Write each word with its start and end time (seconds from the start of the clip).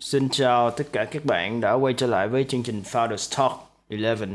Xin 0.00 0.28
chào 0.28 0.70
tất 0.70 0.84
cả 0.92 1.04
các 1.04 1.24
bạn 1.24 1.60
đã 1.60 1.72
quay 1.72 1.94
trở 1.94 2.06
lại 2.06 2.28
với 2.28 2.44
chương 2.48 2.62
trình 2.62 2.82
Founders 2.82 3.38
Talk 3.38 3.52
11 3.88 4.26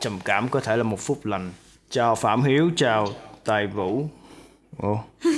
Trầm 0.00 0.18
cảm 0.24 0.48
có 0.48 0.60
thể 0.60 0.76
là 0.76 0.82
một 0.82 1.00
phút 1.00 1.26
lành 1.26 1.52
Chào 1.90 2.14
Phạm 2.14 2.42
Hiếu, 2.42 2.70
chào 2.76 3.06
Tài 3.44 3.66
Vũ 3.66 4.08
Ồ. 4.76 4.98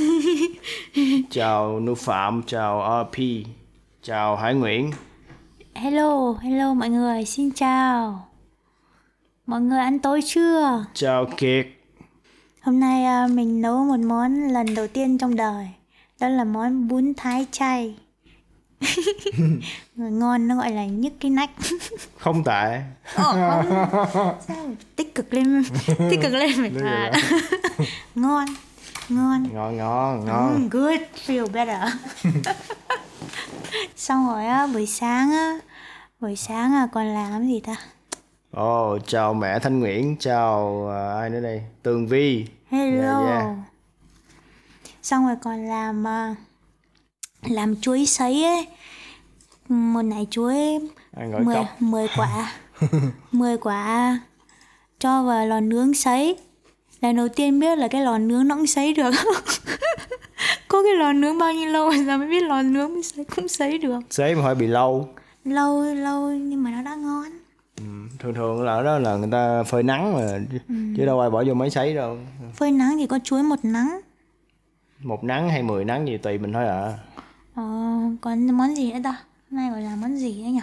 Chào 1.30 1.80
Nu 1.80 1.94
Phạm, 1.94 2.42
chào 2.46 3.04
RP 3.04 3.18
Chào 4.02 4.36
Hải 4.36 4.54
Nguyễn 4.54 4.90
Hello, 5.74 6.32
hello 6.32 6.74
mọi 6.74 6.88
người, 6.88 7.24
xin 7.24 7.50
chào. 7.50 8.28
Mọi 9.46 9.60
người 9.60 9.78
ăn 9.78 9.98
tối 9.98 10.20
chưa? 10.26 10.84
Chào 10.94 11.26
Kiệt 11.36 11.66
Hôm 12.60 12.80
nay 12.80 13.04
à, 13.04 13.26
mình 13.26 13.62
nấu 13.62 13.84
một 13.84 13.98
món 13.98 14.48
lần 14.48 14.74
đầu 14.74 14.86
tiên 14.86 15.18
trong 15.18 15.36
đời. 15.36 15.68
Đó 16.20 16.28
là 16.28 16.44
món 16.44 16.88
bún 16.88 17.12
thái 17.16 17.46
chay. 17.50 17.94
Người 19.96 20.10
ngon 20.10 20.48
nó 20.48 20.56
gọi 20.56 20.70
là 20.72 20.86
nhức 20.86 21.12
cái 21.20 21.30
nách. 21.30 21.50
Không 22.18 22.44
tệ 22.44 22.80
Ờ, 23.14 23.24
không. 24.12 24.34
Sao? 24.48 24.70
Tích 24.96 25.14
cực 25.14 25.34
lên, 25.34 25.62
tích 26.10 26.20
cực 26.22 26.32
lên 26.32 26.50
phải 26.56 26.72
à. 26.84 27.12
ngon, 28.14 28.44
ngon. 29.08 29.48
Ngon 29.54 29.76
ngon 29.76 30.24
ngon 30.24 30.54
Mm, 30.56 30.68
good, 30.68 31.00
feel 31.26 31.46
better. 31.52 31.92
Xong 33.96 34.26
rồi 34.28 34.46
á, 34.46 34.66
buổi 34.66 34.86
sáng 34.86 35.30
á, 35.32 35.58
buổi 36.20 36.36
sáng 36.36 36.72
à 36.74 36.88
còn 36.92 37.06
làm 37.14 37.46
gì 37.48 37.60
ta? 37.60 37.76
Ồ, 38.50 38.98
chào 39.06 39.34
mẹ 39.34 39.58
Thanh 39.58 39.80
Nguyễn, 39.80 40.16
chào 40.16 40.88
à, 40.90 41.20
ai 41.20 41.30
nữa 41.30 41.40
đây? 41.40 41.62
Tường 41.82 42.06
Vi 42.06 42.46
Hello. 42.70 43.26
Yeah, 43.26 43.44
yeah. 43.44 43.56
Xong 45.02 45.26
rồi 45.26 45.36
còn 45.42 45.66
làm 45.68 46.06
à, 46.06 46.34
làm 47.42 47.80
chuối 47.80 48.06
sấy 48.06 48.44
ấy. 48.44 48.66
Một 49.68 50.02
nải 50.02 50.26
chuối 50.30 50.56
Ăn 51.16 51.32
gỏi 51.32 51.40
10 51.44 51.54
cốc 51.54 51.66
10 51.82 52.06
quả. 52.16 52.52
10 53.32 53.56
quả 53.58 54.18
cho 54.98 55.22
vào 55.22 55.46
lò 55.46 55.60
nướng 55.60 55.94
sấy. 55.94 56.36
Lần 57.00 57.16
đầu 57.16 57.28
tiên 57.28 57.60
biết 57.60 57.78
là 57.78 57.88
cái 57.88 58.02
lò 58.02 58.18
nướng 58.18 58.48
nó 58.48 58.56
cũng 58.56 58.66
sấy 58.66 58.94
được. 58.94 59.10
Có 60.68 60.82
cái 60.82 60.92
lò 60.98 61.12
nướng 61.12 61.38
bao 61.38 61.52
nhiêu 61.52 61.68
lâu 61.70 61.88
rồi 61.90 62.04
sao 62.06 62.18
mới 62.18 62.28
biết 62.28 62.42
lò 62.42 62.62
nướng 62.62 62.92
mới 62.94 63.02
sấy 63.02 63.24
cũng 63.36 63.48
sấy 63.48 63.78
được. 63.78 64.00
Xế 64.10 64.34
mà 64.34 64.42
hơi 64.42 64.54
bị 64.54 64.66
lâu 64.66 65.08
Lâu 65.44 65.82
lâu 65.94 66.30
nhưng 66.30 66.62
mà 66.62 66.70
nó 66.70 66.82
đã 66.82 66.94
ngon. 66.94 67.24
Ừ, 67.76 67.84
Thường 68.18 68.34
thường 68.34 68.62
là 68.64 68.82
đó 68.82 68.98
là 68.98 69.16
người 69.16 69.28
ta 69.32 69.62
phơi 69.62 69.82
nắng 69.82 70.14
mà 70.14 70.20
Ừ. 70.68 70.74
Chứ 70.96 71.06
đâu 71.06 71.20
ai 71.20 71.30
bỏ 71.30 71.44
vô 71.46 71.54
máy 71.54 71.70
sấy 71.70 71.94
đâu 71.94 72.18
Phơi 72.54 72.70
nắng 72.70 72.96
thì 72.98 73.06
có 73.06 73.18
chuối 73.24 73.42
một 73.42 73.58
nắng. 73.62 74.00
Một 75.02 75.24
nắng 75.24 75.50
hay 75.50 75.62
mười 75.62 75.84
nắng 75.84 76.08
gì 76.08 76.18
tùy 76.18 76.38
mình 76.38 76.52
thôi 76.52 76.66
à 76.66 76.98
Ờ, 77.58 77.64
còn 78.20 78.50
món 78.50 78.76
gì 78.76 78.92
nữa 78.92 78.98
ta? 79.04 79.16
Hôm 79.50 79.60
nay 79.60 79.70
gọi 79.70 79.82
là 79.82 79.96
món 79.96 80.16
gì 80.16 80.42
đấy 80.42 80.52
nhỉ? 80.52 80.60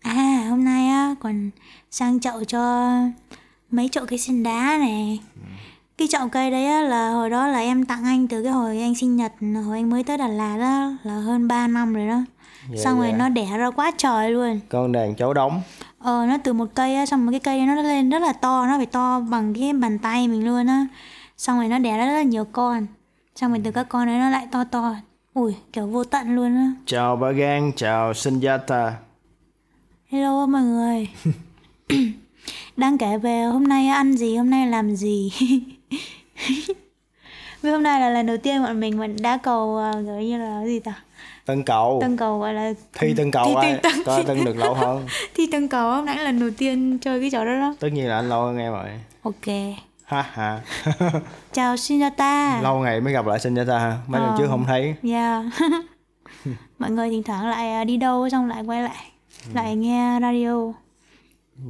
À, 0.00 0.46
hôm 0.50 0.64
nay 0.64 0.88
á 0.88 1.14
còn 1.20 1.50
sang 1.90 2.20
chậu 2.20 2.44
cho 2.44 2.92
mấy 3.70 3.88
chậu 3.88 4.06
cây 4.06 4.18
sen 4.18 4.42
đá 4.42 4.76
này. 4.78 5.20
Cái 5.98 6.08
chậu 6.08 6.28
cây 6.28 6.50
đấy 6.50 6.66
á 6.66 6.82
là 6.82 7.10
hồi 7.10 7.30
đó 7.30 7.46
là 7.46 7.58
em 7.58 7.84
tặng 7.84 8.04
anh 8.04 8.28
từ 8.28 8.42
cái 8.42 8.52
hồi 8.52 8.80
anh 8.80 8.94
sinh 8.94 9.16
nhật, 9.16 9.32
hồi 9.66 9.78
anh 9.78 9.90
mới 9.90 10.04
tới 10.04 10.18
Đà 10.18 10.28
Lạt 10.28 10.58
đó 10.58 10.92
là 11.02 11.14
hơn 11.14 11.48
3 11.48 11.66
năm 11.66 11.94
rồi 11.94 12.08
đó. 12.08 12.20
Dạ, 12.70 12.82
xong 12.84 12.98
rồi 12.98 13.08
dạ. 13.10 13.16
nó 13.16 13.28
đẻ 13.28 13.58
ra 13.58 13.70
quá 13.70 13.90
trời 13.96 14.30
luôn. 14.30 14.60
Con 14.68 14.92
đàn 14.92 15.14
cháu 15.14 15.34
đóng 15.34 15.62
Ờ, 15.98 16.26
nó 16.26 16.38
từ 16.44 16.52
một 16.52 16.68
cây 16.74 16.94
á, 16.94 17.06
xong 17.06 17.24
rồi 17.24 17.32
cái 17.32 17.40
cây 17.40 17.66
nó 17.66 17.74
lên 17.74 18.10
rất 18.10 18.22
là 18.22 18.32
to, 18.32 18.66
nó 18.66 18.76
phải 18.76 18.86
to 18.86 19.20
bằng 19.20 19.54
cái 19.54 19.72
bàn 19.72 19.98
tay 19.98 20.28
mình 20.28 20.46
luôn 20.46 20.66
á. 20.66 20.86
Xong 21.36 21.58
rồi 21.58 21.68
nó 21.68 21.78
đẻ 21.78 21.98
ra 21.98 22.06
rất 22.06 22.12
là 22.12 22.22
nhiều 22.22 22.44
con. 22.44 22.86
Xong 23.34 23.50
rồi 23.50 23.60
từ 23.64 23.70
các 23.70 23.88
con 23.88 24.06
đấy 24.06 24.18
nó 24.18 24.30
lại 24.30 24.46
to 24.52 24.64
to. 24.64 24.94
Ui, 25.38 25.54
kiểu 25.72 25.86
vô 25.86 26.04
tận 26.04 26.34
luôn 26.34 26.56
á. 26.56 26.72
Chào 26.86 27.16
bà 27.16 27.30
Gan, 27.30 27.72
chào 27.76 28.12
Sunjata. 28.12 28.90
Hello 30.10 30.46
mọi 30.46 30.62
người. 30.62 31.08
Đang 32.76 32.98
kể 32.98 33.18
về 33.18 33.42
hôm 33.42 33.68
nay 33.68 33.88
ăn 33.88 34.16
gì, 34.16 34.36
hôm 34.36 34.50
nay 34.50 34.66
làm 34.66 34.96
gì? 34.96 35.32
Vì 37.62 37.70
hôm 37.70 37.82
nay 37.82 38.00
là 38.00 38.10
lần 38.10 38.26
đầu 38.26 38.36
tiên 38.36 38.62
bọn 38.62 38.80
mình 38.80 38.98
mình 38.98 39.16
đá 39.22 39.36
cầu 39.42 39.78
à, 39.78 39.92
kiểu 39.92 40.20
như 40.20 40.38
là 40.38 40.64
gì 40.66 40.80
ta? 40.80 40.94
Tân 41.46 41.62
cầu. 41.62 41.98
Tân 42.00 42.16
cầu 42.16 42.38
gọi 42.38 42.54
là 42.54 42.72
Thi 42.92 43.14
tân 43.16 43.30
cầu 43.30 43.46
thi, 43.46 43.68
ai? 43.68 43.80
Tân, 43.82 43.92
Coi 44.04 44.24
tân 44.24 44.44
được 44.44 44.56
lâu 44.56 44.74
hơn. 44.74 45.06
Thi 45.34 45.48
tân 45.52 45.68
cầu 45.68 45.90
hôm 45.90 46.04
nãy 46.04 46.16
là 46.16 46.22
lần 46.22 46.40
đầu 46.40 46.50
tiên 46.58 46.98
chơi 46.98 47.20
cái 47.20 47.30
trò 47.30 47.44
đó 47.44 47.52
đó. 47.52 47.74
Tất 47.80 47.88
nhiên 47.92 48.08
là 48.08 48.16
anh 48.16 48.28
lâu 48.28 48.42
hơn 48.42 48.58
em 48.58 48.72
rồi. 48.72 48.88
Ok 49.22 49.78
Ha 50.08 50.22
ha 50.32 50.60
Chào 51.52 51.74
Shinjata 51.74 52.62
Lâu 52.62 52.78
ngày 52.78 53.00
mới 53.00 53.12
gặp 53.12 53.26
lại 53.26 53.38
Sunjata 53.38 53.78
ha 53.78 53.98
Mấy 54.06 54.20
lần 54.20 54.30
Ờ. 54.30 54.34
trước 54.38 54.46
không 54.48 54.64
thấy 54.66 54.94
Yeah 55.02 55.44
Mọi 56.78 56.90
người 56.90 57.10
thỉnh 57.10 57.22
thoảng 57.22 57.48
lại 57.48 57.72
à, 57.72 57.84
đi 57.84 57.96
đâu 57.96 58.28
xong 58.28 58.48
lại 58.48 58.62
quay 58.66 58.82
lại 58.82 58.96
Ừ. 59.46 59.50
Lại 59.54 59.76
nghe 59.76 60.18
radio 60.20 60.72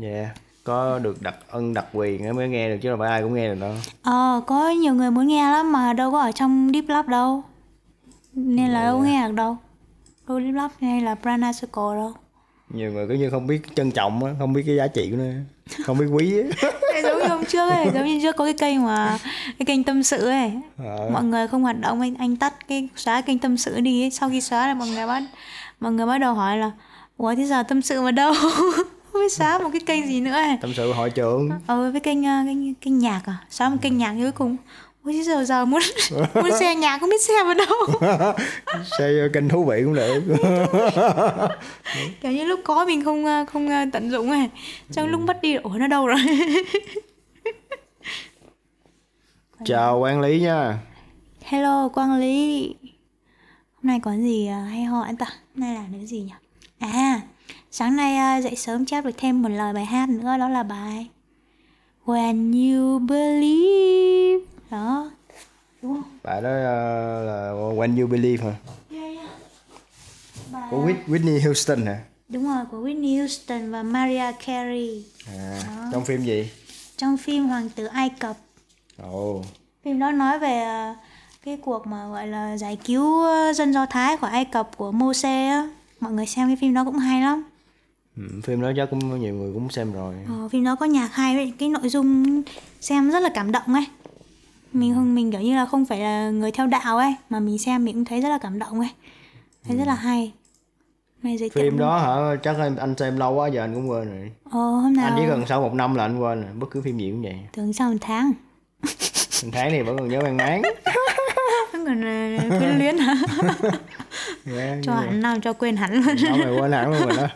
Dạ 0.01 0.31
Có 0.65 0.99
được 0.99 1.23
đặc 1.23 1.35
ân 1.51 1.75
đặc 1.75 1.87
quyền 1.93 2.37
mới 2.37 2.49
nghe 2.49 2.69
được 2.69 2.79
chứ 2.83 2.89
đâu 2.89 2.99
phải 2.99 3.09
ai 3.11 3.23
cũng 3.23 3.35
nghe 3.35 3.49
được 3.49 3.61
đâu 3.61 3.75
Ờ, 4.03 4.41
có 4.47 4.69
nhiều 4.71 4.95
người 4.95 5.11
muốn 5.11 5.27
nghe 5.27 5.51
lắm 5.51 5.73
mà 5.73 5.93
đâu 5.93 6.13
có 6.13 6.21
ở 6.21 6.33
trong 6.33 6.71
Deep 6.75 6.89
Lab 6.89 7.09
đâu. 7.09 7.43
Nên 8.33 8.69
là 8.71 8.83
đâu 8.85 8.99
có 8.99 9.05
nghe 9.05 9.29
được 9.29 9.35
đâu. 9.35 9.57
Đâu 10.29 10.41
Deep 10.41 10.55
Lab 10.55 10.71
hay 10.81 11.01
là 11.01 11.15
Prana 11.15 11.53
Circle 11.53 11.95
đâu. 11.97 12.13
Nhiều 12.71 12.93
người 12.93 13.09
cứ 13.09 13.15
như 13.15 13.31
không 13.31 13.47
biết 13.47 13.61
trân 13.75 13.91
trọng 13.91 14.25
á 14.25 14.33
Không 14.39 14.53
biết 14.53 14.63
cái 14.67 14.77
giá 14.77 14.87
trị 14.87 15.11
của 15.11 15.17
nó 15.17 15.25
Không 15.85 15.99
biết 15.99 16.07
quý 16.13 16.35
giống 17.03 17.19
như 17.19 17.29
hôm 17.29 17.45
trước 17.45 17.71
ấy, 17.71 17.87
giống 17.95 18.05
như 18.07 18.19
trước 18.23 18.37
có 18.37 18.45
cái 18.45 18.55
kênh 18.55 18.85
mà 18.85 19.19
cái 19.59 19.67
kênh 19.67 19.85
tâm 19.85 20.03
sự 20.03 20.27
ấy. 20.29 20.53
Ờ. 20.79 21.11
Mọi 21.13 21.25
người 21.25 21.49
không 21.49 21.63
hoạt 21.63 21.81
động 21.81 22.01
anh 22.01 22.15
anh 22.15 22.37
tắt 22.37 22.69
cái 22.69 22.89
xóa 22.97 23.21
kênh 23.21 23.39
tâm 23.39 23.57
sự 23.57 23.81
đi 23.81 24.03
ấy. 24.03 24.11
Sau 24.11 24.31
khi 24.31 24.41
xóa 24.41 24.67
là 24.67 24.75
mọi 24.75 24.89
người 24.89 25.07
bắt 25.07 25.23
mọi 25.81 25.93
người 25.93 26.07
bắt 26.07 26.19
đầu 26.19 26.35
hỏi 26.35 26.59
là 26.59 26.71
Ủa 27.17 27.35
thế 27.35 27.45
giờ 27.45 27.63
tâm 27.63 27.83
sự 27.83 28.03
mà 28.03 28.11
đâu? 28.11 28.35
không 29.13 29.23
biết 29.23 29.33
xóa 29.33 29.59
một 29.59 29.69
cái 29.73 29.81
kênh 29.87 30.07
gì 30.07 30.21
nữa 30.21 30.33
ấy. 30.33 30.57
Tâm 30.61 30.73
sự 30.77 30.93
hội 30.93 31.11
trưởng 31.11 31.51
Ờ 31.67 31.91
với 31.91 32.01
kênh 32.01 32.25
ờ, 32.25 32.43
kênh 32.47 32.75
kênh 32.75 32.99
nhạc 32.99 33.21
à? 33.27 33.37
Xóa 33.51 33.69
một 33.69 33.77
kênh 33.83 33.99
nhạc 33.99 34.15
cuối 34.19 34.33
cùng 34.33 34.57
Ôi 35.09 35.15
chứ 35.15 35.23
giờ 35.23 35.45
giờ 35.45 35.65
muốn 35.65 35.83
muốn 36.35 36.51
xe 36.61 36.75
nhạc 36.75 36.99
không 36.99 37.11
biết 37.11 37.23
xe 37.23 37.45
vào 37.45 37.55
đâu. 37.55 38.03
Xe 38.99 39.29
kênh 39.33 39.49
thú 39.49 39.65
vị 39.65 39.83
cũng 39.85 39.95
được. 39.95 40.23
Kiểu 42.21 42.33
như 42.33 42.45
lúc 42.45 42.61
có 42.65 42.85
mình 42.85 43.05
không 43.05 43.25
ờ, 43.25 43.45
không 43.45 43.69
ờ, 43.69 43.85
tận 43.93 44.11
dụng 44.11 44.31
ấy. 44.31 44.49
Trong 44.93 45.09
lúc 45.09 45.21
mất 45.21 45.43
đi 45.43 45.55
ủa 45.55 45.71
nó 45.71 45.87
đâu 45.87 46.07
rồi? 46.07 46.19
Chào 49.65 49.99
quản 49.99 50.21
lý 50.21 50.41
nha. 50.41 50.79
Hello 51.43 51.89
quang 51.89 52.21
lý. 52.21 52.75
Hôm 53.75 53.83
nay 53.83 54.01
có 54.03 54.13
gì 54.13 54.47
ờ, 54.47 54.61
hay 54.65 54.83
ho 54.85 55.01
anh 55.01 55.17
ta? 55.17 55.27
Hôm 55.27 55.65
nay 55.65 55.75
là 55.75 55.85
cái 55.93 56.07
gì 56.07 56.21
nhỉ? 56.21 56.33
À 56.79 57.21
sáng 57.71 57.97
nay 57.97 58.17
ờ, 58.17 58.41
dậy 58.41 58.57
sớm 58.57 58.85
chép 58.85 59.05
được 59.05 59.15
thêm 59.17 59.43
một 59.43 59.49
lời 59.49 59.73
bài 59.73 59.85
hát 59.85 60.09
nữa 60.09 60.39
đó 60.39 60.49
là 60.49 60.63
bài 60.63 61.07
when 62.05 62.53
you 62.53 62.99
believe 62.99 64.58
đó 64.71 65.11
đúng 65.83 65.95
không 65.95 66.19
Bài 66.25 66.43
đó 66.43 66.49
ờ, 66.49 67.25
là 67.25 67.53
When 67.53 68.01
You 68.01 68.07
Believe 68.07 68.45
hả? 68.45 68.55
yeah, 68.91 69.17
yeah. 69.17 69.29
Bài... 70.53 70.63
Của 70.71 70.87
Whit- 70.87 71.05
Whitney 71.07 71.45
Houston 71.45 71.87
hả? 71.87 71.99
đúng 72.29 72.45
rồi 72.55 72.65
của 72.71 72.79
Whitney 72.79 73.19
Houston 73.19 73.71
và 73.71 73.83
Mariah 73.83 74.35
Carey 74.47 75.05
À, 75.39 75.63
trong 75.93 76.05
phim 76.05 76.25
gì? 76.25 76.51
trong 76.97 77.17
phim 77.17 77.45
Hoàng 77.49 77.69
tử 77.71 77.85
Ai 77.87 78.09
Cập 78.19 78.37
Ồ, 79.03 79.43
Phim 79.85 79.99
đó 79.99 80.11
nói 80.11 80.39
về 80.39 80.63
ờ, 80.63 80.95
cái 81.45 81.57
cuộc 81.57 81.87
mà 81.87 82.09
gọi 82.09 82.27
là 82.27 82.57
giải 82.57 82.77
cứu 82.85 83.23
ờ, 83.25 83.53
dân 83.53 83.73
Do 83.73 83.87
Thái 83.87 84.17
khỏi 84.17 84.31
Ai 84.31 84.45
Cập 84.45 84.77
của 84.77 84.93
Mô-se 84.93 85.49
á. 85.49 85.69
Mọi 86.01 86.13
người 86.13 86.27
xem 86.27 86.49
cái 86.49 86.57
phim 86.61 86.75
đó 86.75 86.85
cũng 86.85 86.99
hay 86.99 87.21
lắm. 87.21 87.45
ừ, 88.17 88.23
phim 88.45 88.61
đó 88.63 88.73
chắc 88.77 88.91
cũng 88.91 89.21
nhiều 89.21 89.35
người 89.35 89.53
cũng 89.55 89.71
xem 89.71 89.93
rồi 89.93 90.15
Ờ, 90.29 90.49
phim 90.49 90.65
đó 90.65 90.77
có 90.77 90.87
nhạc 90.87 91.15
hay 91.15 91.35
với 91.37 91.53
cái 91.59 91.69
nội 91.69 91.89
dung 91.89 92.43
xem 92.81 93.11
rất 93.11 93.21
là 93.21 93.29
cảm 93.35 93.53
động 93.53 93.75
ấy. 93.75 93.85
Mình 94.73 94.95
không 94.95 95.15
mình 95.15 95.33
kiểu 95.33 95.41
như 95.41 95.57
là 95.57 95.67
không 95.67 95.85
phải 95.85 95.99
là 96.01 96.31
người 96.31 96.53
theo 96.53 96.67
đạo 96.67 96.97
ấy 96.99 97.15
mà 97.31 97.41
mình 97.41 97.59
xem 97.59 97.85
mình 97.85 97.95
cũng 97.95 98.05
thấy 98.05 98.21
rất 98.21 98.29
là 98.29 98.39
cảm 98.39 98.59
động 98.59 98.81
ấy. 98.81 98.91
Thấy 99.65 99.77
rất 99.77 99.87
là 99.87 99.95
hay. 99.95 100.33
Này 101.23 101.37
thiệu 101.39 101.49
Phim 101.53 101.79
đó 101.79 101.99
hả? 101.99 102.37
Chắc 102.43 102.57
anh, 102.59 102.77
anh 102.77 102.95
xem 102.97 103.17
lâu 103.17 103.35
quá 103.35 103.49
giờ 103.49 103.61
anh 103.61 103.75
cũng 103.75 103.91
quên 103.91 104.09
rồi 104.11 104.31
Ờ 104.51 104.61
hôm 104.61 104.97
nào 104.97 105.07
Anh 105.07 105.15
chỉ 105.17 105.23
cần 105.29 105.45
sau 105.49 105.61
một 105.63 105.75
năm 105.75 105.95
là 105.95 106.05
anh 106.05 106.19
quên 106.19 106.43
rồi 106.43 106.51
Bất 106.55 106.67
cứ 106.71 106.83
phim 106.83 106.99
gì 106.99 107.11
cũng 107.11 107.23
vậy 107.23 107.37
tưởng 107.53 107.73
sau 107.73 107.91
một 107.91 107.97
tháng. 108.01 108.33
Một 109.45 109.51
tháng 109.53 109.71
thì 109.71 109.83
vẫn 109.83 109.99
còn 109.99 110.09
nhớ 110.09 110.21
mang 110.21 110.37
máng 110.37 110.63
Vẫn 111.73 111.87
còn 111.87 112.03
ờ, 112.03 112.59
quyến 112.59 112.79
luyến 112.79 112.99
hả? 112.99 113.15
yeah, 114.57 114.79
cho 114.83 114.95
hẳn 114.95 115.21
nào 115.21 115.37
cho 115.43 115.53
quên 115.53 115.77
hẳn 115.77 115.95
luôn. 115.95 116.17
Mày 116.39 116.59
quên 116.61 116.73
hẳn 116.73 116.93
luôn 116.93 117.09
rồi 117.09 117.17
đó 117.17 117.27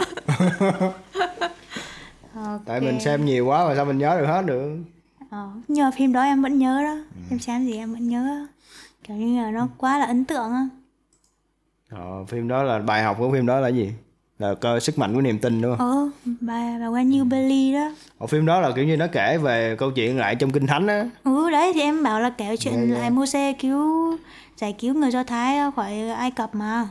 Ok. 2.34 2.60
Tại 2.66 2.80
mình 2.80 3.00
xem 3.00 3.24
nhiều 3.24 3.46
quá 3.46 3.68
mà 3.68 3.74
sao 3.74 3.84
mình 3.84 3.98
nhớ 3.98 4.16
được 4.20 4.26
hết 4.26 4.42
được 4.46 4.76
Ờ, 5.32 5.48
mà 5.68 5.90
phim 5.90 6.12
đó 6.12 6.22
em 6.22 6.42
vẫn 6.42 6.58
nhớ 6.58 6.82
đó 6.84 6.96
em 7.30 7.38
xem 7.38 7.64
gì 7.64 7.76
em 7.76 7.92
vẫn 7.92 8.08
nhớ 8.08 8.46
kiểu 9.04 9.16
như 9.16 9.42
là 9.42 9.50
nó 9.50 9.68
quá 9.78 9.98
là 9.98 10.04
ấn 10.04 10.24
tượng 10.24 10.52
á 10.52 10.68
Ờ, 11.90 12.24
phim 12.24 12.48
đó 12.48 12.62
là 12.62 12.78
bài 12.78 13.02
học 13.02 13.16
của 13.18 13.32
phim 13.32 13.46
đó 13.46 13.60
là 13.60 13.68
gì? 13.68 13.92
Là 14.38 14.54
cơ 14.54 14.80
sức 14.80 14.98
mạnh 14.98 15.14
của 15.14 15.20
niềm 15.20 15.38
tin 15.38 15.62
đúng 15.62 15.76
không? 15.78 15.88
ờ 15.88 16.32
bà 16.40 16.78
bà 16.80 16.86
When 16.86 17.18
You 17.18 17.24
Believe 17.24 17.78
đó 17.80 17.94
Ở 18.18 18.26
phim 18.26 18.46
đó 18.46 18.60
là 18.60 18.70
kiểu 18.76 18.84
như 18.84 18.96
nó 18.96 19.06
kể 19.12 19.38
về 19.38 19.76
câu 19.78 19.90
chuyện 19.90 20.18
lại 20.18 20.34
trong 20.34 20.50
kinh 20.50 20.66
thánh 20.66 20.86
á. 20.86 21.08
ừ 21.24 21.50
đấy 21.50 21.72
thì 21.74 21.80
em 21.80 22.02
bảo 22.02 22.20
là 22.20 22.30
kể 22.30 22.56
chuyện 22.56 22.74
Dạ, 22.74 22.94
dạ. 22.94 23.00
lại 23.00 23.10
Mô-se 23.10 23.52
cứu 23.52 24.16
giải 24.56 24.72
cứu 24.78 24.94
người 24.94 25.10
Do 25.10 25.24
Thái 25.24 25.58
khỏi 25.76 26.08
Ai 26.08 26.30
Cập 26.30 26.54
mà 26.54 26.88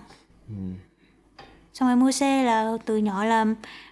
xong 1.74 1.88
rồi 1.90 1.96
mô 1.96 2.12
xe 2.12 2.44
là 2.44 2.72
từ 2.86 2.98
nhỏ 2.98 3.26
là 3.26 3.46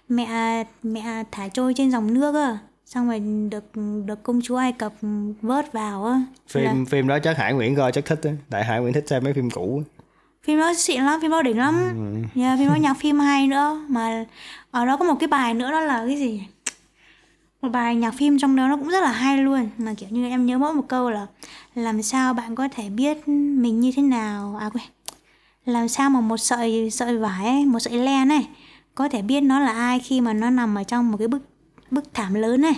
mẹ 0.08 0.64
mẹ 0.82 1.24
thả 1.30 1.48
trôi 1.48 1.74
trên 1.74 1.90
dòng 1.90 2.14
nước 2.14 2.34
á 2.34 2.58
xong 2.94 3.08
rồi 3.08 3.20
được 3.50 3.64
được 4.04 4.22
công 4.22 4.40
chúa 4.42 4.56
ai 4.56 4.72
cập 4.72 4.92
vớt 5.42 5.72
vào 5.72 6.04
á. 6.04 6.22
Phim 6.48 6.64
Là- 6.64 6.74
phim 6.88 7.08
đó 7.08 7.18
chắc 7.18 7.36
hải 7.38 7.54
nguyễn 7.54 7.76
coi 7.76 7.92
chắc 7.92 8.04
thích 8.04 8.20
á. 8.22 8.30
Tại 8.50 8.64
hải 8.64 8.80
nguyễn 8.80 8.92
thích 8.92 9.04
xem 9.08 9.24
mấy 9.24 9.32
phim 9.32 9.50
cũ 9.50 9.82
phim 10.42 10.58
đó 10.58 10.74
xịn 10.74 11.02
lắm 11.02 11.20
phim 11.22 11.30
đó 11.30 11.42
đỉnh 11.42 11.58
lắm. 11.58 11.74
Yeah, 12.36 12.58
phim 12.58 12.68
đó 12.68 12.74
nhạc 12.74 12.94
phim 12.94 13.18
hay 13.18 13.46
nữa. 13.46 13.84
Mà 13.88 14.24
ở 14.70 14.86
đó 14.86 14.96
có 14.96 15.04
một 15.04 15.14
cái 15.20 15.28
bài 15.28 15.54
nữa 15.54 15.70
đó 15.70 15.80
là 15.80 16.04
cái 16.06 16.16
gì? 16.16 16.42
Một 17.62 17.68
bài 17.68 17.96
nhạc 17.96 18.10
phim 18.10 18.38
trong 18.38 18.56
đó 18.56 18.68
nó 18.68 18.76
cũng 18.76 18.88
rất 18.88 19.00
là 19.02 19.12
hay 19.12 19.38
luôn. 19.38 19.68
Mà 19.78 19.94
kiểu 19.94 20.08
như 20.12 20.28
em 20.28 20.46
nhớ 20.46 20.58
mỗi 20.58 20.74
một 20.74 20.84
câu 20.88 21.10
là 21.10 21.26
làm 21.74 22.02
sao 22.02 22.34
bạn 22.34 22.54
có 22.54 22.68
thể 22.68 22.90
biết 22.90 23.28
mình 23.28 23.80
như 23.80 23.92
thế 23.96 24.02
nào? 24.02 24.56
À 24.60 24.70
quên. 24.72 24.84
Làm 25.64 25.88
sao 25.88 26.10
mà 26.10 26.20
một 26.20 26.36
sợi 26.36 26.90
sợi 26.90 27.18
vải 27.18 27.46
ấy, 27.46 27.66
một 27.66 27.78
sợi 27.78 27.98
len 27.98 28.28
này 28.28 28.48
có 28.94 29.08
thể 29.08 29.22
biết 29.22 29.40
nó 29.40 29.60
là 29.60 29.72
ai 29.72 29.98
khi 29.98 30.20
mà 30.20 30.32
nó 30.32 30.50
nằm 30.50 30.74
ở 30.74 30.82
trong 30.84 31.10
một 31.10 31.16
cái 31.18 31.28
bức 31.28 31.42
bức 31.90 32.04
thảm 32.14 32.34
lớn 32.34 32.60
này 32.60 32.74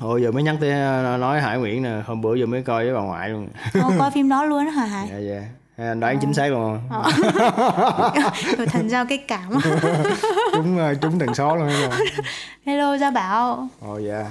Ôi 0.00 0.22
giờ 0.22 0.30
mới 0.30 0.42
nhắc 0.42 0.56
tới 0.60 0.70
ờ, 0.70 1.16
nói 1.20 1.40
Hải 1.40 1.58
Nguyễn 1.58 1.82
nè, 1.82 2.02
hôm 2.06 2.20
bữa 2.20 2.34
giờ 2.34 2.46
mới 2.46 2.62
coi 2.62 2.84
với 2.84 2.94
bà 2.94 3.00
ngoại 3.00 3.28
luôn. 3.28 3.48
Ồ, 3.82 3.92
coi 3.98 4.10
phim 4.10 4.28
đó 4.28 4.44
luôn 4.44 4.66
á 4.66 4.72
hả 4.72 4.84
Hải? 4.84 5.08
Dạ 5.10 5.18
dạ. 5.18 5.42
Hay 5.76 5.88
Anh 5.88 6.00
đoán 6.00 6.18
chính 6.20 6.34
xác 6.34 6.48
luôn 6.52 6.80
không? 6.90 7.02
Rồi 8.58 8.66
thần 8.66 8.88
giao 8.90 9.06
cái 9.06 9.18
cảm 9.18 9.52
Chúng 10.52 10.78
ờ, 10.78 10.94
chúng 10.94 11.18
tần 11.18 11.34
số 11.34 11.56
luôn 11.56 11.68
không? 11.82 11.98
Hello 12.66 12.96
Gia 12.96 13.10
Bảo 13.10 13.68
Ồ 13.80 13.98
dạ. 13.98 14.30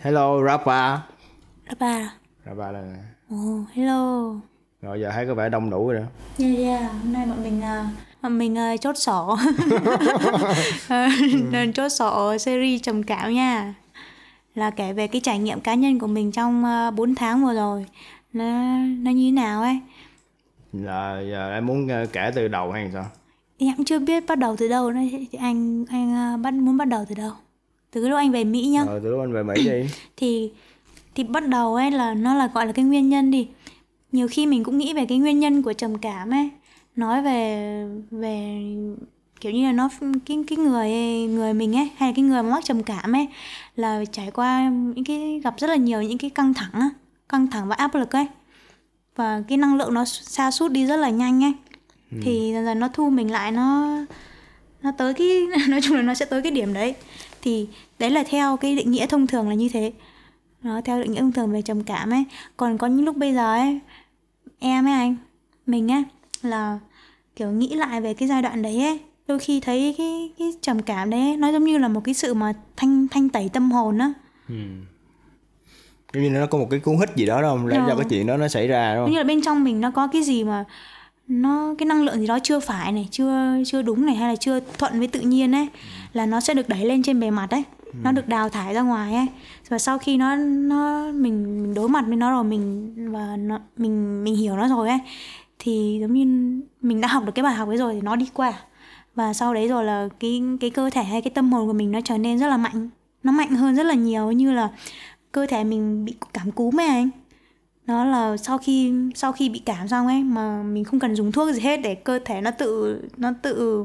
Hello 0.00 0.44
Rapa. 0.46 0.98
Rapa 2.46 2.70
là 2.72 2.82
Ồ, 3.30 3.64
hello 3.74 4.32
rồi 4.82 5.00
giờ 5.00 5.10
thấy 5.14 5.26
có 5.26 5.34
vẻ 5.34 5.48
đông 5.48 5.70
đủ 5.70 5.88
rồi 5.90 6.00
đó. 6.00 6.06
Yeah, 6.38 6.58
yeah. 6.58 6.92
Hôm 7.02 7.12
nay 7.12 7.26
bọn 7.26 7.42
mình 7.42 7.60
à, 7.62 7.82
bọn 7.82 8.09
mình 8.28 8.58
à, 8.58 8.76
chốt 8.76 8.96
sổ. 8.96 9.36
Ờ, 10.88 11.08
Lần 11.52 11.72
chốt 11.72 11.88
sổ 11.88 12.38
series 12.38 12.82
trầm 12.82 13.02
cảm 13.02 13.34
nha. 13.34 13.74
Là 14.54 14.70
kể 14.70 14.92
về 14.92 15.06
cái 15.06 15.20
trải 15.20 15.38
nghiệm 15.38 15.60
cá 15.60 15.74
nhân 15.74 15.98
của 15.98 16.06
mình 16.06 16.32
trong 16.32 16.64
uh, 16.88 16.94
4 16.94 17.14
tháng 17.14 17.44
vừa 17.44 17.54
rồi. 17.54 17.86
Nó, 18.32 18.44
nó 18.78 19.10
như 19.10 19.28
thế 19.28 19.32
nào 19.32 19.62
ấy? 19.62 19.78
Là 20.72 21.20
giờ 21.30 21.52
em 21.52 21.66
muốn 21.66 21.88
ờ, 21.88 22.06
kể 22.12 22.30
từ 22.34 22.48
đầu 22.48 22.72
hay 22.72 22.90
sao? 22.92 23.06
Em 23.58 23.76
cũng 23.76 23.84
chưa 23.84 23.98
biết 23.98 24.24
bắt 24.28 24.38
đầu 24.38 24.56
từ 24.56 24.68
đâu 24.68 24.90
nữa. 24.90 25.00
Thì 25.10 25.38
anh 25.38 25.84
anh 25.90 26.42
bắt 26.42 26.54
muốn 26.54 26.76
bắt 26.76 26.84
đầu 26.84 27.04
từ 27.08 27.14
đâu? 27.14 27.32
Từ 27.90 28.02
cái 28.02 28.10
lúc 28.10 28.16
anh 28.18 28.30
về 28.32 28.44
Mỹ 28.44 28.66
nhá. 28.66 28.84
Rồi 28.84 29.00
từ 29.04 29.10
lúc 29.10 29.20
anh 29.20 29.32
về 29.32 29.42
Mỹ 29.42 29.54
đi. 29.56 29.88
thì 30.16 30.50
thì 31.14 31.24
bắt 31.24 31.48
đầu 31.48 31.74
ấy 31.74 31.90
là 31.90 32.14
nó 32.14 32.34
là 32.34 32.48
gọi 32.54 32.66
là 32.66 32.72
cái 32.72 32.84
nguyên 32.84 33.08
nhân 33.08 33.30
đi. 33.30 33.48
Nhiều 34.12 34.28
khi 34.30 34.46
mình 34.46 34.64
cũng 34.64 34.78
nghĩ 34.78 34.94
về 34.94 35.06
cái 35.06 35.18
nguyên 35.18 35.40
nhân 35.40 35.62
của 35.62 35.72
trầm 35.72 35.98
cảm 35.98 36.30
ấy 36.30 36.50
nói 36.96 37.22
về 37.22 37.84
về 38.10 38.62
kiểu 39.40 39.52
như 39.52 39.66
là 39.66 39.72
nó 39.72 39.88
cái 40.26 40.44
cái 40.46 40.58
người 40.58 40.90
người 41.28 41.54
mình 41.54 41.76
ấy 41.76 41.90
hay 41.96 42.08
là 42.08 42.12
cái 42.16 42.24
người 42.24 42.42
mà 42.42 42.50
mắc 42.50 42.64
trầm 42.64 42.82
cảm 42.82 43.12
ấy 43.12 43.28
là 43.76 44.04
trải 44.12 44.30
qua 44.30 44.68
những 44.68 45.04
cái 45.04 45.40
gặp 45.44 45.54
rất 45.58 45.66
là 45.66 45.76
nhiều 45.76 46.02
những 46.02 46.18
cái 46.18 46.30
căng 46.30 46.54
thẳng 46.54 46.72
á 46.72 46.90
căng 47.30 47.46
thẳng 47.46 47.68
và 47.68 47.74
áp 47.74 47.94
lực 47.94 48.16
ấy. 48.16 48.26
Và 49.16 49.42
cái 49.48 49.58
năng 49.58 49.76
lượng 49.76 49.94
nó 49.94 50.04
sa 50.04 50.50
sút 50.50 50.72
đi 50.72 50.86
rất 50.86 50.96
là 50.96 51.10
nhanh 51.10 51.44
ấy. 51.44 51.52
Thì 52.22 52.50
dần 52.54 52.64
dần 52.64 52.80
nó 52.80 52.88
thu 52.88 53.10
mình 53.10 53.30
lại 53.30 53.52
nó 53.52 53.96
nó 54.82 54.92
tới 54.98 55.14
cái 55.14 55.46
nói 55.68 55.80
chung 55.82 55.96
là 55.96 56.02
nó 56.02 56.14
sẽ 56.14 56.24
tới 56.24 56.42
cái 56.42 56.52
điểm 56.52 56.72
đấy. 56.72 56.94
Thì 57.42 57.68
đấy 57.98 58.10
là 58.10 58.24
theo 58.28 58.56
cái 58.56 58.76
định 58.76 58.90
nghĩa 58.90 59.06
thông 59.06 59.26
thường 59.26 59.48
là 59.48 59.54
như 59.54 59.68
thế. 59.68 59.92
Nó 60.62 60.80
theo 60.80 61.02
định 61.02 61.12
nghĩa 61.12 61.20
thông 61.20 61.32
thường 61.32 61.52
về 61.52 61.62
trầm 61.62 61.84
cảm 61.84 62.10
ấy. 62.10 62.24
Còn 62.56 62.78
có 62.78 62.86
những 62.86 63.04
lúc 63.04 63.16
bây 63.16 63.34
giờ 63.34 63.52
ấy 63.52 63.80
em 64.58 64.86
ấy 64.86 64.92
anh 64.92 65.16
mình 65.66 65.92
ấy 65.92 66.04
là 66.44 66.78
kiểu 67.36 67.50
nghĩ 67.50 67.74
lại 67.74 68.00
về 68.00 68.14
cái 68.14 68.28
giai 68.28 68.42
đoạn 68.42 68.62
đấy 68.62 68.80
ấy 68.86 68.98
đôi 69.28 69.38
khi 69.38 69.60
thấy 69.60 69.94
cái 69.98 70.30
cái 70.38 70.52
trầm 70.60 70.82
cảm 70.82 71.10
đấy 71.10 71.20
ấy, 71.20 71.36
nó 71.36 71.52
giống 71.52 71.64
như 71.64 71.78
là 71.78 71.88
một 71.88 72.00
cái 72.04 72.14
sự 72.14 72.34
mà 72.34 72.52
thanh 72.76 73.08
thanh 73.08 73.28
tẩy 73.28 73.48
tâm 73.52 73.70
hồn 73.72 73.98
á 73.98 74.12
Giống 76.14 76.22
như 76.22 76.30
nó 76.30 76.46
có 76.46 76.58
một 76.58 76.66
cái 76.70 76.80
cuốn 76.80 76.96
hích 76.98 77.16
gì 77.16 77.26
đó 77.26 77.42
đúng 77.42 77.50
không? 77.50 77.68
Để 77.68 77.76
Ờ. 77.76 77.84
cho 77.88 77.96
cái 77.96 78.06
chuyện 78.10 78.26
đó 78.26 78.36
nó 78.36 78.48
xảy 78.48 78.68
ra 78.68 78.94
đúng 78.94 79.04
không? 79.04 79.12
như 79.12 79.18
là 79.18 79.24
bên 79.24 79.42
trong 79.42 79.64
mình 79.64 79.80
nó 79.80 79.90
có 79.90 80.06
cái 80.06 80.22
gì 80.22 80.44
mà 80.44 80.64
nó 81.28 81.74
cái 81.78 81.86
năng 81.86 82.02
lượng 82.04 82.20
gì 82.20 82.26
đó 82.26 82.38
chưa 82.42 82.60
phải 82.60 82.92
này 82.92 83.08
chưa 83.10 83.56
chưa 83.66 83.82
đúng 83.82 84.06
này 84.06 84.14
hay 84.14 84.28
là 84.28 84.36
chưa 84.36 84.60
thuận 84.78 84.98
với 84.98 85.08
tự 85.08 85.20
nhiên 85.20 85.54
ấy 85.54 85.68
là 86.12 86.26
nó 86.26 86.40
sẽ 86.40 86.54
được 86.54 86.68
đẩy 86.68 86.84
lên 86.84 87.02
trên 87.02 87.20
bề 87.20 87.30
mặt 87.30 87.50
ấy 87.50 87.62
nó 88.02 88.12
được 88.12 88.28
đào 88.28 88.48
thải 88.48 88.74
ra 88.74 88.80
ngoài 88.82 89.14
ấy 89.14 89.26
và 89.68 89.78
sau 89.78 89.98
khi 89.98 90.16
nó 90.16 90.36
nó 90.36 91.04
mình, 91.12 91.62
mình 91.62 91.74
đối 91.74 91.88
mặt 91.88 92.04
với 92.06 92.16
nó 92.16 92.30
rồi 92.30 92.44
mình 92.44 92.94
và 93.12 93.36
nó 93.38 93.58
mình 93.76 94.24
mình 94.24 94.36
hiểu 94.36 94.56
nó 94.56 94.68
rồi 94.68 94.88
ấy 94.88 94.98
thì 95.62 95.98
giống 96.00 96.12
như 96.12 96.60
mình 96.82 97.00
đã 97.00 97.08
học 97.08 97.24
được 97.24 97.32
cái 97.34 97.42
bài 97.42 97.54
học 97.54 97.68
ấy 97.68 97.76
rồi 97.76 97.94
thì 97.94 98.00
nó 98.00 98.16
đi 98.16 98.28
qua. 98.34 98.52
Và 99.14 99.32
sau 99.32 99.54
đấy 99.54 99.68
rồi 99.68 99.84
là 99.84 100.08
cái 100.20 100.42
cái 100.60 100.70
cơ 100.70 100.90
thể 100.90 101.02
hay 101.02 101.22
cái 101.22 101.30
tâm 101.30 101.52
hồn 101.52 101.66
của 101.66 101.72
mình 101.72 101.92
nó 101.92 102.00
trở 102.04 102.18
nên 102.18 102.38
rất 102.38 102.48
là 102.48 102.56
mạnh. 102.56 102.88
Nó 103.22 103.32
mạnh 103.32 103.50
hơn 103.50 103.76
rất 103.76 103.86
là 103.86 103.94
nhiều, 103.94 104.32
như 104.32 104.52
là 104.52 104.68
cơ 105.32 105.46
thể 105.46 105.64
mình 105.64 106.04
bị 106.04 106.14
cảm 106.32 106.50
cúm 106.50 106.80
ấy 106.80 106.86
anh. 106.86 107.10
Nó 107.86 108.04
là 108.04 108.36
sau 108.36 108.58
khi 108.58 108.92
sau 109.14 109.32
khi 109.32 109.48
bị 109.48 109.58
cảm 109.58 109.88
xong 109.88 110.06
ấy, 110.06 110.24
mà 110.24 110.62
mình 110.62 110.84
không 110.84 111.00
cần 111.00 111.16
dùng 111.16 111.32
thuốc 111.32 111.54
gì 111.54 111.60
hết 111.60 111.76
để 111.76 111.94
cơ 111.94 112.18
thể 112.24 112.40
nó 112.40 112.50
tự 112.50 113.00
nó 113.16 113.30
tự, 113.42 113.84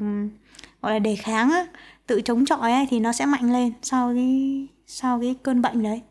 gọi 0.82 0.94
là 0.94 1.00
đề 1.00 1.16
kháng 1.16 1.52
á, 1.52 1.66
tự 2.08 2.22
chống 2.22 2.46
chọi 2.46 2.72
ấy, 2.72 2.88
thì 2.90 3.00
nó 3.00 3.12
sẽ 3.12 3.26
mạnh 3.26 3.54
lên 3.54 3.74
sau 3.82 4.14
cái 4.16 4.68
sau 4.88 5.20
cái 5.20 5.36
cơn 5.44 5.62
bệnh 5.62 5.84
đấy. 5.84 6.02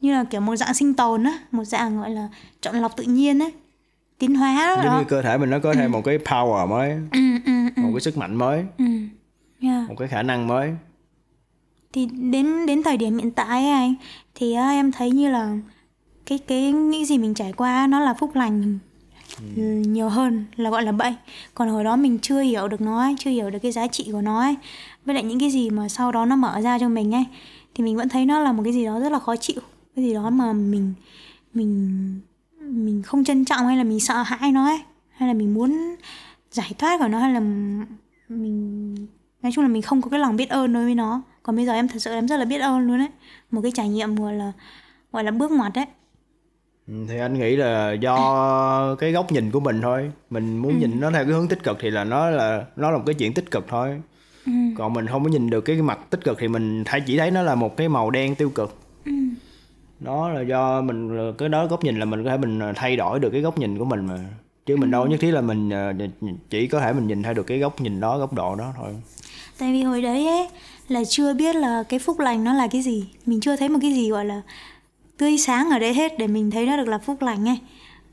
Như 0.00 0.12
là 0.12 0.24
kiểu 0.24 0.40
một 0.40 0.56
dạng 0.56 0.74
sinh 0.74 0.94
tồn 0.94 1.24
á, 1.24 1.38
một 1.50 1.64
dạng 1.64 2.00
gọi 2.00 2.10
là 2.10 2.28
chọn 2.60 2.76
lọc 2.76 2.96
tự 2.96 3.04
nhiên 3.04 3.38
ấy 3.38 3.52
tiến 4.18 4.34
hóa 4.34 4.74
Giống 4.76 4.86
đó. 4.86 4.98
như 4.98 5.04
cơ 5.04 5.22
thể 5.22 5.38
mình 5.38 5.50
nó 5.50 5.58
có 5.58 5.74
thêm 5.74 5.92
một 5.92 6.02
cái 6.04 6.18
power 6.18 6.68
mới, 6.68 6.90
Ừ, 6.90 7.20
ừ, 7.46 7.52
ừ, 7.76 7.82
một 7.82 7.90
cái 7.92 8.00
sức 8.00 8.16
mạnh 8.16 8.34
mới, 8.34 8.64
ừ. 8.78 8.84
Yeah. 9.60 9.88
một 9.88 9.94
cái 9.98 10.08
khả 10.08 10.22
năng 10.22 10.46
mới. 10.46 10.72
thì 11.92 12.06
đến 12.06 12.66
đến 12.66 12.82
thời 12.82 12.96
điểm 12.96 13.18
hiện 13.18 13.30
tại 13.30 13.62
ấy 13.62 13.70
anh 13.70 13.94
thì 14.34 14.52
á, 14.52 14.70
em 14.70 14.92
thấy 14.92 15.10
như 15.10 15.30
là 15.30 15.56
cái 16.26 16.38
cái 16.38 16.72
những 16.72 17.04
gì 17.04 17.18
mình 17.18 17.34
trải 17.34 17.52
qua 17.52 17.86
nó 17.86 18.00
là 18.00 18.14
phúc 18.14 18.30
lành 18.34 18.78
ừ, 19.56 19.62
nhiều 19.62 20.08
hơn 20.08 20.44
là 20.56 20.70
gọi 20.70 20.82
là 20.82 20.92
bệnh 20.92 21.14
còn 21.54 21.68
hồi 21.68 21.84
đó 21.84 21.96
mình 21.96 22.18
chưa 22.22 22.40
hiểu 22.40 22.68
được 22.68 22.80
nó 22.80 22.98
ấy, 23.00 23.14
chưa 23.18 23.30
hiểu 23.30 23.50
được 23.50 23.58
cái 23.62 23.72
giá 23.72 23.86
trị 23.86 24.08
của 24.12 24.20
nó 24.20 24.40
ấy 24.40 24.54
với 25.04 25.14
lại 25.14 25.24
những 25.24 25.40
cái 25.40 25.50
gì 25.50 25.70
mà 25.70 25.88
sau 25.88 26.12
đó 26.12 26.24
nó 26.26 26.36
mở 26.36 26.60
ra 26.60 26.78
cho 26.78 26.88
mình 26.88 27.14
ấy 27.14 27.24
thì 27.74 27.84
mình 27.84 27.96
vẫn 27.96 28.08
thấy 28.08 28.26
nó 28.26 28.40
là 28.40 28.52
một 28.52 28.62
cái 28.62 28.72
gì 28.72 28.84
đó 28.84 29.00
rất 29.00 29.12
là 29.12 29.18
khó 29.18 29.36
chịu 29.36 29.60
cái 29.96 30.04
gì 30.04 30.14
đó 30.14 30.30
mà 30.30 30.52
mình 30.52 30.94
mình 31.54 32.20
mình 32.68 33.02
không 33.02 33.24
trân 33.24 33.44
trọng 33.44 33.66
hay 33.66 33.76
là 33.76 33.84
mình 33.84 34.00
sợ 34.00 34.22
hãi 34.22 34.52
nó 34.52 34.66
ấy 34.66 34.80
hay 35.10 35.28
là 35.28 35.34
mình 35.34 35.54
muốn 35.54 35.96
giải 36.50 36.72
thoát 36.78 37.00
khỏi 37.00 37.08
nó 37.08 37.18
hay 37.18 37.32
là 37.32 37.40
mình 38.28 38.94
nói 39.42 39.52
chung 39.54 39.64
là 39.64 39.68
mình 39.68 39.82
không 39.82 40.02
có 40.02 40.10
cái 40.10 40.20
lòng 40.20 40.36
biết 40.36 40.48
ơn 40.50 40.72
đối 40.72 40.84
với 40.84 40.94
nó. 40.94 41.22
Còn 41.42 41.56
bây 41.56 41.66
giờ 41.66 41.72
em 41.72 41.88
thật 41.88 41.98
sự 41.98 42.10
em 42.10 42.28
rất 42.28 42.36
là 42.36 42.44
biết 42.44 42.58
ơn 42.58 42.80
luôn 42.80 42.98
đấy 42.98 43.08
một 43.50 43.60
cái 43.62 43.72
trải 43.74 43.88
nghiệm 43.88 44.16
gọi 44.16 44.34
là 44.34 44.52
gọi 45.12 45.24
là 45.24 45.30
bước 45.30 45.50
ngoặt 45.50 45.72
đấy 45.74 45.86
Ừ, 46.88 46.94
thì 47.08 47.18
anh 47.18 47.34
nghĩ 47.38 47.56
là 47.56 47.92
do 47.92 48.94
cái 48.94 49.12
góc 49.12 49.32
nhìn 49.32 49.50
của 49.50 49.60
mình 49.60 49.80
thôi. 49.82 50.10
Mình 50.30 50.58
muốn 50.58 50.78
nhìn 50.78 51.00
nó 51.00 51.10
theo 51.10 51.24
cái 51.24 51.32
hướng 51.32 51.48
tích 51.48 51.62
cực 51.62 51.76
thì 51.80 51.90
là 51.90 52.04
nó 52.04 52.30
là 52.30 52.66
nó 52.76 52.90
là 52.90 52.98
một 52.98 53.02
cái 53.06 53.14
chuyện 53.14 53.34
tích 53.34 53.50
cực 53.50 53.64
thôi. 53.68 54.02
Còn 54.76 54.92
mình 54.92 55.06
không 55.06 55.24
có 55.24 55.30
nhìn 55.30 55.50
được 55.50 55.60
cái 55.60 55.82
mặt 55.82 55.98
tích 56.10 56.24
cực 56.24 56.38
thì 56.40 56.48
mình 56.48 56.84
chỉ 57.06 57.18
thấy 57.18 57.30
nó 57.30 57.42
là 57.42 57.54
một 57.54 57.76
cái 57.76 57.88
màu 57.88 58.10
đen 58.10 58.34
tiêu 58.34 58.50
cực 58.50 58.85
nó 60.00 60.28
là 60.28 60.40
do 60.40 60.82
mình 60.82 61.32
cái 61.38 61.48
đó 61.48 61.66
góc 61.66 61.84
nhìn 61.84 61.98
là 61.98 62.04
mình 62.04 62.24
có 62.24 62.30
thể 62.30 62.36
mình 62.36 62.60
thay 62.76 62.96
đổi 62.96 63.20
được 63.20 63.30
cái 63.30 63.40
góc 63.40 63.58
nhìn 63.58 63.78
của 63.78 63.84
mình 63.84 64.06
mà. 64.06 64.18
Chứ 64.66 64.76
mình 64.76 64.90
đâu 64.90 65.06
nhất 65.06 65.20
thiết 65.20 65.30
là 65.30 65.40
mình 65.40 65.70
ờ, 65.70 65.92
chỉ 66.50 66.66
có 66.66 66.80
thể 66.80 66.92
mình 66.92 67.06
nhìn 67.06 67.22
theo 67.22 67.34
được 67.34 67.42
cái 67.42 67.58
góc 67.58 67.80
nhìn 67.80 68.00
đó 68.00 68.18
góc 68.18 68.32
độ 68.32 68.54
đó 68.54 68.72
thôi. 68.76 68.94
Tại 69.58 69.72
vì 69.72 69.82
hồi 69.82 70.02
đấy 70.02 70.26
ấy 70.26 70.48
là 70.88 71.04
chưa 71.08 71.34
biết 71.34 71.56
là 71.56 71.82
cái 71.88 71.98
phúc 71.98 72.18
lành 72.18 72.44
nó 72.44 72.52
là 72.52 72.68
cái 72.68 72.82
gì. 72.82 73.08
Mình 73.26 73.40
chưa 73.40 73.56
thấy 73.56 73.68
một 73.68 73.78
cái 73.82 73.92
gì 73.92 74.10
gọi 74.10 74.24
là 74.24 74.42
tươi 75.16 75.38
sáng 75.38 75.70
ở 75.70 75.78
đấy 75.78 75.94
hết 75.94 76.18
để 76.18 76.26
mình 76.26 76.50
thấy 76.50 76.66
nó 76.66 76.76
được 76.76 76.88
là 76.88 76.98
phúc 76.98 77.22
lành 77.22 77.48
ấy. 77.48 77.58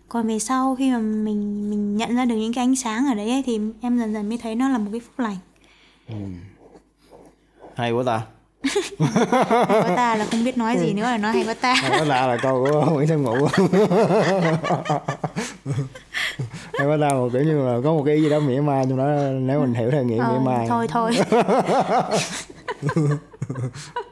Còn 0.10 0.28
về 0.28 0.40
sau 0.40 0.76
khi 0.76 0.92
mà 0.92 0.98
mình 0.98 1.70
mình 1.70 1.98
nhận 1.98 2.16
ra 2.16 2.26
được 2.26 2.36
những 2.36 2.54
cái 2.54 2.64
ánh 2.64 2.76
sáng 2.76 3.06
ở 3.06 3.14
đấy 3.14 3.30
ấy, 3.30 3.44
thì 3.46 3.60
em 3.82 4.00
dần 4.00 4.14
dần 4.14 4.30
mới 4.30 4.38
thấy 4.38 4.56
nó 4.56 4.70
là 4.70 4.78
một 4.78 4.90
cái 4.92 5.00
phúc 5.00 5.20
lành. 5.20 5.38
Hay 7.76 7.92
quá 7.92 8.04
ta 8.06 8.22
có 9.00 9.94
ta 9.96 10.16
là 10.16 10.26
không 10.32 10.44
biết 10.44 10.58
nói 10.58 10.78
gì 10.80 10.94
nữa 10.94 11.02
là 11.02 11.18
nói 11.18 11.34
hay 11.34 11.44
quá 11.46 11.54
ta 11.54 11.74
hay 11.74 11.92
quá 11.92 12.06
ta 12.10 12.28
là 12.28 12.38
câu 12.42 12.66
của 12.72 12.86
Nguyễn 12.94 13.08
Thanh 13.08 13.24
Ngụ 13.24 13.48
hay 16.74 16.88
quá 16.88 16.98
ta 17.02 17.14
một 17.14 17.30
kiểu 17.34 17.44
như 17.44 17.66
là 17.68 17.78
có 17.84 17.94
một 17.94 18.04
cái 18.06 18.22
gì 18.22 18.30
đó 18.30 18.40
mỉa 18.40 18.62
mai 18.62 18.86
trong 18.90 18.98
đó 18.98 19.06
nếu 19.40 19.60
mình 19.62 19.74
hiểu 19.74 19.92
theo 19.92 20.04
nghĩa 20.04 20.18
Ờ, 20.20 20.34
mỉa 20.34 20.40
mai 20.46 20.66
thôi 20.70 20.88
thôi 20.88 21.12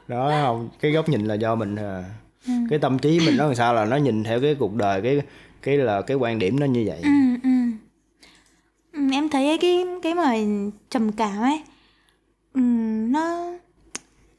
đó 0.08 0.30
không 0.42 0.68
cái 0.80 0.92
góc 0.92 1.08
nhìn 1.08 1.26
là 1.26 1.34
do 1.34 1.54
mình 1.54 1.76
à, 1.76 2.04
Ừ. 2.46 2.52
cái 2.70 2.78
tâm 2.78 2.98
trí 2.98 3.20
mình 3.26 3.36
nó 3.36 3.44
làm 3.46 3.54
sao 3.54 3.74
là 3.74 3.84
nó 3.84 3.96
nhìn 3.96 4.24
theo 4.24 4.40
cái 4.40 4.54
cuộc 4.54 4.74
đời 4.74 5.02
cái 5.02 5.20
cái 5.62 5.76
là 5.76 6.02
cái 6.02 6.16
quan 6.16 6.38
điểm 6.38 6.60
nó 6.60 6.66
như 6.66 6.84
vậy 6.86 6.98
ừ, 7.02 7.10
ừ. 7.42 7.48
Ừ, 8.92 9.00
em 9.12 9.28
thấy 9.28 9.48
ấy, 9.48 9.58
cái 9.58 9.84
cái 10.02 10.14
mà 10.14 10.34
trầm 10.90 11.12
cảm 11.12 11.40
ấy 11.42 11.62
ừ, 12.54 12.60
nó 13.10 13.52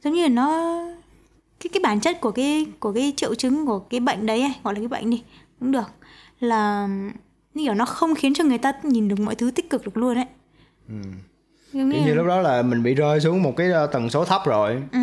giống 0.04 0.14
như 0.14 0.22
là 0.22 0.28
nó 0.28 0.78
cái 1.60 1.70
cái 1.72 1.80
bản 1.82 2.00
chất 2.00 2.20
của 2.20 2.30
cái 2.30 2.66
của 2.80 2.92
cái 2.92 3.12
triệu 3.16 3.34
chứng 3.34 3.66
của 3.66 3.78
cái 3.78 4.00
bệnh 4.00 4.26
đấy 4.26 4.40
ấy, 4.40 4.52
gọi 4.64 4.74
là 4.74 4.80
cái 4.80 4.88
bệnh 4.88 5.10
đi 5.10 5.22
cũng 5.60 5.72
được. 5.72 5.90
Là 6.40 6.86
như 7.54 7.64
kiểu 7.64 7.74
nó 7.74 7.84
không 7.84 8.14
khiến 8.14 8.34
cho 8.34 8.44
người 8.44 8.58
ta 8.58 8.72
nhìn 8.82 9.08
được 9.08 9.20
mọi 9.20 9.34
thứ 9.34 9.50
tích 9.50 9.70
cực 9.70 9.84
được 9.84 9.96
luôn 9.96 10.16
ấy. 10.18 10.26
Ừ. 10.88 10.94
Giống 11.72 11.88
như 11.88 12.00
như 12.06 12.14
lúc 12.14 12.26
đó 12.26 12.40
là 12.40 12.62
mình 12.62 12.82
bị 12.82 12.94
rơi 12.94 13.20
xuống 13.20 13.42
một 13.42 13.52
cái 13.56 13.70
ờ, 13.70 13.86
tần 13.86 14.10
số 14.10 14.24
thấp 14.24 14.42
rồi. 14.46 14.82
Ừ. 14.92 14.98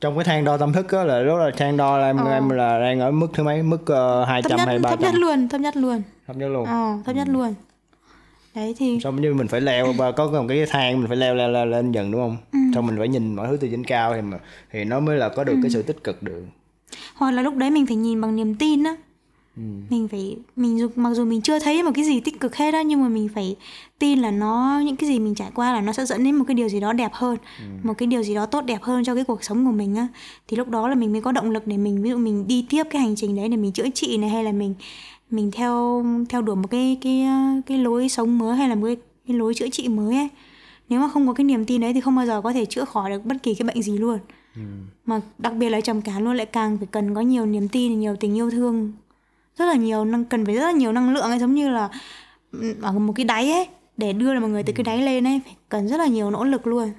trong 0.00 0.14
cái 0.16 0.24
thang 0.24 0.44
đo 0.44 0.56
tâm 0.56 0.72
thức 0.72 0.92
á 0.92 1.04
là 1.04 1.18
lúc 1.20 1.38
là 1.38 1.50
thang 1.56 1.76
đo 1.76 1.98
là 1.98 2.06
em 2.06 2.16
Ờ. 2.16 2.32
em 2.32 2.48
là 2.48 2.78
đang 2.80 3.00
ở 3.00 3.10
mức 3.10 3.26
thứ 3.34 3.42
mấy? 3.42 3.62
Mức 3.62 3.82
uh, 3.82 4.28
hai 4.28 4.42
trăm 4.48 4.58
hay 4.58 4.78
ba 4.78 4.90
thấp 4.90 5.00
nhất 5.00 5.10
trăm? 5.12 5.20
luôn 5.20 5.48
thấp 5.48 5.60
nhất 5.60 5.76
luôn. 5.76 6.02
Thấp 6.26 6.36
nhất 6.36 6.48
luôn. 6.48 6.64
Ờ 6.66 6.98
thấp 7.04 7.16
nhất 7.16 7.28
luôn 7.30 7.54
đấy 8.54 8.74
thì 8.78 8.98
xong 9.02 9.20
như 9.22 9.34
mình 9.34 9.48
phải 9.48 9.60
leo 9.60 9.92
và 9.92 10.12
có 10.12 10.26
một 10.30 10.44
cái 10.48 10.66
thang 10.68 10.98
mình 10.98 11.08
phải 11.08 11.16
leo 11.16 11.34
leo, 11.34 11.48
leo 11.50 11.66
lên 11.66 11.92
dần 11.92 12.10
đúng 12.10 12.20
không 12.20 12.36
Ừ. 12.52 12.58
xong 12.74 12.86
mình 12.86 12.96
phải 12.98 13.08
nhìn 13.08 13.34
mọi 13.36 13.48
thứ 13.48 13.56
từ 13.60 13.68
trên 13.70 13.84
cao 13.84 14.14
thì 14.14 14.22
mà 14.22 14.38
thì 14.72 14.84
nó 14.84 15.00
mới 15.00 15.16
là 15.18 15.28
có 15.28 15.44
được 15.44 15.56
cái 15.62 15.70
sự 15.70 15.82
tích 15.82 16.04
cực 16.04 16.22
được 16.22 16.44
hoặc 17.14 17.30
là 17.30 17.42
lúc 17.42 17.56
đấy 17.56 17.70
mình 17.70 17.86
phải 17.86 17.96
nhìn 17.96 18.20
bằng 18.20 18.36
niềm 18.36 18.54
tin 18.54 18.84
á 18.84 18.96
Ừ. 19.56 19.62
mình 19.90 20.08
phải 20.08 20.36
mình 20.56 20.78
dù 20.78 20.88
mặc 20.96 21.14
dù 21.14 21.24
mình 21.24 21.40
chưa 21.40 21.58
thấy 21.58 21.82
một 21.82 21.90
cái 21.94 22.04
gì 22.04 22.20
tích 22.20 22.40
cực 22.40 22.56
hết 22.56 22.74
á 22.74 22.82
nhưng 22.82 23.02
mà 23.02 23.08
mình 23.08 23.28
phải 23.34 23.56
tin 23.98 24.18
là 24.18 24.30
nó 24.30 24.82
những 24.86 24.96
cái 24.96 25.08
gì 25.10 25.18
mình 25.18 25.34
trải 25.34 25.50
qua 25.54 25.72
là 25.72 25.80
nó 25.80 25.92
sẽ 25.92 26.04
dẫn 26.06 26.24
đến 26.24 26.34
một 26.34 26.44
cái 26.48 26.54
điều 26.54 26.68
gì 26.68 26.80
đó 26.80 26.92
đẹp 26.92 27.10
hơn 27.12 27.36
Ừ. 27.58 27.64
một 27.88 27.94
cái 27.98 28.06
điều 28.06 28.22
gì 28.22 28.34
đó 28.34 28.46
tốt 28.46 28.64
đẹp 28.64 28.82
hơn 28.82 29.04
cho 29.04 29.14
cái 29.14 29.24
cuộc 29.24 29.44
sống 29.44 29.66
của 29.66 29.72
mình 29.72 29.94
á 29.96 30.08
thì 30.48 30.56
lúc 30.56 30.68
đó 30.68 30.88
là 30.88 30.94
mình 30.94 31.12
mới 31.12 31.20
có 31.20 31.32
động 31.32 31.50
lực 31.50 31.66
để 31.66 31.76
mình 31.76 32.02
ví 32.02 32.10
dụ 32.10 32.16
mình 32.16 32.46
đi 32.46 32.66
tiếp 32.70 32.84
cái 32.90 33.02
hành 33.02 33.14
trình 33.16 33.36
đấy 33.36 33.48
để 33.48 33.56
mình 33.56 33.72
chữa 33.72 33.88
trị 33.94 34.16
này 34.16 34.30
hay 34.30 34.44
là 34.44 34.52
mình 34.52 34.74
mình 35.30 35.50
theo 35.50 36.04
theo 36.28 36.42
đuổi 36.42 36.56
một 36.56 36.68
cái 36.70 36.98
cái 37.00 37.26
cái 37.66 37.78
lối 37.78 38.08
sống 38.08 38.38
mới 38.38 38.56
hay 38.56 38.68
là 38.68 38.74
một 38.74 38.86
cái, 38.86 38.96
cái 39.28 39.36
lối 39.36 39.54
chữa 39.54 39.68
trị 39.68 39.88
mới 39.88 40.16
ấy. 40.16 40.28
Nếu 40.88 41.00
mà 41.00 41.08
không 41.08 41.26
có 41.26 41.32
cái 41.32 41.44
niềm 41.44 41.64
tin 41.64 41.80
đấy 41.80 41.92
thì 41.94 42.00
không 42.00 42.16
bao 42.16 42.26
giờ 42.26 42.40
có 42.40 42.52
thể 42.52 42.64
chữa 42.64 42.84
khỏi 42.84 43.10
được 43.10 43.24
bất 43.24 43.36
kỳ 43.42 43.54
cái 43.54 43.66
bệnh 43.66 43.82
gì 43.82 43.98
luôn. 43.98 44.18
Mà 45.06 45.20
đặc 45.38 45.52
biệt 45.54 45.70
là 45.70 45.80
trầm 45.80 46.00
cảm 46.00 46.24
luôn 46.24 46.36
lại 46.36 46.46
càng 46.46 46.78
phải 46.78 46.86
cần 46.90 47.14
có 47.14 47.20
nhiều 47.20 47.46
niềm 47.46 47.68
tin 47.68 48.00
nhiều 48.00 48.16
tình 48.16 48.36
yêu 48.36 48.50
thương. 48.50 48.92
Rất 49.58 49.64
là 49.64 49.74
nhiều 49.74 50.04
năng 50.04 50.24
cần 50.24 50.46
phải 50.46 50.54
rất 50.54 50.62
là 50.62 50.72
nhiều 50.72 50.92
năng 50.92 51.14
lượng 51.14 51.24
ấy 51.24 51.38
giống 51.38 51.54
như 51.54 51.68
là 51.68 51.88
ừ, 52.52 52.74
ở 52.82 52.92
một 52.92 53.12
cái 53.16 53.24
đáy 53.24 53.52
ấy 53.52 53.68
để 53.96 54.12
đưa 54.12 54.34
được 54.34 54.40
mọi 54.40 54.50
người 54.50 54.62
từ 54.62 54.72
cái 54.72 54.84
đáy 54.84 55.02
lên 55.02 55.26
ấy 55.26 55.40
phải 55.44 55.56
cần 55.68 55.88
rất 55.88 55.96
là 55.96 56.06
nhiều 56.06 56.30
nỗ 56.30 56.44
lực 56.44 56.66
luôn 56.66 56.90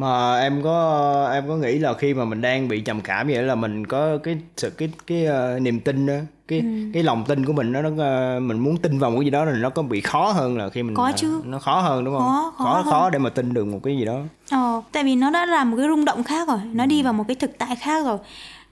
mà 0.00 0.38
em 0.40 0.62
có 0.62 1.30
em 1.32 1.48
có 1.48 1.56
nghĩ 1.56 1.78
là 1.78 1.94
khi 1.94 2.14
mà 2.14 2.24
mình 2.24 2.40
đang 2.40 2.68
bị 2.68 2.80
trầm 2.80 3.00
cảm 3.00 3.26
vậy 3.26 3.42
là 3.42 3.54
mình 3.54 3.86
có 3.86 4.18
cái 4.22 4.38
sự 4.56 4.70
cái 4.70 4.88
cái 5.06 5.24
ờ, 5.26 5.58
niềm 5.58 5.80
tin 5.80 6.06
đó 6.06 6.14
cái 6.48 6.60
Ừ. 6.60 6.66
cái 6.94 7.02
lòng 7.02 7.24
tin 7.28 7.46
của 7.46 7.52
mình 7.52 7.72
nó 7.72 7.82
nó 7.82 8.04
ờ, 8.04 8.40
mình 8.40 8.58
muốn 8.58 8.76
tin 8.76 8.98
vào 8.98 9.10
một 9.10 9.16
cái 9.18 9.24
gì 9.24 9.30
đó 9.30 9.44
thì 9.46 9.52
nó 9.60 9.70
có 9.70 9.82
bị 9.82 10.00
khó 10.00 10.32
hơn 10.32 10.58
là 10.58 10.68
khi 10.68 10.82
mình 10.82 10.94
Có 10.94 11.12
chứ. 11.16 11.40
nó 11.44 11.58
khó 11.58 11.80
hơn 11.80 12.04
đúng 12.04 12.14
không 12.18 12.26
Khó, 12.28 12.52
khó 12.58 12.64
khó, 12.64 12.72
hơn. 12.74 12.84
khó 12.84 13.10
để 13.10 13.18
mà 13.18 13.30
tin 13.30 13.54
được 13.54 13.64
một 13.64 13.80
cái 13.82 13.96
gì 13.98 14.04
đó 14.04 14.18
Ờ, 14.50 14.82
tại 14.92 15.04
vì 15.04 15.14
nó 15.16 15.30
đã 15.30 15.46
làm 15.46 15.70
một 15.70 15.76
cái 15.76 15.86
rung 15.88 16.04
động 16.04 16.24
khác 16.24 16.48
rồi, 16.48 16.58
nó 16.72 16.86
đi 16.86 17.02
vào 17.02 17.12
một 17.12 17.24
cái 17.28 17.34
thực 17.34 17.58
tại 17.58 17.76
khác 17.76 18.04
rồi. 18.06 18.18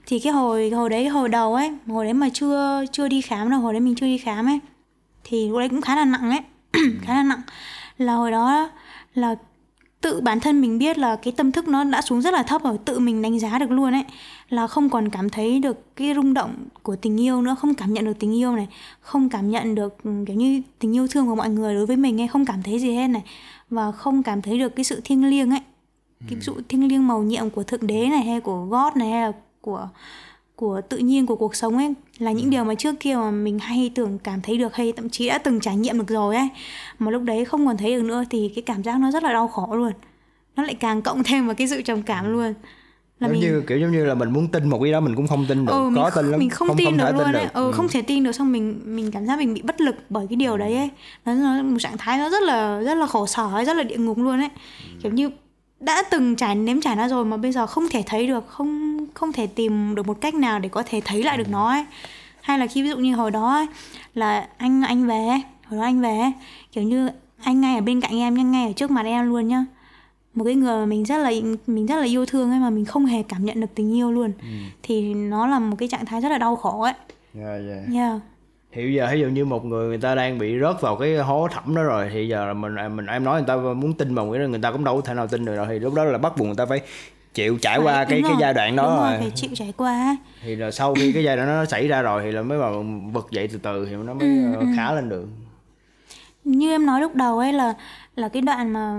Thì 0.07 0.19
cái 0.19 0.33
hồi 0.33 0.69
hồi 0.69 0.89
đấy 0.89 1.07
hồi 1.07 1.29
đầu 1.29 1.55
ấy, 1.55 1.71
hồi 1.87 2.05
đấy 2.05 2.13
mà 2.13 2.27
chưa 2.33 2.83
chưa 2.91 3.07
đi 3.07 3.21
khám 3.21 3.49
đâu, 3.49 3.59
hồi 3.59 3.73
đấy 3.73 3.79
mình 3.79 3.95
chưa 3.95 4.05
đi 4.05 4.17
khám 4.17 4.45
ấy. 4.45 4.59
Thì 5.23 5.49
lúc 5.49 5.59
đấy 5.59 5.69
cũng 5.69 5.81
khá 5.81 5.95
là 5.95 6.05
nặng 6.05 6.29
ấy, 6.31 6.39
khá 7.01 7.13
là 7.13 7.23
nặng. 7.23 7.41
Là 7.97 8.13
hồi 8.13 8.31
đó 8.31 8.69
là 9.15 9.35
tự 10.05 10.21
bản 10.21 10.39
thân 10.39 10.61
mình 10.61 10.77
biết 10.77 10.97
là 10.97 11.15
cái 11.15 11.33
tâm 11.37 11.51
thức 11.51 11.67
nó 11.67 11.83
đã 11.83 12.01
xuống 12.01 12.21
rất 12.21 12.33
là 12.33 12.43
thấp 12.43 12.63
rồi, 12.63 12.77
tự 12.85 12.99
mình 12.99 13.21
đánh 13.21 13.39
giá 13.39 13.59
được 13.59 13.71
luôn 13.71 13.93
ấy. 13.93 14.03
Là 14.49 14.67
không 14.67 14.89
còn 14.89 15.09
cảm 15.09 15.29
thấy 15.29 15.59
được 15.59 15.95
cái 15.95 16.13
rung 16.15 16.33
động 16.33 16.55
của 16.83 16.95
tình 16.95 17.21
yêu 17.21 17.41
nữa, 17.41 17.55
không 17.59 17.73
cảm 17.73 17.93
nhận 17.93 18.05
được 18.05 18.19
tình 18.19 18.35
yêu 18.35 18.55
này, 18.55 18.67
không 19.01 19.29
cảm 19.29 19.49
nhận 19.49 19.75
được 19.75 20.03
ừ, 20.03 20.11
kiểu 20.27 20.35
như 20.35 20.61
tình 20.79 20.95
yêu 20.95 21.07
thương 21.07 21.27
của 21.27 21.35
mọi 21.35 21.49
người 21.49 21.73
đối 21.73 21.85
với 21.85 21.97
mình 21.97 22.21
ấy, 22.21 22.27
không 22.27 22.45
cảm 22.45 22.63
thấy 22.63 22.79
gì 22.79 22.91
hết 22.91 23.07
này. 23.07 23.23
Và 23.69 23.91
không 23.91 24.23
cảm 24.23 24.41
thấy 24.41 24.59
được 24.59 24.75
cái 24.75 24.83
sự 24.83 25.01
thiêng 25.03 25.25
liêng 25.25 25.49
ấy. 25.49 25.61
Cái 26.29 26.39
sự 26.41 26.53
thiêng 26.69 26.87
liêng 26.87 27.07
màu 27.07 27.23
nhiệm 27.23 27.49
của 27.49 27.63
thượng 27.63 27.87
đế 27.87 28.07
này 28.09 28.23
hay 28.23 28.39
của 28.39 28.65
God 28.65 28.95
này 28.95 29.09
hay 29.09 29.21
là 29.21 29.31
của 29.61 29.89
của 30.55 30.81
tự 30.89 30.97
nhiên 30.97 31.25
của 31.25 31.35
cuộc 31.35 31.55
sống 31.55 31.77
ấy 31.77 31.93
là 32.17 32.31
những 32.31 32.49
điều 32.49 32.63
mà 32.63 32.75
trước 32.75 32.95
kia 32.99 33.15
mà 33.15 33.31
mình 33.31 33.59
hay 33.59 33.91
tưởng 33.95 34.17
cảm 34.19 34.41
thấy 34.41 34.57
được 34.57 34.75
hay 34.75 34.91
thậm 34.91 35.09
chí 35.09 35.27
đã 35.27 35.37
từng 35.37 35.59
trải 35.59 35.75
nghiệm 35.75 35.97
được 35.97 36.07
rồi 36.07 36.35
ấy 36.35 36.49
mà 36.99 37.11
lúc 37.11 37.23
đấy 37.23 37.45
không 37.45 37.65
còn 37.65 37.77
thấy 37.77 37.95
được 37.95 38.03
nữa 38.03 38.23
thì 38.29 38.51
cái 38.55 38.61
cảm 38.61 38.83
giác 38.83 38.99
nó 38.99 39.11
rất 39.11 39.23
là 39.23 39.33
đau 39.33 39.47
khổ 39.47 39.75
luôn. 39.75 39.91
Nó 40.55 40.63
lại 40.63 40.73
càng 40.73 41.01
cộng 41.01 41.23
thêm 41.23 41.45
vào 41.45 41.55
cái 41.55 41.67
sự 41.67 41.81
trầm 41.81 42.01
cảm 42.01 42.31
luôn. 42.31 42.53
Là 43.19 43.27
giống 43.27 43.31
mình 43.31 43.41
như 43.41 43.63
kiểu 43.67 43.79
giống 43.79 43.91
như 43.91 44.05
là 44.05 44.13
mình 44.15 44.33
muốn 44.33 44.47
tin 44.47 44.69
một 44.69 44.79
cái 44.83 44.91
đó 44.91 44.99
mình 44.99 45.15
cũng 45.15 45.27
không 45.27 45.45
tin 45.49 45.65
được. 45.65 45.73
Ừ, 45.73 45.91
khó 45.95 46.09
không, 46.09 46.23
tin 46.23 46.31
lắm 46.31 46.39
mình 46.39 46.49
không, 46.49 46.67
không 46.67 46.77
tin 46.77 46.85
không 46.85 46.97
được 46.97 47.11
luôn 47.13 47.25
tin 47.25 47.35
ấy 47.35 47.43
được. 47.43 47.53
ừ, 47.53 47.71
không 47.71 47.87
thể 47.87 48.01
tin 48.01 48.23
được 48.23 48.31
xong 48.31 48.51
mình 48.51 48.81
mình 48.85 49.11
cảm 49.11 49.25
giác 49.25 49.39
mình 49.39 49.53
bị 49.53 49.61
bất 49.61 49.81
lực 49.81 49.95
bởi 50.09 50.27
cái 50.29 50.35
điều 50.35 50.57
đấy 50.57 50.77
ấy. 50.77 50.89
Nó, 51.25 51.33
nó 51.33 51.63
một 51.63 51.77
trạng 51.79 51.97
thái 51.97 52.17
nó 52.17 52.29
rất 52.29 52.43
là 52.43 52.81
rất 52.81 52.95
là 52.95 53.07
khổ 53.07 53.25
sở 53.27 53.49
ấy, 53.53 53.65
rất 53.65 53.77
là 53.77 53.83
địa 53.83 53.97
ngục 53.97 54.17
luôn 54.17 54.39
ấy. 54.39 54.49
Kiểu 55.03 55.11
như 55.11 55.29
đã 55.85 56.03
từng 56.11 56.35
trải 56.35 56.55
nếm 56.55 56.81
trải 56.81 56.95
nó 56.95 57.07
rồi 57.07 57.25
mà 57.25 57.37
bây 57.37 57.51
giờ 57.51 57.67
không 57.67 57.89
thể 57.89 58.03
thấy 58.05 58.27
được 58.27 58.47
không 58.47 58.97
không 59.13 59.31
thể 59.31 59.47
tìm 59.47 59.95
được 59.95 60.07
một 60.07 60.17
cách 60.21 60.33
nào 60.33 60.59
để 60.59 60.69
có 60.69 60.83
thể 60.85 61.01
thấy 61.05 61.23
lại 61.23 61.37
được 61.37 61.49
nó 61.49 61.69
ấy. 61.69 61.85
Hay 62.41 62.59
là 62.59 62.67
khi 62.67 62.83
ví 62.83 62.89
dụ 62.89 62.97
như 62.97 63.15
hồi 63.15 63.31
đó 63.31 63.53
ấy, 63.53 63.67
là 64.13 64.47
anh 64.57 64.81
anh 64.81 65.07
về 65.07 65.27
hồi 65.65 65.79
đó 65.79 65.83
anh 65.83 66.01
về 66.01 66.31
kiểu 66.71 66.83
như 66.83 67.09
anh 67.43 67.61
ngay 67.61 67.75
ở 67.75 67.81
bên 67.81 68.01
cạnh 68.01 68.19
em 68.19 68.33
nhưng 68.33 68.51
ngay 68.51 68.67
ở 68.67 68.73
trước 68.73 68.91
mặt 68.91 69.05
em 69.05 69.29
luôn 69.29 69.47
nhá. 69.47 69.65
Một 70.33 70.43
cái 70.43 70.55
người 70.55 70.79
mà 70.79 70.85
mình 70.85 71.05
rất 71.05 71.17
là 71.17 71.31
mình 71.67 71.85
rất 71.85 71.95
là 71.95 72.05
yêu 72.05 72.25
thương 72.25 72.51
ấy 72.51 72.59
mà 72.59 72.69
mình 72.69 72.85
không 72.85 73.05
hề 73.05 73.23
cảm 73.23 73.45
nhận 73.45 73.61
được 73.61 73.75
tình 73.75 73.95
yêu 73.95 74.11
luôn. 74.11 74.31
Thì 74.83 75.13
nó 75.13 75.47
là 75.47 75.59
một 75.59 75.75
cái 75.79 75.89
trạng 75.89 76.05
thái 76.05 76.21
rất 76.21 76.29
là 76.29 76.37
đau 76.37 76.55
khổ 76.55 76.81
ấy. 76.81 76.93
Dạ, 77.33 77.57
dạ. 77.67 77.99
yeah. 77.99 78.21
Thì 78.75 78.93
giờ 78.93 79.07
ví 79.11 79.19
dụ 79.19 79.27
như 79.27 79.45
một 79.45 79.65
người 79.65 79.87
người 79.87 79.97
ta 79.97 80.15
đang 80.15 80.37
bị 80.37 80.59
rớt 80.59 80.81
vào 80.81 80.95
cái 80.95 81.17
hố 81.17 81.47
thẳm 81.51 81.75
đó 81.75 81.83
rồi 81.83 82.09
thì 82.13 82.27
giờ 82.27 82.45
là 82.45 82.53
mình 82.53 82.75
mình 82.95 83.05
em 83.05 83.23
nói 83.23 83.41
người 83.41 83.47
ta 83.47 83.55
muốn 83.55 83.93
tin 83.93 84.15
vào 84.15 84.31
cái 84.31 84.41
đó 84.41 84.47
người 84.47 84.59
ta 84.59 84.71
cũng 84.71 84.83
đâu 84.83 84.95
có 84.95 85.01
thể 85.01 85.13
nào 85.13 85.27
tin 85.27 85.45
được 85.45 85.55
rồi 85.55 85.65
thì 85.69 85.79
lúc 85.79 85.93
đó 85.93 86.03
là 86.03 86.17
bắt 86.17 86.37
buộc 86.37 86.47
người 86.47 86.55
ta 86.55 86.65
phải 86.65 86.81
chịu 87.33 87.57
trải 87.61 87.77
qua 87.77 87.93
Phải- 87.93 88.05
cái 88.05 88.21
đúng 88.21 88.23
cái 88.23 88.31
rồi, 88.31 88.41
giai 88.41 88.53
đoạn 88.53 88.75
đó 88.75 88.83
đúng 88.83 88.95
rồi, 88.95 89.09
rồi 89.11 89.19
phải 89.19 89.31
chịu 89.35 89.49
trải 89.53 89.73
qua 89.77 90.17
thì 90.41 90.55
là 90.55 90.71
sau 90.71 90.95
khi 90.95 91.11
cái 91.11 91.23
giai 91.23 91.35
đoạn 91.37 91.47
nó 91.47 91.65
xảy 91.65 91.87
ra 91.87 92.01
rồi 92.01 92.21
thì 92.23 92.31
là 92.31 92.41
mới 92.41 92.57
vào 92.57 92.85
vực 93.13 93.27
dậy 93.31 93.47
từ 93.47 93.57
từ 93.57 93.85
thì 93.85 93.95
nó 93.95 94.13
mới 94.13 94.27
Ừ, 94.27 94.53
ờ, 94.53 94.65
khá 94.75 94.93
lên 94.93 95.09
được. 95.09 95.25
Như 96.43 96.71
em 96.71 96.85
nói 96.85 97.01
lúc 97.01 97.15
đầu 97.15 97.39
ấy 97.39 97.53
là 97.53 97.73
là 98.15 98.27
cái 98.29 98.41
đoạn 98.41 98.73
mà 98.73 98.93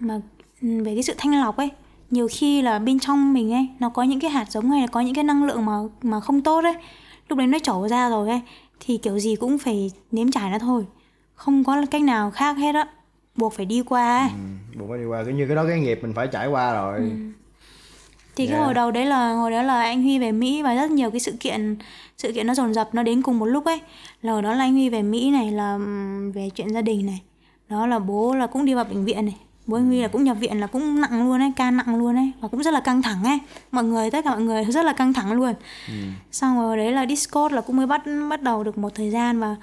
mà 0.00 0.20
ừ, 0.62 0.84
về 0.84 0.94
cái 0.94 1.02
sự 1.02 1.14
thanh 1.18 1.40
lọc 1.40 1.56
ấy 1.56 1.68
nhiều 2.10 2.28
khi 2.30 2.62
là 2.62 2.78
bên 2.78 2.98
trong 2.98 3.32
mình 3.32 3.52
ấy 3.52 3.68
nó 3.80 3.88
có 3.88 4.02
những 4.02 4.20
cái 4.20 4.30
hạt 4.30 4.50
giống 4.50 4.70
hay 4.70 4.80
là 4.80 4.86
có 4.86 5.00
những 5.00 5.14
cái 5.14 5.24
năng 5.24 5.44
lượng 5.44 5.66
mà 5.66 5.72
mà 6.02 6.20
không 6.20 6.40
tốt 6.42 6.64
ấy 6.64 6.74
lúc 7.28 7.38
đấy 7.38 7.46
nó 7.46 7.58
trổ 7.58 7.88
ra 7.88 8.08
rồi 8.10 8.28
ấy 8.28 8.40
thì 8.80 8.96
kiểu 8.96 9.18
gì 9.18 9.36
cũng 9.36 9.58
phải 9.58 9.90
nếm 10.12 10.30
trải 10.30 10.50
nó 10.50 10.58
thôi. 10.58 10.86
Không 11.34 11.64
có 11.64 11.84
cách 11.90 12.02
nào 12.02 12.30
khác 12.30 12.56
hết 12.58 12.74
á. 12.74 12.88
Buộc 13.36 13.52
phải 13.52 13.66
đi 13.66 13.82
qua 13.82 14.30
ừ, 14.32 14.78
buộc 14.78 14.88
phải 14.88 14.98
đi 14.98 15.04
qua. 15.04 15.24
Cái 15.24 15.34
như 15.34 15.46
cái 15.46 15.56
đó 15.56 15.64
cái 15.68 15.80
nghiệp 15.80 15.98
mình 16.02 16.12
phải 16.14 16.26
trải 16.26 16.46
qua 16.48 16.72
rồi. 16.74 16.98
Ừ. 16.98 17.10
thì 18.36 18.46
cái 18.46 18.54
Yeah. 18.54 18.64
hồi 18.64 18.74
đầu 18.74 18.90
đấy 18.90 19.06
là 19.06 19.32
hồi 19.32 19.50
đó 19.50 19.62
là 19.62 19.82
anh 19.82 20.02
Huy 20.02 20.18
về 20.18 20.32
Mỹ 20.32 20.62
và 20.62 20.74
rất 20.74 20.90
nhiều 20.90 21.10
cái 21.10 21.20
sự 21.20 21.32
kiện 21.40 21.76
sự 22.18 22.32
kiện 22.32 22.46
nó 22.46 22.54
dồn 22.54 22.74
dập 22.74 22.88
nó 22.92 23.02
đến 23.02 23.22
cùng 23.22 23.38
một 23.38 23.46
lúc 23.46 23.64
ấy. 23.64 23.80
Là 24.22 24.32
hồi 24.32 24.42
đó 24.42 24.52
là 24.52 24.64
anh 24.64 24.72
Huy 24.72 24.88
về 24.88 25.02
Mỹ 25.02 25.30
này 25.30 25.50
là 25.50 25.72
ừm, 25.72 26.32
về 26.32 26.50
chuyện 26.54 26.72
gia 26.72 26.82
đình 26.82 27.06
này. 27.06 27.20
Đó 27.68 27.86
là 27.86 27.98
bố 27.98 28.34
là 28.34 28.46
cũng 28.46 28.64
đi 28.64 28.74
vào 28.74 28.84
bệnh 28.84 29.04
viện 29.04 29.24
này 29.26 29.36
bố 29.68 29.76
anh 29.76 29.86
Huy 29.86 30.02
là 30.02 30.08
cũng 30.08 30.24
nhập 30.24 30.36
viện 30.40 30.60
là 30.60 30.66
cũng 30.66 31.00
nặng 31.00 31.28
luôn 31.28 31.40
ấy 31.40 31.52
ca 31.56 31.70
nặng 31.70 31.96
luôn 31.96 32.16
ấy 32.16 32.32
và 32.40 32.48
cũng 32.48 32.62
rất 32.62 32.74
là 32.74 32.80
căng 32.80 33.02
thẳng 33.02 33.24
ấy. 33.24 33.38
Mọi 33.72 33.84
người 33.84 34.10
tất 34.10 34.24
cả 34.24 34.30
mọi 34.30 34.40
người 34.42 34.64
rất 34.64 34.84
là 34.84 34.92
căng 34.92 35.12
thẳng 35.12 35.32
luôn. 35.32 35.54
Xong 36.32 36.58
rồi 36.58 36.76
đấy 36.76 36.92
là 36.92 37.06
Discord 37.06 37.54
là 37.54 37.60
cũng 37.60 37.76
mới 37.76 37.86
bắt 37.86 38.02
bắt 38.30 38.42
đầu 38.42 38.64
được 38.64 38.78
một 38.78 38.94
thời 38.94 39.10
gian 39.10 39.40
và 39.40 39.56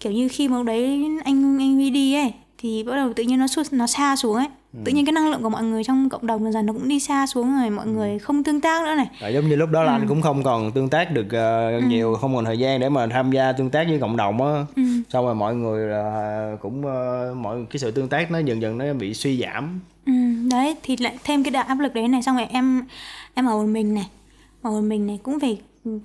kiểu 0.00 0.12
như 0.12 0.28
khi 0.28 0.48
mà 0.48 0.62
đấy 0.62 1.04
anh 1.24 1.58
anh 1.58 1.74
Huy 1.74 1.90
đi 1.90 2.14
ấy 2.14 2.34
thì 2.58 2.82
bắt 2.82 2.96
đầu 2.96 3.12
tự 3.12 3.22
nhiên 3.22 3.38
nó 3.38 3.46
sút 3.46 3.72
nó 3.72 3.86
xa 3.86 4.16
xuống 4.16 4.36
ấy 4.36 4.48
tự 4.84 4.92
nhiên 4.92 5.04
cái 5.06 5.12
năng 5.12 5.30
lượng 5.30 5.42
của 5.42 5.48
mọi 5.48 5.62
người 5.64 5.84
trong 5.84 6.08
cộng 6.08 6.26
đồng 6.26 6.42
dần 6.44 6.52
dần 6.52 6.66
nó 6.66 6.72
cũng 6.72 6.88
đi 6.88 7.00
xa 7.00 7.26
xuống 7.26 7.56
rồi 7.60 7.70
mọi 7.70 7.86
người 7.86 8.18
không 8.18 8.44
tương 8.44 8.60
tác 8.60 8.82
nữa 8.84 8.94
này. 8.94 9.06
À, 9.20 9.28
giống 9.28 9.48
như 9.48 9.56
lúc 9.56 9.70
đó 9.70 9.82
là 9.82 9.92
Ừ. 9.92 9.96
anh 10.00 10.08
cũng 10.08 10.22
không 10.22 10.42
còn 10.42 10.72
tương 10.72 10.88
tác 10.88 11.12
được 11.12 11.26
ờ, 11.32 11.80
nhiều 11.88 12.14
không 12.20 12.34
còn 12.34 12.44
thời 12.44 12.58
gian 12.58 12.80
để 12.80 12.88
mà 12.88 13.06
tham 13.06 13.30
gia 13.32 13.52
tương 13.52 13.70
tác 13.70 13.86
với 13.88 13.98
cộng 13.98 14.16
đồng 14.16 14.42
á. 14.54 14.64
Ừ. 14.76 14.82
xong 15.08 15.26
rồi 15.26 15.34
mọi 15.34 15.54
người 15.54 15.88
là 15.88 16.56
cũng 16.62 16.86
ờ, 16.86 17.34
mọi 17.36 17.58
cái 17.70 17.78
sự 17.78 17.90
tương 17.90 18.08
tác 18.08 18.30
nó 18.30 18.38
dần 18.38 18.62
dần 18.62 18.78
nó 18.78 18.84
bị 18.94 19.14
suy 19.14 19.40
giảm. 19.42 19.80
Ừ, 20.06 20.12
đấy 20.50 20.76
thì 20.82 20.96
lại 20.96 21.18
thêm 21.24 21.44
cái 21.44 21.62
áp 21.64 21.78
lực 21.80 21.94
đấy 21.94 22.08
này. 22.08 22.22
Xong 22.22 22.36
rồi 22.36 22.46
em 22.50 22.82
em 23.34 23.46
ở 23.46 23.52
một 23.58 23.66
mình 23.66 23.94
này. 23.94 24.08
Ở 24.62 24.70
một 24.70 24.80
mình 24.80 25.06
này 25.06 25.18
cũng 25.22 25.40
phải 25.40 25.58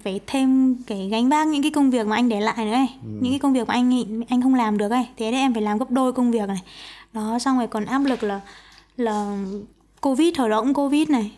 phải 0.03 0.19
thêm 0.27 0.75
cái 0.87 1.07
gánh 1.11 1.29
vác 1.29 1.47
những 1.47 1.61
cái 1.61 1.71
công 1.71 1.91
việc 1.91 2.07
mà 2.07 2.15
anh 2.15 2.29
để 2.29 2.41
lại 2.41 2.65
nữa 2.65 2.71
ấy 2.71 2.87
những 3.03 3.31
cái 3.31 3.39
công 3.39 3.53
việc 3.53 3.67
mà 3.67 3.73
anh 3.73 4.03
anh 4.29 4.41
không 4.41 4.55
làm 4.55 4.77
được 4.77 4.91
ấy. 4.91 5.07
Thế 5.17 5.31
nên 5.31 5.39
em 5.39 5.53
phải 5.53 5.61
làm 5.63 5.77
gấp 5.77 5.91
đôi 5.91 6.13
công 6.13 6.31
việc 6.31 6.47
này 6.47 6.57
đó 7.15 7.39
xong 7.39 7.57
rồi 7.57 7.67
còn 7.67 7.85
áp 7.85 7.99
lực 7.99 8.23
là 8.23 8.41
là 8.97 9.37
covid 10.01 10.33
thời 10.35 10.49
đó 10.49 10.61
cũng 10.61 10.73
covid 10.73 11.09
này. 11.09 11.31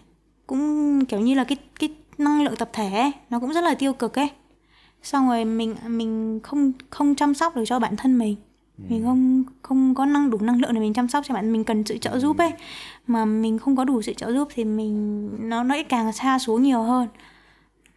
Cũng 0.47 1.05
kiểu 1.05 1.19
như 1.19 1.33
là 1.33 1.43
cái 1.43 1.57
cái 1.79 1.89
năng 2.17 2.43
lượng 2.43 2.55
tập 2.55 2.69
thể 2.73 2.93
ấy, 2.93 3.11
nó 3.29 3.39
cũng 3.39 3.53
rất 3.53 3.63
là 3.63 3.75
tiêu 3.75 3.93
cực 3.93 4.19
ấy. 4.19 4.29
Xong 5.03 5.29
rồi 5.29 5.45
mình 5.45 5.75
mình 5.87 6.39
không 6.43 6.71
không 6.89 7.15
chăm 7.15 7.33
sóc 7.33 7.55
được 7.55 7.63
cho 7.65 7.79
bản 7.79 7.95
thân 7.95 8.17
mình. 8.17 8.35
Mình 8.89 9.03
không 9.03 9.43
không 9.61 9.95
có 9.95 10.05
năng 10.05 10.29
đủ 10.29 10.37
năng 10.41 10.61
lượng 10.61 10.73
để 10.73 10.79
mình 10.79 10.93
chăm 10.93 11.07
sóc 11.07 11.23
cho 11.27 11.33
bạn 11.33 11.51
mình 11.51 11.63
cần 11.63 11.83
sự 11.85 11.97
trợ 11.97 12.19
giúp 12.19 12.37
ấy. 12.37 12.51
Mà 13.07 13.25
mình 13.25 13.59
không 13.59 13.75
có 13.75 13.83
đủ 13.83 14.01
sự 14.01 14.13
trợ 14.13 14.31
giúp 14.31 14.47
thì 14.53 14.63
mình 14.63 15.29
nó 15.49 15.63
nó 15.63 15.75
càng 15.89 16.13
xa 16.13 16.39
xuống 16.39 16.63
nhiều 16.63 16.81
hơn 16.81 17.07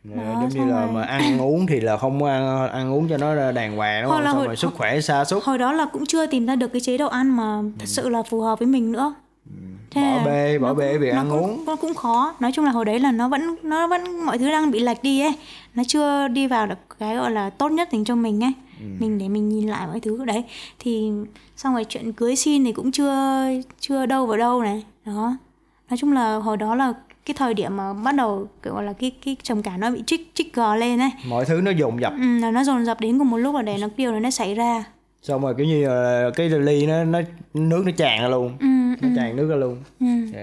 Đó, 0.05 0.23
giống 0.41 0.49
như 0.49 0.73
là 0.73 0.81
rồi- 0.85 0.93
mà 0.93 1.03
ăn 1.03 1.41
uống 1.41 1.67
thì 1.67 1.81
là 1.81 1.97
không 1.97 2.25
ăn 2.25 2.69
ăn 2.73 2.93
uống 2.95 3.09
cho 3.09 3.17
nó 3.17 3.53
đàng 3.53 3.77
hoàng 3.77 4.03
đúng 4.03 4.13
không? 4.13 4.25
xong 4.25 4.37
hồi- 4.37 4.47
rồi 4.47 4.57
sức 4.57 4.75
khỏe 4.75 5.01
sa 5.01 5.25
sút. 5.25 5.43
hồi 5.45 5.59
đó 5.59 5.73
là 5.73 5.87
cũng 5.93 6.07
chưa 6.07 6.27
tìm 6.27 6.47
ra 6.47 6.57
được 6.57 6.69
cái 6.73 6.81
chế 6.81 6.99
độ 6.99 7.09
ăn 7.09 7.37
mà 7.37 7.63
thật 7.79 7.87
sự 7.89 8.09
là 8.09 8.23
phù 8.23 8.41
hợp 8.41 8.59
với 8.59 8.69
mình 8.69 8.93
nữa. 8.93 9.15
Thế 9.91 10.01
bỏ 10.19 10.25
bê 10.25 10.59
bỏ 10.59 10.75
bê 10.75 10.99
nó 11.13 11.21
ăn 11.21 11.31
cũng- 11.31 11.41
uống. 11.41 11.65
nó 11.65 11.77
cũng 11.77 11.95
khó. 11.95 12.35
Nói 12.41 12.53
chung 12.55 12.65
là 12.65 12.71
hồi 12.71 12.85
đấy 12.85 12.99
là 13.01 13.13
nó 13.13 13.29
vẫn 13.29 13.57
nó 13.63 13.87
vẫn 13.87 14.21
mọi 14.27 14.39
thứ 14.39 14.51
đang 14.51 14.71
bị 14.71 14.81
lệch 14.81 15.03
đi 15.03 15.21
ấy. 15.21 15.33
Nó 15.75 15.83
chưa 15.89 16.29
đi 16.29 16.47
vào 16.47 16.67
được 16.67 16.79
cái 16.99 17.17
gọi 17.17 17.31
là 17.31 17.51
tốt 17.51 17.69
nhất 17.73 17.89
dành 17.93 18.05
cho 18.05 18.15
mình 18.15 18.45
ấy. 18.45 18.53
Ừ. 18.81 18.87
mình 18.99 19.19
để 19.19 19.29
mình 19.29 19.49
nhìn 19.49 19.69
lại 19.69 19.87
mọi 19.87 20.01
thứ 20.01 20.25
đấy. 20.25 20.45
Thì 20.79 21.11
xong 21.57 21.75
rồi 21.75 21.85
chuyện 21.89 22.13
cưới 22.13 22.37
xin 22.37 22.65
thì 22.65 22.73
cũng 22.73 22.93
chưa 22.93 23.45
chưa 23.81 24.07
đâu 24.07 24.27
vào 24.27 24.37
đâu 24.39 24.63
này. 24.63 24.85
Đó. 25.07 25.37
Nói 25.91 25.97
chung 25.97 26.13
là 26.13 26.37
hồi 26.37 26.57
đó 26.57 26.75
là 26.75 26.93
cái 27.33 27.35
thời 27.39 27.55
điểm 27.55 27.77
mà 27.77 27.93
bắt 27.93 28.15
đầu 28.15 28.49
kiểu 28.63 28.75
gọi 28.75 28.85
là 28.85 28.93
cái 28.93 29.13
cái 29.25 29.37
trầm 29.43 29.63
cảm 29.63 29.81
nó 29.81 29.91
bị 29.91 30.03
trích 30.07 30.31
trích 30.35 30.55
gò 30.55 30.77
lên 30.77 30.99
ấy. 30.99 31.11
Mọi 31.29 31.45
thứ 31.45 31.61
nó 31.61 31.71
dồn 31.71 32.01
dập. 32.01 32.13
Ừ, 32.21 32.39
là 32.41 32.51
nó 32.51 32.65
dồn 32.65 32.85
dập 32.85 33.01
đến 33.01 33.19
cùng 33.19 33.31
một 33.31 33.37
lúc 33.37 33.55
là 33.55 33.63
để 33.63 33.77
nó 33.81 33.89
điều 33.97 34.13
này 34.13 34.21
nó 34.21 34.31
xảy 34.31 34.55
ra. 34.55 34.85
Xong 35.23 35.43
rồi 35.43 35.55
kiểu 35.59 35.67
như 35.67 35.89
là 35.89 36.31
cái 36.37 36.49
ly 36.49 36.87
nó 36.87 37.05
nó 37.05 37.21
nước 37.55 37.83
nó 37.87 37.93
tràn 37.97 38.23
ra 38.23 38.29
luôn. 38.29 38.57
Ừ, 38.61 38.67
nó 39.03 39.09
tràn 39.17 39.37
nước 39.37 39.49
ra 39.51 39.57
luôn. 39.57 39.77
Ừ, 40.01 40.07
Dạ. 40.35 40.41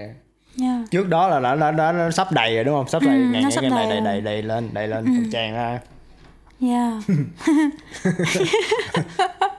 yeah. 0.66 0.90
trước 0.90 1.08
đó 1.08 1.28
là 1.28 1.40
nó 1.40 1.54
nó, 1.54 1.92
nó, 1.92 2.10
sắp 2.10 2.28
đầy 2.32 2.54
rồi 2.54 2.64
đúng 2.64 2.74
không? 2.74 2.88
Sắp 2.88 3.02
đầy 3.06 3.16
Ừ, 3.16 3.24
ngày 3.32 3.42
ngày 3.42 3.52
ngày 3.62 3.70
đầy 3.70 3.86
đầy 3.90 4.00
đầy 4.00 4.20
đầy 4.20 4.42
lên 4.42 4.68
đầy 4.72 4.88
lên 4.88 5.04
còn 5.04 5.30
tràn 5.32 5.54
ra 5.54 5.78
Yeah. 6.60 7.02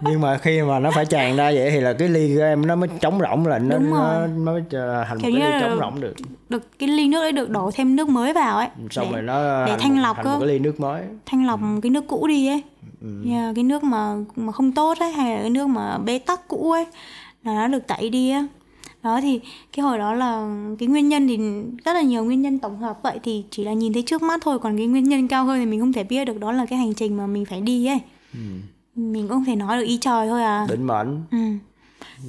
nhưng 0.02 0.22
mà 0.22 0.38
khi 0.38 0.62
mà 0.62 0.80
nó 0.80 0.92
phải 0.92 1.06
tràn 1.06 1.38
ra 1.38 1.52
vậy 1.52 1.72
thì 1.72 1.80
là 1.80 1.94
cái 1.94 2.10
ly 2.10 2.36
của 2.36 2.42
em 2.42 2.68
nó 2.68 2.76
mới 2.76 2.90
trống 3.02 3.20
rỗng 3.20 3.48
là 3.48 3.60
nó 3.60 3.78
nó, 3.78 4.28
nó 4.28 4.28
mới 4.28 4.64
thành 4.72 5.10
một 5.10 5.16
Kiểu 5.22 5.24
cái 5.32 5.32
như 5.32 5.40
ly 5.40 5.46
trống 5.62 5.80
rỗng 5.80 6.02
được. 6.02 6.14
được 6.50 6.80
cái 6.80 6.90
ly 6.90 7.08
nước 7.08 7.22
ấy 7.22 7.32
được 7.32 7.50
đổ 7.50 7.72
thêm 7.74 7.96
nước 7.96 8.10
mới 8.10 8.34
vào 8.34 8.58
ấy. 8.58 8.68
Xong 8.92 9.06
để 9.06 9.12
rồi 9.12 9.22
nó 9.22 9.66
để 9.66 9.76
thanh 9.80 9.96
một, 9.96 10.02
lọc 10.02 10.26
một 10.26 10.38
cái 10.40 10.48
ly 10.48 10.60
nước 10.60 10.80
mới. 10.80 11.04
Thanh 11.26 11.48
lọc 11.48 11.60
cái 11.82 11.90
nước 11.90 12.04
cũ 12.08 12.28
đi 12.28 12.48
ấy. 12.48 12.64
Ừ. 13.02 13.08
yeah, 13.30 13.56
cái 13.56 13.64
nước 13.64 13.84
mà 13.84 14.16
mà 14.36 14.52
không 14.52 14.72
tốt 14.72 14.98
ấy 15.00 15.12
hay 15.12 15.36
là 15.36 15.42
cái 15.42 15.50
nước 15.50 15.68
mà 15.68 15.98
bế 15.98 16.20
tắc 16.20 16.48
cũ 16.48 16.72
ấy 16.72 16.86
là 17.44 17.54
nó 17.54 17.68
được 17.68 17.88
tẩy 17.88 18.10
đi 18.10 18.30
á 18.30 18.46
đó 19.04 19.20
thì 19.22 19.40
cái 19.74 19.84
hồi 19.84 19.98
đó 19.98 20.14
là 20.14 20.58
cái 20.80 20.88
nguyên 20.88 21.10
nhân 21.10 21.28
thì 21.28 21.38
rất 21.86 21.94
là 21.94 22.02
nhiều 22.02 22.24
nguyên 22.24 22.42
nhân 22.42 22.60
tổng 22.60 22.78
hợp 22.78 23.00
vậy 23.04 23.20
thì 23.24 23.44
chỉ 23.52 23.64
là 23.64 23.74
nhìn 23.74 23.94
thấy 23.94 24.04
trước 24.06 24.22
mắt 24.22 24.42
thôi 24.44 24.60
còn 24.60 24.78
cái 24.78 24.88
nguyên 24.88 25.04
nhân 25.04 25.28
cao 25.28 25.46
hơn 25.46 25.60
thì 25.60 25.66
mình 25.66 25.80
không 25.80 25.94
thể 25.94 26.04
biết 26.04 26.26
được 26.26 26.40
đó 26.40 26.52
là 26.52 26.66
cái 26.66 26.80
hành 26.80 26.94
trình 26.94 27.18
mà 27.18 27.28
mình 27.28 27.46
phải 27.46 27.62
đi 27.62 27.86
ấy. 27.86 28.00
Ừ. 28.34 28.40
mình 28.96 29.28
cũng 29.28 29.30
không 29.30 29.46
thể 29.46 29.56
nói 29.56 29.78
được 29.78 29.84
ý 29.84 29.98
trời 30.02 30.28
thôi 30.28 30.44
à. 30.44 30.66
Định 30.70 30.88
mệnh. 30.88 31.22
Ừ. 31.32 31.38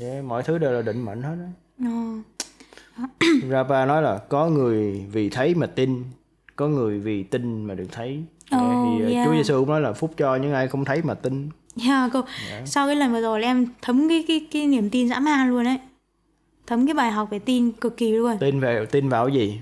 Yeah, 0.01 0.25
mọi 0.25 0.43
thứ 0.43 0.59
đều 0.59 0.73
là 0.73 0.83
định 0.83 1.05
mệnh 1.05 1.23
hết 1.23 1.37
á. 1.39 1.51
Ờ. 1.85 3.07
Rapa 3.51 3.87
nói 3.87 4.03
là 4.03 4.19
có 4.19 4.49
người 4.49 5.07
vì 5.13 5.31
thấy 5.31 5.55
mà 5.55 5.67
tin 5.67 6.05
có 6.57 6.69
người 6.69 6.99
vì 6.99 7.23
tin 7.23 7.65
mà 7.65 7.75
được 7.75 7.89
thấy. 7.93 8.23
Yeah, 8.51 8.65
Oh, 8.65 8.71
thì 8.85 9.05
uh, 9.05 9.13
yeah. 9.13 9.27
Chúa 9.27 9.35
Giêsu 9.35 9.61
cũng 9.61 9.69
nói 9.69 9.81
là 9.81 9.93
phúc 9.93 10.15
cho 10.17 10.37
những 10.37 10.53
ai 10.53 10.69
không 10.69 10.85
thấy 10.85 11.03
mà 11.03 11.15
tin. 11.15 11.49
Yeah, 11.87 12.11
cô, 12.13 12.21
sau 12.65 12.87
cái 12.87 12.97
lần 12.97 13.13
vừa 13.13 13.21
rồi 13.21 13.43
em 13.43 13.67
thấm 13.83 14.09
cái 14.09 14.25
cái 14.29 14.47
cái 14.53 14.67
niềm 14.67 14.91
tin 14.91 15.09
dã 15.09 15.21
man 15.21 15.51
luôn 15.51 15.67
ấy 15.67 15.79
thấm 16.71 16.87
cái 16.87 16.95
bài 16.95 17.11
học 17.11 17.31
về 17.31 17.39
tin 17.39 17.73
cực 17.73 17.97
kỳ 17.97 18.13
luôn. 18.13 18.39
Tin 18.41 18.61
về 18.61 18.87
tin 18.91 19.09
vào 19.09 19.29
gì? 19.29 19.61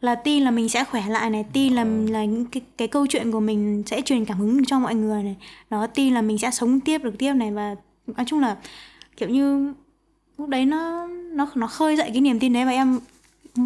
Là 0.00 0.14
tin 0.14 0.42
là 0.42 0.50
mình 0.50 0.68
sẽ 0.68 0.84
khỏe 0.84 1.02
lại 1.08 1.30
này 1.30 1.44
tin 1.52 1.74
là 1.74 1.84
là 1.84 2.24
những 2.24 2.44
cái 2.44 2.62
cái 2.76 2.88
câu 2.88 3.06
chuyện 3.06 3.32
của 3.32 3.40
mình 3.40 3.82
sẽ 3.86 4.00
truyền 4.00 4.24
cảm 4.24 4.38
hứng 4.38 4.64
cho 4.64 4.78
mọi 4.78 4.94
người 4.94 5.22
này. 5.22 5.36
Đó 5.70 5.86
tin 5.86 6.14
là 6.14 6.22
mình 6.22 6.38
sẽ 6.38 6.50
sống 6.50 6.80
tiếp 6.80 7.04
được 7.04 7.18
tiếp 7.18 7.32
này 7.32 7.50
và 7.50 7.74
nói 8.06 8.26
chung 8.26 8.40
là 8.40 8.56
kiểu 9.16 9.28
như 9.28 9.72
lúc 10.38 10.48
đấy 10.48 10.66
nó 10.66 11.06
nó 11.06 11.48
nó 11.54 11.66
khơi 11.66 11.96
dậy 11.96 12.10
cái 12.12 12.20
niềm 12.20 12.38
tin 12.38 12.52
đấy 12.52 12.64
và 12.64 12.70
em 12.70 13.00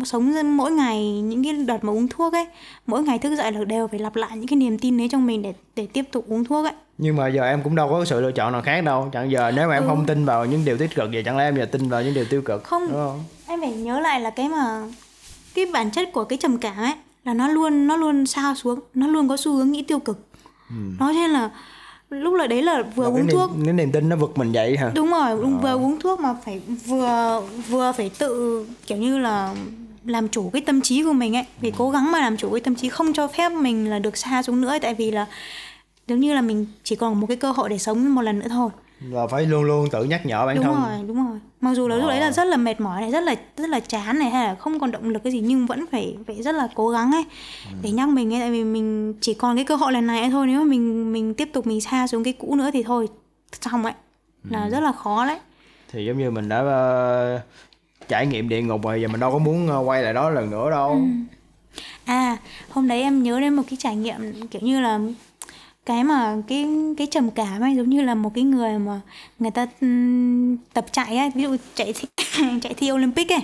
sống 0.05 0.57
mỗi 0.57 0.73
ngày 0.73 1.21
những 1.21 1.45
cái 1.45 1.53
đợt 1.53 1.85
mà 1.85 1.93
uống 1.93 2.09
thuốc 2.09 2.33
ấy 2.33 2.47
mỗi 2.87 3.03
ngày 3.03 3.19
thức 3.19 3.37
dậy 3.37 3.53
là 3.53 3.65
đều 3.65 3.89
phải 3.89 4.01
lặp 4.01 4.17
lại 4.17 4.37
những 4.37 4.47
cái 4.47 4.57
niềm 4.57 4.79
tin 4.79 4.99
đấy 4.99 5.09
trong 5.09 5.27
mình 5.27 5.43
để 5.43 5.55
để 5.77 5.87
tiếp 5.87 6.05
tục 6.13 6.25
uống 6.29 6.45
thuốc 6.45 6.65
ấy 6.65 6.75
nhưng 6.99 7.17
mà 7.17 7.29
giờ 7.29 7.43
em 7.43 7.63
cũng 7.63 7.75
đâu 7.75 7.89
có 7.89 8.05
sự 8.05 8.21
lựa 8.21 8.33
chọn 8.33 8.53
nào 8.53 8.63
khác 8.63 8.85
đâu. 8.85 9.09
Chẳng 9.13 9.31
giờ 9.31 9.53
nếu 9.57 9.69
mà 9.69 9.75
em 9.75 9.87
không 9.87 10.07
tin 10.07 10.25
vào 10.25 10.45
những 10.45 10.65
điều 10.65 10.79
tích 10.79 10.95
cực 10.95 11.11
vậy 11.13 11.23
chẳng 11.25 11.37
lẽ 11.37 11.45
em 11.45 11.57
giờ 11.57 11.65
tin 11.65 11.89
vào 11.89 12.03
những 12.03 12.15
điều 12.15 12.25
tiêu 12.25 12.43
cực 12.43 12.65
Không. 12.65 12.83
đúng 12.89 12.97
không? 12.97 13.25
em 13.47 13.61
phải 13.61 13.73
nhớ 13.73 14.01
lại 14.01 14.21
là 14.21 14.31
cái 14.31 14.49
mà 14.49 14.83
cái 15.55 15.67
bản 15.73 15.91
chất 15.91 16.13
của 16.13 16.25
cái 16.25 16.39
trầm 16.43 16.59
cảm 16.59 16.77
ấy 16.77 16.93
là 17.25 17.35
nó 17.35 17.49
luôn 17.49 17.87
nó 17.87 17.97
luôn 17.97 18.27
sao 18.27 18.55
xuống 18.55 18.81
nó 18.95 19.07
luôn 19.07 19.29
có 19.29 19.37
xu 19.37 19.57
hướng 19.57 19.73
nghĩ 19.73 19.83
tiêu 19.83 19.99
cực. 19.99 20.27
Nó 20.99 21.07
cho 21.07 21.13
nên 21.13 21.31
là 21.31 21.51
lúc 22.11 22.35
là 22.35 22.47
đấy 22.47 22.63
là 22.63 22.83
vừa 22.95 23.05
cái 23.05 23.13
uống 23.13 23.27
niềm, 23.27 23.37
thuốc. 23.37 23.51
cái 23.65 23.73
niềm 23.73 23.93
tin 23.93 24.09
nó 24.09 24.17
vực 24.17 24.39
mình 24.39 24.53
dậy 24.53 24.77
hả? 24.77 24.91
Đúng 24.95 25.11
rồi 25.11 25.31
đúng, 25.43 25.61
vừa 25.61 25.75
uống 25.75 26.01
thuốc 26.01 26.21
mà 26.21 26.35
phải 26.45 26.61
vừa 26.87 27.43
vừa 27.69 27.93
phải 27.93 28.11
tự 28.19 28.67
kiểu 28.87 28.99
như 28.99 29.19
là 29.19 29.55
làm 30.05 30.29
chủ 30.29 30.51
cái 30.53 30.63
tâm 30.63 30.81
trí 30.81 31.03
của 31.03 31.13
mình 31.13 31.37
ấy. 31.37 31.45
Phải 31.61 31.73
cố 31.79 31.91
gắng 31.91 32.13
mà 32.13 32.21
làm 32.21 32.37
chủ 32.37 32.51
cái 32.51 32.61
tâm 32.61 32.75
trí 32.75 32.89
không 32.89 33.13
cho 33.13 33.29
phép 33.29 33.53
mình 33.53 33.91
là 33.91 33.99
được 33.99 34.17
xa 34.17 34.43
xuống 34.43 34.61
nữa 34.61 34.79
tại 34.83 34.95
vì 34.95 35.11
là 35.11 35.27
giống 36.09 36.21
như 36.21 36.35
là 36.35 36.41
mình 36.41 36.67
chỉ 36.85 36.97
còn 36.97 37.21
một 37.21 37.27
cái 37.27 37.37
cơ 37.37 37.51
hội 37.51 37.69
để 37.69 37.79
sống 37.79 38.15
một 38.15 38.23
lần 38.23 38.39
nữa 38.39 38.49
thôi. 38.49 38.71
Và 39.01 39.27
phải 39.27 39.47
luôn 39.47 39.63
luôn 39.63 39.91
tự 39.91 40.05
nhắc 40.05 40.27
nhở 40.27 40.47
bản 40.47 40.57
đúng 40.57 40.65
thân. 40.65 40.75
rồi 40.75 41.07
đúng 41.07 41.29
rồi. 41.29 41.39
Mặc 41.61 41.75
dù 41.75 41.89
là 41.89 41.97
lúc 41.97 42.09
đấy 42.09 42.21
là 42.21 42.31
rất 42.33 42.45
là 42.45 42.57
mệt 42.57 42.81
mỏi 42.81 43.01
này 43.01 43.11
rất 43.11 43.21
là 43.21 43.35
rất 43.57 43.69
là 43.71 43.81
chán 43.81 44.19
này 44.19 44.31
hay 44.31 44.45
là 44.49 44.55
không 44.55 44.81
còn 44.81 44.91
động 44.91 45.09
lực 45.09 45.25
cái 45.25 45.33
gì 45.33 45.41
nhưng 45.41 45.67
vẫn 45.67 45.85
phải 45.93 46.17
phải 46.27 46.43
rất 46.43 46.55
là 46.55 46.69
cố 46.75 46.89
gắng 46.89 47.13
ấy. 47.13 47.25
Để 47.83 47.91
nhắc 47.91 48.09
mình 48.09 48.35
ấy 48.35 48.41
tại 48.41 48.51
vì 48.51 48.65
mình 48.65 49.15
chỉ 49.21 49.35
còn 49.35 49.57
cái 49.57 49.65
cơ 49.65 49.77
hội 49.77 49.93
lần 49.93 50.07
này 50.07 50.31
thôi. 50.31 50.47
Nếu 50.47 50.61
mà 50.61 50.65
mình 50.67 51.13
mình 51.13 51.35
tiếp 51.35 51.51
tục 51.53 51.67
mình 51.67 51.81
xa 51.81 52.07
xuống 52.07 52.25
cái 52.25 52.33
cũ 52.33 52.55
nữa 52.55 52.71
thì 52.73 52.83
thôi 52.83 53.09
xong 53.61 53.85
ấy. 53.85 53.95
Là 54.51 54.69
rất 54.69 54.81
là 54.81 54.93
khó 54.93 55.27
đấy. 55.27 55.39
Thì 55.93 56.07
giống 56.07 56.19
như 56.19 56.31
mình 56.31 56.49
đã 56.49 56.59
ờ, 56.59 57.41
trải 58.09 58.27
nghiệm 58.27 58.49
địa 58.49 58.63
ngục 58.63 58.83
rồi 58.85 59.01
giờ 59.03 59.09
mình 59.09 59.21
đâu 59.21 59.33
có 59.33 59.39
muốn 59.39 59.69
ờ, 59.69 59.79
quay 59.79 60.03
lại 60.03 60.15
đó 60.15 60.31
lần 60.31 60.51
nữa 60.51 60.71
đâu. 60.71 60.91
Ừ. 60.91 60.99
À, 62.05 62.37
hôm 62.71 62.89
đấy 62.89 63.03
em 63.03 63.23
nhớ 63.23 63.41
đến 63.41 63.55
một 63.55 63.63
cái 63.71 63.77
trải 63.81 63.97
nghiệm 63.97 64.47
kiểu 64.51 64.63
như 64.63 64.81
là 64.81 65.01
cái 65.89 66.05
mà 66.05 66.37
cái 66.49 66.67
cái 66.97 67.07
trầm 67.07 67.31
cảm 67.31 67.61
ấy 67.61 67.77
giống 67.77 67.89
như 67.91 68.03
là 68.03 68.15
một 68.15 68.31
cái 68.35 68.45
người 68.45 68.79
mà 68.79 69.01
người 69.39 69.51
ta 69.51 69.67
ừm, 69.81 70.57
tập 70.57 70.87
chạy 70.93 71.17
ấy, 71.17 71.31
ví 71.35 71.43
dụ 71.43 71.57
chạy 71.75 71.93
thi, 71.93 72.09
chạy 72.63 72.75
thi 72.75 72.93
Olympic 72.93 73.33
ấy 73.33 73.43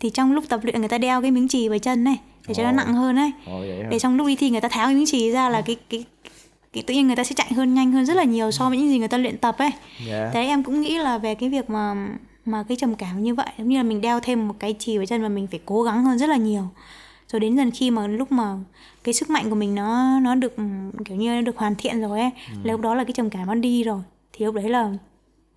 thì 0.00 0.10
trong 0.10 0.32
lúc 0.32 0.44
tập 0.48 0.60
luyện 0.62 0.78
người 0.78 0.88
ta 0.88 0.98
đeo 0.98 1.22
cái 1.22 1.30
miếng 1.30 1.48
chì 1.48 1.68
vào 1.68 1.78
chân 1.78 2.04
này 2.04 2.16
để 2.48 2.54
cho 2.54 2.62
nó 2.62 2.68
Ồ. 2.68 2.72
nặng 2.72 2.94
hơn 2.94 3.16
ấy. 3.16 3.32
Hả? 3.46 3.88
Để 3.90 3.98
trong 3.98 4.16
lúc 4.16 4.26
đi 4.26 4.36
thi 4.36 4.50
người 4.50 4.60
ta 4.60 4.68
tháo 4.68 4.86
cái 4.86 4.94
miếng 4.94 5.06
chì 5.06 5.30
ra 5.30 5.48
là 5.48 5.60
cái 5.60 5.76
cái 5.90 6.04
cái 6.72 6.82
tự 6.82 6.94
nhiên 6.94 7.06
người 7.06 7.16
ta 7.16 7.24
sẽ 7.24 7.34
chạy 7.34 7.52
hơn 7.52 7.74
nhanh 7.74 7.92
hơn 7.92 8.06
rất 8.06 8.16
là 8.16 8.24
nhiều 8.24 8.50
so 8.50 8.68
với 8.68 8.78
những 8.78 8.88
gì 8.88 8.98
người 8.98 9.08
ta 9.08 9.18
luyện 9.18 9.38
tập 9.38 9.56
ấy. 9.58 9.70
Dạ. 10.08 10.30
Thế 10.34 10.44
em 10.46 10.62
cũng 10.62 10.80
nghĩ 10.80 10.98
là 10.98 11.18
về 11.18 11.34
cái 11.34 11.48
việc 11.48 11.70
mà 11.70 12.08
mà 12.44 12.64
cái 12.68 12.76
trầm 12.76 12.94
cảm 12.94 13.22
như 13.22 13.34
vậy 13.34 13.48
giống 13.58 13.68
như 13.68 13.76
là 13.76 13.82
mình 13.82 14.00
đeo 14.00 14.20
thêm 14.20 14.48
một 14.48 14.54
cái 14.58 14.74
chì 14.78 14.96
vào 14.96 15.06
chân 15.06 15.22
và 15.22 15.28
mình 15.28 15.46
phải 15.46 15.60
cố 15.66 15.82
gắng 15.82 16.04
hơn 16.04 16.18
rất 16.18 16.28
là 16.28 16.36
nhiều 16.36 16.62
rồi 17.32 17.40
đến 17.40 17.56
dần 17.56 17.70
khi 17.70 17.90
mà 17.90 18.06
lúc 18.06 18.32
mà 18.32 18.56
cái 19.08 19.12
sức 19.14 19.30
mạnh 19.30 19.50
của 19.50 19.56
mình 19.56 19.74
nó 19.74 20.20
nó 20.20 20.34
được 20.34 20.56
kiểu 21.04 21.16
như 21.16 21.34
nó 21.34 21.40
được 21.40 21.56
hoàn 21.56 21.74
thiện 21.74 22.00
rồi 22.00 22.20
ấy. 22.20 22.30
Là 22.62 22.72
lúc 22.72 22.80
đó 22.80 22.94
là 22.94 23.04
cái 23.04 23.12
trầm 23.12 23.30
cảm 23.30 23.46
nó 23.46 23.54
đi 23.54 23.84
rồi. 23.84 24.00
Thì 24.32 24.44
lúc 24.44 24.54
đấy 24.54 24.68
là 24.68 24.90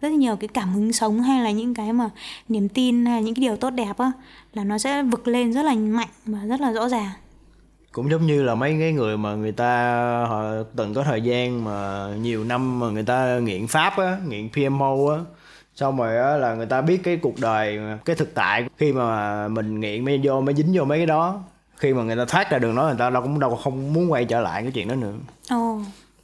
rất 0.02 0.12
nhiều 0.12 0.36
cái 0.36 0.48
cảm 0.48 0.74
hứng 0.74 0.94
sống 0.94 1.22
hay 1.22 1.44
là 1.44 1.52
những 1.52 1.74
cái 1.74 1.94
mà 1.94 2.10
niềm 2.50 2.70
tin 2.70 3.06
hay 3.06 3.16
là 3.16 3.22
những 3.26 3.36
cái 3.36 3.42
điều 3.42 3.56
tốt 3.56 3.70
đẹp 3.70 3.98
á 3.98 4.12
là 4.54 4.64
nó 4.64 4.78
sẽ 4.78 5.04
vực 5.04 5.28
lên 5.28 5.54
rất 5.54 5.62
là 5.62 5.74
mạnh 5.74 6.08
và 6.26 6.40
rất 6.46 6.62
là 6.62 6.72
rõ 6.72 6.90
ràng. 6.90 7.10
Cũng 7.92 8.10
giống 8.12 8.26
như 8.28 8.44
là 8.44 8.56
mấy 8.56 8.78
cái 8.80 8.94
người 8.94 9.18
mà 9.18 9.36
người 9.36 9.52
ta 9.52 9.94
họ 10.30 10.44
từng 10.76 10.94
có 10.94 11.04
thời 11.04 11.22
gian 11.22 11.64
mà 11.64 12.08
nhiều 12.22 12.44
năm 12.44 12.80
mà 12.80 12.90
người 12.90 13.04
ta 13.04 13.40
nghiện 13.40 13.68
pháp 13.68 13.98
á 13.98 14.18
nghiện 14.28 14.50
PMO 14.50 14.96
á. 15.12 15.18
Xong 15.76 15.98
rồi 15.98 16.18
á 16.18 16.38
là 16.38 16.56
người 16.56 16.66
ta 16.66 16.82
biết 16.82 17.04
cái 17.04 17.18
cuộc 17.18 17.40
đời 17.40 17.80
cái 18.06 18.16
thực 18.16 18.34
tại 18.34 18.66
khi 18.78 18.94
mà 18.94 19.48
mình 19.48 19.80
nghiện 19.80 20.06
mới 20.06 20.20
vô 20.24 20.42
mới 20.42 20.56
dính 20.56 20.72
vô 20.74 20.84
mấy 20.84 21.00
cái 21.00 21.06
đó 21.06 21.44
khi 21.82 21.94
mà 21.94 22.04
người 22.04 22.16
ta 22.16 22.26
thoát 22.26 22.50
ra 22.50 22.60
đường 22.60 22.76
đó 22.76 22.84
người 22.84 22.96
ta 22.98 23.10
đâu 23.10 23.22
cũng 23.22 23.40
đâu 23.40 23.56
không 23.56 23.94
muốn 23.94 24.12
quay 24.12 24.26
trở 24.26 24.42
lại 24.42 24.62
cái 24.62 24.72
chuyện 24.72 24.88
đó 24.88 24.96
nữa. 24.96 25.14
Ồ. 25.50 25.80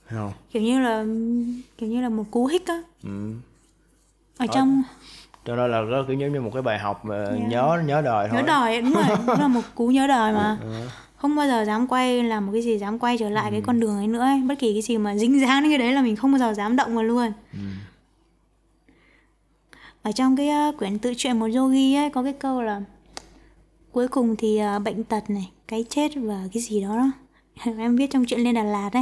Thấy 0.10 0.20
không? 0.20 0.32
Kiểu 0.52 0.62
như 0.62 0.80
là 0.80 1.06
kiểu 1.78 1.90
như 1.90 2.02
là 2.02 2.10
một 2.10 2.24
cú 2.32 2.46
hích 2.46 2.68
á. 2.68 2.82
Ừ. 3.04 3.34
ở 4.38 4.46
trong 4.54 4.84
cho 5.46 5.56
nên 5.56 5.72
là 5.72 5.82
nó 5.82 6.04
kiểu 6.08 6.18
giống 6.18 6.34
như 6.34 6.42
một 6.42 6.50
cái 6.54 6.62
bài 6.62 6.80
học 6.80 7.06
mà 7.06 7.26
nhớ 7.50 7.82
nhớ 7.86 8.02
đời 8.02 8.30
thôi. 8.32 8.42
nhớ 8.42 8.48
đời 8.48 8.82
đúng 8.82 8.94
rồi 8.94 9.04
nó 9.28 9.36
là 9.36 9.48
một 9.48 9.62
cú 9.76 9.88
nhớ 9.88 10.08
đời 10.08 10.34
mà. 10.34 10.58
Không 11.18 11.36
bao 11.36 11.48
giờ 11.48 11.66
dám 11.66 11.88
quay 11.88 12.24
làm 12.24 12.46
một 12.46 12.52
cái 12.54 12.62
gì 12.62 12.78
dám 12.78 13.00
quay 13.00 13.18
trở 13.18 13.30
lại 13.30 13.52
cái 13.52 13.62
con 13.62 13.80
đường 13.80 13.98
ấy 13.98 14.08
nữa 14.08 14.22
ấy. 14.22 14.42
bất 14.48 14.56
kỳ 14.60 14.74
cái 14.74 14.82
gì 14.82 14.98
mà 14.98 15.16
dính 15.16 15.40
dáng 15.40 15.64
đến 15.64 15.72
cái 15.72 15.78
đấy 15.78 15.94
là 15.94 16.02
mình 16.02 16.16
không 16.16 16.32
bao 16.32 16.40
giờ 16.40 16.54
dám 16.54 16.76
động 16.76 16.96
vào 16.96 17.04
luôn. 17.04 17.32
Ở 20.04 20.12
trong 20.12 20.36
cái 20.38 20.50
ờ, 20.50 20.72
quyển 20.78 21.00
tự 21.00 21.14
truyện 21.18 21.40
một 21.40 21.48
yogi 21.56 21.96
ấy 21.96 22.10
có 22.10 22.24
cái 22.24 22.34
câu 22.34 22.62
là 22.62 22.82
cuối 23.98 24.08
cùng 24.08 24.36
thì 24.36 24.58
ờ, 24.58 24.80
bệnh 24.80 25.04
tật 25.04 25.30
này 25.30 25.52
cái 25.68 25.86
chết 25.90 26.12
và 26.16 26.44
cái 26.54 26.64
gì 26.64 26.82
đó 26.82 26.98
đó. 26.98 27.12
Em 27.78 27.96
viết 27.96 28.12
trong 28.12 28.26
chuyện 28.26 28.40
lên 28.40 28.56
Đà 28.56 28.64
Lạt 28.64 28.90
Ồ, 28.94 29.02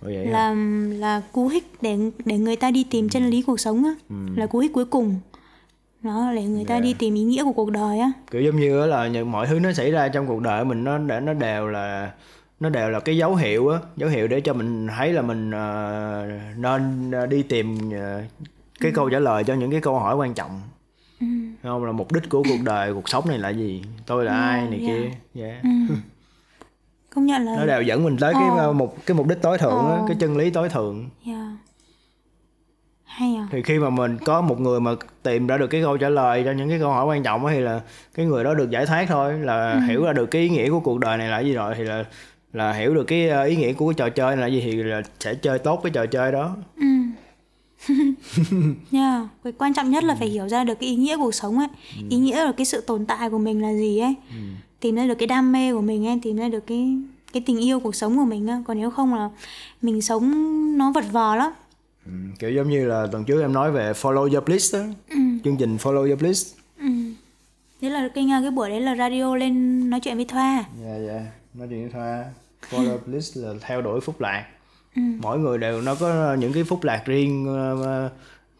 vậy 0.00 0.26
hả? 0.26 0.32
là 0.32 0.54
là 0.98 1.22
cú 1.32 1.48
hích 1.48 1.64
để 1.80 1.98
để 2.24 2.38
người 2.38 2.56
ta 2.56 2.70
đi 2.70 2.84
tìm 2.90 3.08
chân 3.08 3.26
lý 3.26 3.42
cuộc 3.42 3.60
sống 3.60 3.84
á. 3.84 3.94
Là 4.36 4.46
cú 4.46 4.58
hích 4.58 4.72
cuối 4.72 4.84
cùng. 4.84 5.14
Đó 6.02 6.32
để 6.34 6.44
người 6.44 6.64
ta 6.64 6.80
đi 6.80 6.94
tìm 6.98 7.14
ý 7.14 7.22
nghĩa 7.22 7.44
của 7.44 7.52
cuộc 7.52 7.70
đời 7.70 7.98
á. 7.98 8.12
Kiểu 8.30 8.42
giống 8.42 8.60
như 8.60 8.86
là 8.86 9.08
những 9.08 9.32
mọi 9.32 9.46
thứ 9.46 9.58
nó 9.58 9.72
xảy 9.72 9.90
ra 9.90 10.08
trong 10.08 10.26
cuộc 10.26 10.40
đời 10.40 10.64
mình 10.64 10.84
nó 10.84 10.98
để 10.98 11.20
nó 11.20 11.34
đều 11.34 11.66
là 11.66 12.12
nó 12.60 12.68
đều 12.68 12.90
là 12.90 13.00
cái 13.00 13.16
dấu 13.16 13.34
hiệu 13.34 13.68
á. 13.68 13.78
Dấu 13.96 14.10
hiệu 14.10 14.28
để 14.28 14.40
cho 14.40 14.54
mình 14.54 14.88
thấy 14.96 15.12
là 15.12 15.22
mình 15.22 15.50
ờ, 15.50 16.26
nên 16.56 17.10
ờ, 17.10 17.26
đi 17.26 17.42
tìm 17.42 17.90
ờ, 17.90 18.22
cái 18.80 18.92
câu 18.94 19.10
trả 19.10 19.18
lời 19.18 19.44
cho 19.44 19.54
những 19.54 19.70
cái 19.70 19.80
câu 19.80 19.98
hỏi 19.98 20.16
quan 20.16 20.34
trọng 20.34 20.60
Ừ. 21.22 21.26
Không 21.62 21.84
là 21.84 21.92
mục 21.92 22.12
đích 22.12 22.28
của 22.30 22.42
cuộc 22.42 22.62
đời 22.64 22.94
cuộc 22.94 23.08
sống 23.08 23.24
này 23.28 23.38
là 23.38 23.48
gì 23.48 23.82
tôi 24.06 24.24
là 24.24 24.32
ai 24.34 24.62
này 24.70 24.80
yeah. 24.86 25.00
kia 25.02 25.10
dạ 25.34 25.62
công 27.14 27.26
nhận 27.26 27.42
là 27.44 27.56
nó 27.56 27.66
đều 27.66 27.82
dẫn 27.82 28.04
mình 28.04 28.16
tới 28.20 28.34
cái 28.34 28.48
Ờ. 28.48 28.56
ờ, 28.58 28.72
một 28.72 29.06
cái 29.06 29.14
mục 29.14 29.26
đích 29.28 29.42
tối 29.42 29.58
thượng 29.58 29.70
á 29.90 29.96
Ờ. 29.96 30.04
cái 30.08 30.16
chân 30.20 30.36
lý 30.36 30.50
tối 30.50 30.68
thượng 30.68 31.08
Yeah. 31.26 31.46
hay 33.04 33.34
à 33.36 33.48
thì 33.50 33.62
khi 33.62 33.78
mà 33.78 33.90
mình 33.90 34.18
có 34.18 34.40
một 34.40 34.60
người 34.60 34.80
mà 34.80 34.90
tìm 35.22 35.46
ra 35.46 35.58
được 35.58 35.66
cái 35.66 35.82
câu 35.82 35.96
trả 35.96 36.08
lời 36.08 36.42
cho 36.44 36.52
những 36.52 36.68
cái 36.68 36.78
câu 36.78 36.90
hỏi 36.90 37.06
quan 37.06 37.22
trọng 37.22 37.46
á 37.46 37.52
thì 37.54 37.60
là 37.60 37.80
cái 38.14 38.26
người 38.26 38.44
đó 38.44 38.54
được 38.54 38.70
giải 38.70 38.86
thoát 38.86 39.06
thôi 39.08 39.32
là 39.38 39.80
hiểu 39.88 40.04
ra 40.04 40.12
được 40.12 40.26
cái 40.26 40.42
ý 40.42 40.48
nghĩa 40.48 40.70
của 40.70 40.80
cuộc 40.80 40.98
đời 41.00 41.18
này 41.18 41.28
là 41.28 41.40
gì 41.40 41.52
rồi 41.54 41.74
thì 41.76 41.84
là 41.84 42.04
là 42.52 42.72
hiểu 42.72 42.94
được 42.94 43.04
cái 43.04 43.28
ờ, 43.28 43.42
ý 43.44 43.56
nghĩa 43.56 43.72
của 43.72 43.88
cái 43.88 43.94
trò 43.94 44.08
chơi 44.08 44.36
này 44.36 44.42
là 44.42 44.46
gì 44.46 44.60
thì 44.60 44.72
là 44.82 45.02
sẽ 45.20 45.34
chơi 45.34 45.58
tốt 45.58 45.80
cái 45.82 45.90
trò 45.90 46.06
chơi 46.06 46.32
đó 46.32 46.56
Ừ. 46.76 46.82
yeah. 48.92 49.26
cái 49.44 49.52
quan 49.58 49.74
trọng 49.74 49.90
nhất 49.90 50.04
là 50.04 50.14
phải 50.14 50.28
hiểu 50.28 50.48
ra 50.48 50.64
được 50.64 50.74
cái 50.80 50.88
ý 50.88 50.96
nghĩa 50.96 51.16
cuộc 51.16 51.34
sống 51.34 51.58
ấy. 51.58 51.68
Ý 52.10 52.16
nghĩa 52.16 52.44
là 52.44 52.52
cái 52.52 52.66
sự 52.66 52.80
tồn 52.80 53.06
tại 53.06 53.30
của 53.30 53.38
mình 53.38 53.62
là 53.62 53.74
gì 53.74 53.98
ấy. 53.98 54.14
Tìm 54.80 54.94
ra 54.94 55.06
được 55.06 55.14
cái 55.14 55.26
đam 55.26 55.52
mê 55.52 55.72
của 55.72 55.80
mình 55.80 56.06
ấy 56.06 56.18
tìm 56.22 56.36
ra 56.36 56.48
được 56.48 56.66
cái 56.66 56.96
cái 57.32 57.42
tình 57.46 57.58
yêu 57.58 57.80
cuộc 57.80 57.94
sống 57.94 58.16
của 58.16 58.24
mình 58.24 58.46
á. 58.46 58.62
Còn 58.66 58.78
nếu 58.78 58.90
không 58.90 59.14
là 59.14 59.30
mình 59.82 60.02
sống 60.02 60.78
nó 60.78 60.92
vật 60.92 61.04
vờ 61.12 61.36
lắm. 61.36 61.52
Ừ, 62.06 62.12
kiểu 62.38 62.50
giống 62.50 62.70
như 62.70 62.86
là 62.86 63.06
tuần 63.12 63.24
trước 63.24 63.40
em 63.40 63.52
nói 63.52 63.72
về 63.72 63.92
follow 63.92 64.32
your 64.32 64.44
bliss 64.44 64.74
đó 64.74 64.80
chương 65.44 65.56
trình 65.56 65.76
follow 65.76 66.08
your 66.08 66.20
bliss. 66.20 66.54
Ừ. 66.78 66.88
thế 67.80 67.90
là 67.90 68.08
cái 68.14 68.26
cái 68.42 68.50
buổi 68.50 68.70
đấy 68.70 68.80
là 68.80 68.96
radio 68.96 69.36
lên 69.36 69.90
nói 69.90 70.00
chuyện 70.00 70.16
với 70.16 70.24
thoa. 70.24 70.64
Dạ 70.84 70.96
dạ. 71.06 71.26
Nói 71.54 71.68
chuyện 71.70 71.82
với 71.82 71.90
thoa. 71.92 72.24
Follow 72.70 72.90
your 72.90 73.00
bliss 73.06 73.36
là 73.36 73.54
theo 73.60 73.82
đuổi 73.82 74.00
phúc 74.00 74.20
lạc 74.20 74.46
mỗi 74.96 75.38
người 75.38 75.58
đều 75.58 75.80
nó 75.80 75.94
có 75.94 76.34
những 76.34 76.52
cái 76.52 76.64
phúc 76.64 76.84
lạc 76.84 77.02
riêng 77.06 77.46
ờ, 77.82 78.10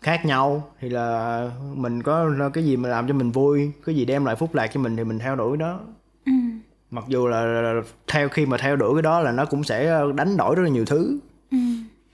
khác 0.00 0.24
nhau 0.26 0.68
thì 0.80 0.88
là 0.88 1.50
mình 1.74 2.02
có 2.02 2.30
cái 2.52 2.64
gì 2.64 2.76
mà 2.76 2.88
làm 2.88 3.08
cho 3.08 3.14
mình 3.14 3.30
vui 3.30 3.72
cái 3.86 3.94
gì 3.94 4.04
đem 4.04 4.24
lại 4.24 4.36
phúc 4.36 4.54
lạc 4.54 4.66
cho 4.66 4.80
mình 4.80 4.96
thì 4.96 5.04
mình 5.04 5.18
theo 5.18 5.36
đuổi 5.36 5.56
đó 5.56 5.80
ừ. 6.26 6.32
mặc 6.90 7.04
dù 7.08 7.26
là, 7.26 7.72
theo 8.12 8.28
khi 8.28 8.46
mà 8.46 8.56
theo 8.58 8.76
đuổi 8.76 8.94
cái 8.94 9.02
đó 9.02 9.20
là 9.20 9.32
nó 9.32 9.44
cũng 9.44 9.64
sẽ 9.64 10.00
đánh 10.14 10.36
đổi 10.36 10.54
rất 10.54 10.62
là 10.62 10.68
nhiều 10.68 10.84
thứ 10.84 11.18
Ừ. 11.50 11.58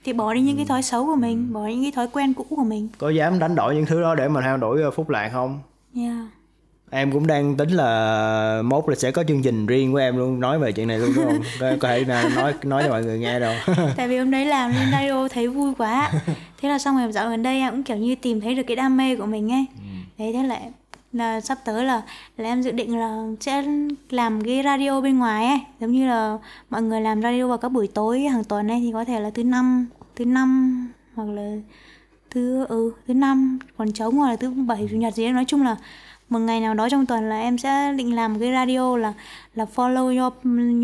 thì 0.05 0.13
bỏ 0.13 0.35
đi 0.35 0.41
những 0.41 0.57
cái 0.57 0.67
thói 0.67 0.83
xấu 0.83 1.07
của 1.07 1.17
mình 1.17 1.53
bỏ 1.53 1.67
đi 1.67 1.75
những 1.75 1.85
cái 1.85 1.93
thói 1.93 2.09
quen 2.13 2.35
cũ 2.35 2.47
của 2.51 2.65
mình 2.65 2.89
có 2.99 3.11
dám 3.11 3.39
đánh 3.39 3.55
đổi 3.55 3.75
những 3.75 3.87
thứ 3.87 4.01
đó 4.03 4.15
để 4.15 4.29
mà 4.29 4.41
theo 4.41 4.57
đuổi 4.57 4.83
ờ, 4.83 4.91
phúc 4.91 5.09
lạc 5.11 5.29
không 5.33 5.61
yeah. 5.97 6.17
Em 6.91 7.13
cũng 7.13 7.27
đang 7.27 7.57
tính 7.57 7.71
là 7.71 8.63
mốt 8.65 8.85
là 8.89 8.95
sẽ 8.95 9.11
có 9.11 9.25
chương 9.25 9.43
trình 9.43 9.67
riêng 9.67 9.93
của 9.93 9.99
em 9.99 10.17
luôn 10.17 10.41
nói 10.41 10.59
về 10.59 10.73
chuyện 10.73 10.89
này 10.89 10.99
luôn 10.99 11.13
đúng 11.17 11.25
không? 11.25 11.41
Có, 11.61 11.73
có 11.81 11.89
thể 11.89 12.05
là 12.05 12.31
nói 12.37 12.55
nói 12.63 12.83
cho 12.83 12.91
mọi 12.91 13.05
người 13.05 13.19
nghe 13.19 13.41
đâu. 13.41 13.55
Tại 13.97 14.09
vì 14.09 14.19
hôm 14.19 14.31
đấy 14.31 14.47
làm 14.47 14.71
lên 14.71 14.89
radio 14.93 15.29
thấy 15.29 15.49
vui 15.49 15.73
quá. 15.79 16.13
Thế 16.61 16.69
là 16.69 16.79
xong 16.79 16.97
rồi 16.97 17.13
dạo 17.13 17.31
gần 17.31 17.43
đây 17.43 17.59
em 17.59 17.73
cũng 17.73 17.83
kiểu 17.83 17.97
như 17.97 18.15
tìm 18.15 18.41
thấy 18.41 18.55
được 18.55 18.63
cái 18.67 18.77
đam 18.77 18.97
mê 18.97 19.17
của 19.17 19.27
mình 19.27 19.53
ấy. 19.53 19.67
Đấy 20.19 20.33
thế 20.33 20.43
là 20.43 20.61
là 21.13 21.41
sắp 21.41 21.59
tới 21.65 21.85
là 21.85 22.03
là 22.37 22.49
em 22.49 22.63
dự 22.63 22.71
định 22.71 22.99
là 22.99 23.27
sẽ 23.41 23.65
làm 24.11 24.45
cái 24.45 24.63
radio 24.65 25.01
bên 25.01 25.19
ngoài 25.19 25.47
ấy. 25.47 25.61
Giống 25.81 25.93
như 25.93 26.09
là 26.09 26.39
mọi 26.71 26.83
người 26.83 27.01
làm 27.01 27.23
radio 27.23 27.49
vào 27.49 27.59
các 27.59 27.69
buổi 27.69 27.87
tối 27.87 28.21
hàng 28.21 28.45
tuần 28.45 28.71
ấy 28.71 28.81
thì 28.81 28.91
có 28.93 29.05
thể 29.05 29.21
là 29.21 29.31
thứ 29.31 29.45
năm 29.45 29.87
thứ 30.17 30.25
năm 30.25 30.89
hoặc 31.15 31.29
là 31.29 31.57
thứ 32.31 32.65
ừ 32.69 32.93
thứ 33.09 33.15
năm 33.15 33.59
còn 33.77 33.93
trống 33.93 34.17
hoặc 34.17 34.29
là 34.29 34.37
thứ 34.37 34.51
bảy 34.51 34.89
chủ 34.91 34.97
nhật 34.97 35.15
gì 35.15 35.25
đấy 35.25 35.33
nói 35.33 35.45
chung 35.47 35.63
là 35.63 35.77
một 36.29 36.39
ngày 36.39 36.61
nào 36.61 36.75
đó 36.75 36.89
trong 36.89 37.07
tuần 37.07 37.29
là 37.29 37.41
em 37.41 37.59
sẽ 37.59 37.93
định 37.93 38.17
làm 38.17 38.33
một 38.33 38.39
cái 38.41 38.53
radio 38.53 38.97
là 38.97 39.13
là 39.55 39.67
follow 39.75 40.21
your 40.21 40.33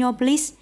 your 0.03 0.17
bliss 0.19 0.53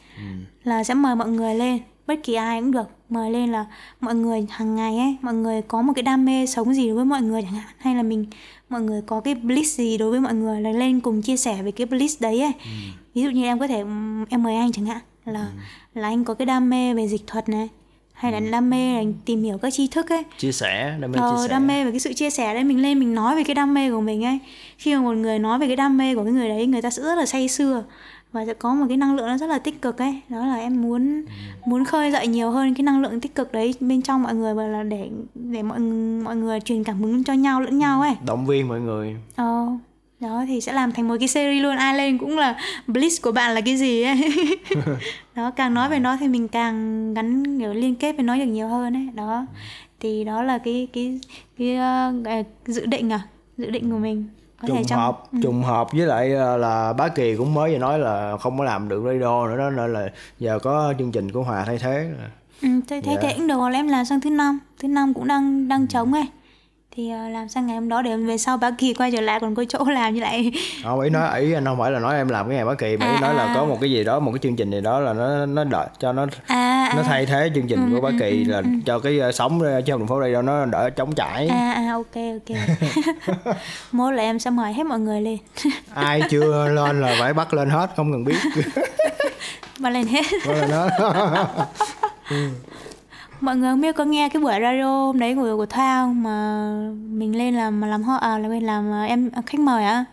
là 0.64 0.84
sẽ 0.84 0.94
mời 0.94 1.16
mọi 1.16 1.28
người 1.28 1.54
lên. 1.54 1.78
Bất 2.06 2.14
kỳ 2.22 2.34
ai 2.34 2.60
cũng 2.60 2.70
được 2.70 2.90
mời 3.08 3.30
lên 3.30 3.52
là 3.52 3.66
mọi 4.00 4.14
người 4.14 4.46
hàng 4.50 4.76
ngày 4.76 4.98
ấy 4.98 5.16
mọi 5.22 5.34
người 5.34 5.62
có 5.62 5.82
một 5.82 5.92
cái 5.96 6.02
đam 6.02 6.24
mê 6.24 6.46
sống 6.46 6.74
gì 6.74 6.86
đối 6.86 6.96
với 6.96 7.04
mọi 7.04 7.22
người 7.22 7.42
chẳng 7.42 7.52
hạn. 7.52 7.74
Hay 7.78 7.94
là 7.94 8.02
mình 8.02 8.26
mọi 8.68 8.80
người 8.80 9.02
có 9.06 9.20
cái 9.20 9.34
bliss 9.34 9.78
gì 9.78 9.98
đối 9.98 10.10
với 10.10 10.20
mọi 10.20 10.34
người 10.34 10.60
là 10.60 10.70
lên 10.70 11.00
cùng 11.00 11.22
chia 11.22 11.36
sẻ 11.36 11.62
về 11.62 11.70
cái 11.70 11.86
bliss 11.86 12.22
đấy 12.22 12.40
ấy. 12.40 12.52
Ví 13.14 13.22
dụ 13.22 13.30
như 13.30 13.44
em 13.44 13.58
có 13.58 13.66
thể 13.66 13.78
em 14.28 14.42
mời 14.42 14.56
anh 14.56 14.72
chẳng 14.72 14.86
hạn 14.86 15.00
là 15.24 15.48
là 15.94 16.08
anh 16.08 16.24
có 16.24 16.34
cái 16.34 16.46
đam 16.46 16.70
mê 16.70 16.94
về 16.94 17.08
dịch 17.08 17.26
thuật 17.26 17.48
này 17.48 17.68
hay 18.22 18.32
là 18.32 18.40
đam 18.40 18.70
mê 18.70 18.94
là 18.94 19.02
tìm 19.24 19.42
hiểu 19.42 19.58
các 19.58 19.72
tri 19.72 19.86
thức 19.86 20.12
ấy. 20.12 20.22
Chia 20.38 20.52
sẻ 20.52 20.96
đam 21.00 21.12
mê 21.12 21.18
ờ, 21.18 21.30
chia 21.30 21.42
sẻ. 21.42 21.48
đam 21.48 21.66
mê 21.66 21.84
về 21.84 21.90
cái 21.90 22.00
sự 22.00 22.12
chia 22.12 22.30
sẻ 22.30 22.54
đấy 22.54 22.64
mình 22.64 22.82
lên 22.82 22.98
mình 22.98 23.14
nói 23.14 23.36
về 23.36 23.44
cái 23.44 23.54
đam 23.54 23.74
mê 23.74 23.90
của 23.90 24.00
mình 24.00 24.24
ấy. 24.24 24.38
Khi 24.78 24.94
mà 24.94 25.00
một 25.00 25.12
người 25.12 25.38
nói 25.38 25.58
về 25.58 25.66
cái 25.66 25.76
đam 25.76 25.98
mê 25.98 26.14
của 26.14 26.24
cái 26.24 26.32
người 26.32 26.48
đấy 26.48 26.66
người 26.66 26.82
ta 26.82 26.90
sẽ 26.90 27.02
rất 27.02 27.14
là 27.14 27.26
say 27.26 27.48
sưa 27.48 27.84
và 28.32 28.46
sẽ 28.46 28.54
có 28.54 28.74
một 28.74 28.84
cái 28.88 28.96
năng 28.96 29.16
lượng 29.16 29.26
nó 29.26 29.38
rất 29.38 29.46
là 29.46 29.58
tích 29.58 29.82
cực 29.82 29.98
ấy. 29.98 30.20
Đó 30.28 30.46
là 30.46 30.56
em 30.56 30.82
muốn 30.82 31.24
muốn 31.66 31.84
khơi 31.84 32.12
dậy 32.12 32.26
nhiều 32.26 32.50
hơn 32.50 32.74
cái 32.74 32.82
năng 32.82 33.02
lượng 33.02 33.20
tích 33.20 33.34
cực 33.34 33.52
đấy 33.52 33.74
bên 33.80 34.02
trong 34.02 34.22
mọi 34.22 34.34
người 34.34 34.54
và 34.54 34.66
là 34.66 34.82
để 34.82 35.08
để 35.34 35.62
mọi 35.62 35.78
mọi 36.24 36.36
người 36.36 36.60
truyền 36.60 36.84
cảm 36.84 37.02
hứng 37.02 37.24
cho 37.24 37.32
nhau 37.32 37.60
lẫn 37.60 37.78
nhau 37.78 38.00
ấy. 38.00 38.14
Động 38.26 38.46
viên 38.46 38.68
mọi 38.68 38.80
người. 38.80 39.16
Ờ 39.36 39.66
đó 40.22 40.44
thì 40.48 40.60
sẽ 40.60 40.72
làm 40.72 40.92
thành 40.92 41.08
một 41.08 41.14
cái 41.18 41.28
series 41.28 41.62
luôn. 41.62 41.76
Ai 41.76 41.94
lên 41.94 42.18
cũng 42.18 42.38
là 42.38 42.56
bliss 42.86 43.22
của 43.22 43.32
bạn 43.32 43.54
là 43.54 43.60
cái 43.60 43.76
gì 43.76 44.02
ấy. 44.02 44.20
Đó 45.34 45.50
càng 45.50 45.74
nói 45.74 45.88
về 45.88 45.98
nó 45.98 46.16
thì 46.20 46.28
mình 46.28 46.48
càng 46.48 47.14
gắn 47.14 47.58
kiểu 47.60 47.72
liên 47.72 47.94
kết 47.94 48.12
với 48.16 48.24
nó 48.24 48.36
được 48.36 48.44
nhiều 48.44 48.68
hơn 48.68 48.96
ấy. 48.96 49.08
Đó. 49.14 49.46
Thì 50.00 50.24
đó 50.24 50.42
là 50.42 50.58
cái 50.58 50.88
cái 50.92 51.20
cái 51.58 51.78
uh, 52.40 52.46
dự 52.66 52.86
định 52.86 53.12
à? 53.12 53.20
Dự 53.56 53.70
định 53.70 53.90
của 53.90 53.98
mình. 53.98 54.24
Có 54.62 54.68
trùng 54.68 54.84
trong- 54.84 54.98
hợp 54.98 55.22
trùng 55.42 55.62
hợp 55.62 55.92
với 55.92 56.06
lại 56.06 56.32
ờ, 56.32 56.56
là 56.56 56.92
bá 56.92 57.08
kỳ 57.08 57.36
cũng 57.36 57.54
mới 57.54 57.72
vừa 57.72 57.78
nói 57.78 57.98
là 57.98 58.36
không 58.40 58.58
có 58.58 58.64
làm 58.64 58.88
được 58.88 59.02
radio 59.06 59.46
nữa 59.46 59.56
đó 59.58 59.70
nên 59.70 59.92
là 59.92 60.08
giờ 60.38 60.58
có 60.58 60.94
chương 60.98 61.12
trình 61.12 61.32
của 61.32 61.42
hòa 61.42 61.64
thay 61.66 61.78
thế. 61.78 62.10
Ừ, 62.62 62.68
thế 62.88 63.00
thế 63.04 63.12
Dạ. 63.14 63.20
thế 63.22 63.34
cũng 63.36 63.46
được 63.46 63.60
em 63.74 63.88
làm 63.88 64.04
sang 64.04 64.20
thứ 64.20 64.30
năm. 64.30 64.58
Thứ 64.78 64.88
năm 64.88 65.14
cũng 65.14 65.26
đang 65.28 65.68
đang 65.68 65.86
trống 65.86 66.12
ấy 66.12 66.24
thì 66.96 67.10
ờ, 67.10 67.28
làm 67.28 67.48
sang 67.48 67.66
ngày 67.66 67.76
hôm 67.76 67.88
đó 67.88 68.02
để 68.02 68.16
về 68.16 68.38
sau 68.38 68.56
bác 68.56 68.70
kỳ 68.78 68.94
quay 68.94 69.12
trở 69.12 69.20
lại 69.20 69.40
còn 69.40 69.54
có 69.54 69.64
chỗ 69.68 69.84
làm 69.84 70.14
như 70.14 70.20
lại 70.20 70.52
không 70.84 71.00
ý 71.00 71.10
nói 71.10 71.40
ý 71.40 71.52
anh 71.52 71.64
không 71.64 71.78
phải 71.78 71.90
là 71.90 71.98
nói 71.98 72.16
em 72.16 72.28
làm 72.28 72.48
cái 72.48 72.56
ngày 72.56 72.64
bá 72.64 72.74
kỳ 72.74 72.96
mà 72.96 73.06
ý 73.06 73.12
À, 73.14 73.20
nói 73.20 73.34
là 73.34 73.44
à. 73.44 73.52
có 73.54 73.64
một 73.64 73.78
cái 73.80 73.90
gì 73.90 74.04
đó 74.04 74.20
một 74.20 74.30
cái 74.32 74.38
chương 74.38 74.56
trình 74.56 74.70
gì 74.70 74.80
đó 74.80 75.00
là 75.00 75.12
nó 75.12 75.46
nó 75.46 75.64
đợi 75.64 75.86
cho 75.98 76.12
nó 76.12 76.26
à, 76.46 76.92
nó 76.96 77.02
à, 77.02 77.04
thay 77.08 77.26
thế 77.26 77.50
chương 77.54 77.66
trình 77.68 77.94
của 77.94 78.00
bá 78.00 78.10
kỳ 78.20 78.44
là 78.44 78.62
cho 78.86 78.98
cái 78.98 79.18
ờ, 79.18 79.32
sống 79.32 79.60
trên 79.86 79.98
thành 79.98 80.08
phố 80.08 80.20
đây 80.20 80.32
đó 80.32 80.42
nó 80.42 80.64
đỡ 80.64 80.90
chống 80.96 81.12
chảy 81.14 81.48
à 81.48 81.72
à 81.72 81.92
ok 81.92 82.14
ok. 82.14 82.58
Mốt 83.92 84.14
là 84.14 84.22
em 84.22 84.38
sẽ 84.38 84.50
mời 84.50 84.72
hết 84.72 84.86
mọi 84.86 84.98
người 84.98 85.20
lên. 85.20 85.38
Ai 85.94 86.22
chưa 86.30 86.68
lên 86.68 87.00
là 87.00 87.16
phải 87.20 87.34
bắt 87.34 87.54
lên 87.54 87.70
hết 87.70 87.90
không 87.96 88.12
cần 88.12 88.24
biết. 88.24 88.36
Bắt 89.80 89.90
lên 89.90 90.06
hết. 90.06 90.24
Đó 90.46 90.52
là 90.52 90.66
nó 90.66 90.88
mọi 93.42 93.56
người 93.56 93.70
không 93.70 93.80
biết 93.80 93.96
có 93.96 94.04
nghe 94.04 94.28
cái 94.28 94.42
buổi 94.42 94.52
radio 94.60 95.06
hôm 95.06 95.18
đấy 95.18 95.34
của 95.34 95.56
của 95.56 95.66
Thoa 95.66 96.02
không? 96.02 96.22
Mà 96.22 96.66
mình 97.08 97.38
lên 97.38 97.54
làm 97.54 97.82
làm 97.82 98.02
họ 98.02 98.16
à 98.16 98.38
là 98.38 98.48
bên 98.48 98.62
làm 98.62 98.92
à, 98.92 99.04
em 99.04 99.30
à, 99.32 99.42
khách 99.46 99.60
mời 99.60 99.84
á. 99.84 100.04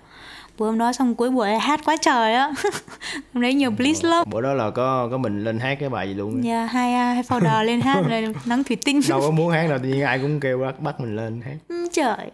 Buổi 0.58 0.70
hôm 0.70 0.78
đó 0.78 0.94
xong 0.94 1.16
cuối 1.16 1.30
buổi 1.30 1.56
hát 1.56 1.80
quá 1.86 1.96
trời 2.02 2.34
á. 2.34 2.54
Hôm 3.34 3.42
đấy 3.42 3.54
nhiều 3.54 3.72
bliss 3.72 4.06
lắm 4.06 4.26
bữa 4.32 4.42
đó 4.42 4.54
là 4.54 4.70
có 4.70 5.08
có 5.12 5.18
mình 5.18 5.44
lên 5.44 5.60
hát 5.60 5.78
cái 5.80 5.90
bài 5.90 6.08
gì 6.08 6.14
luôn 6.14 6.42
nhà 6.42 6.66
hai 6.66 6.94
à, 6.94 7.14
hai 7.14 7.24
founder 7.24 7.64
lên 7.70 7.82
hát 7.82 8.02
rồi 8.10 8.36
nắng 8.46 8.64
thủy 8.64 8.78
tinh. 8.86 9.02
Đâu 9.10 9.22
có 9.22 9.32
muốn 9.32 9.52
hát 9.52 9.68
đâu 9.70 9.80
tự 9.84 9.90
nhiên 9.90 10.02
ai 10.02 10.20
cũng 10.20 10.40
kêu 10.40 10.60
bắt 10.60 10.80
bắt 10.80 11.00
mình 11.00 11.16
lên 11.16 11.42
hát. 11.42 11.56
Ừ, 11.68 11.88
trời. 11.92 12.32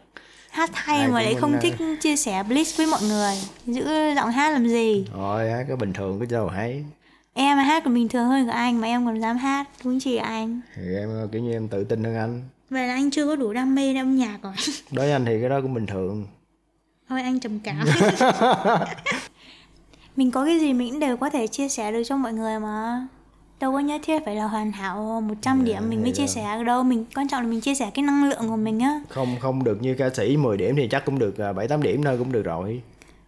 Hát 0.49 0.69
hay 0.73 0.99
Ai 0.99 1.07
mà 1.07 1.21
lại 1.21 1.35
không 1.35 1.53
à, 1.53 1.59
thích 1.61 1.73
chia 2.01 2.15
sẻ 2.15 2.43
bliss 2.43 2.77
với 2.77 2.87
mọi 2.87 3.01
người. 3.01 3.33
Giữ 3.65 4.13
giọng 4.15 4.31
hát 4.31 4.53
làm 4.53 4.67
gì? 4.67 5.05
Rồi 5.17 5.51
hát 5.51 5.63
cái 5.67 5.77
bình 5.77 5.93
thường 5.93 6.19
cái 6.19 6.27
đâu 6.31 6.47
hay 6.47 6.83
em 7.37 7.57
hát 7.57 7.83
còn 7.83 7.93
bình 7.93 8.07
thường 8.07 8.27
hơn 8.27 8.47
cả 8.47 8.53
anh 8.53 8.81
mà 8.81 8.87
em 8.87 9.05
còn 9.05 9.21
dám 9.21 9.37
hát 9.37 9.67
cũng 9.83 9.99
chỉ 9.99 10.15
anh? 10.15 10.61
Thì 10.75 10.95
em 10.95 11.29
kiểu 11.31 11.41
như 11.41 11.51
em 11.51 11.67
tự 11.67 11.83
tin 11.83 12.03
hơn 12.03 12.15
anh. 12.15 12.41
Vậy 12.69 12.87
là 12.87 12.93
anh 12.93 13.11
chưa 13.11 13.25
có 13.27 13.35
đủ 13.35 13.53
đam 13.53 13.75
mê 13.75 13.95
âm 13.95 14.15
nhạc 14.15 14.37
rồi. 14.41 14.53
Đối 14.91 15.05
với 15.05 15.11
anh 15.11 15.25
thì 15.25 15.39
cái 15.39 15.49
đó 15.49 15.61
cũng 15.61 15.73
bình 15.73 15.85
thường. 15.85 16.27
Thôi 17.09 17.21
anh 17.21 17.39
trầm 17.39 17.59
cảm. 17.59 17.85
Mình 20.15 20.31
có 20.31 20.45
cái 20.45 20.59
gì 20.59 20.73
mình 20.73 20.91
cũng 20.91 20.99
đều 20.99 21.17
có 21.17 21.29
thể 21.29 21.47
chia 21.47 21.69
sẻ 21.69 21.91
được 21.91 22.03
cho 22.05 22.17
mọi 22.17 22.33
người 22.33 22.59
mà. 22.59 23.07
Đâu 23.59 23.71
có 23.71 23.79
nhất 23.79 24.01
thiết 24.03 24.25
phải 24.25 24.35
là 24.35 24.45
hoàn 24.45 24.71
hảo 24.71 25.21
100 25.21 25.65
điểm 25.65 25.89
mình 25.89 26.01
mới 26.01 26.11
chia 26.11 26.27
sẻ 26.27 26.63
đâu. 26.63 26.83
Mình 26.83 27.05
quan 27.15 27.27
trọng 27.27 27.41
là 27.41 27.47
mình 27.47 27.61
chia 27.61 27.75
sẻ 27.75 27.91
cái 27.93 28.05
năng 28.05 28.29
lượng 28.29 28.49
của 28.49 28.55
mình 28.55 28.79
á. 28.79 29.01
Không 29.09 29.35
không 29.39 29.63
được 29.63 29.81
như 29.81 29.95
ca 29.95 30.09
sĩ 30.09 30.37
10 30.37 30.57
điểm 30.57 30.75
thì 30.75 30.87
chắc 30.91 31.05
cũng 31.05 31.19
được 31.19 31.37
à, 31.37 31.53
bảy 31.53 31.67
tám 31.67 31.81
điểm 31.83 32.03
thôi 32.03 32.15
cũng 32.17 32.31
được 32.31 32.43
rồi 32.43 32.81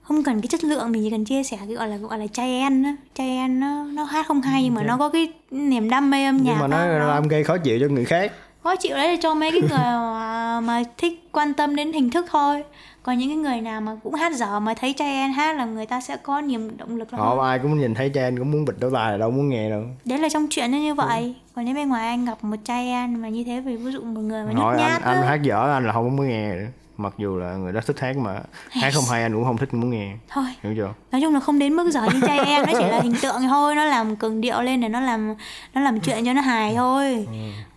không 0.07 0.23
cần 0.23 0.41
cái 0.41 0.47
chất 0.47 0.63
lượng 0.63 0.91
mình 0.91 1.03
chỉ 1.03 1.09
cần 1.09 1.25
chia 1.25 1.43
sẻ 1.43 1.57
cái 1.67 1.75
gọi 1.75 1.87
là 1.87 1.97
gọi 1.97 2.19
là 2.19 2.27
chai 2.27 2.59
en 2.59 2.83
á. 2.83 2.95
Chai 3.13 3.29
en 3.29 3.59
nó 3.59 3.83
nó 3.83 4.03
hát 4.03 4.27
không 4.27 4.41
hay 4.41 4.63
nhưng 4.63 4.73
mà 4.73 4.83
nó 4.83 4.97
có 4.97 5.09
cái 5.09 5.33
niềm 5.51 5.89
đam 5.89 6.11
mê 6.11 6.25
âm 6.25 6.37
nhạc 6.37 6.43
nhưng 6.51 6.59
mà 6.59 6.67
nó 6.67 6.77
á, 6.77 6.85
làm 6.85 7.27
gây 7.27 7.43
khó 7.43 7.57
chịu 7.57 7.79
cho 7.81 7.87
người 7.87 8.05
khác. 8.05 8.31
Khó 8.63 8.75
chịu 8.75 8.95
đấy 8.95 9.09
là 9.11 9.17
cho 9.21 9.33
mấy 9.33 9.51
cái 9.51 9.61
người 9.61 9.69
mà, 9.79 10.59
mà 10.63 10.83
thích 10.97 11.29
quan 11.31 11.53
tâm 11.53 11.75
đến 11.75 11.93
hình 11.93 12.09
thức 12.09 12.25
thôi. 12.29 12.63
Còn 13.03 13.17
những 13.17 13.29
cái 13.29 13.37
người 13.37 13.61
nào 13.61 13.81
mà 13.81 13.91
cũng 14.03 14.13
hát 14.13 14.33
dở 14.35 14.59
mà 14.59 14.73
thấy 14.73 14.93
trai 14.93 15.07
en 15.07 15.33
hát 15.33 15.57
là 15.57 15.65
người 15.65 15.85
ta 15.85 16.01
sẽ 16.01 16.17
có 16.17 16.41
niềm 16.41 16.77
động 16.77 16.97
lực 16.97 17.11
họ 17.11 17.43
ai 17.43 17.59
cũng 17.59 17.79
nhìn 17.79 17.93
thấy 17.93 18.09
Chen 18.09 18.37
cũng 18.37 18.51
muốn 18.51 18.65
bịt 18.65 18.75
lỗ 18.81 18.89
tai 18.89 19.17
đâu 19.17 19.31
muốn 19.31 19.49
nghe 19.49 19.69
đâu. 19.69 19.83
Đấy 20.05 20.19
là 20.19 20.29
trong 20.29 20.47
chuyện 20.49 20.71
nó 20.71 20.77
như 20.77 20.93
vậy. 20.93 21.23
Ừ. 21.23 21.33
còn 21.55 21.65
nếu 21.65 21.75
bên 21.75 21.89
ngoài 21.89 22.07
anh 22.07 22.25
gặp 22.25 22.43
một 22.43 22.57
trai 22.63 22.87
en 22.87 23.21
mà 23.21 23.29
như 23.29 23.43
thế 23.43 23.61
vì 23.61 23.75
ví 23.75 23.91
dụ 23.91 24.01
một 24.01 24.21
người 24.21 24.43
mà 24.43 24.51
nhút 24.51 24.65
anh 24.65 24.77
nhát 24.77 25.01
anh 25.01 25.21
á, 25.21 25.27
hát 25.27 25.41
dở 25.41 25.73
anh 25.73 25.87
là 25.87 25.93
không 25.93 26.15
muốn 26.15 26.27
nghe 26.27 26.55
nữa 26.55 26.67
mặc 26.97 27.13
dù 27.17 27.37
là 27.37 27.53
người 27.53 27.73
đó 27.73 27.81
thích 27.87 27.99
hát 27.99 28.17
mà 28.17 28.39
hát 28.69 28.91
không 28.93 29.03
hay 29.11 29.23
anh 29.23 29.33
cũng 29.33 29.43
không 29.43 29.57
thích 29.57 29.73
muốn 29.73 29.89
nghe. 29.89 30.13
Thôi. 30.29 30.45
Hiểu 30.63 30.73
chưa? 30.77 30.93
Nói 31.11 31.21
chung 31.21 31.33
là 31.33 31.39
không 31.39 31.59
đến 31.59 31.73
mức 31.73 31.89
giỏi 31.91 32.09
như 32.13 32.21
trai 32.27 32.39
em 32.39 32.65
nó 32.67 32.73
chỉ 32.79 32.85
là 32.85 32.99
hình 33.01 33.15
tượng 33.21 33.41
thôi 33.47 33.75
nó 33.75 33.85
làm 33.85 34.15
cường 34.15 34.41
điệu 34.41 34.61
lên 34.61 34.81
để 34.81 34.89
nó 34.89 34.99
làm 34.99 35.33
nó 35.73 35.81
làm 35.81 35.99
chuyện 35.99 36.25
cho 36.25 36.33
nó 36.33 36.41
hài 36.41 36.75
thôi. 36.75 37.27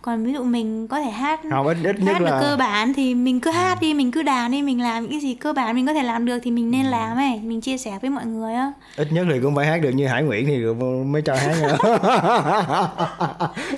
Còn 0.01 0.25
ví 0.25 0.33
dụ 0.33 0.43
mình 0.43 0.87
có 0.87 1.01
thể 1.01 1.09
hát 1.11 1.43
Ừ. 1.43 1.49
không 1.51 1.67
ít 1.67 1.77
ít 1.83 1.95
hát 2.05 2.19
được 2.19 2.25
cơ 2.41 2.49
là 2.49 2.55
bản 2.57 2.93
thì 2.93 3.15
mình 3.15 3.39
cứ 3.39 3.51
hát 3.51 3.77
đi 3.81 3.93
mình 3.93 4.11
cứ 4.11 4.21
đàn 4.23 4.51
đi 4.51 4.61
mình 4.61 4.81
làm 4.81 5.03
những 5.03 5.11
cái 5.11 5.19
gì 5.19 5.33
cơ 5.35 5.53
bản 5.53 5.75
mình 5.75 5.87
có 5.87 5.93
thể 5.93 6.03
làm 6.03 6.25
được 6.25 6.39
thì 6.43 6.51
mình 6.51 6.65
Ừ. 6.71 6.71
nên 6.77 6.85
làm 6.85 7.17
ấy. 7.17 7.39
Mình 7.43 7.61
chia 7.61 7.77
sẻ 7.77 7.99
với 8.01 8.09
mọi 8.09 8.25
người 8.25 8.53
á. 8.53 8.71
Ít 8.95 9.07
nhất 9.11 9.25
thì 9.33 9.39
cũng 9.43 9.55
phải 9.55 9.65
hát 9.67 9.77
được 9.81 9.89
như 9.91 10.07
Hải 10.07 10.23
Nguyễn 10.23 10.45
thì 10.45 10.57
mới 11.05 11.21
cho 11.21 11.35
hát 11.35 11.55
nữa 11.61 11.77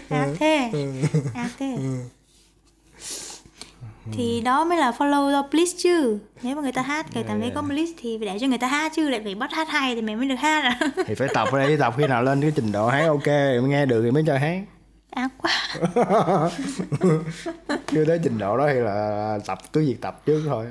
ác 0.10 0.28
thế. 0.40 0.72
Ác 1.36 1.50
thế 1.60 1.78
thì 4.12 4.42
đó 4.42 4.64
mới 4.64 4.78
là 4.78 4.92
follow 4.98 5.42
the 5.42 5.48
bliss 5.52 5.76
chứ. 5.78 6.20
Nếu 6.42 6.56
mà 6.56 6.62
người 6.62 6.72
ta 6.72 6.82
hát 6.82 7.06
người 7.14 7.24
ta 7.24 7.36
thấy 7.40 7.52
có 7.56 7.62
bliss 7.62 7.94
thì 7.98 8.18
phải 8.18 8.28
để 8.28 8.40
cho 8.40 8.48
người 8.48 8.58
ta 8.58 8.68
hát 8.68 8.92
chứ 8.96 9.10
lại 9.10 9.22
phải 9.24 9.36
bắt 9.36 9.52
hát 9.52 9.70
hay 9.70 9.96
thì 9.96 10.02
mày 10.02 10.16
mới 10.16 10.28
được 10.28 10.36
hát 10.36 10.64
à. 10.64 10.80
Thì 11.08 11.16
phải 11.16 11.28
tập 11.34 11.48
đây 11.54 11.78
tập 11.78 11.94
khi 11.98 12.08
nào 12.08 12.24
lên 12.24 12.42
cái 12.42 12.52
trình 12.56 12.72
độ 12.72 12.88
hát 12.88 13.08
ok 13.08 13.28
mới 13.28 13.70
nghe 13.70 13.86
được 13.86 14.02
thì 14.04 14.12
mới 14.12 14.24
cho 14.28 14.38
hát. 14.38 14.62
Ác 15.10 15.32
quá. 15.38 15.52
Chưa 17.88 18.06
tới 18.06 18.20
trình 18.24 18.38
độ 18.38 18.58
đó 18.58 18.68
thì 18.74 18.80
là 18.80 19.40
tập 19.46 19.60
cứ 19.74 19.82
việc 19.82 20.02
tập 20.02 20.22
trước 20.26 20.44
thôi. 20.46 20.66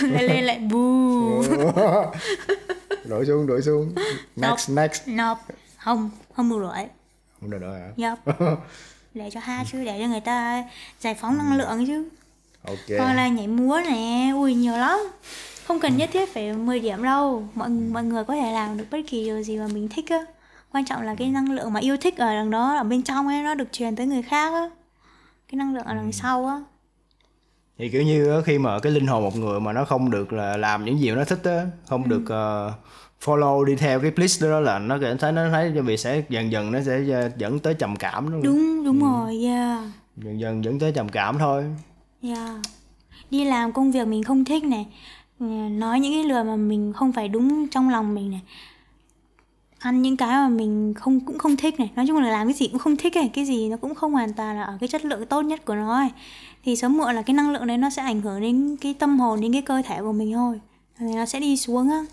Lại 0.00 0.22
lên 0.22 0.44
lại 0.44 0.58
bu 0.58 1.42
đổi 3.04 3.26
xuống 3.26 3.46
đổi 3.46 3.62
xuống. 3.62 3.94
Next 4.36 4.70
next. 4.70 5.08
Nộp. 5.08 5.38
Không 5.78 6.10
không 6.34 6.48
mua 6.48 6.58
rưỡi 6.58 6.86
không 7.40 7.50
được 7.50 7.58
nữa 7.60 7.78
hả? 7.78 8.08
Yup. 8.08 8.18
để 9.14 9.30
cho 9.32 9.40
hát 9.40 9.66
chứ 9.72 9.84
để 9.84 9.98
cho 10.00 10.06
người 10.06 10.20
ta 10.20 10.64
giải 11.00 11.14
phóng 11.14 11.38
năng 11.38 11.56
lượng 11.56 11.86
chứ 11.86 12.08
ok. 12.66 12.98
Còn 12.98 13.16
là 13.16 13.28
nhảy 13.28 13.46
múa 13.46 13.80
nè. 13.84 14.30
Ui 14.34 14.54
nhiều 14.54 14.72
lắm. 14.72 14.98
Không 15.66 15.80
cần 15.80 15.96
nhất 15.96 16.10
thiết 16.12 16.34
phải 16.34 16.52
10 16.52 16.80
điểm 16.80 17.02
đâu. 17.02 17.48
Mọi 17.54 17.68
mọi 17.68 18.04
người 18.04 18.24
có 18.24 18.34
thể 18.34 18.52
làm 18.52 18.78
được 18.78 18.84
bất 18.90 18.98
kỳ 19.08 19.24
điều 19.24 19.42
gì 19.42 19.58
mà 19.58 19.66
mình 19.74 19.88
thích 19.88 20.04
á. 20.10 20.24
Quan 20.72 20.84
trọng 20.84 21.02
là 21.02 21.14
cái 21.14 21.28
năng 21.28 21.52
lượng 21.52 21.72
mà 21.72 21.80
yêu 21.80 21.96
thích 21.96 22.16
ở 22.16 22.34
đằng 22.34 22.50
đó 22.50 22.76
ở 22.76 22.84
bên 22.84 23.02
trong 23.02 23.28
ấy 23.28 23.42
nó 23.42 23.54
được 23.54 23.72
truyền 23.72 23.96
tới 23.96 24.06
người 24.06 24.22
khác 24.22 24.52
á. 24.52 24.70
Cái 25.48 25.56
năng 25.56 25.74
lượng 25.74 25.84
ở 25.84 25.94
đằng 25.94 26.12
sau 26.12 26.46
á. 26.46 26.60
Thì 27.78 27.88
kiểu 27.88 28.02
như 28.02 28.42
khi 28.44 28.58
mà 28.58 28.78
cái 28.78 28.92
linh 28.92 29.06
hồn 29.06 29.22
một 29.22 29.36
người 29.36 29.60
mà 29.60 29.72
nó 29.72 29.84
không 29.84 30.10
được 30.10 30.32
là 30.32 30.56
làm 30.56 30.84
những 30.84 31.00
gì 31.00 31.10
nó 31.10 31.24
thích 31.24 31.40
á 31.44 31.66
không 31.88 32.08
được 32.08 32.22
ờ, 32.28 32.72
follow 33.24 33.64
đi 33.64 33.76
theo 33.76 34.00
cái 34.00 34.10
bliss 34.10 34.42
đó, 34.42 34.50
đó 34.50 34.60
là 34.60 34.78
nó 34.78 34.98
cảm 35.00 35.18
thấy 35.18 35.32
nó 35.32 35.50
thấy 35.50 35.72
cho 35.74 35.82
bị 35.82 35.96
sẽ 35.96 36.22
dần 36.28 36.52
dần 36.52 36.72
nó 36.72 36.80
sẽ 36.86 37.00
dẫn 37.36 37.58
tới 37.58 37.74
trầm 37.74 37.96
cảm 37.96 38.32
đó. 38.32 38.38
đúng 38.42 38.84
đúng 38.84 39.00
rồi 39.00 39.44
yeah. 39.44 39.82
Dần 40.16 40.40
dần 40.40 40.64
dẫn 40.64 40.78
tới 40.78 40.92
trầm 40.92 41.08
cảm 41.08 41.38
thôi 41.38 41.64
Yeah. 42.26 42.60
Đi 43.30 43.44
làm 43.44 43.72
công 43.72 43.92
việc 43.92 44.06
mình 44.06 44.22
không 44.24 44.44
thích 44.44 44.64
này. 44.64 44.86
Ừ, 45.40 45.46
nói 45.70 46.00
những 46.00 46.12
cái 46.12 46.24
lời 46.24 46.44
mà 46.44 46.56
mình 46.56 46.92
không 46.96 47.12
phải 47.12 47.28
đúng 47.28 47.68
trong 47.68 47.88
lòng 47.88 48.14
mình 48.14 48.30
này. 48.30 48.40
Ăn 49.78 50.02
những 50.02 50.16
cái 50.16 50.28
mà 50.28 50.48
mình 50.48 50.94
không 50.94 51.20
cũng 51.20 51.38
không 51.38 51.56
thích 51.56 51.80
này. 51.80 51.90
Nói 51.96 52.06
chung 52.06 52.16
là 52.16 52.30
làm 52.30 52.46
cái 52.46 52.54
gì 52.54 52.68
cũng 52.68 52.78
không 52.78 52.96
thích 52.96 53.16
này, 53.16 53.30
Cái 53.34 53.44
gì 53.44 53.68
nó 53.68 53.76
cũng 53.76 53.94
không 53.94 54.12
hoàn 54.12 54.32
toàn 54.32 54.56
là 54.56 54.62
ở 54.62 54.76
cái 54.80 54.88
chất 54.88 55.04
lượng 55.04 55.26
tốt 55.26 55.42
nhất 55.42 55.64
của 55.64 55.74
nó 55.74 55.94
ấy. 55.94 56.10
Thì 56.64 56.76
sớm 56.76 56.96
muộn 56.96 57.14
là 57.14 57.22
cái 57.22 57.34
năng 57.34 57.50
lượng 57.50 57.66
đấy 57.66 57.78
nó 57.78 57.90
sẽ 57.90 58.02
ảnh 58.02 58.20
hưởng 58.20 58.40
đến 58.40 58.76
cái 58.80 58.94
tâm 58.94 59.20
hồn, 59.20 59.40
đến 59.40 59.52
cái 59.52 59.62
cơ 59.62 59.82
thể 59.82 60.00
của 60.00 60.12
mình 60.12 60.32
thôi. 60.32 60.60
Thì 60.98 61.06
nó 61.14 61.26
sẽ 61.26 61.40
đi 61.40 61.56
xuống 61.56 61.90
á. 61.90 62.04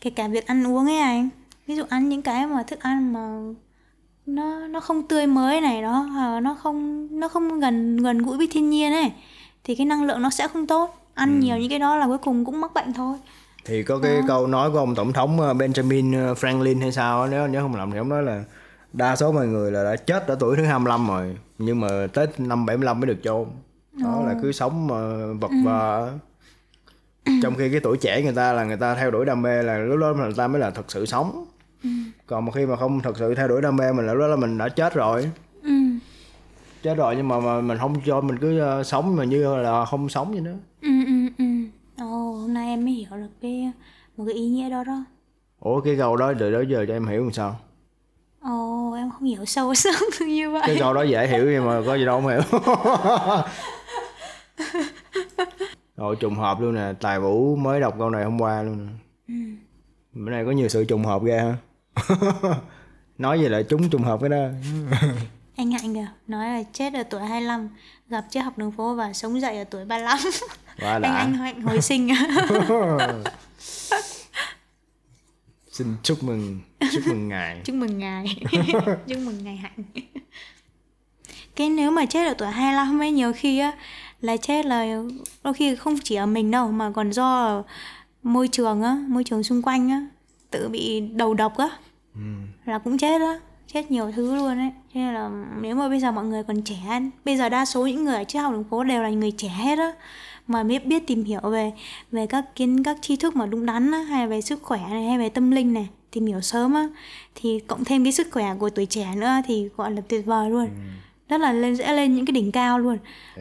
Kể 0.00 0.10
cả 0.10 0.28
việc 0.28 0.46
ăn 0.46 0.66
uống 0.66 0.86
ấy 0.86 0.98
anh. 0.98 1.28
Ví 1.66 1.76
dụ 1.76 1.84
ăn 1.88 2.08
những 2.08 2.22
cái 2.22 2.46
mà 2.46 2.62
thức 2.62 2.80
ăn 2.80 3.12
mà 3.12 3.52
nó 4.26 4.66
nó 4.66 4.80
không 4.80 5.02
tươi 5.02 5.26
mới 5.26 5.60
này 5.60 5.82
đó 5.82 5.92
hoặc 5.92 6.40
nó 6.40 6.54
không 6.54 7.08
nó 7.20 7.28
không 7.28 7.60
gần 7.60 7.96
gần 7.96 8.18
gũi 8.18 8.36
với 8.36 8.48
thiên 8.50 8.70
nhiên 8.70 8.92
ấy. 8.92 9.12
Thì 9.64 9.74
cái 9.74 9.86
năng 9.86 10.04
lượng 10.04 10.22
nó 10.22 10.30
sẽ 10.30 10.48
không 10.48 10.66
tốt. 10.66 11.02
Ăn 11.14 11.40
nhiều 11.40 11.56
những 11.56 11.70
cái 11.70 11.78
đó 11.78 11.96
là 11.96 12.06
cuối 12.06 12.18
cùng 12.18 12.44
cũng 12.44 12.60
mắc 12.60 12.74
bệnh 12.74 12.92
thôi. 12.92 13.16
Thì 13.64 13.82
có 13.82 13.98
cái 13.98 14.20
câu 14.28 14.46
nói 14.46 14.70
của 14.70 14.78
ông 14.78 14.94
tổng 14.94 15.12
thống 15.12 15.40
ờ, 15.40 15.54
Benjamin 15.54 16.26
ờ, 16.26 16.34
Franklin 16.34 16.80
hay 16.80 16.92
sao 16.92 17.26
nếu 17.26 17.46
nhớ 17.46 17.60
không 17.60 17.74
lầm 17.74 17.90
thì 17.90 17.98
ông 17.98 18.08
nói 18.08 18.22
là 18.22 18.44
đa 18.92 19.16
số 19.16 19.32
mọi 19.32 19.46
người 19.46 19.72
là 19.72 19.84
đã 19.84 19.96
chết 19.96 20.26
ở 20.26 20.36
tuổi 20.40 20.56
thứ 20.56 20.64
25 20.64 21.08
rồi 21.08 21.36
nhưng 21.58 21.80
mà 21.80 21.88
tới 22.12 22.26
năm 22.38 22.66
75 22.66 23.00
mới 23.00 23.06
được 23.06 23.18
chôn. 23.22 23.46
Đó 23.92 24.22
là 24.26 24.34
cứ 24.42 24.52
sống 24.52 24.86
mà 24.86 25.26
vật 25.40 25.50
vờ 25.64 26.12
trong 27.42 27.54
khi 27.54 27.70
cái 27.70 27.80
tuổi 27.80 27.96
trẻ 27.96 28.22
người 28.22 28.32
ta 28.32 28.52
là 28.52 28.64
người 28.64 28.76
ta 28.76 28.94
theo 28.94 29.10
đuổi 29.10 29.24
đam 29.24 29.42
mê 29.42 29.62
là 29.62 29.78
lúc 29.78 29.98
đó 30.00 30.14
người 30.16 30.32
ta 30.36 30.48
mới 30.48 30.60
là 30.60 30.70
thật 30.70 30.84
sự 30.88 31.06
sống 31.06 31.46
còn 32.26 32.44
mà 32.44 32.52
khi 32.52 32.66
mà 32.66 32.76
không 32.76 33.00
thật 33.00 33.16
sự 33.18 33.34
theo 33.34 33.48
đuổi 33.48 33.62
đam 33.62 33.76
mê 33.76 33.92
mình 33.92 34.06
là 34.06 34.12
lúc 34.12 34.20
đó 34.20 34.26
là 34.26 34.36
mình 34.36 34.58
đã 34.58 34.68
chết 34.68 34.94
rồi. 34.94 35.30
Ừ. 35.62 35.70
chết 36.82 36.94
rồi 36.94 37.16
nhưng 37.16 37.28
mà, 37.28 37.40
mà 37.40 37.60
mình 37.60 37.78
không 37.78 37.94
cho 38.06 38.20
mình 38.20 38.38
cứ 38.38 38.58
ờ, 38.58 38.82
sống 38.82 39.16
mà 39.16 39.24
như 39.24 39.56
là 39.56 39.84
không 39.84 40.08
sống 40.08 40.32
vậy 40.32 40.40
đó. 40.40 40.50
Ừ, 40.82 41.04
ừ, 41.06 41.12
ừ. 41.38 41.44
Ồ, 42.04 42.32
hôm 42.32 42.54
nay 42.54 42.68
em 42.68 42.84
mới 42.84 42.94
hiểu 42.94 43.08
được 43.10 43.30
cái 43.42 43.72
một 44.16 44.24
cái 44.26 44.34
ý 44.34 44.48
nghĩa 44.48 44.70
đó 44.70 44.84
đó. 44.84 45.04
Ủa 45.60 45.80
cái 45.80 45.96
câu 45.98 46.16
đó 46.16 46.32
từ 46.38 46.50
đó 46.52 46.60
giờ 46.68 46.84
cho 46.88 46.94
em 46.94 47.06
hiểu 47.06 47.22
làm 47.22 47.32
sao? 47.32 47.58
Ồ, 48.40 48.92
em 48.92 49.10
không 49.10 49.24
hiểu 49.28 49.44
sâu 49.44 49.74
sắc 49.84 49.98
như 50.20 50.50
vậy. 50.50 50.62
Cái 50.66 50.76
câu 50.78 50.94
đó 50.94 51.02
dễ 51.02 51.26
hiểu 51.26 51.44
nhưng 51.50 51.66
mà 51.66 51.82
có 51.86 51.94
gì 51.94 52.04
đâu 52.04 52.20
không 52.20 52.30
hiểu. 52.30 52.40
Rồi 55.96 56.16
trùng 56.16 56.34
hợp 56.34 56.60
luôn 56.60 56.74
nè 56.74 56.92
tài 57.00 57.20
vũ 57.20 57.56
mới 57.56 57.80
đọc 57.80 57.94
câu 57.98 58.10
này 58.10 58.24
hôm 58.24 58.40
qua 58.40 58.62
luôn 58.62 58.86
nè. 58.86 58.92
Bữa 60.12 60.30
nay 60.30 60.44
có 60.44 60.50
nhiều 60.50 60.68
sự 60.68 60.84
trùng 60.84 61.04
hợp 61.04 61.22
ghê 61.24 61.38
ha 61.38 61.56
nói 63.18 63.40
gì 63.40 63.48
lại 63.48 63.64
trúng 63.68 63.90
trùng 63.90 64.02
hợp 64.02 64.20
cái 64.20 64.28
đó. 64.28 64.46
Anh 65.56 65.70
Hạnh 65.70 65.94
kìa, 65.94 66.06
nói 66.26 66.48
là 66.48 66.62
chết 66.72 66.94
ở 66.94 67.02
tuổi 67.02 67.20
25 67.20 67.68
Gặp 68.08 68.24
triết 68.30 68.44
học 68.44 68.58
đường 68.58 68.72
phố 68.72 68.94
và 68.94 69.12
sống 69.12 69.40
dậy 69.40 69.58
ở 69.58 69.64
tuổi 69.64 69.84
35 69.84 70.18
quá 70.80 70.92
Anh 70.92 71.02
đã. 71.02 71.14
Anh 71.14 71.34
Hạnh 71.34 71.60
hồi 71.62 71.80
sinh. 71.80 72.08
Xin 75.70 75.96
chúc 76.02 76.22
mừng 76.22 76.60
chúc 76.92 77.06
mừng 77.06 77.28
ngài. 77.28 77.60
Chúc 77.64 77.76
mừng 77.76 77.98
ngài. 77.98 78.42
Chúc 79.08 79.18
mừng 79.18 79.44
ngài 79.44 79.56
hạnh. 79.56 79.84
Cái 81.56 81.70
nếu 81.70 81.90
mà 81.90 82.06
chết 82.06 82.26
ở 82.26 82.34
tuổi 82.38 82.48
25 82.48 83.02
ấy 83.02 83.10
nhiều 83.10 83.32
khi 83.36 83.58
á 83.58 83.72
là 84.20 84.36
chết 84.36 84.66
là 84.66 85.02
đôi 85.44 85.54
khi 85.54 85.76
không 85.76 85.96
chỉ 86.04 86.14
ở 86.14 86.26
mình 86.26 86.50
đâu 86.50 86.70
mà 86.72 86.90
còn 86.94 87.12
do 87.12 87.62
môi 88.22 88.48
trường 88.48 88.82
á 88.82 88.96
môi 89.08 89.24
trường 89.24 89.42
xung 89.42 89.62
quanh 89.62 89.90
á 89.90 90.06
tự 90.50 90.68
bị 90.68 91.00
đầu 91.00 91.34
độc 91.34 91.56
á 91.56 91.70
là 92.64 92.78
cũng 92.78 92.98
chết 92.98 93.18
đó, 93.18 93.38
chết 93.66 93.90
nhiều 93.90 94.12
thứ 94.12 94.36
luôn 94.36 94.58
ấy. 94.58 94.70
Cho 94.94 95.00
nên 95.00 95.14
là 95.14 95.30
nếu 95.60 95.76
mà 95.76 95.88
bây 95.88 96.00
giờ 96.00 96.12
mọi 96.12 96.24
người 96.24 96.42
còn 96.42 96.62
trẻ 96.62 97.00
bây 97.24 97.36
giờ 97.36 97.48
đa 97.48 97.64
số 97.64 97.86
những 97.86 98.04
người 98.04 98.14
ở 98.14 98.24
triết 98.24 98.42
học 98.42 98.52
đường 98.52 98.64
phố 98.64 98.84
đều 98.84 99.02
là 99.02 99.10
người 99.10 99.30
trẻ 99.30 99.48
hết 99.48 99.78
á. 99.78 99.92
Mà 100.46 100.62
biết 100.62 100.86
biết 100.86 101.06
tìm 101.06 101.24
hiểu 101.24 101.40
về 101.40 101.72
về 102.12 102.26
các 102.26 102.54
kiến 102.54 102.82
các 102.82 102.96
tri 103.00 103.16
thức 103.16 103.36
mà 103.36 103.46
đúng 103.46 103.66
đắn 103.66 103.90
á, 103.92 103.98
hay 103.98 104.28
về 104.28 104.40
sức 104.40 104.62
khỏe 104.62 104.80
này 104.90 105.04
hay 105.04 105.18
về 105.18 105.28
tâm 105.28 105.50
linh 105.50 105.72
này 105.72 105.88
tìm 106.10 106.26
hiểu 106.26 106.40
sớm 106.40 106.74
á 106.74 106.88
thì 107.34 107.60
cộng 107.66 107.84
thêm 107.84 108.04
cái 108.04 108.12
sức 108.12 108.28
khỏe 108.30 108.54
của 108.58 108.70
tuổi 108.70 108.86
trẻ 108.86 109.14
nữa 109.16 109.30
thì 109.46 109.68
gọi 109.76 109.90
là 109.90 110.02
tuyệt 110.08 110.26
vời 110.26 110.50
luôn. 110.50 110.64
Ừ 110.64 110.70
rất 111.28 111.40
là 111.40 111.52
lên 111.52 111.76
sẽ 111.76 111.92
lên 111.92 112.14
những 112.14 112.26
cái 112.26 112.32
đỉnh 112.32 112.52
cao 112.52 112.78
luôn 112.78 112.98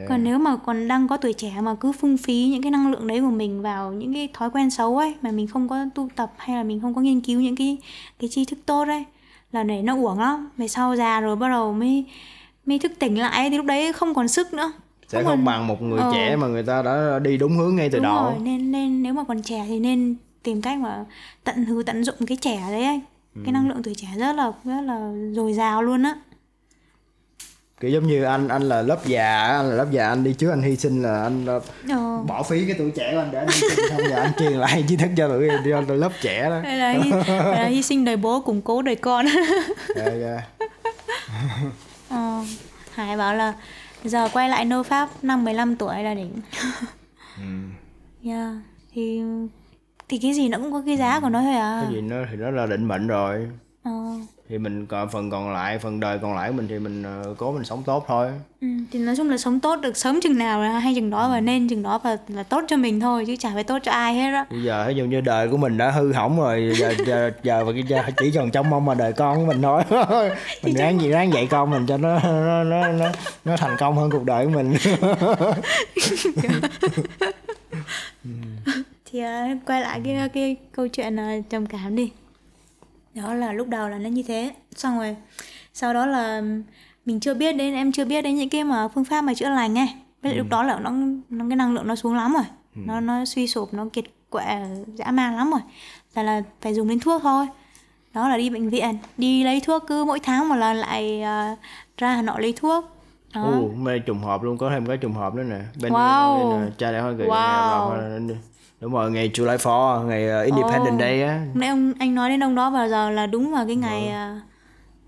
còn 0.10 0.24
nếu 0.24 0.39
mà 0.39 0.56
còn 0.56 0.88
đang 0.88 1.08
có 1.08 1.17
tuổi 1.17 1.34
trẻ 1.34 1.54
mà 1.62 1.76
cứ 1.76 1.91
phung 1.91 2.17
phí 2.17 2.48
những 2.48 2.62
cái 2.62 2.71
năng 2.71 2.91
lượng 2.91 3.08
đấy 3.08 3.21
của 3.21 3.30
mình 3.32 3.62
vào 3.62 3.93
những 3.93 4.13
cái 4.13 4.30
thói 4.34 4.50
quen 4.50 4.69
xấu 4.69 4.98
ấy 4.98 5.15
mà 5.21 5.32
mình 5.32 5.48
không 5.48 5.69
có 5.69 5.86
tu 5.95 6.10
tập 6.15 6.34
hay 6.38 6.56
là 6.56 6.63
mình 6.63 6.80
không 6.82 6.93
có 6.95 7.02
nghiên 7.02 7.21
cứu 7.21 7.41
những 7.41 7.56
cái 7.56 7.78
cái 8.19 8.30
tri 8.30 8.45
thức 8.45 8.60
tốt 8.65 8.88
ấy 8.88 9.04
là 9.52 9.63
để 9.63 9.82
nó 9.82 9.95
uổng 9.95 10.19
lắm 10.19 10.50
về 10.58 10.67
sau 10.67 10.95
già 10.95 11.21
rồi 11.21 11.36
bắt 11.36 11.50
đầu 11.50 11.74
mới 11.74 12.06
mới 12.65 12.80
thức 12.80 12.91
tỉnh 13.00 13.19
lại 13.19 13.32
ấy, 13.41 13.50
thì 13.50 13.58
lúc 13.58 13.65
đấy 13.65 13.93
không 13.93 14.13
còn 14.13 14.28
sức 14.28 14.54
nữa 14.54 14.71
sẽ 15.08 15.24
không 15.24 15.45
bằng 15.45 15.67
một 15.67 15.82
người 15.82 16.00
Ờ. 16.00 16.12
trẻ 16.13 16.36
mà 16.36 16.48
người 16.48 16.63
ta 16.63 16.82
đã 16.82 17.19
đi 17.19 17.38
đúng 17.38 17.58
hướng 17.58 17.76
ngay 17.76 17.89
từ 17.89 17.98
Đúng 17.98 18.04
đầu 18.04 18.24
rồi, 18.24 18.34
nên 18.41 18.71
nên 18.71 19.04
nếu 19.04 19.13
mà 19.13 19.24
còn 19.24 19.41
trẻ 19.41 19.65
thì 19.67 19.80
nên 19.80 20.15
tìm 20.43 20.62
cách 20.62 20.80
mà 20.80 21.06
tận 21.43 21.65
hư 21.65 21.84
tận 21.84 22.04
dụng 22.04 22.15
cái 22.28 22.38
trẻ 22.41 22.63
đấy 22.71 22.84
anh. 22.84 23.00
Cái 23.43 23.52
năng 23.52 23.67
lượng 23.69 23.84
tuổi 23.84 23.95
trẻ 23.95 24.08
rất 24.17 24.34
là 24.34 24.52
rất 24.63 24.82
là 24.82 25.12
dồi 25.32 25.54
dào 25.54 25.82
luôn 25.84 26.04
á. 26.04 26.15
Kiểu 27.86 27.93
giống 27.93 28.08
như 28.08 28.24
anh 28.24 28.48
anh 28.48 28.62
là 28.62 28.82
lớp 28.82 29.06
già 29.06 29.45
anh 29.45 29.69
là 29.69 29.76
lớp 29.76 29.91
già 29.91 30.08
anh 30.10 30.24
đi 30.24 30.34
trước 30.34 30.50
anh 30.50 30.62
hy 30.62 30.76
sinh 30.76 31.02
là 31.04 31.24
anh 31.24 31.45
Ờ. 31.89 32.17
bỏ 32.28 32.43
phí 32.43 32.65
cái 32.65 32.76
tuổi 32.78 32.91
trẻ 32.91 33.12
của 33.13 33.19
anh 33.19 33.30
để 33.32 33.39
anh 33.39 33.48
hy 33.48 33.60
sinh 33.60 33.86
xong 33.89 34.02
giờ 34.10 34.15
anh 34.15 34.32
truyền 34.39 34.52
lại 34.52 34.84
tri 34.88 34.95
thức 34.98 35.10
cho 35.17 35.28
tụi 35.28 35.50
đi 35.50 35.71
cho 35.88 35.93
lớp 35.95 36.12
trẻ 36.21 36.50
đó 36.50 36.60
Hay 36.63 36.78
là, 36.78 36.91
hy, 36.91 37.12
là 37.28 37.65
hy 37.65 37.82
sinh 37.84 38.06
đời 38.06 38.17
bố 38.17 38.39
củng 38.41 38.62
cố 38.62 38.82
đời 38.82 38.95
con. 38.95 39.26
Dạ, 39.95 40.06
dạ. 40.21 40.41
ờ. 42.10 42.39
Hải 42.93 43.17
bảo 43.17 43.36
là 43.36 43.54
giờ 44.04 44.30
quay 44.34 44.50
lại 44.50 44.65
nô 44.65 44.84
pháp 44.84 45.10
năm 45.21 45.45
15 45.45 45.76
tuổi 45.76 46.04
là 46.04 46.13
đỉnh. 46.13 46.34
Ừ. 47.38 47.43
yeah. 48.30 48.52
Thì 48.93 49.21
thì 50.10 50.17
cái 50.17 50.34
gì 50.34 50.50
nó 50.50 50.58
cũng 50.58 50.71
có 50.71 50.84
cái 50.86 50.98
giá 50.98 51.19
của 51.19 51.30
nó 51.30 51.41
thôi 51.41 51.54
à. 51.54 51.82
cái 51.86 51.95
gì 51.95 52.02
nó 52.02 52.15
thì 52.32 52.38
nó 52.38 52.52
là 52.52 52.65
định 52.65 52.88
mệnh 52.88 53.08
rồi 53.08 53.48
Ờ. 53.86 53.91
thì 54.50 54.58
mình 54.58 54.86
còn 54.86 55.10
phần 55.10 55.30
còn 55.30 55.54
lại 55.54 55.80
phần 55.80 56.00
đời 56.00 56.19
còn 56.21 56.36
lại 56.36 56.50
của 56.50 56.56
mình 56.56 56.67
thì 56.67 56.80
mình 56.80 57.04
ờ, 57.04 57.36
cố 57.38 57.52
mình 57.52 57.63
sống 57.63 57.84
tốt 57.86 58.06
thôi. 58.08 58.28
Ừ, 58.62 58.67
thì 58.91 59.00
nói 59.00 59.15
chung 59.17 59.30
là 59.30 59.38
sống 59.38 59.60
tốt 59.60 59.76
được 59.82 59.98
sớm 59.98 60.19
chừng 60.24 60.38
nào 60.38 60.62
là 60.62 60.80
hay 60.80 60.95
chừng 60.95 61.10
đó 61.10 61.30
và 61.30 61.39
nên 61.39 61.67
chừng 61.67 61.84
đó 61.84 62.00
và 62.04 62.17
là 62.28 62.43
tốt 62.43 62.62
cho 62.67 62.78
mình 62.78 63.00
thôi 63.00 63.24
chứ 63.28 63.36
chả 63.39 63.52
phải 63.54 63.63
tốt 63.63 63.78
cho 63.84 63.91
ai 63.91 64.15
hết 64.15 64.32
á. 64.32 64.45
bây 64.52 64.63
giờ 64.63 64.86
ví 64.88 64.95
dụ 64.95 65.06
như 65.06 65.21
đời 65.21 65.50
của 65.50 65.58
mình 65.58 65.78
đã 65.78 65.91
hư 65.91 66.13
hỏng 66.13 66.38
rồi 66.38 66.74
giờ 66.80 66.93
giờ 67.06 67.32
giờ, 67.43 67.74
giờ 67.88 68.04
chỉ 68.17 68.32
còn 68.32 68.52
trông 68.52 68.69
mong 68.69 68.86
mà 68.86 68.93
đời 68.93 69.13
con 69.13 69.38
của 69.38 69.45
mình 69.45 69.62
thôi. 69.62 69.84
Mình 70.63 70.76
ráng 70.76 71.02
gì 71.02 71.10
ráng 71.10 71.34
dạy 71.34 71.48
con 71.48 71.69
mình 71.69 71.86
cho 71.88 71.98
nó 71.98 72.19
nó 72.19 72.63
nó 72.63 72.88
nó, 72.88 73.06
nó 73.45 73.58
thành 73.58 73.76
công 73.80 73.95
hơn 73.95 74.10
cuộc 74.12 74.26
đời 74.26 74.45
của 74.45 74.52
mình. 74.52 74.76
Thì 79.12 79.19
à, 79.19 79.58
quay 79.65 79.82
lại 79.82 80.02
cái 80.04 80.30
cái 80.34 80.56
câu 80.71 80.88
chuyện 80.88 81.15
là 81.15 81.38
trầm 81.50 81.65
cảm 81.65 81.95
đi 81.95 82.12
đó 83.15 83.34
là 83.34 83.54
lúc 83.54 83.67
đầu 83.67 83.89
là 83.89 83.97
nó 83.97 84.10
như 84.10 84.23
thế. 84.23 84.51
Xong 84.75 84.97
rồi 84.97 85.15
sau 85.73 85.93
đó 85.93 86.06
là 86.06 86.41
mình 87.06 87.19
chưa 87.19 87.34
biết 87.34 87.56
đến 87.56 87.73
em 87.73 87.91
chưa 87.91 88.06
biết 88.06 88.21
đến 88.21 88.36
những 88.36 88.49
cái 88.49 88.63
mà 88.63 88.88
phương 88.88 89.06
pháp 89.06 89.21
mà 89.21 89.34
chữa 89.34 89.49
lành 89.49 89.78
ấy. 89.78 89.88
Với 90.21 90.32
lại 90.32 90.38
lúc 90.38 90.47
đó 90.49 90.63
là 90.63 90.80
nó, 90.80 90.91
nó 91.30 91.45
cái 91.49 91.56
năng 91.56 91.73
lượng 91.73 91.88
nó 91.88 91.95
xuống 91.95 92.15
lắm 92.15 92.34
rồi. 92.34 92.43
Nó 92.75 92.99
nó 92.99 93.25
suy 93.25 93.47
sụp 93.47 93.73
nó 93.73 93.86
kiệt 93.93 94.06
quệ 94.30 94.43
dã 94.95 95.12
man 95.12 95.36
lắm 95.36 95.51
rồi. 95.51 95.60
Là 96.15 96.23
là 96.23 96.41
phải 96.62 96.73
dùng 96.73 96.88
đến 96.88 96.99
thuốc 96.99 97.21
thôi. 97.21 97.47
Đó 98.13 98.30
là 98.30 98.38
đi 98.38 98.49
bệnh 98.49 98.69
viện 98.69 98.97
đi 99.17 99.43
lấy 99.43 99.62
thuốc 99.62 99.84
cứ 99.88 100.06
mỗi 100.06 100.19
tháng 100.19 100.49
một 100.49 100.56
lần 100.56 100.78
lại 100.78 101.21
à, 101.21 101.56
ra 101.97 102.15
hà 102.15 102.21
nội 102.21 102.41
lấy 102.41 102.54
thuốc. 102.58 102.86
Đó. 103.34 103.43
Ồ, 103.43 103.69
mê 103.78 103.99
trùng 103.99 104.19
hợp 104.19 104.43
luôn, 104.43 104.58
có 104.58 104.69
thêm 104.69 104.86
cái 104.86 104.97
trùng 104.97 105.13
hợp 105.13 105.36
nữa 105.36 105.43
nè. 105.43 105.60
Bên 105.82 105.91
Wow. 105.91 106.49
bên, 106.51 106.67
uh, 106.67 106.78
cha 106.78 106.91
đẻ 106.91 107.01
Hoa 107.01 107.13
Kỳ 107.17 107.23
Wow. 107.23 107.30
là- 107.30 108.19
đúng 108.80 108.94
rồi, 108.94 109.12
ngày 109.12 109.30
July 109.34 109.58
4, 110.00 110.08
ngày 110.10 110.42
uh, 110.42 110.46
Independence 110.46 110.92
Ồ. 110.92 110.98
Day 111.00 111.22
á. 111.24 111.46
nãy 111.54 111.70
ông 111.70 111.94
anh 112.00 112.16
nói 112.16 112.30
đến 112.30 112.44
ông 112.44 112.56
đó 112.56 112.70
vào 112.70 112.90
giờ 112.90 113.10
là 113.10 113.28
đúng 113.28 113.52
vào 113.52 113.66
cái 113.66 113.76
ngày 113.76 114.08
à, 114.08 114.42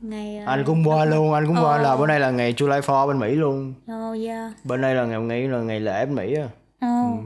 ngày 0.01 0.37
à, 0.37 0.45
Anh 0.45 0.63
cũng 0.65 0.83
qua 0.89 1.05
luôn, 1.05 1.33
anh 1.33 1.47
cũng 1.47 1.55
qua 1.55 1.77
Ờ. 1.77 1.81
là 1.81 1.95
bữa 1.95 2.07
nay 2.07 2.19
là 2.19 2.31
ngày 2.31 2.53
July 2.53 2.81
4 2.87 3.07
bên 3.07 3.19
Mỹ 3.19 3.35
luôn. 3.35 3.73
oh 3.93 4.17
yeah 4.25 4.51
Bên 4.63 4.81
đây 4.81 4.95
là 4.95 5.05
ngày 5.05 5.21
nghĩ 5.21 5.47
là 5.47 5.57
ngày 5.59 5.79
lễ 5.79 6.05
bên 6.05 6.15
Mỹ 6.15 6.33
á. 6.35 6.47
oh 6.87 7.19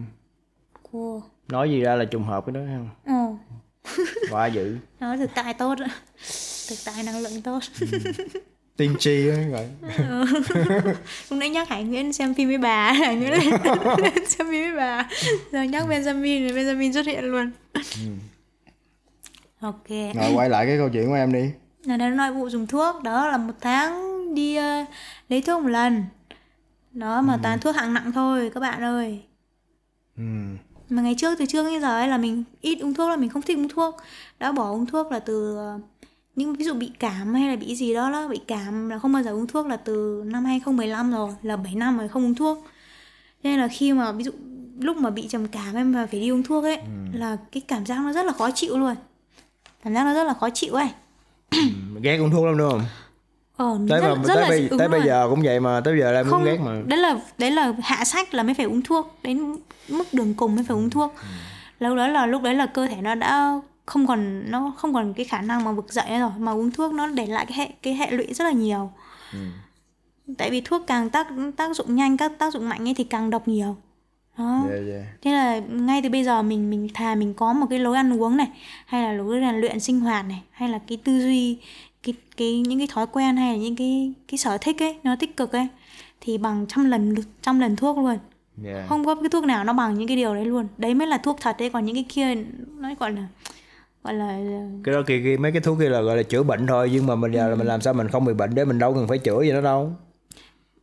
cool 0.91 1.19
Nói 1.47 1.71
gì 1.71 1.81
ra 1.81 1.95
là 1.95 2.05
trùng 2.05 2.23
hợp 2.23 2.45
cái 2.45 2.53
đó 2.53 2.61
ha. 2.61 2.79
oh 3.23 3.35
Quá 4.31 4.47
dữ. 4.47 4.77
đó 4.99 5.17
thực 5.17 5.29
tại 5.35 5.53
tốt 5.53 5.75
thực 6.69 6.77
tại 6.85 7.03
năng 7.03 7.19
lượng 7.19 7.41
tốt 7.43 7.59
Tiên 8.77 8.95
tri 8.99 9.29
á 9.29 9.35
gọi. 9.51 9.67
lúc 11.29 11.39
nãy 11.39 11.49
nhắc 11.49 11.69
Hải 11.69 11.83
Nguyễn 11.83 12.13
xem 12.13 12.33
phim 12.33 12.47
với 12.47 12.57
bà. 12.57 12.91
Hải 12.93 13.15
Nguyễn 13.15 13.31
lên, 13.31 13.49
lên 13.97 14.25
xem 14.27 14.47
phim 14.51 14.61
với 14.61 14.75
bà. 14.77 15.09
Giờ 15.51 15.61
nhắc 15.61 15.83
Benjamin 15.87 16.49
thì 16.49 16.55
Benjamin 16.55 16.93
xuất 16.93 17.05
hiện 17.05 17.23
luôn. 17.23 17.51
Ok. 19.59 19.89
Rồi 19.89 20.33
quay 20.35 20.49
lại 20.49 20.65
cái 20.65 20.77
câu 20.77 20.89
chuyện 20.89 21.07
của 21.07 21.13
em 21.13 21.33
đi. 21.33 21.51
là 21.83 21.97
đã 21.97 22.09
nói 22.09 22.31
vụ 22.31 22.49
dùng 22.49 22.67
thuốc. 22.67 23.03
Đó 23.03 23.27
là 23.27 23.37
một 23.37 23.53
tháng 23.61 24.11
đi 24.35 24.55
ờ, 24.55 24.85
lấy 25.29 25.41
thuốc 25.41 25.63
một 25.63 25.69
lần. 25.69 26.03
Đó 26.91 27.21
mà 27.21 27.39
toàn 27.43 27.59
thuốc 27.59 27.75
hạng 27.75 27.93
nặng 27.93 28.11
thôi 28.11 28.51
các 28.53 28.59
bạn 28.59 28.83
ơi. 28.83 29.21
Ừ. 30.17 30.23
mà 30.89 31.01
ngày 31.01 31.15
trước 31.17 31.39
từ 31.39 31.45
trước 31.45 31.65
đến 31.71 31.81
giờ 31.81 31.97
ấy 31.99 32.07
là 32.07 32.17
mình 32.17 32.43
ít 32.61 32.79
uống 32.81 32.93
thuốc 32.93 33.09
là 33.09 33.15
mình 33.15 33.29
không 33.29 33.41
thích 33.41 33.57
uống 33.57 33.69
thuốc. 33.69 33.97
Đã 34.39 34.51
bỏ 34.51 34.71
uống 34.71 34.85
thuốc 34.85 35.11
là 35.11 35.19
từ 35.19 35.57
ờ, 35.57 35.79
những 36.35 36.53
ví 36.55 36.65
dụ 36.65 36.73
bị 36.73 36.91
cảm 36.99 37.33
hay 37.33 37.49
là 37.49 37.55
bị 37.55 37.75
gì 37.75 37.93
đó 37.93 38.11
đó 38.11 38.27
bị 38.27 38.39
cảm 38.47 38.89
là 38.89 38.99
không 38.99 39.13
bao 39.13 39.23
giờ 39.23 39.31
uống 39.31 39.47
thuốc 39.47 39.67
là 39.67 39.77
từ 39.77 40.23
năm 40.25 40.45
2015 40.45 41.11
rồi 41.11 41.29
là 41.41 41.57
7 41.57 41.75
năm 41.75 41.97
rồi 41.97 42.07
không 42.07 42.25
uống 42.25 42.35
thuốc. 42.35 42.65
Nên 43.43 43.59
là 43.59 43.67
khi 43.67 43.93
mà 43.93 44.11
ví 44.11 44.23
dụ 44.23 44.31
lúc 44.79 44.97
mà 44.97 45.09
bị 45.09 45.27
trầm 45.27 45.47
cảm 45.47 45.75
em 45.75 45.91
mà 45.91 46.07
phải 46.11 46.19
đi 46.19 46.31
uống 46.31 46.43
thuốc 46.43 46.63
ấy 46.63 46.77
là 47.13 47.37
cái 47.51 47.61
cảm 47.67 47.85
giác 47.85 47.99
nó 47.99 48.13
rất 48.13 48.25
là 48.25 48.33
khó 48.33 48.51
chịu 48.51 48.77
luôn. 48.77 48.95
Cảm 49.83 49.93
giác 49.93 50.03
nó 50.03 50.13
rất 50.13 50.23
là 50.23 50.33
khó 50.33 50.49
chịu 50.49 50.73
ấy. 50.73 50.89
Ghét 52.01 52.17
uống 52.17 52.31
thuốc 52.31 52.45
lắm 52.45 52.57
đúng 52.57 52.71
không? 52.71 52.81
ờ 53.57 53.79
Tới 53.89 54.01
rất, 54.01 54.15
mà 54.15 54.23
rất 54.23 54.33
tới, 54.35 54.41
là 54.41 54.49
bây, 54.49 54.69
tới 54.79 54.87
bây 54.87 55.01
giờ 55.01 55.27
cũng 55.29 55.41
vậy 55.43 55.59
mà, 55.59 55.81
tới 55.81 55.99
giờ 55.99 56.11
là 56.11 56.19
em 56.19 56.27
không 56.29 56.43
ghét 56.43 56.57
mà. 56.65 56.81
đấy 56.85 56.99
là 56.99 57.19
đấy 57.37 57.51
là 57.51 57.73
hạ 57.83 58.05
sách 58.05 58.33
là 58.33 58.43
mới 58.43 58.53
phải 58.53 58.65
uống 58.65 58.81
thuốc 58.81 59.19
đến 59.23 59.55
mức 59.87 60.13
đường 60.13 60.33
cùng 60.33 60.55
mới 60.55 60.65
phải 60.67 60.77
uống 60.77 60.89
thuốc. 60.89 61.15
Lúc 61.79 61.97
đó 61.97 62.07
là 62.07 62.25
lúc 62.25 62.41
đấy 62.41 62.55
là 62.55 62.65
cơ 62.65 62.87
thể 62.87 63.01
nó 63.01 63.15
đã 63.15 63.59
không 63.91 64.07
còn 64.07 64.51
nó 64.51 64.73
không 64.77 64.93
còn 64.93 65.13
cái 65.13 65.25
khả 65.25 65.41
năng 65.41 65.63
mà 65.63 65.71
vực 65.71 65.93
dậy 65.93 66.19
rồi 66.19 66.31
mà 66.37 66.51
uống 66.51 66.71
thuốc 66.71 66.93
nó 66.93 67.07
để 67.07 67.25
lại 67.25 67.45
cái 67.45 67.57
hệ 67.57 67.69
cái 67.81 67.93
hệ 67.93 68.11
lụy 68.11 68.33
rất 68.33 68.45
là 68.45 68.51
nhiều. 68.51 68.91
Tại 70.37 70.49
vì 70.49 70.61
thuốc 70.61 70.83
càng 70.87 71.09
tác 71.09 71.27
tác 71.57 71.75
dụng 71.75 71.95
nhanh 71.95 72.17
các 72.17 72.31
tác 72.39 72.53
dụng 72.53 72.69
mạnh 72.69 72.87
ấy 72.87 72.93
thì 72.93 73.03
càng 73.03 73.29
độc 73.29 73.47
nhiều. 73.47 73.75
Đó. 74.37 74.63
Dạ 74.69 74.77
dạ. 74.87 75.03
thế 75.21 75.31
là 75.31 75.59
ngay 75.59 76.01
từ 76.01 76.09
bây 76.09 76.23
giờ 76.23 76.41
mình 76.41 76.69
mình 76.69 76.87
thà 76.93 77.15
mình 77.15 77.33
có 77.33 77.53
một 77.53 77.67
cái 77.69 77.79
lối 77.79 77.95
ăn 77.97 78.21
uống 78.21 78.37
này 78.37 78.47
hay 78.85 79.03
là 79.03 79.13
lối 79.13 79.39
rèn 79.39 79.55
luyện 79.55 79.79
sinh 79.79 79.99
hoạt 79.99 80.25
này 80.25 80.41
hay 80.51 80.69
là 80.69 80.79
cái 80.87 80.97
tư 81.03 81.19
duy 81.19 81.57
cái 82.03 82.15
cái 82.37 82.59
những 82.59 82.79
cái 82.79 82.87
thói 82.91 83.07
quen 83.07 83.37
hay 83.37 83.51
là 83.53 83.57
những 83.57 83.75
cái 83.75 84.13
cái 84.27 84.37
sở 84.37 84.57
thích 84.57 84.83
ấy 84.83 84.97
nó 85.03 85.15
tích 85.15 85.37
cực 85.37 85.51
ấy 85.51 85.67
thì 86.21 86.37
bằng 86.37 86.65
trăm 86.67 86.85
lần 86.85 87.15
trăm 87.41 87.59
lần 87.59 87.75
thuốc 87.75 87.97
luôn. 87.97 88.17
Dạ. 88.63 88.85
không 88.89 89.05
có 89.05 89.15
cái 89.15 89.29
thuốc 89.29 89.43
nào 89.43 89.63
nó 89.63 89.73
bằng 89.73 89.93
những 89.93 90.07
cái 90.07 90.17
điều 90.17 90.35
đấy 90.35 90.45
luôn. 90.45 90.67
Đấy 90.77 90.93
mới 90.93 91.07
là 91.07 91.17
thuốc 91.17 91.37
thật 91.41 91.55
đấy 91.59 91.69
còn 91.69 91.85
những 91.85 91.95
cái 91.95 92.05
kia 92.09 92.35
nó 92.77 92.89
gọi 92.99 93.11
là 93.11 93.27
gọi 94.03 94.13
là 94.13 94.39
cái 94.83 94.95
đó 94.95 95.01
kia, 95.07 95.21
kia 95.23 95.37
mấy 95.39 95.51
cái 95.51 95.61
thuốc 95.61 95.79
kia 95.79 95.89
là 95.89 96.01
gọi 96.01 96.17
là 96.17 96.23
chữa 96.23 96.43
bệnh 96.43 96.67
thôi 96.67 96.89
nhưng 96.93 97.07
mà 97.07 97.15
mình 97.15 97.31
giờ 97.31 97.49
là 97.49 97.55
mình 97.55 97.67
làm 97.67 97.81
sao 97.81 97.93
mình 97.93 98.07
không 98.07 98.25
bị 98.25 98.33
bệnh 98.33 98.55
để 98.55 98.65
mình 98.65 98.79
đâu 98.79 98.93
cần 98.93 99.07
phải 99.07 99.17
chữa 99.17 99.41
gì 99.41 99.51
nó 99.51 99.61
đâu. 99.61 99.93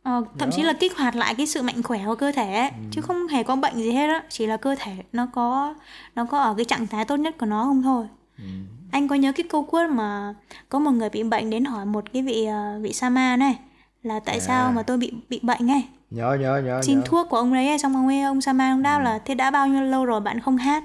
Ờ, 0.03 0.23
thậm 0.39 0.51
chí 0.51 0.63
là 0.63 0.73
kích 0.73 0.97
hoạt 0.97 1.15
lại 1.15 1.35
cái 1.35 1.47
sự 1.47 1.61
mạnh 1.61 1.83
khỏe 1.83 2.01
của 2.05 2.15
cơ 2.15 2.31
thể 2.31 2.53
ấy, 2.53 2.69
chứ 2.91 3.01
không 3.01 3.27
hề 3.27 3.43
có 3.43 3.55
bệnh 3.55 3.75
gì 3.75 3.91
hết 3.91 4.07
á 4.07 4.23
chỉ 4.29 4.45
là 4.45 4.57
cơ 4.57 4.75
thể 4.79 4.91
nó 5.13 5.27
có 5.33 5.75
nó 6.15 6.25
có 6.25 6.39
ở 6.39 6.53
cái 6.53 6.65
trạng 6.65 6.87
thái 6.87 7.05
tốt 7.05 7.15
nhất 7.15 7.35
của 7.39 7.45
nó 7.45 7.63
không 7.63 7.83
thôi. 7.83 8.05
Anh 8.91 9.07
có 9.07 9.15
nhớ 9.15 9.31
cái 9.31 9.45
câu 9.49 9.63
quote 9.63 9.87
mà 9.87 10.33
có 10.69 10.79
một 10.79 10.91
người 10.91 11.09
bị 11.09 11.23
bệnh 11.23 11.49
đến 11.49 11.65
hỏi 11.65 11.85
một 11.85 12.03
cái 12.13 12.23
vị 12.23 12.45
ờ, 12.45 12.79
vị 12.81 12.93
sa 12.93 13.09
ma 13.09 13.37
này 13.37 13.59
là 14.03 14.19
tại 14.19 14.39
sao 14.39 14.71
mà 14.71 14.83
tôi 14.83 14.97
bị 14.97 15.13
bị 15.29 15.39
bệnh 15.43 15.71
ấy 15.71 15.83
nhớ 16.09 16.37
nhớ 16.41 16.61
nhớ 16.65 16.81
xin 16.81 16.97
nhớ. 16.97 17.03
thuốc 17.05 17.27
của 17.29 17.37
ông 17.37 17.53
đấy 17.53 17.67
ấy, 17.67 17.79
xong 17.79 17.95
ông 17.95 18.07
ấy 18.07 18.21
ông 18.21 18.41
sa 18.41 18.53
ma 18.53 18.71
ông 18.71 18.83
đáp 18.83 18.99
là 18.99 19.19
thế 19.25 19.35
đã 19.35 19.51
bao 19.51 19.67
nhiêu 19.67 19.81
lâu 19.81 20.05
rồi 20.05 20.21
bạn 20.21 20.39
không 20.39 20.57
hát? 20.57 20.83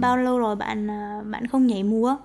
Bao 0.00 0.16
lâu 0.16 0.38
rồi 0.38 0.56
bạn 0.56 0.86
ờ, 0.86 1.22
bạn 1.30 1.46
không 1.46 1.66
nhảy 1.66 1.82
múa? 1.82 2.16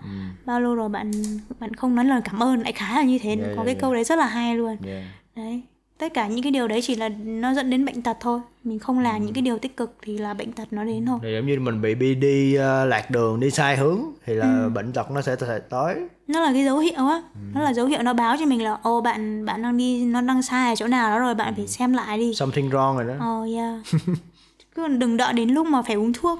Bao 0.46 0.62
lâu 0.62 0.76
rồi 0.76 0.90
bạn 0.90 1.12
bạn 1.60 1.74
không 1.76 1.96
nói 1.96 2.06
lời 2.06 2.22
cảm 2.24 2.44
ơn? 2.44 2.62
Lại 2.62 2.72
khá 2.72 2.96
là 2.96 3.04
như 3.04 3.20
thế 3.22 3.36
Dạ, 3.42 3.48
có 3.48 3.56
dạ, 3.58 3.66
cái 3.66 3.74
dạ. 3.76 3.80
câu 3.82 3.94
đấy 3.94 4.04
rất 4.04 4.16
là 4.20 4.26
hay 4.26 4.56
luôn. 4.56 4.78
Dạ. 4.86 5.02
đấy 5.36 5.62
tất 6.00 6.14
cả 6.14 6.28
những 6.28 6.44
cái 6.44 6.52
điều 6.52 6.68
đấy 6.68 6.82
chỉ 6.84 6.96
là 6.96 7.10
nó 7.26 7.54
dẫn 7.54 7.70
đến 7.70 7.86
bệnh 7.86 8.02
tật 8.02 8.18
thôi. 8.20 8.40
Mình 8.64 8.80
không 8.80 9.00
làm 9.00 9.26
những 9.26 9.34
cái 9.34 9.42
điều 9.42 9.58
tích 9.58 9.78
cực 9.78 9.96
thì 10.02 10.18
là 10.18 10.34
bệnh 10.34 10.52
tật 10.52 10.74
nó 10.74 10.84
đến 10.84 11.06
thôi. 11.06 11.20
Thì 11.24 11.30
giống 11.36 11.48
như 11.48 11.60
mình 11.60 11.82
bị 11.82 11.96
bị 11.96 12.16
đi 12.16 12.56
ờ, 12.56 12.86
lạc 12.86 13.12
đường 13.12 13.40
đi 13.40 13.52
sai 13.52 13.78
hướng 13.78 14.02
thì 14.26 14.34
là 14.34 14.46
Ừ. 14.64 14.70
bệnh 14.70 14.94
tật 14.94 15.12
nó 15.12 15.22
sẽ 15.22 15.36
tới. 15.70 15.96
Nó 16.28 16.40
là 16.40 16.54
cái 16.54 16.64
dấu 16.66 16.80
hiệu 16.80 17.08
á. 17.08 17.22
Nó 17.54 17.62
là 17.62 17.74
dấu 17.74 17.86
hiệu 17.86 18.02
nó 18.04 18.14
báo 18.14 18.36
cho 18.40 18.46
mình 18.46 18.64
là 18.64 18.78
ô 18.84 19.02
bạn 19.02 19.46
bạn 19.46 19.62
đang 19.62 19.78
đi 19.78 20.06
nó 20.06 20.22
đang 20.22 20.42
sai 20.42 20.70
ở 20.70 20.76
chỗ 20.76 20.88
nào 20.88 21.10
đó 21.10 21.20
rồi 21.20 21.36
bạn 21.36 21.56
phải 21.56 21.68
xem 21.68 21.94
lại 21.94 22.18
đi. 22.18 22.34
Something 22.34 22.70
wrong 22.70 22.96
rồi 22.96 23.06
đó. 23.06 23.14
Ờ 23.20 23.46
yeah. 23.56 23.80
Cứ 24.76 24.88
đừng 24.88 25.18
đợi 25.18 25.34
đến 25.34 25.50
lúc 25.50 25.68
mà 25.68 25.82
phải 25.82 25.96
uống 25.96 26.14
thuốc. 26.14 26.40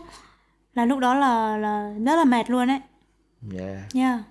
Là 0.74 0.86
lúc 0.86 1.00
đó 1.00 1.14
là 1.14 1.58
là 1.58 1.94
rất 2.06 2.16
là 2.16 2.24
mệt 2.26 2.50
luôn 2.50 2.70
ấy. 2.70 2.80
Dạ 3.42 3.84
nha 3.94 4.24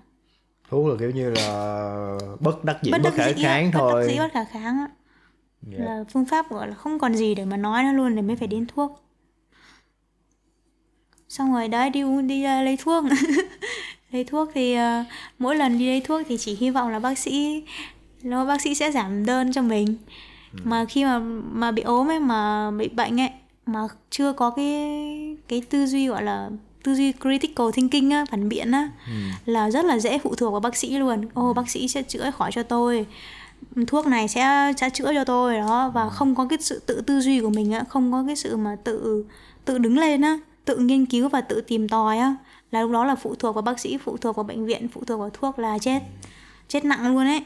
thuốc 0.69 0.87
là 0.87 0.95
kiểu 0.99 1.11
như 1.11 1.29
là 1.29 2.17
bất 2.39 2.63
đắc 2.63 2.77
dĩ 2.83 2.91
bất, 2.91 3.01
bất 3.03 3.13
khả 3.15 3.27
dĩ 3.27 3.43
kháng 3.43 3.71
bất 3.73 3.79
thôi. 3.79 4.01
đắc 4.07 4.13
dĩ 4.13 4.19
bất 4.19 4.31
khả 4.33 4.43
kháng 4.43 4.77
á 4.77 4.87
Dạ. 5.61 5.85
là 5.85 6.03
phương 6.13 6.25
pháp 6.25 6.49
gọi 6.49 6.67
là 6.67 6.73
không 6.73 6.99
còn 6.99 7.15
gì 7.15 7.35
để 7.35 7.45
mà 7.45 7.57
nói 7.57 7.83
nữa 7.83 7.91
luôn 7.91 8.15
để 8.15 8.21
mới 8.21 8.35
phải 8.35 8.47
đến 8.47 8.65
thuốc. 8.65 9.03
Xong 11.29 11.53
rồi 11.53 11.67
đấy 11.67 11.89
đi 11.89 12.03
đi 12.27 12.45
uh, 12.45 12.65
lấy 12.65 12.77
thuốc. 12.77 13.03
Lấy 14.11 14.23
thuốc 14.23 14.49
thì 14.53 14.77
uh, 14.77 15.05
mỗi 15.39 15.55
lần 15.55 15.79
đi 15.79 15.85
lấy 15.85 16.01
thuốc 16.01 16.21
thì 16.27 16.37
chỉ 16.37 16.55
hy 16.55 16.69
vọng 16.69 16.89
là 16.89 16.99
bác 16.99 17.17
sĩ 17.17 17.63
nó 18.23 18.45
bác 18.45 18.61
sĩ 18.61 18.75
sẽ 18.75 18.91
giảm 18.91 19.25
đơn 19.25 19.53
cho 19.53 19.61
mình. 19.61 19.95
Mà 20.63 20.85
khi 20.85 21.05
mà 21.05 21.19
mà 21.51 21.71
bị 21.71 21.81
ốm 21.81 22.11
ấy 22.11 22.19
mà 22.19 22.71
bị 22.71 22.87
bệnh 22.87 23.21
ấy 23.21 23.29
mà 23.65 23.79
chưa 24.09 24.33
có 24.33 24.49
cái 24.49 25.37
cái 25.47 25.61
tư 25.69 25.85
duy 25.85 26.07
gọi 26.07 26.23
là 26.23 26.49
tư 26.83 26.95
duy 26.95 27.13
critical 27.21 27.67
thinking 27.73 28.09
á 28.09 28.25
phản 28.31 28.49
biện 28.49 28.71
á 28.71 28.89
là 29.45 29.71
rất 29.71 29.85
là 29.85 29.99
dễ 29.99 30.19
phụ 30.19 30.35
thuộc 30.35 30.51
vào 30.51 30.59
bác 30.59 30.75
sĩ 30.75 30.97
luôn. 30.97 31.25
Ô 31.33 31.53
bác 31.53 31.69
sĩ 31.69 31.87
sẽ 31.87 32.01
chữa 32.01 32.31
khỏi 32.31 32.51
cho 32.51 32.63
tôi 32.63 33.05
thuốc 33.87 34.07
này 34.07 34.27
sẽ 34.27 34.73
sẽ 34.77 34.89
chữa 34.89 35.13
cho 35.13 35.23
tôi 35.23 35.57
đó 35.57 35.91
và 35.93 36.09
không 36.09 36.35
có 36.35 36.47
cái 36.49 36.57
sự 36.61 36.79
tự 36.85 37.01
tư 37.01 37.21
duy 37.21 37.41
của 37.41 37.49
mình 37.49 37.71
á 37.71 37.83
không 37.89 38.11
có 38.11 38.23
cái 38.27 38.35
sự 38.35 38.57
mà 38.57 38.77
tự 38.83 39.25
tự 39.65 39.77
đứng 39.77 39.97
lên 39.97 40.21
á 40.21 40.39
tự 40.65 40.77
nghiên 40.77 41.05
cứu 41.05 41.29
và 41.29 41.41
tự 41.41 41.61
tìm 41.61 41.89
tòi 41.89 42.17
á. 42.17 42.35
Là 42.71 42.81
lúc 42.81 42.91
đó 42.91 43.05
là 43.05 43.15
phụ 43.15 43.35
thuộc 43.35 43.55
vào 43.55 43.61
bác 43.61 43.79
sĩ 43.79 43.97
phụ 43.97 44.17
thuộc 44.17 44.35
vào 44.35 44.43
bệnh 44.43 44.65
viện 44.65 44.87
phụ 44.87 45.03
thuộc 45.07 45.19
vào 45.19 45.29
thuốc 45.29 45.59
là 45.59 45.77
chết 45.79 46.03
chết 46.67 46.85
nặng 46.85 47.07
luôn 47.07 47.25
ấy. 47.25 47.43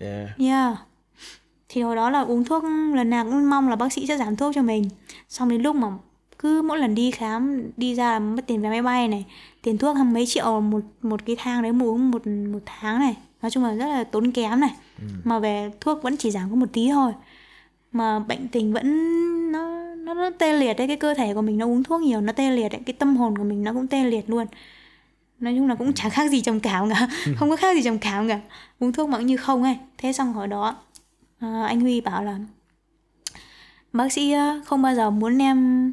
Dạ 0.00 0.26
yeah. 0.38 0.76
Thì 1.68 1.82
hồi 1.82 1.96
đó 1.96 2.10
là 2.10 2.20
uống 2.20 2.44
thuốc 2.44 2.64
lần 2.94 3.10
nào 3.10 3.24
cũng 3.24 3.50
mong 3.50 3.68
là 3.68 3.76
bác 3.76 3.92
sĩ 3.92 4.06
sẽ 4.06 4.16
giảm 4.16 4.36
thuốc 4.36 4.54
cho 4.54 4.62
mình. 4.62 4.88
Xong 5.28 5.48
đến 5.48 5.62
lúc 5.62 5.76
mà 5.76 5.88
cứ 6.38 6.62
mỗi 6.62 6.78
lần 6.78 6.94
đi 6.94 7.10
khám 7.10 7.62
đi 7.76 7.94
ra 7.94 8.12
là 8.12 8.18
mất 8.18 8.46
tiền 8.46 8.62
vé 8.62 8.68
máy 8.68 8.82
bay 8.82 9.08
này 9.08 9.24
tiền 9.62 9.78
thuốc 9.78 9.96
hàng 9.96 10.12
mấy 10.12 10.26
triệu 10.26 10.60
một 10.60 10.80
một 11.02 11.20
cái 11.26 11.36
thang 11.38 11.62
đấy 11.62 11.72
uống 11.82 12.10
một 12.10 12.26
một 12.26 12.62
tháng 12.66 13.00
này. 13.00 13.16
Nói 13.42 13.50
chung 13.50 13.64
là 13.64 13.74
rất 13.74 13.86
là 13.86 14.04
tốn 14.04 14.32
kém 14.32 14.60
này 14.60 14.76
mà 15.24 15.38
về 15.38 15.70
thuốc 15.80 16.02
vẫn 16.02 16.16
chỉ 16.16 16.30
giảm 16.30 16.50
có 16.50 16.56
một 16.56 16.66
tí 16.72 16.90
thôi. 16.90 17.12
Mà 17.92 18.18
bệnh 18.18 18.48
tình 18.48 18.72
vẫn 18.72 19.52
nó 19.52 19.76
nó, 19.94 20.14
nó 20.14 20.30
tê 20.38 20.52
liệt 20.52 20.74
đấy 20.74 20.86
cái 20.86 20.96
cơ 20.96 21.14
thể 21.14 21.34
của 21.34 21.42
mình 21.42 21.58
nó 21.58 21.66
uống 21.66 21.82
thuốc 21.82 22.00
nhiều 22.00 22.20
nó 22.20 22.32
tê 22.32 22.50
liệt 22.50 22.68
đấy 22.68 22.80
cái 22.86 22.94
tâm 22.98 23.16
hồn 23.16 23.38
của 23.38 23.44
mình 23.44 23.64
nó 23.64 23.72
cũng 23.72 23.86
tê 23.86 24.04
liệt 24.04 24.30
luôn. 24.30 24.46
Nói 25.40 25.54
chung 25.56 25.68
là 25.68 25.74
cũng 25.74 25.92
chả 25.92 26.08
khác 26.08 26.30
gì 26.30 26.40
trầm 26.40 26.60
cảm 26.60 26.90
cả 26.90 27.08
không 27.36 27.50
có 27.50 27.56
khác 27.56 27.76
gì 27.76 27.82
trầm 27.82 27.98
cảm 27.98 28.28
cả. 28.28 28.40
Uống 28.78 28.92
thuốc 28.92 29.08
mà 29.08 29.18
cũng 29.18 29.26
như 29.26 29.36
không 29.36 29.62
ấy. 29.62 29.76
Thế 29.98 30.12
xong 30.12 30.32
hồi 30.32 30.48
đó 30.48 30.76
à, 31.38 31.64
anh 31.66 31.80
huy 31.80 32.00
bảo 32.00 32.24
là 32.24 32.38
bác 33.92 34.12
sĩ 34.12 34.32
á, 34.32 34.60
không 34.66 34.82
bao 34.82 34.94
giờ 34.94 35.10
muốn 35.10 35.38
em 35.38 35.92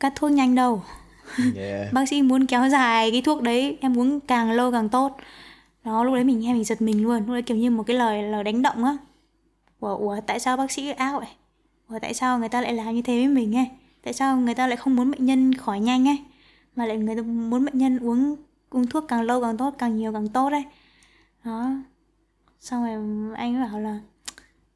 cắt 0.00 0.12
thuốc 0.16 0.30
nhanh 0.30 0.54
đâu. 0.54 0.82
Dạ 1.54 1.88
bác 1.92 2.08
sĩ 2.08 2.22
muốn 2.22 2.46
kéo 2.46 2.68
dài 2.68 3.10
cái 3.10 3.22
thuốc 3.22 3.42
đấy 3.42 3.78
em 3.80 3.98
uống 3.98 4.20
càng 4.20 4.50
lâu 4.50 4.72
càng 4.72 4.88
tốt 4.88 5.16
đó 5.88 6.04
lúc 6.04 6.14
đấy 6.14 6.24
mình 6.24 6.40
nghe 6.40 6.52
mình 6.54 6.64
giật 6.64 6.82
mình 6.82 7.02
luôn. 7.02 7.16
Lúc 7.18 7.28
đấy 7.28 7.42
kiểu 7.42 7.56
như 7.56 7.70
một 7.70 7.82
cái 7.86 7.96
lời 7.96 8.22
lời 8.22 8.44
đánh 8.44 8.62
động 8.62 8.84
á. 8.84 8.96
Ủa, 9.80 9.96
ủa 9.96 10.16
tại 10.26 10.40
sao 10.40 10.56
bác 10.56 10.70
sĩ 10.72 10.90
ác 10.90 11.18
vậy 11.18 11.28
ủa 11.88 11.98
tại 11.98 12.14
sao 12.14 12.38
người 12.38 12.48
ta 12.48 12.60
lại 12.60 12.72
làm 12.74 12.94
như 12.94 13.02
thế 13.02 13.16
với 13.18 13.28
mình 13.28 13.56
ấy? 13.56 13.66
Tại 14.02 14.12
sao 14.12 14.36
người 14.36 14.54
ta 14.54 14.66
lại 14.66 14.76
không 14.76 14.96
muốn 14.96 15.10
bệnh 15.10 15.26
nhân 15.26 15.54
khỏi 15.54 15.80
nhanh 15.80 16.08
ấy? 16.08 16.18
Mà 16.76 16.86
lại 16.86 16.96
người 16.96 17.16
ta 17.16 17.22
muốn 17.22 17.64
bệnh 17.64 17.78
nhân 17.78 17.98
uống 17.98 18.36
uống 18.70 18.86
thuốc 18.86 19.04
càng 19.08 19.22
lâu 19.22 19.42
càng 19.42 19.56
tốt 19.56 19.74
càng 19.78 19.96
nhiều 19.96 20.12
càng 20.12 20.28
tốt 20.28 20.48
ấy. 20.52 20.64
Đó. 21.44 21.70
Xong 22.60 22.82
rồi 22.84 22.92
anh 23.36 23.56
ấy 23.56 23.68
bảo 23.70 23.80
là 23.80 23.98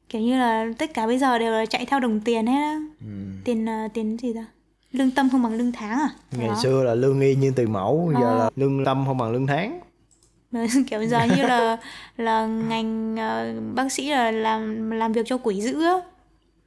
kiểu 0.09 0.21
như 0.21 0.37
là 0.39 0.65
tất 0.77 0.93
cả 0.93 1.07
bây 1.07 1.19
giờ 1.19 1.39
đều 1.39 1.51
là 1.51 1.65
chạy 1.65 1.85
theo 1.85 1.99
đồng 1.99 2.19
tiền 2.19 2.47
hết 2.47 2.61
á. 2.61 2.79
Tiền 3.45 3.69
à, 3.69 3.87
tiền 3.93 4.17
gì 4.17 4.33
ta? 4.33 4.45
Lương 4.91 5.11
tâm 5.11 5.29
không 5.29 5.43
bằng 5.43 5.53
lương 5.53 5.71
tháng 5.71 5.99
à? 5.99 6.09
Ngày 6.31 6.47
Đó. 6.47 6.55
xưa 6.63 6.83
là 6.83 6.95
lương 6.95 7.21
y 7.21 7.35
như 7.35 7.51
tiền 7.55 7.73
mẫu 7.73 8.11
giờ 8.19 8.25
Ờ. 8.27 8.37
là 8.37 8.49
lương 8.55 8.85
tâm 8.85 9.03
không 9.05 9.17
bằng 9.17 9.31
lương 9.31 9.47
tháng 9.47 9.79
kiểu 10.89 11.03
giờ 11.03 11.23
như 11.23 11.43
là 11.43 11.77
là 12.17 12.45
ngành 12.45 13.15
ờ, 13.17 13.53
bác 13.75 13.91
sĩ 13.91 14.09
là 14.09 14.31
làm 14.31 14.91
làm 14.91 15.13
việc 15.13 15.25
cho 15.25 15.37
quỷ 15.37 15.61
dữ 15.61 15.85
á. 15.85 15.93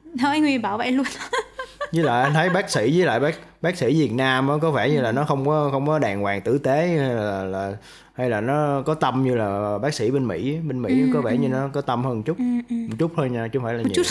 Đó 0.05 0.31
anh 0.31 0.43
Huy 0.43 0.59
bảo 0.59 0.79
vậy 0.79 0.93
luôn. 0.93 1.07
Với 1.93 2.05
lại 2.05 2.23
anh 2.23 2.35
thấy 2.35 2.51
bác 2.51 2.71
sĩ 2.71 2.81
với 2.81 3.07
lại 3.07 3.21
bác 3.21 3.35
bác 3.63 3.77
sĩ 3.77 4.01
Việt 4.01 4.13
Nam 4.13 4.49
á 4.49 4.55
có 4.63 4.71
vẻ 4.71 4.91
như 4.91 5.01
là 5.01 5.13
nó 5.13 5.25
không 5.25 5.47
có 5.47 5.69
không 5.73 5.87
có 5.87 5.99
đàng 5.99 6.21
hoàng 6.21 6.41
tử 6.41 6.59
tế 6.59 6.87
hay 6.87 7.15
là, 7.15 7.45
là 7.45 7.73
hay 8.15 8.31
là 8.31 8.41
nó 8.41 8.83
có 8.87 8.95
tâm 8.95 9.25
như 9.25 9.35
là 9.35 9.79
bác 9.79 9.95
sĩ 9.95 10.11
bên 10.11 10.29
Mỹ 10.29 10.59
bên 10.69 10.83
Mỹ 10.83 11.03
có 11.15 11.21
vẻ 11.21 11.37
như 11.37 11.49
nó 11.49 11.69
có 11.73 11.81
tâm 11.81 12.05
hơn 12.05 12.17
một 12.17 12.23
chút. 12.27 12.39
Một 12.71 12.97
chút 12.99 13.13
thôi 13.17 13.31
nha 13.31 13.49
chứ 13.53 13.59
không 13.59 13.65
phải 13.65 13.75
là 13.75 13.83
nhiều. 13.83 14.05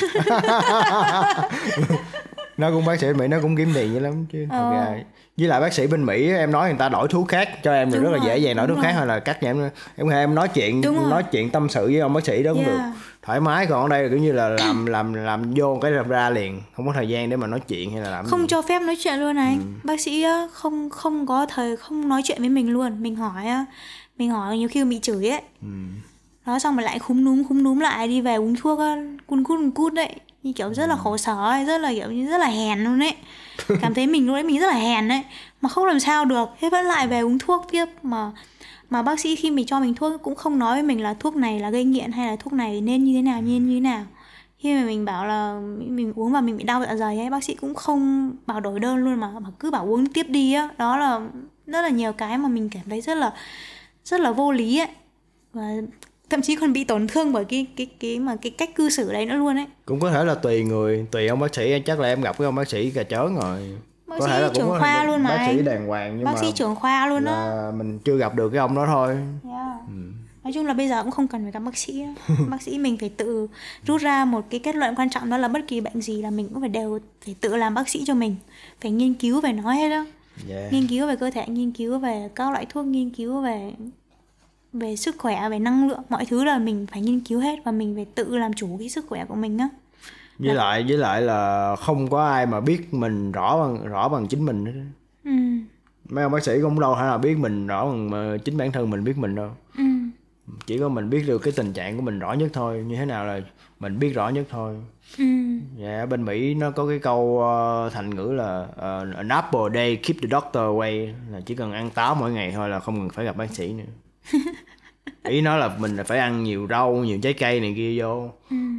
Nó 2.58 2.72
cũng 2.72 2.86
bác 2.86 3.00
sĩ 3.00 3.08
bên 3.08 3.18
Mỹ 3.18 3.28
nó 3.28 3.38
cũng 3.42 3.56
kiếm 3.56 3.72
tiền 3.74 3.94
dữ 3.94 4.00
lắm 4.00 4.26
chứ 4.32 4.48
thật 4.50 4.72
ra 4.72 4.98
với 5.38 5.48
lại 5.48 5.62
bác 5.62 5.74
sĩ 5.74 5.88
bên 5.88 6.06
Mỹ 6.06 6.32
em 6.32 6.52
nói 6.52 6.70
người 6.70 6.78
ta 6.80 6.90
đổi 6.90 7.08
thuốc 7.08 7.28
khác 7.28 7.50
cho 7.64 7.74
em 7.74 7.92
thì 7.92 7.98
rất 8.00 8.10
là 8.10 8.18
rồi, 8.18 8.26
dễ 8.28 8.38
dàng 8.38 8.56
đổi 8.56 8.68
thuốc 8.68 8.78
khác 8.78 8.84
rồi. 8.84 8.94
hay 8.94 9.06
là 9.08 9.20
cắt 9.20 9.38
giảm 9.42 9.58
em 9.96 10.10
em 10.10 10.36
nói 10.36 10.48
chuyện 10.48 10.82
Đúng 10.82 10.96
rồi. 10.96 11.10
nói 11.10 11.24
chuyện 11.32 11.50
tâm 11.50 11.70
sự 11.70 11.86
với 11.86 12.00
ông 12.00 12.14
bác 12.14 12.26
sĩ 12.26 12.44
đó 12.44 12.54
cũng 12.54 12.66
được 12.66 12.78
Yeah. 12.78 12.94
thoải 13.22 13.40
mái 13.40 13.66
còn 13.66 13.82
ở 13.82 13.88
đây 13.90 14.04
là 14.04 14.10
kiểu 14.10 14.18
như 14.18 14.32
là 14.32 14.50
làm 14.50 14.86
làm 14.86 15.14
làm 15.14 15.54
vô 15.56 15.78
cái 15.82 15.92
ra 15.92 16.30
liền 16.30 16.62
không 16.76 16.88
có 16.88 16.94
thời 16.94 17.10
gian 17.10 17.30
để 17.30 17.38
mà 17.38 17.48
nói 17.48 17.60
chuyện 17.68 17.92
hay 17.92 18.02
là 18.02 18.10
làm 18.10 18.26
không 18.26 18.42
gì. 18.42 18.48
cho 18.50 18.62
phép 18.62 18.82
nói 18.82 18.96
chuyện 19.04 19.20
luôn 19.20 19.36
này 19.36 19.58
bác 19.84 20.02
sĩ 20.02 20.26
không 20.54 20.90
không 20.90 21.28
có 21.28 21.46
thời 21.46 21.78
không 21.78 22.10
nói 22.10 22.22
chuyện 22.26 22.38
với 22.40 22.50
mình 22.50 22.70
luôn 22.70 23.04
mình 23.04 23.16
hỏi 23.16 23.46
á, 23.48 23.66
mình 24.18 24.30
hỏi 24.30 24.58
nhiều 24.58 24.70
khi 24.70 24.84
bị 24.84 25.00
chửi 25.00 25.30
ấy 25.30 25.42
đó 26.46 26.60
xong 26.60 26.76
rồi 26.76 26.84
lại 26.84 27.00
khúm 27.00 27.24
núm 27.24 27.44
khúm 27.44 27.64
núm 27.64 27.80
lại 27.80 28.08
đi 28.08 28.22
về 28.22 28.36
uống 28.36 28.56
thuốc 28.56 28.80
cun 29.28 29.44
cút 29.44 29.58
cun 29.60 29.72
cút 29.72 29.94
đấy 29.94 30.16
như 30.46 30.54
kiểu 30.54 30.74
rất 30.74 30.88
là 30.88 30.96
khổ 30.96 31.18
sở 31.18 31.46
ấy, 31.46 31.66
rất 31.66 31.78
là 31.78 31.94
kiểu 31.94 32.12
như 32.12 32.28
rất 32.28 32.38
là 32.38 32.48
hèn 32.48 32.84
luôn 32.84 33.04
ấy. 33.04 33.16
Cảm 33.82 33.94
thấy 33.94 34.08
mình 34.08 34.28
lúc 34.28 34.34
đấy 34.34 34.44
mình 34.44 34.60
rất 34.60 34.68
là 34.68 34.74
hèn 34.74 35.08
đấy 35.08 35.24
mà 35.62 35.70
không 35.70 35.86
làm 35.86 36.00
sao 36.00 36.26
được. 36.26 36.50
Thế 36.60 36.70
vẫn 36.70 36.86
lại 36.86 37.08
về 37.08 37.20
uống 37.20 37.40
thuốc 37.40 37.68
tiếp. 37.72 37.86
Mà 38.04 38.32
mà 38.90 39.02
bác 39.02 39.20
sĩ 39.20 39.36
khi 39.36 39.52
mình 39.52 39.66
cho 39.66 39.80
mình 39.80 39.94
thuốc 39.94 40.22
cũng 40.24 40.36
không 40.36 40.60
nói 40.60 40.76
với 40.76 40.84
mình 40.84 41.04
là 41.04 41.14
thuốc 41.14 41.36
này 41.36 41.60
là 41.60 41.70
gây 41.70 41.84
nghiện 41.84 42.12
hay 42.12 42.28
là 42.28 42.36
thuốc 42.36 42.54
này 42.54 42.82
nên 42.82 43.04
như 43.04 43.14
thế 43.14 43.22
nào 43.22 43.42
nên 43.42 43.70
như 43.70 43.76
thế 43.76 43.80
nào. 43.80 44.06
Khi 44.58 44.76
mà 44.76 44.84
mình 44.84 45.06
bảo 45.06 45.26
là 45.26 45.60
mình 45.88 46.14
uống 46.16 46.32
và 46.32 46.42
mình 46.42 46.58
bị 46.58 46.64
đau 46.64 46.82
dạ 46.82 46.96
dày 46.96 47.20
ấy 47.20 47.30
bác 47.30 47.44
sĩ 47.44 47.56
cũng 47.56 47.76
không 47.76 48.32
bảo 48.46 48.60
đổi 48.60 48.80
đơn 48.80 48.98
luôn 48.98 49.16
mà 49.16 49.40
mà 49.40 49.50
cứ 49.60 49.72
bảo 49.72 49.86
uống 49.86 50.06
tiếp 50.06 50.26
đi 50.30 50.54
á. 50.54 50.70
Đó 50.78 50.98
là 50.98 51.20
rất 51.68 51.82
là 51.82 51.90
nhiều 51.90 52.14
cái 52.14 52.38
mà 52.38 52.50
mình 52.50 52.70
cảm 52.70 52.84
thấy 52.90 53.02
rất 53.02 53.16
là 53.16 53.34
rất 54.04 54.22
là 54.22 54.32
vô 54.32 54.52
lý 54.52 54.80
ấy. 54.80 54.90
Và 55.54 55.70
thậm 56.30 56.42
chí 56.42 56.56
còn 56.56 56.74
bị 56.74 56.84
tổn 56.84 57.08
thương 57.08 57.34
bởi 57.34 57.46
cái 57.46 57.66
cái 57.76 57.88
cái 58.00 58.20
mà 58.20 58.36
cái 58.36 58.50
cách 58.50 58.76
cư 58.76 58.90
xử 58.90 59.14
đấy 59.14 59.26
nữa 59.26 59.36
luôn 59.36 59.58
ấy 59.58 59.66
cũng 59.86 60.00
có 60.00 60.12
thể 60.12 60.24
là 60.24 60.36
tùy 60.36 60.64
người 60.64 61.06
tùy 61.12 61.28
ông 61.28 61.40
bác 61.40 61.56
sĩ 61.56 61.80
chắc 61.86 62.00
là 62.00 62.08
em 62.08 62.22
gặp 62.22 62.38
cái 62.38 62.46
ông 62.46 62.56
bác 62.56 62.70
sĩ 62.70 62.90
cà 62.92 63.04
chớn 63.04 63.36
rồi 63.36 63.78
Bác 64.08 64.20
có 64.20 64.26
sĩ 64.26 64.32
thể 64.32 64.42
là 64.42 64.50
trưởng 64.54 64.70
khoa 64.80 65.04
luôn 65.04 65.24
mà 65.24 65.30
bác 65.30 65.48
sĩ 65.52 65.62
đàng 65.62 65.88
hoàng 65.88 66.16
nhưng 66.18 66.26
bác 66.26 66.34
mà 66.34 66.42
sĩ 66.42 66.52
trưởng 66.56 66.76
khoa 66.76 67.08
luôn 67.08 67.26
á 67.26 67.32
là 67.32 67.72
mình 67.78 68.00
chưa 68.00 68.18
gặp 68.18 68.36
được 68.36 68.50
cái 68.50 68.60
ông 68.60 68.76
đó 68.76 68.86
thôi 68.86 69.18
Yeah. 69.44 69.80
Ừ. 69.88 69.96
Nói 70.46 70.54
chung 70.54 70.66
là 70.66 70.74
bây 70.74 70.88
giờ 70.88 71.04
cũng 71.04 71.12
không 71.12 71.28
cần 71.28 71.44
phải 71.44 71.52
gặp 71.52 71.60
bác 71.60 71.78
sĩ. 71.78 72.04
Bác 72.50 72.62
sĩ 72.62 72.78
mình 72.78 72.98
phải 72.98 73.10
tự 73.10 73.48
rút 73.86 74.02
ra 74.02 74.26
một 74.26 74.46
cái 74.50 74.60
kết 74.60 74.76
luận 74.76 74.96
quan 74.96 75.10
trọng 75.10 75.30
đó 75.30 75.38
là 75.38 75.48
bất 75.48 75.60
kỳ 75.68 75.82
bệnh 75.82 76.02
gì 76.02 76.22
là 76.22 76.30
mình 76.30 76.50
cũng 76.50 76.60
phải 76.60 76.70
đều 76.70 77.00
phải 77.26 77.36
tự 77.42 77.56
làm 77.56 77.74
bác 77.74 77.90
sĩ 77.90 78.04
cho 78.06 78.14
mình 78.14 78.36
Phải 78.82 78.92
nghiên 78.92 79.14
cứu 79.14 79.42
về 79.42 79.54
nó 79.54 79.72
hết 79.72 79.90
đó 79.90 80.06
yeah. 80.50 80.74
Nghiên 80.74 80.88
cứu 80.88 81.08
về 81.08 81.16
cơ 81.16 81.32
thể, 81.32 81.48
nghiên 81.48 81.72
cứu 81.72 82.00
về 82.00 82.30
các 82.36 82.52
loại 82.52 82.66
thuốc, 82.70 82.86
nghiên 82.86 83.10
cứu 83.10 83.42
về 83.42 83.72
về 84.80 84.96
sức 84.96 85.16
khỏe, 85.18 85.50
về 85.50 85.60
năng 85.60 85.88
lượng 85.88 86.00
Mọi 86.10 86.26
thứ 86.26 86.44
là 86.44 86.60
mình 86.60 86.88
phải 86.92 87.02
nghiên 87.02 87.20
cứu 87.20 87.40
hết 87.40 87.60
và 87.66 87.72
mình 87.72 87.96
phải 87.96 88.06
tự 88.06 88.38
làm 88.38 88.54
chủ 88.54 88.78
cái 88.80 88.90
sức 88.90 89.06
khỏe 89.10 89.26
của 89.26 89.36
mình 89.36 89.58
á. 89.58 89.70
Với 90.40 90.56
lại 90.56 90.86
với 90.88 90.98
lại 90.98 91.22
là 91.22 91.76
không 91.76 92.10
có 92.10 92.26
ai 92.26 92.46
mà 92.46 92.60
biết 92.60 92.94
mình 92.94 93.32
rõ 93.32 93.60
bằng 93.60 93.88
rõ 93.88 94.10
bằng 94.10 94.28
chính 94.28 94.46
mình 94.46 94.66
hết 94.66 94.72
á. 94.76 94.86
Ừ, 95.24 95.32
mấy 96.10 96.24
ông 96.24 96.32
bác 96.32 96.44
sĩ 96.44 96.62
cũng 96.62 96.80
đâu 96.80 96.96
thể 96.96 97.02
nào 97.02 97.18
biết 97.18 97.38
mình 97.38 97.68
rõ 97.68 97.86
bằng 97.86 98.40
chính 98.46 98.58
bản 98.58 98.72
thân 98.72 98.90
mình 98.90 99.04
biết 99.04 99.18
mình 99.18 99.36
đâu. 99.36 99.50
Ừ, 99.78 99.84
chỉ 100.66 100.80
có 100.80 100.90
mình 100.90 101.10
biết 101.10 101.24
được 101.28 101.38
cái 101.38 101.54
tình 101.56 101.74
trạng 101.74 101.96
của 101.96 102.02
mình 102.02 102.20
rõ 102.20 102.34
nhất 102.34 102.50
thôi 102.54 102.84
như 102.88 102.96
thế 102.96 103.06
nào 103.06 103.26
là 103.26 103.42
mình 103.80 104.00
biết 104.00 104.10
rõ 104.10 104.30
nhất 104.30 104.48
thôi. 104.50 104.76
Ừ, 105.18 105.26
dạ 105.78 106.00
ở 106.00 106.06
bên 106.06 106.26
mỹ 106.26 106.54
nó 106.54 106.72
có 106.72 106.88
cái 106.88 107.00
câu 107.00 107.42
ờ, 107.42 107.90
thành 107.94 108.16
ngữ 108.16 108.32
là 108.32 108.68
ờ, 108.76 109.08
an 109.16 109.30
apple 109.30 109.62
a 109.70 109.74
day 109.74 109.96
keep 109.96 110.16
the 110.22 110.28
doctor 110.32 110.62
away 110.62 111.14
là 111.32 111.42
chỉ 111.46 111.56
cần 111.56 111.74
ăn 111.74 111.90
táo 111.90 112.16
mỗi 112.16 112.32
ngày 112.32 112.52
thôi 112.52 112.70
là 112.70 112.80
không 112.80 113.00
cần 113.00 113.10
phải 113.10 113.26
gặp 113.26 113.38
bác 113.38 113.52
sĩ 113.52 113.74
nữa 113.74 113.84
ý 115.24 115.42
nói 115.42 115.60
là 115.60 115.76
mình 115.80 115.98
là 115.98 116.04
phải 116.04 116.20
ăn 116.20 116.44
nhiều 116.44 116.68
rau 116.70 116.94
nhiều 116.94 117.20
trái 117.22 117.34
cây 117.34 117.60
này 117.60 117.74
kia 117.76 118.02
vô. 118.02 118.30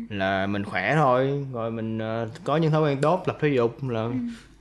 Là 0.09 0.47
mình 0.47 0.65
khỏe 0.65 0.95
thôi. 0.95 1.47
Rồi 1.53 1.71
mình 1.71 1.99
ờ, 1.99 2.29
có 2.45 2.57
những 2.57 2.71
thói 2.71 2.83
quen 2.83 2.99
tốt 3.03 3.23
tập 3.27 3.39
thể 3.41 3.49
dục 3.49 3.89
là 3.89 4.09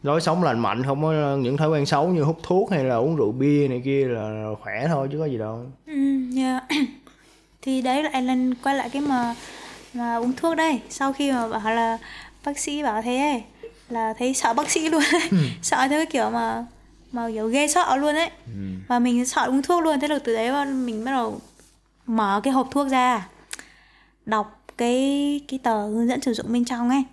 lối 0.03 0.21
sống 0.21 0.43
lành 0.43 0.59
mạnh 0.59 0.83
không 0.83 1.03
có 1.03 1.37
những 1.41 1.57
thói 1.57 1.69
quen 1.69 1.85
xấu 1.85 2.07
như 2.07 2.23
hút 2.23 2.39
thuốc 2.43 2.71
hay 2.71 2.83
là 2.83 2.95
uống 2.95 3.15
rượu 3.15 3.31
bia 3.31 3.67
này 3.67 3.81
kia 3.85 4.07
là 4.07 4.49
khỏe 4.61 4.87
thôi 4.87 5.07
chứ 5.11 5.19
có 5.19 5.25
gì 5.25 5.37
đâu. 5.37 5.65
Ừ, 5.87 5.93
yeah. 6.37 6.63
Thì 7.61 7.81
đấy 7.81 8.03
lại 8.03 8.21
lần 8.21 8.55
quay 8.63 8.75
lại 8.75 8.89
cái 8.89 9.01
mà 9.01 9.35
mà 9.93 10.15
uống 10.15 10.33
thuốc 10.33 10.55
đây. 10.55 10.79
Sau 10.89 11.13
khi 11.13 11.31
mà 11.31 11.47
bảo 11.47 11.75
là 11.75 11.97
bác 12.45 12.59
sĩ 12.59 12.83
bảo 12.83 13.01
thế 13.01 13.17
ấy 13.17 13.43
Là 13.89 14.13
thấy 14.17 14.33
sợ 14.33 14.53
bác 14.53 14.69
sĩ 14.69 14.89
luôn. 14.89 15.03
Ấy 15.11 15.21
Sợ 15.61 15.77
theo 15.77 15.99
cái 15.99 16.05
kiểu 16.05 16.29
mà 16.29 16.65
mà 17.11 17.29
kiểu 17.29 17.47
ghê 17.47 17.67
sợ 17.67 17.95
luôn 17.95 18.15
ấy. 18.15 18.29
Và 18.87 18.99
mình 18.99 19.25
sợ 19.25 19.45
uống 19.45 19.61
thuốc 19.61 19.83
luôn. 19.83 19.99
Thế 19.99 20.07
là 20.07 20.19
từ 20.19 20.33
đấy 20.33 20.65
mình 20.65 21.05
bắt 21.05 21.11
đầu 21.11 21.39
mở 22.05 22.41
cái 22.43 22.53
hộp 22.53 22.67
thuốc 22.71 22.87
ra 22.87 23.27
Đọc 24.25 24.63
cái 24.77 25.41
cái 25.47 25.59
tờ 25.63 25.87
hướng 25.87 26.07
dẫn 26.07 26.21
sử 26.21 26.33
dụng 26.33 26.53
bên 26.53 26.65
trong 26.65 26.89
ấy. 26.89 27.03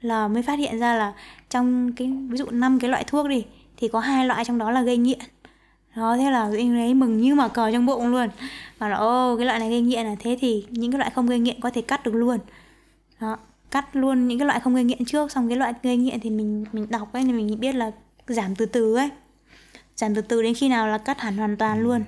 Là 0.00 0.28
mới 0.28 0.42
phát 0.42 0.58
hiện 0.58 0.78
ra 0.78 0.94
là 0.94 1.12
trong 1.50 1.92
cái 1.92 2.12
ví 2.28 2.36
dụ 2.36 2.46
năm 2.50 2.78
cái 2.78 2.90
loại 2.90 3.04
thuốc 3.04 3.26
đi 3.28 3.44
thì 3.76 3.88
có 3.88 4.00
hai 4.00 4.26
loại 4.26 4.44
trong 4.44 4.58
đó 4.58 4.70
là 4.70 4.82
gây 4.82 4.96
nghiện. 4.96 5.18
Đó 5.96 6.16
thế 6.16 6.30
là 6.30 6.42
anh 6.56 6.78
ấy 6.78 6.94
mừng 6.94 7.20
như 7.20 7.34
mà 7.34 7.48
cờ 7.48 7.72
trong 7.72 7.86
bụng 7.86 8.06
luôn. 8.06 8.28
Và 8.78 8.88
là 8.88 8.96
ô 8.96 9.36
cái 9.36 9.46
loại 9.46 9.58
này 9.58 9.70
gây 9.70 9.80
nghiện 9.80 10.06
là 10.06 10.14
thế 10.18 10.38
thì 10.40 10.66
những 10.70 10.92
cái 10.92 10.98
loại 10.98 11.10
không 11.10 11.26
gây 11.26 11.38
nghiện 11.38 11.60
có 11.60 11.70
thể 11.70 11.82
cắt 11.82 12.04
được 12.04 12.14
luôn. 12.14 12.38
Đó 13.20 13.36
cắt 13.70 13.96
luôn 13.96 14.28
những 14.28 14.38
cái 14.38 14.46
loại 14.46 14.60
không 14.60 14.74
gây 14.74 14.84
nghiện 14.84 15.04
trước. 15.04 15.32
Xong 15.32 15.48
cái 15.48 15.56
loại 15.56 15.72
gây 15.82 15.96
nghiện 15.96 16.20
thì 16.20 16.30
mình 16.30 16.64
mình 16.72 16.86
đọc 16.90 17.12
ấy 17.12 17.22
thì 17.22 17.32
mình 17.32 17.60
biết 17.60 17.74
là 17.74 17.90
giảm 18.26 18.54
từ 18.54 18.66
từ 18.66 18.96
ấy. 18.96 19.10
Giảm 19.96 20.14
từ 20.14 20.22
từ 20.22 20.42
đến 20.42 20.54
khi 20.54 20.68
nào 20.68 20.88
là 20.88 20.98
cắt 20.98 21.20
hẳn 21.20 21.36
hoàn 21.36 21.56
toàn 21.56 21.80
luôn. 21.80 22.04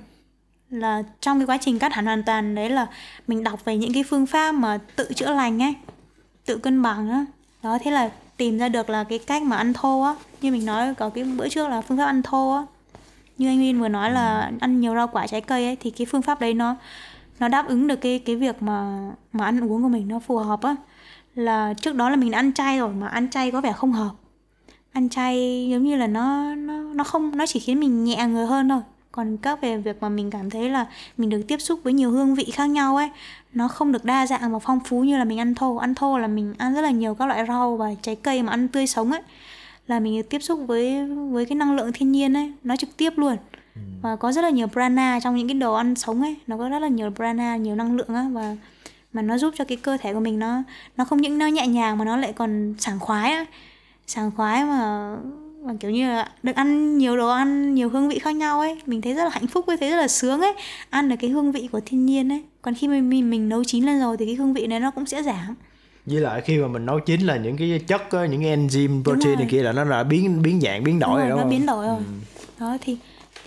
Là 0.70 1.02
trong 1.20 1.38
cái 1.38 1.46
quá 1.46 1.58
trình 1.60 1.78
cắt 1.78 1.92
hẳn 1.92 2.06
hoàn 2.06 2.22
toàn 2.22 2.54
đấy 2.54 2.70
là 2.70 2.86
mình 3.26 3.44
đọc 3.44 3.64
về 3.64 3.76
những 3.76 3.92
cái 3.92 4.02
phương 4.02 4.26
pháp 4.26 4.52
mà 4.52 4.78
tự 4.96 5.12
chữa 5.14 5.34
lành 5.34 5.62
ấy, 5.62 5.74
tự 6.46 6.58
cân 6.58 6.82
bằng 6.82 7.10
á. 7.10 7.24
Đó, 7.62 7.78
thế 7.84 7.90
là 7.90 8.10
tìm 8.36 8.58
ra 8.58 8.68
được 8.68 8.90
là 8.90 9.04
cái 9.04 9.18
cách 9.18 9.42
mà 9.42 9.56
ăn 9.56 9.72
thô 9.72 10.02
á. 10.02 10.14
Như 10.40 10.52
mình 10.52 10.66
nói, 10.66 10.94
có 10.94 11.08
cái 11.08 11.24
bữa 11.24 11.48
trước 11.48 11.68
là 11.68 11.80
phương 11.80 11.98
pháp 11.98 12.04
ăn 12.04 12.22
thô 12.22 12.52
á. 12.52 12.62
Như 13.38 13.48
anh 13.48 13.58
Nguyên 13.58 13.80
vừa 13.80 13.88
nói 13.88 14.10
là 14.10 14.52
ăn 14.60 14.80
nhiều 14.80 14.94
rau 14.94 15.08
quả 15.08 15.26
trái 15.26 15.40
cây 15.40 15.64
ấy, 15.64 15.76
thì 15.76 15.90
cái 15.90 16.06
phương 16.06 16.22
pháp 16.22 16.40
đấy 16.40 16.54
nó 16.54 16.76
nó 17.38 17.48
đáp 17.48 17.68
ứng 17.68 17.86
được 17.86 17.96
cái 17.96 18.18
cái 18.18 18.36
việc 18.36 18.62
mà 18.62 19.10
mà 19.32 19.44
ăn 19.44 19.60
uống 19.60 19.82
của 19.82 19.88
mình, 19.88 20.08
nó 20.08 20.18
phù 20.18 20.36
hợp 20.36 20.62
á. 20.62 20.76
Là 21.34 21.74
trước 21.74 21.94
đó 21.94 22.10
là 22.10 22.16
mình 22.16 22.30
đã 22.30 22.38
ăn 22.38 22.52
chay 22.52 22.78
rồi 22.78 22.92
mà 22.92 23.08
ăn 23.08 23.30
chay 23.30 23.50
có 23.50 23.60
vẻ 23.60 23.72
không 23.72 23.92
hợp 23.92 24.10
ăn 24.92 25.08
chay 25.08 25.68
giống 25.70 25.84
như 25.84 25.96
là 25.96 26.06
nó 26.06 26.54
nó 26.54 26.74
nó 26.74 27.04
không 27.04 27.36
nó 27.36 27.46
chỉ 27.46 27.60
khiến 27.60 27.80
mình 27.80 28.04
nhẹ 28.04 28.26
người 28.26 28.46
hơn 28.46 28.68
thôi. 28.68 28.80
Còn 29.12 29.36
các 29.36 29.60
về 29.60 29.76
việc 29.76 29.96
mà 30.00 30.08
mình 30.08 30.30
cảm 30.30 30.50
thấy 30.50 30.70
là 30.70 30.86
mình 31.16 31.30
được 31.30 31.42
tiếp 31.48 31.60
xúc 31.60 31.80
với 31.82 31.92
nhiều 31.92 32.10
hương 32.10 32.34
vị 32.34 32.44
khác 32.44 32.66
nhau 32.66 32.96
ấy 32.96 33.10
nó 33.54 33.68
không 33.68 33.92
được 33.92 34.04
đa 34.04 34.26
dạng 34.26 34.52
và 34.52 34.58
phong 34.58 34.80
phú 34.80 35.04
như 35.04 35.18
là 35.18 35.24
mình 35.24 35.38
ăn 35.38 35.54
thô. 35.54 35.76
Ăn 35.76 35.94
thô 35.94 36.18
là 36.18 36.26
mình 36.26 36.54
ăn 36.58 36.74
rất 36.74 36.80
là 36.80 36.90
nhiều 36.90 37.14
các 37.14 37.26
loại 37.26 37.46
rau 37.48 37.76
và 37.76 37.94
trái 38.02 38.16
cây 38.16 38.42
mà 38.42 38.52
ăn 38.52 38.68
tươi 38.68 38.86
sống 38.86 39.12
ấy. 39.12 39.22
Là 39.86 40.00
mình 40.00 40.16
được 40.16 40.28
tiếp 40.30 40.42
xúc 40.42 40.60
với 40.66 41.06
với 41.06 41.44
cái 41.44 41.56
năng 41.56 41.76
lượng 41.76 41.92
thiên 41.92 42.12
nhiên 42.12 42.36
ấy 42.36 42.52
nó 42.64 42.76
trực 42.76 42.96
tiếp 42.96 43.12
luôn. 43.16 43.36
Và 44.02 44.16
có 44.16 44.32
rất 44.32 44.42
là 44.42 44.50
nhiều 44.50 44.66
prana 44.66 45.20
trong 45.20 45.36
những 45.36 45.48
cái 45.48 45.54
đồ 45.54 45.74
ăn 45.74 45.94
sống 45.94 46.22
ấy 46.22 46.36
nó 46.46 46.58
có 46.58 46.68
rất 46.68 46.78
là 46.78 46.88
nhiều 46.88 47.10
prana 47.16 47.56
nhiều 47.56 47.74
năng 47.74 47.96
lượng 47.96 48.14
á 48.14 48.26
và 48.32 48.56
mà 49.12 49.22
nó 49.22 49.38
giúp 49.38 49.54
cho 49.56 49.64
cái 49.64 49.76
cơ 49.76 49.96
thể 49.96 50.14
của 50.14 50.20
mình 50.20 50.38
nó 50.38 50.62
nó 50.96 51.04
không 51.04 51.20
những 51.20 51.38
nó 51.38 51.46
nhẹ 51.46 51.66
nhàng 51.66 51.98
mà 51.98 52.04
nó 52.04 52.16
lại 52.16 52.32
còn 52.32 52.74
sảng 52.78 52.98
khoái 52.98 53.32
á 53.32 53.44
sảng 54.08 54.30
khoái 54.30 54.64
mà 54.64 55.12
mà 55.64 55.74
kiểu 55.80 55.90
như 55.90 56.08
là 56.08 56.28
được 56.42 56.56
ăn 56.56 56.98
nhiều 56.98 57.16
đồ 57.16 57.28
ăn 57.28 57.74
nhiều 57.74 57.88
hương 57.88 58.08
vị 58.08 58.18
khác 58.18 58.36
nhau 58.36 58.60
ấy. 58.60 58.80
Mình 58.86 59.02
thấy 59.02 59.14
rất 59.14 59.24
là 59.24 59.30
hạnh 59.30 59.46
phúc 59.46 59.66
với 59.66 59.76
thấy 59.76 59.90
rất 59.90 59.96
là 59.96 60.08
sướng 60.08 60.40
ấy. 60.40 60.52
Ăn 60.90 61.08
được 61.08 61.16
cái 61.20 61.30
hương 61.30 61.52
vị 61.52 61.68
của 61.72 61.80
thiên 61.86 62.06
nhiên 62.06 62.32
ấy. 62.32 62.42
Còn 62.62 62.74
khi 62.74 62.88
mình 62.88 63.10
mình, 63.10 63.30
mình 63.30 63.48
nấu 63.48 63.64
chín 63.64 63.84
lên 63.84 64.00
rồi 64.00 64.16
thì 64.16 64.26
cái 64.26 64.34
hương 64.34 64.54
vị 64.54 64.66
này 64.66 64.80
nó 64.80 64.90
cũng 64.90 65.06
sẽ 65.06 65.22
giảm. 65.22 65.54
Với 66.06 66.20
lại 66.20 66.40
khi 66.40 66.58
mà 66.58 66.68
mình 66.68 66.86
nấu 66.86 67.00
chín 67.00 67.20
là 67.20 67.36
những 67.36 67.56
cái 67.56 67.80
chất 67.86 68.02
những 68.12 68.42
cái 68.42 68.56
enzyme 68.56 69.04
protein 69.04 69.38
này 69.38 69.48
kia 69.50 69.62
là 69.62 69.72
nó 69.72 69.84
đã 69.84 70.02
biến 70.02 70.42
biến 70.42 70.60
dạng 70.60 70.84
biến 70.84 70.98
đổi 70.98 71.10
Đúng 71.10 71.18
rồi, 71.18 71.28
rồi, 71.28 71.30
đúng 71.30 71.36
nó 71.38 71.42
không? 71.42 71.50
biến 71.50 71.66
đổi 71.66 71.86
rồi. 71.86 71.98
Đó 72.60 72.76
thì 72.80 72.96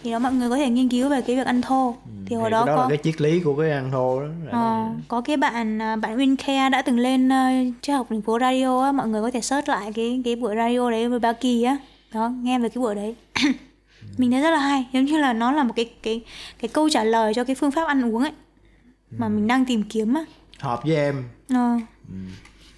thì 0.04 0.12
đó 0.12 0.20
mọi 0.20 0.34
người 0.34 0.50
có 0.50 0.58
thể 0.58 0.70
nghiên 0.70 0.90
cứu 0.90 1.10
về 1.10 1.22
cái 1.22 1.36
việc 1.36 1.46
ăn 1.46 1.62
thô. 1.62 1.96
Thì 2.26 2.36
hồi 2.36 2.50
Thì 2.50 2.52
đó 2.52 2.66
đó 2.66 2.76
có 2.76 2.82
là 2.82 2.90
cái 2.90 2.98
triết 3.04 3.22
lý 3.22 3.40
của 3.40 3.56
cái 3.56 3.72
ăn 3.72 3.92
thô 3.92 4.22
đó. 4.22 4.28
Ờ, 4.52 4.88
có 5.08 5.22
cái 5.22 5.38
bạn 5.38 5.82
à, 5.82 5.96
bạn 5.96 6.18
Win 6.18 6.36
Care 6.36 6.70
đã 6.70 6.82
từng 6.82 7.00
lên 7.00 7.28
uh, 7.28 7.74
triết 7.82 7.96
học 7.96 8.08
thành 8.10 8.22
phố 8.22 8.40
radio 8.40 8.84
á. 8.84 8.92
Mọi 8.92 9.08
người 9.08 9.22
có 9.22 9.32
thể 9.32 9.42
search 9.42 9.70
lại 9.70 9.92
cái 9.96 10.22
cái 10.26 10.36
buổi 10.36 10.56
radio 10.56 10.92
đấy 10.92 11.10
với 11.10 11.20
Ba 11.20 11.34
Kỳ 11.34 11.64
á. 11.64 11.78
Đó 12.14 12.30
nghe 12.30 12.60
về 12.60 12.70
cái 12.70 12.82
buổi 12.82 12.96
đấy. 12.96 13.16
Mình 14.18 14.32
thấy 14.32 14.42
rất 14.42 14.52
là 14.52 14.58
hay 14.58 14.88
giống 14.94 15.06
như 15.06 15.18
là 15.18 15.34
nó 15.34 15.52
là 15.52 15.64
một 15.64 15.74
cái 15.76 15.92
cái 16.04 16.22
cái 16.60 16.70
câu 16.70 16.90
trả 16.90 17.04
lời 17.04 17.34
cho 17.34 17.44
cái 17.44 17.56
phương 17.56 17.72
pháp 17.72 17.88
ăn 17.88 18.16
uống 18.16 18.22
ấy 18.22 18.32
mà 19.18 19.30
mình 19.30 19.48
đang 19.48 19.66
tìm 19.66 19.84
kiếm 19.84 20.14
á. 20.14 20.26
Hợp 20.60 20.84
với 20.84 20.96
em. 20.96 21.24
Ờ, 21.50 21.78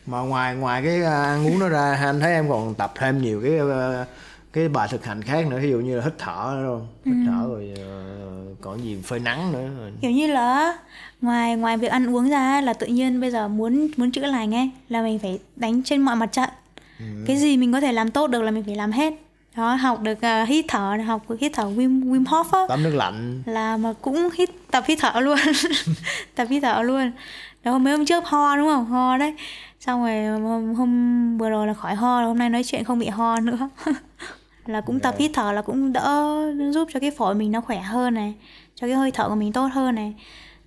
mà 0.05 0.19
ngoài 0.19 0.55
ngoài 0.55 0.81
cái 0.85 1.03
à, 1.03 1.23
ăn 1.23 1.47
uống 1.47 1.59
đó 1.59 1.69
ra 1.69 1.97
anh 2.01 2.19
thấy 2.19 2.33
em 2.33 2.49
còn 2.49 2.73
tập 2.73 2.93
thêm 2.95 3.21
nhiều 3.21 3.41
cái 3.41 3.57
à, 3.57 4.05
cái 4.53 4.69
bài 4.69 4.87
thực 4.91 5.05
hành 5.05 5.21
khác 5.21 5.47
nữa 5.47 5.59
ví 5.61 5.69
dụ 5.69 5.79
như 5.79 5.95
là 5.97 6.03
hít 6.03 6.13
thở 6.17 6.53
nữa 6.55 6.65
không? 6.67 6.87
Hít 7.05 7.15
Ừ. 7.15 7.31
thở 7.31 7.47
rồi 7.47 7.73
ờ, 7.77 8.03
còn 8.61 8.83
gì 8.83 8.97
phơi 9.03 9.19
nắng 9.19 9.51
nữa. 9.51 9.69
Kiểu 10.01 10.11
như 10.11 10.27
là 10.27 10.77
ngoài 11.21 11.55
ngoài 11.55 11.77
việc 11.77 11.87
ăn 11.91 12.15
uống 12.15 12.29
ra 12.29 12.61
là 12.61 12.73
tự 12.73 12.87
nhiên 12.87 13.21
bây 13.21 13.31
giờ 13.31 13.47
muốn 13.47 13.87
muốn 13.97 14.11
chữa 14.11 14.25
lành 14.25 14.55
ấy 14.55 14.69
là 14.89 15.01
mình 15.01 15.19
phải 15.19 15.39
đánh 15.55 15.83
trên 15.83 16.01
mọi 16.01 16.15
mặt 16.15 16.31
trận. 16.31 16.49
Ừ. 16.99 17.05
cái 17.27 17.37
gì 17.37 17.57
mình 17.57 17.73
có 17.73 17.81
thể 17.81 17.91
làm 17.93 18.11
tốt 18.11 18.27
được 18.27 18.41
là 18.41 18.51
mình 18.51 18.63
phải 18.63 18.75
làm 18.75 18.91
hết. 18.91 19.13
Đó 19.57 19.75
học 19.75 20.01
được 20.01 20.17
uh, 20.43 20.47
hít 20.49 20.65
thở 20.67 20.97
học 21.05 21.29
được 21.29 21.39
hít 21.39 21.51
thở 21.55 21.63
Wim 21.63 22.03
Wim 22.03 22.23
Hof 22.23 22.43
á. 22.51 22.59
Tắm 22.67 22.83
nước 22.83 22.95
lạnh. 22.95 23.43
Là 23.45 23.77
mà 23.77 23.93
cũng 24.01 24.29
hít 24.37 24.49
tập 24.71 24.83
hít 24.87 24.99
thở 25.01 25.19
luôn. 25.19 25.37
Tập 26.35 26.47
hít 26.49 26.63
thở 26.63 26.81
luôn. 26.81 27.11
Đó 27.63 27.77
mấy 27.77 27.97
hôm 27.97 28.05
trước 28.05 28.25
ho 28.25 28.57
đúng 28.57 28.67
không? 28.67 28.85
Ho 28.85 29.17
đấy. 29.17 29.35
Xong 29.79 30.03
rồi 30.03 30.25
hôm, 30.41 30.73
hôm 30.75 31.37
vừa 31.37 31.49
rồi 31.49 31.67
là 31.67 31.73
khỏi 31.73 31.95
ho 31.95 32.19
rồi 32.19 32.27
hôm 32.27 32.37
nay 32.37 32.49
nói 32.49 32.63
chuyện 32.63 32.83
không 32.83 32.99
bị 32.99 33.07
ho 33.07 33.39
nữa 33.39 33.69
là 34.65 34.81
cũng 34.81 34.99
tập 34.99 35.15
hít 35.19 35.31
thở 35.33 35.51
là 35.51 35.61
cũng 35.61 35.93
đỡ 35.93 36.41
giúp 36.71 36.87
cho 36.93 36.99
cái 36.99 37.11
phổi 37.11 37.35
mình 37.35 37.51
nó 37.51 37.61
khỏe 37.61 37.79
hơn 37.79 38.13
này 38.13 38.33
cho 38.75 38.87
cái 38.87 38.95
hơi 38.95 39.11
thở 39.11 39.29
của 39.29 39.35
mình 39.35 39.51
tốt 39.53 39.69
hơn 39.73 39.95
này. 39.95 40.13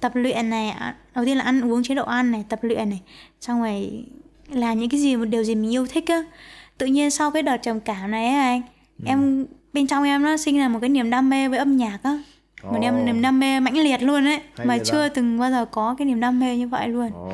Tập 0.01 0.12
luyện 0.14 0.51
này 0.51 0.68
à, 0.70 0.94
đầu 1.14 1.24
tiên 1.24 1.36
là 1.36 1.44
ăn 1.44 1.72
uống 1.72 1.82
chế 1.82 1.94
độ 1.94 2.05
ăn 2.05 2.30
này 2.30 2.44
tập 2.49 2.59
luyện 2.62 2.90
này 2.90 3.01
xong 3.40 3.61
rồi 3.61 4.05
làm 4.51 4.78
những 4.78 4.88
cái 4.90 5.01
gì 5.01 5.16
một 5.16 5.24
điều 5.24 5.44
gì 5.44 5.55
mình 5.55 5.72
yêu 5.74 5.86
thích 5.86 6.05
á. 6.07 6.22
Tự 6.78 6.86
nhiên 6.86 7.11
sau 7.11 7.30
cái 7.30 7.42
đợt 7.42 7.57
trầm 7.57 7.80
cảm 7.80 8.11
này 8.11 8.26
ấy 8.28 8.34
anh 8.38 8.62
em 9.05 9.47
bên 9.72 9.86
trong 9.86 10.05
em 10.05 10.22
nó 10.22 10.36
sinh 10.36 10.59
ra 10.59 10.68
một 10.68 10.78
cái 10.80 10.88
niềm 10.90 11.11
đam 11.11 11.30
mê 11.30 11.49
với 11.49 11.59
âm 11.59 11.76
nhạc 11.76 11.99
á. 12.03 12.18
Một 12.62 12.70
Ồ. 12.74 12.78
niềm 12.78 13.05
niềm 13.05 13.22
đam 13.22 13.40
mê 13.40 13.61
mãnh 13.61 13.78
liệt 13.78 14.03
luôn 14.03 14.24
ấy 14.24 14.38
Hay 14.38 14.42
mà 14.57 14.64
vậy 14.66 14.78
ta. 14.78 14.84
chưa 14.84 15.09
từng 15.09 15.38
bao 15.38 15.51
giờ 15.51 15.64
có 15.64 15.94
cái 15.99 16.07
niềm 16.07 16.20
đam 16.20 16.40
mê 16.40 16.57
như 16.57 16.68
vậy 16.68 16.88
luôn. 16.88 17.11
Ồ. 17.14 17.30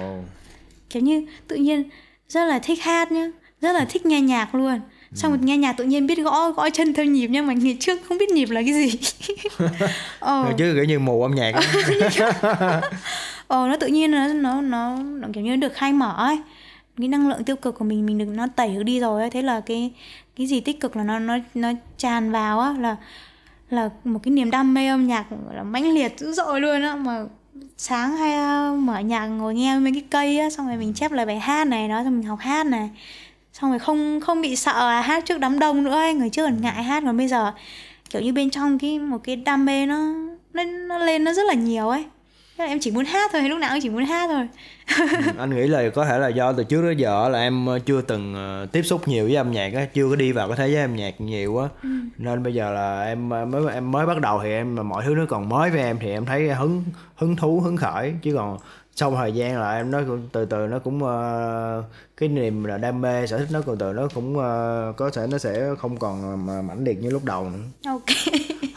Kiểu 0.91 1.03
như 1.03 1.27
tự 1.49 1.57
nhiên 1.57 1.83
rất 2.29 2.45
là 2.45 2.59
thích 2.59 2.83
hát 2.83 3.13
nhá 3.13 3.31
rất 3.61 3.73
là 3.73 3.85
thích 3.85 4.07
nghe 4.07 4.21
nhạc 4.21 4.55
luôn 4.55 4.81
xong 5.15 5.33
rồi 5.33 5.41
nghe 5.43 5.57
nhạc 5.57 5.73
tự 5.73 5.85
nhiên 5.85 6.07
biết 6.07 6.19
gõ 6.19 6.51
gõ 6.51 6.71
chân 6.71 6.95
theo 6.95 7.05
nhịp 7.05 7.29
nhưng 7.31 7.47
mà 7.47 7.53
ngày 7.53 7.77
trước 7.81 8.01
không 8.09 8.19
biết 8.19 8.31
nhịp 8.31 8.51
là 8.51 8.63
cái 8.63 8.73
gì. 8.75 8.99
Ờ, 10.19 10.45
Rồi 10.45 10.55
chứ 10.59 10.73
kiểu 10.75 10.85
như 10.85 10.99
mù 10.99 11.23
âm 11.23 11.35
nhạc 11.35 11.53
ờ 13.49 13.69
nó 13.69 13.77
tự 13.77 13.87
nhiên 13.87 14.11
nó 14.11 14.27
nó 14.29 14.61
nó, 14.61 14.97
nó 14.97 15.29
kiểu 15.33 15.45
như 15.45 15.57
được 15.57 15.75
khai 15.75 15.93
mở 15.93 16.15
ấy. 16.17 16.39
Cái 16.99 17.09
năng 17.09 17.29
lượng 17.29 17.45
tiêu 17.45 17.57
cực 17.57 17.79
của 17.79 17.85
mình 17.85 18.07
mình 18.07 18.19
được 18.19 18.25
nó 18.29 18.47
tẩy 18.57 18.85
đi 18.85 19.01
rồi 19.01 19.21
ấy. 19.21 19.31
thế 19.31 19.43
là 19.43 19.61
cái 19.61 19.93
cái 20.37 20.47
gì 20.47 20.61
tích 20.61 20.81
cực 20.81 20.97
là 20.97 21.03
nó 21.05 21.19
nó 21.19 21.39
nó 21.55 21.73
tràn 21.99 22.31
vào 22.33 22.61
á 22.61 22.75
là 22.81 22.97
là 23.71 23.91
một 24.05 24.21
cái 24.23 24.33
niềm 24.33 24.51
đam 24.51 24.75
mê 24.75 24.89
âm 24.89 25.07
nhạc 25.07 25.25
là 25.55 25.63
mãnh 25.63 25.95
liệt 25.95 26.19
dữ 26.19 26.33
dội 26.33 26.61
luôn 26.61 26.83
á. 26.83 26.97
Mà 26.97 27.25
sáng 27.77 28.17
hay 28.17 28.33
uh, 28.73 28.79
mở 28.79 28.99
nhạc 28.99 29.27
ngồi 29.27 29.55
nghe 29.55 29.79
mấy 29.79 29.93
cái 29.93 30.03
cây 30.11 30.39
á 30.39 30.51
xong 30.51 30.69
rồi 30.69 30.77
mình 30.77 30.95
chép 30.95 31.13
lời 31.13 31.27
bài 31.27 31.39
hát 31.39 31.67
này 31.67 31.89
đó 31.89 32.05
xong 32.05 32.19
mình 32.19 32.27
học 32.29 32.39
hát 32.39 32.67
này 32.67 32.91
xong 33.53 33.71
rồi 33.71 33.79
không 33.79 34.21
không 34.21 34.43
bị 34.43 34.57
sợ 34.57 34.73
là 34.73 35.01
hát 35.01 35.25
trước 35.27 35.41
đám 35.41 35.59
đông 35.59 35.85
nữa 35.85 35.95
ấy 35.97 36.15
người 36.15 36.31
trước 36.31 36.45
còn 36.45 36.61
ngại 36.61 36.83
hát. 36.83 37.03
Còn 37.07 37.17
bây 37.17 37.29
giờ 37.29 37.53
kiểu 38.11 38.23
như 38.23 38.33
bên 38.33 38.51
trong 38.51 38.79
cái 38.79 38.99
một 38.99 39.19
cái 39.25 39.37
đam 39.37 39.65
mê 39.65 39.87
nó 39.87 40.15
nó, 40.53 40.65
nó 40.65 40.99
lên 40.99 41.25
nó 41.25 41.33
rất 41.33 41.47
là 41.47 41.55
nhiều 41.55 41.89
ấy. 41.89 42.05
Thế 42.59 42.65
là 42.65 42.71
em 42.71 42.79
chỉ 42.81 42.91
muốn 42.91 43.05
hát 43.05 43.31
thôi 43.33 43.43
lúc 43.43 43.59
nào 43.59 43.71
cũng 43.73 43.81
chỉ 43.83 43.91
muốn 43.91 44.05
hát 44.05 44.31
thôi. 44.33 44.49
Anh 45.39 45.57
nghĩ 45.57 45.67
là 45.67 45.91
có 45.95 46.05
thể 46.05 46.19
là 46.19 46.29
do 46.29 46.53
từ 46.53 46.65
trước 46.65 46.83
đến 46.83 46.97
giờ 46.97 47.29
là 47.29 47.39
em 47.39 47.67
ờ, 47.67 47.79
chưa 47.79 48.01
từng 48.01 48.35
ờ, 48.35 48.67
tiếp 48.73 48.83
xúc 48.83 49.09
nhiều 49.09 49.25
với 49.25 49.37
âm 49.37 49.53
nhạc 49.53 49.73
á 49.75 49.87
chưa 49.95 50.11
có 50.11 50.17
đi 50.17 50.33
vào 50.33 50.49
cái 50.49 50.57
thế 50.57 50.69
giới 50.69 50.83
âm 50.83 50.97
nhạc 50.97 51.21
nhiều 51.21 51.59
á. 51.59 51.69
Ừ. 51.83 51.89
nên 52.19 52.43
bây 52.43 52.55
giờ 52.55 52.73
là 52.73 53.03
em 53.03 53.31
ờ, 53.31 53.45
mới 53.45 53.75
em 53.75 53.93
mới 53.93 54.07
bắt 54.07 54.21
đầu 54.21 54.41
thì 54.43 54.51
em 54.51 54.75
mà 54.75 54.83
mọi 54.83 55.05
thứ 55.07 55.15
nó 55.15 55.25
còn 55.29 55.49
mới 55.49 55.71
với 55.71 55.81
em 55.81 55.99
thì 56.01 56.11
em 56.11 56.27
thấy 56.27 56.49
hứng 56.55 56.85
hứng 57.17 57.37
thú 57.37 57.61
hứng 57.61 57.77
khởi. 57.77 58.15
Chứ 58.23 58.35
còn 58.37 58.59
sau 58.97 59.15
thời 59.17 59.33
gian 59.33 59.59
là 59.61 59.73
em 59.77 59.91
nói 59.91 60.05
cũng- 60.07 60.29
từ 60.33 60.45
từ 60.45 60.67
nó 60.67 60.79
cũng 60.79 61.05
ờ, 61.05 61.83
cái 62.17 62.29
niềm 62.29 62.65
là 62.65 62.79
đam 62.79 63.01
mê 63.01 63.27
sở 63.27 63.39
thích 63.39 63.49
nó 63.51 63.61
từ 63.67 63.77
từ 63.79 63.93
nó 63.93 64.09
cũng 64.15 64.39
ờ, 64.39 64.93
có 64.97 65.11
thể 65.11 65.27
nó 65.31 65.39
sẽ 65.39 65.63
không 65.79 65.97
còn 65.97 66.47
mãnh 66.67 66.85
liệt 66.85 67.03
như 67.03 67.11
lúc 67.11 67.25
đầu 67.25 67.51
nữa. 67.51 67.91
Ok. 67.91 68.03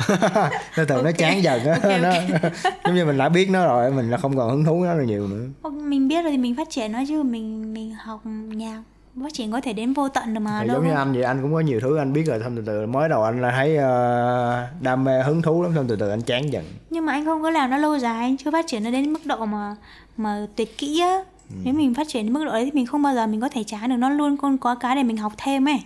Nó 0.77 0.83
từ 0.87 1.01
nó 1.01 1.11
chán 1.11 1.43
dần 1.43 1.63
á. 1.65 1.73
Ok, 1.83 2.01
nó 2.01 2.09
ok. 2.09 2.51
giống 2.85 2.95
như 2.95 3.05
mình 3.05 3.17
đã 3.17 3.29
biết 3.29 3.49
nó 3.49 3.65
rồi 3.67 3.91
mình 3.91 4.11
là 4.11 4.17
không 4.17 4.37
còn 4.37 4.49
hứng 4.51 4.65
thú 4.65 4.83
nó 4.83 4.93
là 4.93 5.03
nhiều 5.03 5.27
nữa. 5.27 5.69
Mình 5.69 6.07
biết 6.07 6.21
rồi 6.23 6.31
thì 6.31 6.37
mình 6.37 6.55
phát 6.55 6.69
triển 6.69 6.91
nó 6.91 6.99
chứ 7.07 7.23
mình 7.23 7.73
mình 7.73 7.93
học 8.03 8.21
nhạc 8.47 8.81
phát 9.21 9.33
triển 9.33 9.51
có 9.51 9.61
thể 9.61 9.73
đến 9.73 9.93
vô 9.93 10.09
tận 10.09 10.33
được 10.33 10.39
mà 10.39 10.59
thì 10.61 10.67
giống 10.67 10.87
như 10.87 10.93
anh 10.93 11.13
vậy 11.13 11.23
anh 11.23 11.41
cũng 11.41 11.53
có 11.53 11.59
nhiều 11.59 11.79
thứ 11.79 11.97
anh 11.97 12.13
biết 12.13 12.23
rồi 12.27 12.39
xong 12.43 12.55
từ 12.55 12.61
từ 12.65 12.85
mới 12.85 13.09
đầu 13.09 13.23
anh 13.23 13.41
là 13.41 13.51
thấy 13.51 13.77
ờ, 13.77 14.67
đam 14.81 15.03
mê 15.03 15.23
hứng 15.23 15.41
thú 15.41 15.63
lắm 15.63 15.71
xong 15.75 15.85
từ 15.87 15.95
từ 15.95 16.09
anh 16.09 16.21
chán 16.21 16.53
dần. 16.53 16.63
Nhưng 16.89 17.05
mà 17.05 17.13
anh 17.13 17.25
không 17.25 17.41
có 17.43 17.49
làm 17.49 17.69
nó 17.69 17.77
lâu 17.77 17.97
dài 17.97 18.15
anh 18.17 18.37
chưa 18.37 18.51
phát 18.51 18.65
triển 18.67 18.83
nó 18.83 18.91
đến 18.91 19.13
mức 19.13 19.25
độ 19.25 19.45
mà 19.45 19.75
mà 20.17 20.47
tuyệt 20.55 20.77
kỹ 20.77 20.99
á. 20.99 21.23
Ừ. 21.49 21.55
nếu 21.63 21.73
mình 21.73 21.93
phát 21.93 22.07
triển 22.07 22.25
đến 22.25 22.33
mức 22.33 22.43
độ 22.45 22.51
đấy 22.51 22.65
thì 22.65 22.71
mình 22.71 22.85
không 22.85 23.01
bao 23.01 23.15
giờ 23.15 23.27
mình 23.27 23.41
có 23.41 23.49
thể 23.49 23.63
chán 23.63 23.89
được 23.89 23.95
nó 23.97 24.09
luôn 24.09 24.37
còn 24.37 24.57
có 24.57 24.75
cái 24.75 24.95
để 24.95 25.03
mình 25.03 25.17
học 25.17 25.33
thêm 25.37 25.67
ấy. 25.67 25.79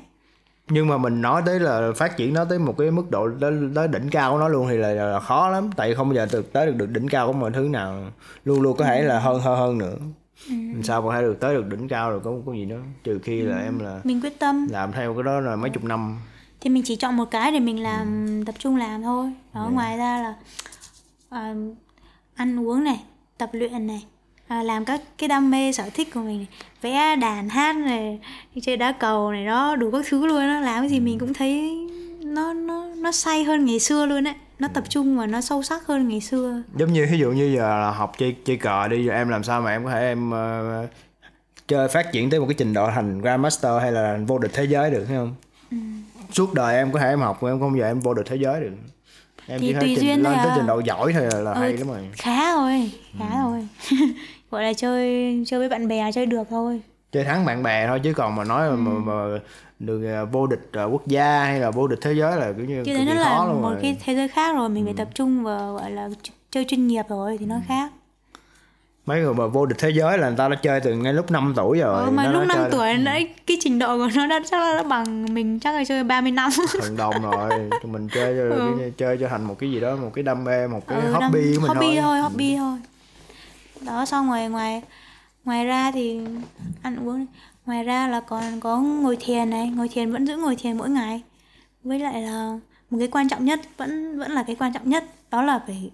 Nhưng 0.71 0.87
mà 0.87 0.97
mình 0.97 1.21
nói 1.21 1.41
tới 1.45 1.59
là 1.59 1.91
phát 1.95 2.17
triển 2.17 2.33
nó 2.33 2.45
tới 2.45 2.59
một 2.59 2.75
cái 2.77 2.91
mức 2.91 3.11
độ 3.11 3.29
tới, 3.41 3.53
tới 3.75 3.87
đỉnh 3.87 4.09
cao 4.09 4.31
của 4.31 4.39
nó 4.39 4.47
luôn 4.47 4.67
thì 4.69 4.77
là, 4.77 4.93
là 4.93 5.19
khó 5.19 5.49
lắm. 5.49 5.69
Tại 5.75 5.95
không 5.95 6.07
bao 6.09 6.15
giờ 6.15 6.27
được 6.31 6.53
tới 6.53 6.65
được, 6.67 6.75
được 6.75 6.89
đỉnh 6.89 7.07
cao 7.07 7.27
của 7.27 7.33
mọi 7.33 7.51
thứ 7.51 7.61
nào. 7.61 8.03
Luôn 8.45 8.61
luôn 8.61 8.77
có 8.77 8.85
thể 8.85 9.01
là 9.01 9.19
hơn 9.19 9.41
hơn 9.41 9.57
hơn 9.59 9.77
nữa. 9.77 9.95
Ừ. 10.49 10.55
sao 10.83 11.01
có 11.01 11.13
thể 11.13 11.21
được 11.21 11.37
tới 11.39 11.53
được 11.55 11.67
đỉnh 11.69 11.87
cao 11.87 12.09
rồi 12.11 12.19
có 12.23 12.31
có 12.45 12.53
gì 12.53 12.65
đó. 12.65 12.75
Trừ 13.03 13.19
khi 13.23 13.41
là 13.41 13.57
em 13.57 13.79
là 13.79 14.01
mình 14.03 14.21
quyết 14.21 14.39
tâm. 14.39 14.67
làm 14.71 14.91
theo 14.91 15.13
cái 15.13 15.23
đó 15.23 15.39
là 15.39 15.55
mấy 15.55 15.69
chục 15.69 15.83
năm. 15.83 16.17
Thì 16.61 16.69
mình 16.69 16.83
chỉ 16.85 16.95
chọn 16.95 17.17
một 17.17 17.25
cái 17.31 17.51
để 17.51 17.59
mình 17.59 17.83
làm 17.83 18.25
Ừ. 18.25 18.43
tập 18.45 18.55
trung 18.59 18.75
làm 18.75 19.01
thôi. 19.01 19.31
Đó 19.53 19.63
Dạ. 19.69 19.73
ngoài 19.73 19.97
ra 19.97 20.21
là 20.21 20.35
à, 21.29 21.53
ăn 22.35 22.67
uống 22.67 22.83
này 22.83 23.03
tập 23.37 23.49
luyện 23.53 23.87
này 23.87 24.03
à, 24.49 24.63
làm 24.63 24.85
các 24.85 25.01
cái 25.17 25.27
đam 25.27 25.51
mê 25.51 25.71
sở 25.71 25.83
thích 25.93 26.07
của 26.13 26.19
mình 26.19 26.45
vẽ 26.81 27.15
đàn 27.15 27.49
hát 27.49 27.75
này 27.75 28.19
chơi 28.61 28.77
đá 28.77 28.91
cầu 28.91 29.31
này 29.31 29.45
đó 29.45 29.75
đủ 29.75 29.91
các 29.91 30.05
thứ 30.09 30.25
luôn 30.25 30.39
đó 30.47 30.59
làm 30.59 30.79
cái 30.81 30.89
gì 30.89 30.99
mình 30.99 31.19
cũng 31.19 31.33
thấy 31.33 31.77
nó 32.23 32.53
nó 32.53 32.85
nó 32.97 33.11
say 33.11 33.43
hơn 33.43 33.65
ngày 33.65 33.79
xưa 33.79 34.05
luôn 34.05 34.23
đấy 34.23 34.33
nó 34.59 34.67
tập 34.73 34.83
trung 34.89 35.17
và 35.17 35.25
nó 35.25 35.41
sâu 35.41 35.63
sắc 35.63 35.85
hơn 35.87 36.07
ngày 36.07 36.21
xưa. 36.21 36.61
Giống 36.75 36.93
như 36.93 37.07
ví 37.11 37.17
dụ 37.17 37.31
như 37.31 37.53
giờ 37.55 37.79
là 37.79 37.91
học 37.91 38.13
chơi 38.17 38.35
chơi 38.45 38.57
cờ 38.57 38.87
đi 38.87 39.05
giờ 39.05 39.13
em 39.13 39.29
làm 39.29 39.43
sao 39.43 39.61
mà 39.61 39.71
em 39.71 39.83
có 39.85 39.91
thể 39.91 39.99
em 39.99 40.31
ờ, 40.31 40.87
chơi 41.67 41.87
phát 41.87 42.11
triển 42.11 42.29
tới 42.29 42.39
một 42.39 42.45
cái 42.49 42.55
trình 42.57 42.73
độ 42.73 42.89
thành 42.95 43.21
grandmaster 43.21 43.81
hay 43.81 43.91
là 43.91 44.19
vô 44.27 44.37
địch 44.37 44.51
thế 44.53 44.63
giới 44.63 44.91
được 44.91 45.05
thấy 45.07 45.17
không? 45.17 45.35
Ừ. 45.71 45.77
suốt 46.31 46.53
đời 46.53 46.75
em 46.75 46.91
có 46.91 46.99
thể 46.99 47.09
em 47.09 47.19
học 47.19 47.43
em 47.43 47.59
không 47.59 47.77
giờ 47.79 47.85
em 47.85 47.99
vô 47.99 48.13
địch 48.13 48.25
thế 48.29 48.35
giới 48.35 48.61
được. 48.61 48.71
Em 49.47 49.59
Thì 49.61 49.67
chỉ 49.67 49.73
tùy 49.73 49.79
thấy 49.81 49.93
trình, 49.95 50.05
duyên 50.05 50.23
lên 50.23 50.33
tới 50.43 50.51
à. 50.51 50.53
trình 50.55 50.65
độ 50.67 50.79
giỏi 50.79 51.13
thôi 51.13 51.23
là, 51.31 51.39
là 51.39 51.51
Ừ, 51.53 51.61
hay 51.61 51.73
lắm 51.77 51.87
rồi. 51.87 52.09
khá 52.13 52.55
rồi 52.55 52.91
khá 53.19 53.25
Ừ. 53.25 53.49
rồi 53.51 53.67
gọi 54.51 54.63
là 54.63 54.73
chơi 54.73 55.35
chơi 55.47 55.59
với 55.59 55.69
bạn 55.69 55.87
bè 55.87 56.11
chơi 56.11 56.25
được 56.25 56.47
thôi 56.49 56.81
chơi 57.11 57.23
thắng 57.23 57.45
bạn 57.45 57.63
bè 57.63 57.87
thôi 57.87 57.99
chứ 58.03 58.13
còn 58.13 58.35
mà 58.35 58.43
nói 58.43 58.67
Ừ. 58.67 58.75
mà, 58.75 58.91
mà 59.13 59.39
được 59.79 60.13
ờ, 60.13 60.25
vô 60.25 60.47
địch 60.47 60.69
ờ, 60.73 60.85
quốc 60.91 61.07
gia 61.07 61.43
hay 61.45 61.59
là 61.59 61.71
vô 61.71 61.87
địch 61.87 61.99
thế 62.01 62.13
giới 62.13 62.37
là 62.37 62.53
kiểu 62.57 62.65
như 62.65 62.83
chứ 62.85 62.93
nó 62.93 62.99
kỳ 63.11 63.17
là 63.19 63.45
luôn 63.45 63.61
một 63.61 63.69
rồi. 63.69 63.79
cái 63.81 63.97
thế 64.05 64.15
giới 64.15 64.27
khác 64.27 64.55
rồi 64.55 64.69
mình 64.69 64.83
phải 64.85 64.93
Ừ. 64.93 64.97
tập 64.97 65.07
trung 65.15 65.43
vào 65.43 65.73
gọi 65.73 65.91
là 65.91 66.07
ch- 66.07 66.31
chơi 66.51 66.65
chuyên 66.65 66.87
nghiệp 66.87 67.05
rồi 67.09 67.37
thì 67.39 67.45
nó 67.45 67.55
khác 67.67 67.91
mấy 69.05 69.21
người 69.21 69.33
mà 69.33 69.47
vô 69.47 69.65
địch 69.65 69.77
thế 69.79 69.89
giới 69.89 70.17
là 70.17 70.27
người 70.27 70.37
ta 70.37 70.47
đã 70.49 70.55
chơi 70.55 70.79
từ 70.79 70.93
ngay 70.95 71.13
lúc 71.13 71.31
5 71.31 71.53
tuổi 71.55 71.79
rồi 71.79 72.03
Ờ, 72.03 72.11
mà 72.11 72.23
nó 72.23 72.31
lúc 72.31 72.41
đã 72.41 72.45
5 72.55 72.57
chơi 72.57 72.71
tuổi 72.71 73.03
đấy 73.03 73.29
cái 73.47 73.57
trình 73.61 73.79
độ 73.79 73.97
của 73.97 74.09
nó 74.15 74.27
đã 74.27 74.39
chắc 74.51 74.59
là 74.61 74.73
nó 74.77 74.83
bằng 74.89 75.33
mình 75.33 75.59
chắc 75.59 75.75
là 75.75 75.83
chơi 75.85 76.03
30 76.03 76.31
năm 76.31 76.49
thần 76.79 76.97
đồng 76.97 77.21
rồi 77.23 77.71
mình 77.83 78.07
chơi 78.13 78.35
cho 78.37 78.55
Ừ. 78.55 78.73
cái- 78.77 78.93
chơi 78.97 79.17
cho 79.21 79.27
thành 79.27 79.43
một 79.43 79.55
cái 79.59 79.71
gì 79.71 79.79
đó 79.79 79.95
một 79.95 80.11
cái 80.13 80.23
đam 80.23 80.43
mê 80.43 80.67
một 80.67 80.87
cái 80.87 80.99
Ừ, 81.01 81.07
hobby 81.07 81.21
đam- 81.53 81.55
của 81.55 81.61
mình 81.67 81.77
hobby 81.77 81.87
thôi 81.87 82.01
thôi 82.01 82.19
hobby 82.21 82.55
thôi 82.57 82.77
đó 83.81 84.05
xong 84.05 84.27
ngoài 84.27 84.49
ngoài 84.49 84.81
ngoài 85.45 85.65
ra 85.65 85.91
thì 85.91 86.19
ăn 86.81 87.07
uống 87.07 87.25
ngoài 87.65 87.83
ra 87.83 88.07
là 88.07 88.19
còn 88.19 88.59
có 88.59 88.79
ngồi 88.79 89.17
thiền 89.19 89.49
này 89.49 89.67
ngồi 89.69 89.89
thiền 89.89 90.11
vẫn 90.11 90.27
giữ 90.27 90.37
ngồi 90.37 90.55
thiền 90.55 90.77
mỗi 90.77 90.89
ngày. 90.89 91.21
Với 91.83 91.99
lại 91.99 92.21
là 92.21 92.59
một 92.89 92.97
cái 92.99 93.07
quan 93.07 93.29
trọng 93.29 93.45
nhất 93.45 93.59
vẫn 93.77 94.19
vẫn 94.19 94.31
là 94.31 94.43
cái 94.43 94.55
quan 94.55 94.73
trọng 94.73 94.89
nhất 94.89 95.03
đó 95.31 95.41
là 95.41 95.59
phải 95.67 95.91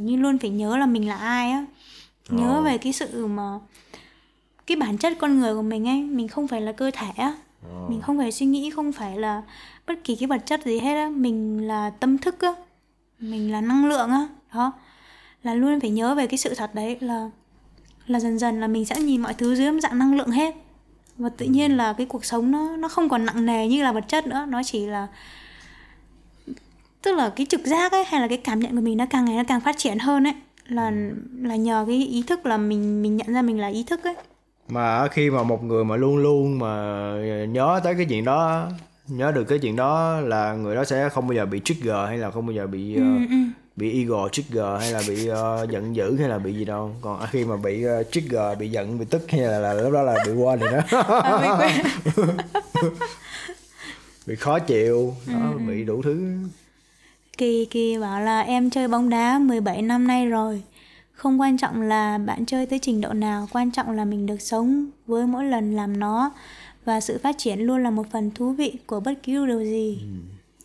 như 0.00 0.16
luôn 0.16 0.38
phải 0.38 0.50
nhớ 0.50 0.76
là 0.76 0.86
mình 0.86 1.08
là 1.08 1.16
ai 1.16 1.50
á. 1.50 1.64
Nhớ 2.28 2.56
Ồ. 2.56 2.62
về 2.62 2.78
cái 2.78 2.92
sự 2.92 3.26
mà 3.26 3.58
cái 4.66 4.76
bản 4.76 4.98
chất 4.98 5.18
con 5.20 5.38
người 5.38 5.54
của 5.54 5.62
mình 5.62 5.88
ấy 5.88 6.02
mình 6.02 6.28
không 6.28 6.48
phải 6.48 6.60
là 6.60 6.72
cơ 6.72 6.90
thể 6.94 7.10
á. 7.16 7.34
Ờ. 7.62 7.88
mình 7.88 8.00
không 8.00 8.18
phải 8.18 8.32
suy 8.32 8.46
nghĩ 8.46 8.70
không 8.70 8.92
phải 8.92 9.18
là 9.18 9.42
bất 9.86 9.94
kỳ 10.04 10.16
cái 10.16 10.26
vật 10.26 10.46
chất 10.46 10.64
gì 10.64 10.78
hết 10.78 10.94
á. 10.94 11.08
Mình 11.08 11.66
là 11.68 11.90
tâm 11.90 12.18
thức 12.18 12.40
á. 12.40 12.54
Mình 13.18 13.52
là 13.52 13.60
năng 13.60 13.86
lượng 13.86 14.10
á. 14.10 14.28
Đó 14.54 14.72
là 15.44 15.54
luôn 15.54 15.80
phải 15.80 15.90
nhớ 15.90 16.14
về 16.14 16.26
cái 16.26 16.38
sự 16.38 16.54
thật 16.54 16.74
đấy 16.74 16.96
là 17.00 17.30
là 18.06 18.20
dần 18.20 18.38
dần 18.38 18.60
là 18.60 18.66
mình 18.66 18.84
sẽ 18.84 19.00
nhìn 19.00 19.20
mọi 19.20 19.34
thứ 19.34 19.54
dưới 19.54 19.80
dạng 19.80 19.98
năng 19.98 20.16
lượng 20.16 20.30
hết. 20.30 20.54
Và 21.18 21.28
tự 21.28 21.46
nhiên 21.46 21.76
là 21.76 21.92
cái 21.92 22.06
cuộc 22.06 22.24
sống 22.24 22.50
nó 22.50 22.76
nó 22.76 22.88
không 22.88 23.08
còn 23.08 23.26
nặng 23.26 23.46
nề 23.46 23.68
như 23.68 23.82
là 23.82 23.92
vật 23.92 24.04
chất 24.08 24.26
nữa 24.26 24.46
nó 24.48 24.62
chỉ 24.62 24.86
là 24.86 25.06
tức 27.02 27.12
là 27.16 27.28
cái 27.36 27.46
trực 27.50 27.60
giác 27.64 27.92
ấy 27.92 28.04
hay 28.04 28.20
là 28.20 28.28
cái 28.28 28.38
cảm 28.38 28.60
nhận 28.60 28.74
của 28.76 28.80
mình 28.80 28.96
nó 28.96 29.06
càng 29.10 29.24
ngày 29.24 29.36
nó 29.36 29.42
càng 29.48 29.60
phát 29.60 29.78
triển 29.78 29.98
hơn 29.98 30.26
ấy 30.26 30.34
là 30.66 30.92
là 31.40 31.56
nhờ 31.56 31.84
cái 31.86 31.96
ý 32.06 32.22
thức 32.26 32.46
là 32.46 32.56
mình 32.56 33.02
mình 33.02 33.16
nhận 33.16 33.32
ra 33.34 33.42
mình 33.42 33.60
là 33.60 33.68
ý 33.68 33.82
thức 33.82 34.04
ấy. 34.04 34.14
Mà 34.68 35.08
khi 35.08 35.30
mà 35.30 35.42
một 35.42 35.64
người 35.64 35.84
mà 35.84 35.96
luôn 35.96 36.16
luôn 36.16 36.58
mà 36.58 37.12
nhớ 37.48 37.80
tới 37.84 37.94
cái 37.94 38.06
chuyện 38.08 38.24
đó 38.24 38.68
nhớ 39.08 39.32
được 39.32 39.44
cái 39.44 39.58
chuyện 39.58 39.76
đó 39.76 40.20
là 40.20 40.54
người 40.54 40.74
đó 40.76 40.84
sẽ 40.84 41.08
không 41.08 41.26
bao 41.28 41.34
giờ 41.34 41.46
bị 41.46 41.60
trigger 41.64 41.96
hay 42.06 42.18
là 42.18 42.30
không 42.30 42.46
bao 42.46 42.52
giờ 42.52 42.66
bị 42.66 42.96
ờ, 42.96 43.02
ừ, 43.02 43.18
ừ. 43.30 43.36
bị 43.76 43.92
ego 43.98 44.28
trigger 44.28 44.80
hay 44.80 44.92
là 44.92 45.02
bị 45.08 45.26
ờ, 45.26 45.66
giận 45.70 45.96
dữ 45.96 46.16
hay 46.16 46.28
là 46.28 46.38
bị 46.38 46.54
gì 46.54 46.64
đâu. 46.64 46.96
Còn 47.00 47.20
khi 47.30 47.44
mà 47.44 47.56
bị 47.56 47.84
ờ, 47.84 48.02
trigger 48.02 48.58
bị 48.58 48.68
giận 48.68 48.98
bị 48.98 49.04
tức 49.10 49.30
hay 49.30 49.40
là, 49.40 49.58
là 49.58 49.74
lúc 49.74 49.92
đó 49.92 50.02
là 50.02 50.14
bị 50.26 50.32
quên 50.32 50.58
rồi 50.58 50.70
đó. 50.72 51.02
À, 51.20 51.58
bị 54.26 54.34
khó 54.40 54.58
chịu 54.58 55.14
đó, 55.26 55.52
Ừ, 55.52 55.58
bị 55.68 55.84
đủ 55.84 56.02
thứ. 56.02 56.36
Kỳ 57.38 57.64
Kỳ 57.64 57.98
bảo 57.98 58.20
là 58.20 58.40
em 58.40 58.70
chơi 58.70 58.88
bóng 58.88 59.08
đá 59.08 59.38
17 59.38 59.82
năm 59.82 60.06
nay 60.06 60.26
rồi. 60.26 60.62
Không 61.12 61.40
quan 61.40 61.58
trọng 61.58 61.82
là 61.82 62.18
bạn 62.18 62.46
chơi 62.46 62.66
tới 62.66 62.78
trình 62.78 63.00
độ 63.00 63.12
nào, 63.12 63.48
quan 63.52 63.70
trọng 63.70 63.90
là 63.90 64.04
mình 64.04 64.26
được 64.26 64.40
sống 64.40 64.86
với 65.06 65.26
mỗi 65.26 65.44
lần 65.44 65.76
làm 65.76 66.00
nó 66.00 66.30
và 66.84 67.00
sự 67.00 67.18
phát 67.22 67.38
triển 67.38 67.60
luôn 67.60 67.82
là 67.82 67.90
một 67.90 68.06
phần 68.12 68.30
thú 68.30 68.52
vị 68.52 68.72
của 68.86 69.00
bất 69.00 69.14
cứ 69.22 69.46
điều 69.46 69.64
gì. 69.64 69.98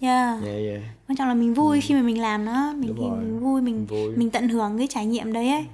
Yeah. 0.02 0.44
yeah, 0.44 0.58
yeah. 0.58 0.82
Quan 1.08 1.18
trọng 1.18 1.28
là 1.28 1.34
mình 1.34 1.54
vui 1.54 1.82
khi 1.82 1.94
mà 1.94 2.02
mình 2.02 2.22
làm 2.22 2.46
nó, 2.46 2.74
mình, 2.74 2.96
mình 2.98 3.40
vui, 3.40 3.62
mình 3.62 3.86
Vui. 3.86 4.16
mình 4.16 4.30
tận 4.30 4.50
hưởng 4.50 4.78
cái 4.78 4.88
trải 4.88 5.06
nghiệm 5.06 5.34
đấy 5.34 5.50
ấy. 5.50 5.66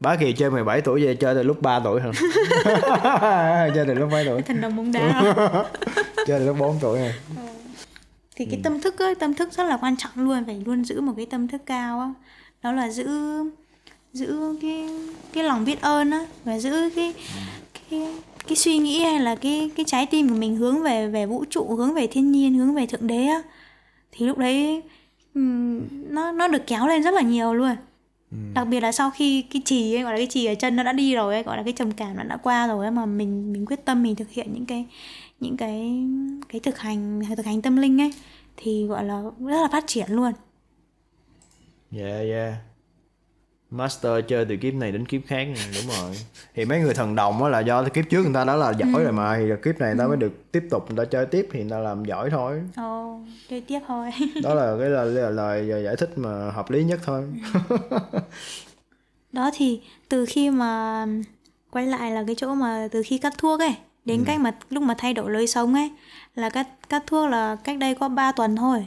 Bá 0.00 0.16
Kỳ 0.16 0.32
chơi 0.32 0.50
17 0.50 0.80
tuổi 0.80 1.04
về 1.04 1.14
chơi 1.14 1.34
từ 1.34 1.42
lúc 1.42 1.62
3 1.62 1.80
tuổi 1.80 2.00
hả? 2.00 2.10
chơi 3.74 3.84
từ 3.86 3.94
lúc 3.94 4.10
mấy 4.10 4.24
tuổi? 4.24 4.42
Thần 4.42 4.60
đồng 4.60 4.76
bóng 4.76 4.92
đá. 4.92 5.34
Chơi 6.26 6.38
từ 6.38 6.46
lúc 6.46 6.56
4 6.58 6.78
tuổi 6.80 7.00
hả? 7.00 7.12
thì 8.36 8.44
cái 8.44 8.60
tâm 8.64 8.80
thức 8.80 8.98
ấy, 8.98 9.14
tâm 9.14 9.34
thức 9.34 9.52
rất 9.52 9.64
là 9.64 9.76
quan 9.76 9.96
trọng 9.96 10.12
luôn, 10.14 10.44
phải 10.44 10.62
luôn 10.66 10.84
giữ 10.84 11.00
một 11.00 11.12
cái 11.16 11.26
tâm 11.26 11.48
thức 11.48 11.62
cao 11.66 12.00
á. 12.00 12.12
Đó 12.62 12.72
là 12.72 12.90
giữ 12.90 13.08
giữ 14.12 14.56
cái 14.62 14.88
cái 15.32 15.44
lòng 15.44 15.64
biết 15.64 15.80
ơn 15.80 16.10
á 16.10 16.26
và 16.44 16.58
giữ 16.58 16.90
cái 16.96 17.14
cái 17.90 18.14
cái 18.46 18.56
suy 18.56 18.78
nghĩ 18.78 19.00
hay 19.00 19.20
là 19.20 19.34
cái 19.34 19.70
cái 19.76 19.84
trái 19.88 20.06
tim 20.06 20.28
của 20.28 20.34
mình 20.34 20.56
hướng 20.56 20.82
về 20.82 21.08
về 21.08 21.26
vũ 21.26 21.44
trụ 21.50 21.74
hướng 21.76 21.94
về 21.94 22.06
thiên 22.06 22.32
nhiên 22.32 22.54
hướng 22.54 22.74
về 22.74 22.86
thượng 22.86 23.06
đế 23.06 23.26
á 23.26 23.42
thì 24.12 24.26
lúc 24.26 24.38
đấy 24.38 24.82
nó 26.10 26.32
nó 26.32 26.48
được 26.48 26.66
kéo 26.66 26.86
lên 26.86 27.02
rất 27.02 27.14
là 27.14 27.20
nhiều 27.20 27.54
luôn. 27.54 27.76
Đặc 28.54 28.68
biệt 28.68 28.80
là 28.80 28.92
sau 28.92 29.10
khi 29.10 29.42
cái 29.42 29.62
chì 29.64 29.94
ấy 29.94 30.02
gọi 30.02 30.12
là 30.12 30.18
cái 30.18 30.26
chì 30.26 30.46
ở 30.46 30.54
chân 30.54 30.76
nó 30.76 30.82
đã 30.82 30.92
đi 30.92 31.14
rồi 31.14 31.34
ấy 31.34 31.42
gọi 31.42 31.56
là 31.56 31.62
cái 31.62 31.72
trầm 31.72 31.92
cảm 31.92 32.16
nó 32.16 32.22
đã 32.22 32.36
qua 32.36 32.66
rồi 32.66 32.84
ấy 32.84 32.90
mà 32.90 33.06
mình 33.06 33.52
mình 33.52 33.66
quyết 33.66 33.84
tâm 33.84 34.02
mình 34.02 34.14
thực 34.16 34.30
hiện 34.30 34.52
những 34.52 34.66
cái 34.66 34.86
những 35.40 35.56
cái 35.56 36.04
cái 36.48 36.60
thực 36.60 36.78
hành 36.78 37.22
thực 37.36 37.46
hành 37.46 37.62
tâm 37.62 37.76
linh 37.76 38.00
ấy 38.00 38.12
thì 38.56 38.86
gọi 38.86 39.04
là 39.04 39.22
rất 39.22 39.62
là 39.62 39.68
phát 39.72 39.84
triển 39.86 40.06
luôn. 40.10 40.32
Yeah, 41.92 42.28
yeah. 42.28 42.54
Master 43.70 44.12
chơi 44.28 44.44
từ 44.44 44.56
kiếp 44.56 44.74
này 44.74 44.92
đến 44.92 45.06
kiếp 45.06 45.20
khác 45.26 45.44
nè, 45.54 45.60
đúng 45.74 45.94
rồi. 46.00 46.16
Thì 46.54 46.64
mấy 46.64 46.80
người 46.80 46.94
thần 46.94 47.14
đồng 47.14 47.42
á 47.42 47.48
là 47.48 47.60
do 47.60 47.84
kiếp 47.84 48.04
trước 48.10 48.22
người 48.22 48.34
ta 48.34 48.44
đã 48.44 48.56
là 48.56 48.70
giỏi 48.72 49.04
rồi 49.04 49.12
mà 49.12 49.36
thì 49.36 49.44
kiếp 49.64 49.80
này 49.80 49.90
người 49.90 49.98
ta 49.98 50.06
mới 50.08 50.16
được 50.16 50.52
tiếp 50.52 50.64
tục 50.70 50.84
người 50.88 50.96
ta 50.96 51.10
chơi 51.10 51.26
tiếp 51.26 51.48
thì 51.52 51.60
người 51.60 51.70
ta 51.70 51.78
làm 51.78 52.04
giỏi 52.04 52.30
thôi. 52.30 52.62
ồ 52.76 53.20
chơi 53.50 53.60
tiếp 53.60 53.80
thôi 53.86 54.10
Đó 54.42 54.54
là 54.54 54.76
cái 54.80 54.88
lời, 54.90 55.10
lời, 55.32 55.62
lời 55.62 55.84
giải 55.84 55.96
thích 55.96 56.10
mà 56.16 56.50
hợp 56.50 56.70
lý 56.70 56.84
nhất 56.84 57.00
thôi. 57.04 57.24
đó 59.32 59.50
thì 59.54 59.80
từ 60.08 60.26
khi 60.26 60.50
mà 60.50 61.06
quay 61.70 61.86
lại 61.86 62.10
là 62.10 62.24
cái 62.26 62.34
chỗ 62.34 62.54
mà 62.54 62.88
từ 62.90 63.02
khi 63.06 63.18
cắt 63.18 63.34
thuốc 63.38 63.60
ấy 63.60 63.74
đến 64.04 64.24
cách 64.26 64.40
mà 64.40 64.54
lúc 64.70 64.82
mà 64.82 64.94
thay 64.98 65.14
đổi 65.14 65.30
lối 65.30 65.46
sống 65.46 65.74
ấy 65.74 65.90
là 66.34 66.50
cắt 66.50 66.66
cắt 66.88 67.02
thuốc 67.06 67.30
là 67.30 67.56
cách 67.64 67.78
đây 67.78 67.94
có 67.94 68.08
3 68.08 68.32
tuần 68.32 68.56
thôi 68.56 68.86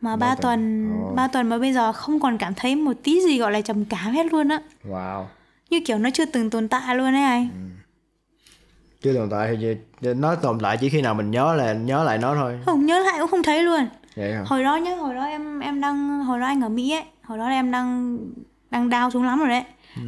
mà 0.00 0.16
3 0.16 0.34
tuần. 0.34 0.90
Ồ. 1.02 1.14
3 1.14 1.28
tuần 1.28 1.48
mà 1.48 1.58
bây 1.58 1.72
giờ 1.72 1.92
không 1.92 2.20
còn 2.20 2.38
cảm 2.38 2.54
thấy 2.54 2.76
một 2.76 2.92
tí 3.02 3.20
gì 3.20 3.38
gọi 3.38 3.52
là 3.52 3.60
trầm 3.60 3.84
cảm 3.84 4.12
hết 4.12 4.26
luôn 4.32 4.48
á. 4.48 4.60
Wow. 4.88 5.24
như 5.70 5.80
kiểu 5.86 5.98
nó 5.98 6.10
chưa 6.10 6.24
từng 6.24 6.50
tồn 6.50 6.68
tại 6.68 6.96
luôn 6.96 7.14
ấy 7.14 7.22
anh. 7.22 7.48
Chứ 9.02 9.14
tồn 9.14 9.30
tại 9.30 9.56
thì 9.60 9.74
nó 10.14 10.34
tồn 10.34 10.58
tại 10.62 10.76
chỉ 10.76 10.88
khi 10.88 11.02
nào 11.02 11.14
mình 11.14 11.30
nhớ 11.30 11.54
là 11.54 11.72
nhớ 11.72 12.04
lại 12.04 12.18
nó 12.18 12.34
thôi. 12.34 12.58
không 12.66 12.86
nhớ 12.86 12.98
lại 12.98 13.14
cũng 13.20 13.30
không 13.30 13.42
thấy 13.42 13.62
luôn. 13.62 13.88
Vậy 14.16 14.32
hả? 14.32 14.42
hồi 14.46 14.64
đó 14.64 14.76
nhá 14.76 14.96
hồi 14.96 15.14
đó 15.14 15.24
em 15.24 15.60
em 15.60 15.80
đang 15.80 16.24
hồi 16.24 16.40
đó 16.40 16.46
anh 16.46 16.60
ở 16.60 16.68
mỹ 16.68 16.92
ấy. 16.92 17.04
Hồi 17.22 17.38
đó 17.38 17.48
là 17.48 17.54
em 17.54 17.70
đang 17.70 18.18
đang 18.70 18.90
đau 18.90 19.10
xuống 19.10 19.24
lắm 19.24 19.38
rồi 19.38 19.48
đấy. 19.48 19.64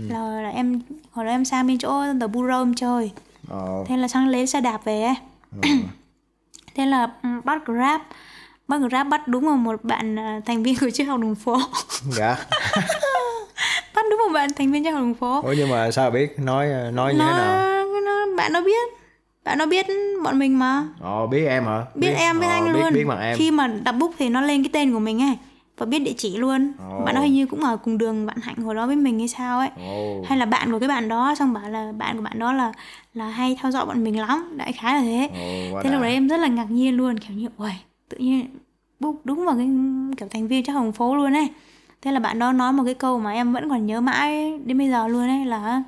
Là, 0.09 0.41
là 0.43 0.49
em 0.49 0.81
hồi 1.11 1.25
đó 1.25 1.31
em 1.31 1.45
sang 1.45 1.67
bên 1.67 1.79
chỗ 1.79 2.03
The 2.21 2.27
Bureau 2.27 2.63
em 2.63 2.75
chơi. 2.75 3.11
Ờ. 3.49 3.85
thế 3.87 3.97
là 3.97 4.09
sang 4.09 4.29
lấy 4.29 4.47
xe 4.47 4.61
đạp 4.61 4.85
về 4.85 5.03
ấy. 5.03 5.15
Thế 6.75 6.87
là 6.87 7.13
ừ, 7.23 7.29
bắt 7.45 7.67
grab 7.67 8.01
bắt 8.69 8.79
grab 8.79 9.09
bắt 9.09 9.29
đúng 9.29 9.45
vào 9.47 9.57
một 9.57 9.85
bạn 9.85 10.19
à, 10.19 10.41
thành 10.47 10.63
viên 10.63 10.75
của 10.81 10.91
chiếc 10.91 11.05
học 11.05 11.21
đường 11.21 11.35
phố 11.35 11.57
Dạ. 12.11 12.37
bắt 13.95 14.05
đúng 14.11 14.19
một 14.27 14.33
bạn 14.35 14.51
thành 14.57 14.73
viên 14.73 14.85
chiếc 14.85 14.91
học 14.91 15.01
đường 15.03 15.15
phố 15.15 15.41
Ủa 15.43 15.55
nhưng 15.57 15.69
mà 15.71 15.91
sao 15.91 16.11
biết 16.11 16.39
nói 16.39 16.67
nói 16.93 17.13
như 17.13 17.19
nó, 17.19 17.27
thế 17.27 17.33
nào? 17.33 17.85
nó 18.05 18.27
bạn 18.37 18.53
nó 18.53 18.61
biết 18.61 18.89
bạn 19.45 19.59
nó 19.59 19.67
biết 19.67 19.87
bọn 20.25 20.39
mình 20.39 20.59
mà 20.59 20.85
Ồ 21.01 21.27
biết 21.27 21.47
em 21.47 21.65
hả? 21.65 21.85
biết, 21.95 22.13
em 22.19 22.41
biết 22.41 22.47
ờ, 22.47 22.53
anh 22.53 22.73
biết, 22.73 22.81
luôn 22.81 22.93
Biết 22.95 23.05
bằng 23.05 23.21
em. 23.21 23.37
khi 23.39 23.51
mà 23.51 23.67
đặt 23.67 23.93
book 23.93 24.11
thì 24.19 24.29
nó 24.29 24.41
lên 24.41 24.63
cái 24.63 24.71
tên 24.73 24.93
của 24.93 24.99
mình 24.99 25.23
ấy 25.23 25.37
và 25.79 25.87
biết 25.87 25.99
địa 25.99 26.13
chỉ 26.17 26.37
luôn 26.37 26.73
Ồ. 26.91 27.05
bạn 27.05 27.15
nó 27.15 27.21
hình 27.21 27.35
như 27.35 27.47
cũng 27.47 27.65
ở 27.65 27.77
cùng 27.77 27.99
đường 27.99 28.27
bạn 28.27 28.37
hạnh 28.43 28.57
hồi 28.57 28.75
đó 28.75 28.87
với 28.87 28.97
mình 28.97 29.19
hay 29.19 29.29
sao 29.29 29.59
ấy 29.59 29.69
Ồ. 29.77 30.23
hay 30.29 30.39
là 30.39 30.45
bạn 30.47 30.73
của 30.73 30.79
cái 30.79 30.89
bạn 30.89 31.09
đó 31.09 31.35
xong 31.39 31.53
bảo 31.53 31.69
là 31.71 31.93
bạn 31.99 32.17
của 32.17 32.23
bạn 32.23 32.39
đó 32.39 32.53
là 32.53 32.73
là 33.15 33.29
hay 33.29 33.57
theo 33.63 33.71
dõi 33.73 33.87
bọn 33.87 34.05
mình 34.05 34.21
lắm 34.21 34.53
đại 34.57 34.73
khái 34.73 34.95
là 34.95 35.01
thế 35.01 35.29
quá 35.73 35.83
thế 35.85 35.91
lúc 35.91 36.03
đấy 36.03 36.13
em 36.13 36.29
rất 36.29 36.37
là 36.41 36.47
ngạc 36.49 36.71
nhiên 36.71 36.97
luôn 36.97 37.19
kiểu 37.19 37.37
như 37.37 37.49
ui 37.59 37.71
tự 38.09 38.17
nhiên 38.19 38.47
book 39.01 39.15
đúng 39.25 39.45
vào 39.47 39.57
cái 39.57 39.69
kiểu 40.17 40.29
thành 40.29 40.49
viên 40.49 40.65
chắc 40.65 40.73
hồng 40.73 40.93
phố 40.93 41.17
luôn 41.17 41.33
ấy 41.37 41.49
thế 42.03 42.13
là 42.13 42.21
bạn 42.21 42.39
đó 42.39 42.53
nói 42.53 42.73
một 42.73 42.85
cái 42.85 42.95
câu 42.95 43.19
mà 43.19 43.33
em 43.33 43.53
vẫn 43.53 43.69
còn 43.69 43.87
nhớ 43.87 44.01
mãi 44.01 44.59
đến 44.65 44.79
bây 44.79 44.89
giờ 44.91 45.09
luôn 45.09 45.29
ấy 45.29 45.47
là 45.47 45.83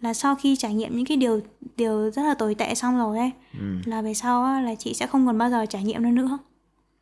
là 0.00 0.14
sau 0.14 0.34
khi 0.34 0.56
trải 0.56 0.74
nghiệm 0.74 0.96
những 0.96 1.06
cái 1.06 1.16
điều 1.16 1.40
điều 1.76 2.10
rất 2.10 2.22
là 2.22 2.34
tồi 2.34 2.54
tệ 2.54 2.74
xong 2.74 2.98
rồi 2.98 3.18
ấy 3.18 3.30
Ừ. 3.58 3.60
là 3.84 4.02
về 4.02 4.14
sau 4.14 4.44
á, 4.44 4.60
là 4.60 4.74
chị 4.74 4.94
sẽ 4.94 5.06
không 5.06 5.26
còn 5.26 5.38
bao 5.38 5.50
giờ 5.50 5.66
trải 5.66 5.82
nghiệm 5.84 6.02
nó 6.02 6.10
nữa 6.10 6.38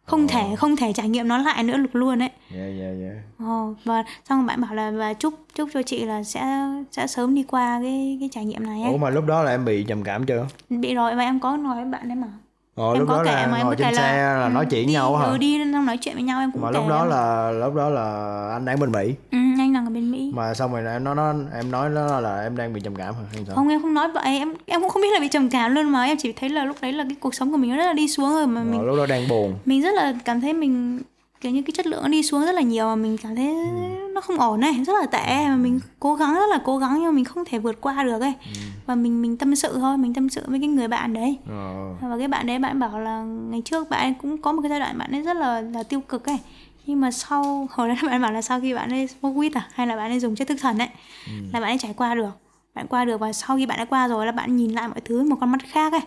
không 0.04 0.28
thể 0.28 0.56
không 0.58 0.76
thể 0.76 0.92
trải 0.92 1.08
nghiệm 1.08 1.28
nó 1.28 1.38
lại 1.38 1.62
nữa 1.64 1.76
được 1.76 1.94
luôn 1.96 2.18
ấy 2.22 2.30
Dạ 2.50 2.66
dạ 2.66 2.90
dạ. 3.02 3.22
Ồ, 3.46 3.74
và 3.84 4.04
xong 4.28 4.46
bạn 4.46 4.60
bảo 4.60 4.74
là 4.74 4.90
và 4.90 5.12
chúc 5.14 5.34
chúc 5.54 5.68
cho 5.74 5.82
chị 5.82 6.04
là 6.04 6.22
sẽ 6.22 6.66
sẽ 6.90 7.06
sớm 7.06 7.34
đi 7.34 7.42
qua 7.42 7.78
cái 7.82 8.16
cái 8.20 8.28
trải 8.32 8.44
nghiệm 8.44 8.62
này 8.66 8.82
ấy 8.82 8.92
Ủa 8.92 8.98
mà 8.98 9.10
lúc 9.10 9.24
đó 9.26 9.42
là 9.42 9.50
em 9.50 9.64
bị 9.64 9.84
trầm 9.88 10.04
cảm 10.04 10.26
chưa? 10.26 10.46
bị 10.70 10.94
rồi 10.94 11.14
và 11.16 11.22
em 11.22 11.40
có 11.40 11.56
nói 11.56 11.76
với 11.76 11.84
bạn 11.84 12.08
đấy 12.08 12.16
mà 12.16 12.28
Ồ 12.74 12.92
em 12.92 12.98
lúc 12.98 13.08
có 13.08 13.16
đó 13.16 13.22
kể 13.24 13.32
là 13.32 13.46
mà 13.46 13.56
em 13.58 13.66
ngồi 13.66 13.76
trên 13.76 13.94
xe 13.94 14.34
là 14.40 14.48
nói 14.48 14.66
chuyện 14.70 14.86
đi, 14.86 14.92
nhau 14.92 15.16
hả? 15.16 15.26
ừ, 15.26 15.38
đi 15.38 15.58
xong 15.72 15.86
nói 15.86 15.96
chuyện 15.96 16.14
với 16.14 16.22
nhau 16.22 16.40
em 16.40 16.52
cũng 16.52 16.62
Mà 16.62 16.68
kể 16.72 16.78
lúc 16.78 16.88
đó 16.88 17.04
là 17.04 17.50
lúc 17.50 17.74
đó 17.74 17.88
là 17.88 18.48
anh 18.52 18.64
đang 18.64 18.80
bên 18.80 18.92
Mỹ 18.92 19.14
ừ, 19.32 19.38
anh 19.58 19.72
đang 19.74 19.86
ở 19.86 19.90
bên 19.90 20.10
mỹ 20.10 20.30
mà 20.34 20.54
xong 20.54 20.72
rồi 20.72 20.84
em 20.92 21.04
nói 21.04 21.14
nó 21.14 21.34
em 21.54 21.70
nói 21.70 21.90
nó 21.90 22.20
là 22.20 22.42
em 22.42 22.56
đang 22.56 22.72
bị 22.72 22.80
trầm 22.80 22.94
cảm 22.96 23.14
hả 23.14 23.20
hay 23.34 23.44
sao? 23.46 23.56
không 23.56 23.68
em 23.68 23.82
không 23.82 23.94
nói 23.94 24.08
vậy 24.14 24.38
em 24.38 24.54
em 24.66 24.80
cũng 24.80 24.90
không 24.90 25.02
biết 25.02 25.08
là 25.14 25.20
bị 25.20 25.28
trầm 25.28 25.50
cảm 25.50 25.74
luôn 25.74 25.92
mà 25.92 26.04
em 26.04 26.16
chỉ 26.20 26.32
thấy 26.32 26.48
là 26.48 26.64
lúc 26.64 26.76
đấy 26.82 26.92
là 26.92 27.04
cái 27.04 27.16
cuộc 27.20 27.34
sống 27.34 27.50
của 27.50 27.56
mình 27.56 27.70
nó 27.70 27.76
rất 27.76 27.86
là 27.86 27.92
đi 27.92 28.08
xuống 28.08 28.30
rồi 28.34 28.46
mà 28.46 28.60
Ờ, 28.60 28.64
mình 28.64 28.86
lúc 28.86 28.96
đó 28.98 29.06
đang 29.06 29.28
buồn. 29.28 29.54
mình 29.64 29.82
rất 29.82 29.94
là 29.94 30.14
cảm 30.24 30.40
thấy 30.40 30.52
mình 30.52 31.00
kiểu 31.42 31.52
như 31.52 31.62
cái 31.62 31.72
chất 31.76 31.86
lượng 31.86 32.02
nó 32.02 32.08
đi 32.08 32.22
xuống 32.22 32.44
rất 32.44 32.52
là 32.52 32.60
nhiều 32.60 32.86
mà 32.86 32.96
mình 32.96 33.16
cảm 33.22 33.36
thấy 33.36 33.46
Ừ. 33.46 34.10
nó 34.14 34.20
không 34.20 34.38
ổn 34.40 34.60
này 34.60 34.72
rất 34.86 34.92
là 35.00 35.06
tệ 35.06 35.48
mà 35.48 35.56
mình 35.56 35.80
cố 36.00 36.14
gắng 36.14 36.34
rất 36.34 36.46
là 36.50 36.58
cố 36.64 36.78
gắng 36.78 36.94
nhưng 36.94 37.04
mà 37.04 37.10
mình 37.10 37.24
không 37.24 37.44
thể 37.44 37.58
vượt 37.58 37.80
qua 37.80 38.02
được 38.04 38.20
ấy 38.20 38.32
Ừ. 38.44 38.60
và 38.86 38.94
mình 38.94 39.22
mình 39.22 39.36
tâm 39.36 39.56
sự 39.56 39.72
thôi 39.80 39.98
mình 39.98 40.14
tâm 40.14 40.28
sự 40.28 40.42
với 40.46 40.60
cái 40.60 40.68
người 40.68 40.88
bạn 40.88 41.12
đấy 41.12 41.38
Ờ. 41.48 41.94
và 42.00 42.18
cái 42.18 42.28
bạn 42.28 42.46
đấy 42.46 42.58
bạn 42.58 42.78
bảo 42.80 43.00
là 43.00 43.22
ngày 43.22 43.62
trước 43.64 43.90
bạn 43.90 44.00
ấy 44.00 44.14
cũng 44.22 44.38
có 44.38 44.52
một 44.52 44.62
cái 44.62 44.68
giai 44.70 44.80
đoạn 44.80 44.98
bạn 44.98 45.10
ấy 45.12 45.22
rất 45.22 45.36
là 45.36 45.60
là 45.60 45.82
tiêu 45.82 46.00
cực 46.00 46.26
ấy 46.26 46.38
nhưng 46.86 47.00
mà 47.00 47.10
sau 47.10 47.68
hồi 47.70 47.88
đấy 47.88 47.96
bạn 48.06 48.22
bảo 48.22 48.32
là 48.32 48.42
sau 48.42 48.60
khi 48.60 48.74
bạn 48.74 48.90
ấy 48.92 49.06
smoke 49.06 49.36
weed 49.36 49.50
à 49.54 49.68
hay 49.72 49.86
là 49.86 49.96
bạn 49.96 50.10
ấy 50.12 50.20
dùng 50.20 50.34
chất 50.34 50.48
thức 50.48 50.58
thần 50.60 50.78
ấy 50.78 50.88
Ừ. 51.26 51.32
là 51.52 51.60
bạn 51.60 51.70
ấy 51.70 51.78
trải 51.78 51.94
qua 51.96 52.14
được 52.14 52.30
bạn 52.74 52.86
qua 52.86 53.04
được 53.04 53.20
và 53.20 53.32
sau 53.32 53.56
khi 53.56 53.66
bạn 53.66 53.78
đã 53.78 53.84
qua 53.84 54.08
rồi 54.08 54.26
là 54.26 54.32
bạn 54.32 54.56
nhìn 54.56 54.70
lại 54.72 54.88
mọi 54.88 55.00
thứ 55.04 55.22
một 55.24 55.36
con 55.40 55.50
mắt 55.52 55.60
khác 55.68 55.92
ấy 55.92 56.00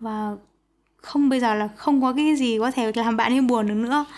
và 0.00 0.32
không 1.02 1.28
bây 1.28 1.40
giờ 1.40 1.54
là 1.54 1.68
không 1.76 2.02
có 2.02 2.12
cái 2.12 2.36
gì 2.36 2.58
có 2.58 2.70
thể 2.70 2.92
làm 2.94 3.16
bạn 3.16 3.32
ấy 3.32 3.40
buồn 3.40 3.66
được 3.66 3.74
nữa 3.74 4.04
Ừ. 4.08 4.14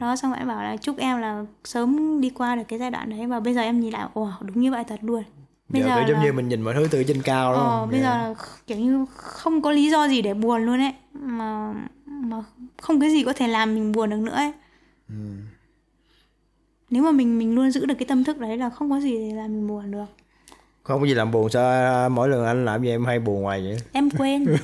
đó 0.00 0.16
xong 0.16 0.30
bạn 0.30 0.40
ấy 0.40 0.46
bảo 0.46 0.62
là 0.62 0.76
chúc 0.76 0.98
em 0.98 1.18
là 1.20 1.44
sớm 1.64 2.20
đi 2.20 2.30
qua 2.30 2.56
được 2.56 2.62
cái 2.68 2.78
giai 2.78 2.90
đoạn 2.90 3.10
đấy 3.10 3.26
và 3.26 3.40
bây 3.40 3.54
giờ 3.54 3.60
em 3.60 3.80
nhìn 3.80 3.92
lại 3.92 4.08
ồ 4.14 4.28
đúng 4.40 4.60
như 4.60 4.70
vậy 4.70 4.84
thật 4.88 4.98
luôn. 5.02 5.22
Bây 5.68 5.82
Giờ 5.82 5.88
giờ 5.88 6.04
giống 6.08 6.16
là- 6.18 6.24
như 6.24 6.32
mình 6.32 6.48
nhìn 6.48 6.62
mọi 6.62 6.74
thứ 6.74 6.88
từ 6.90 7.04
trên 7.04 7.22
cao 7.22 7.52
đúng 7.52 7.62
Ờ, 7.62 7.86
bây 7.86 8.00
Dạ. 8.00 8.04
giờ 8.04 8.16
là 8.28 8.34
kiểu 8.66 8.78
như 8.78 9.04
không 9.16 9.62
có 9.62 9.70
lý 9.70 9.90
do 9.90 10.08
gì 10.08 10.22
để 10.22 10.34
buồn 10.34 10.62
luôn 10.66 10.80
ấy 10.80 10.92
mà 11.12 11.74
mà 12.06 12.42
không 12.82 13.00
cái 13.00 13.10
gì 13.10 13.22
có 13.24 13.32
thể 13.32 13.48
làm 13.48 13.74
mình 13.74 13.92
buồn 13.92 14.10
được 14.10 14.16
nữa 14.18 14.32
ấy. 14.34 14.52
Ừ. 15.08 15.14
nếu 16.90 17.02
mà 17.02 17.10
mình 17.12 17.38
mình 17.38 17.54
luôn 17.54 17.70
giữ 17.70 17.86
được 17.86 17.94
cái 17.98 18.06
tâm 18.06 18.24
thức 18.24 18.38
đấy 18.38 18.56
là 18.56 18.70
không 18.70 18.90
có 18.90 19.00
gì 19.00 19.18
để 19.18 19.34
làm 19.34 19.46
mình 19.52 19.68
buồn 19.68 19.90
được. 19.90 20.04
Không 20.82 21.00
có 21.00 21.06
gì 21.06 21.14
làm 21.14 21.30
buồn 21.30 21.50
sao 21.50 22.08
mỗi 22.10 22.28
lần 22.28 22.44
anh 22.46 22.64
làm 22.64 22.82
gì 22.82 22.88
em 22.88 23.04
hay 23.04 23.18
buồn 23.18 23.42
hoài 23.42 23.60
vậy? 23.62 23.76
em 23.92 24.10
quên. 24.10 24.44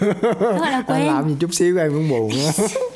Gọi 0.41 0.59
là 0.71 0.71
Anh 0.71 0.85
quên. 0.87 1.07
làm 1.07 1.29
gì 1.29 1.37
chút 1.41 1.55
xíu 1.55 1.79
em 1.79 1.91
cũng 1.93 2.09
buồn 2.09 2.31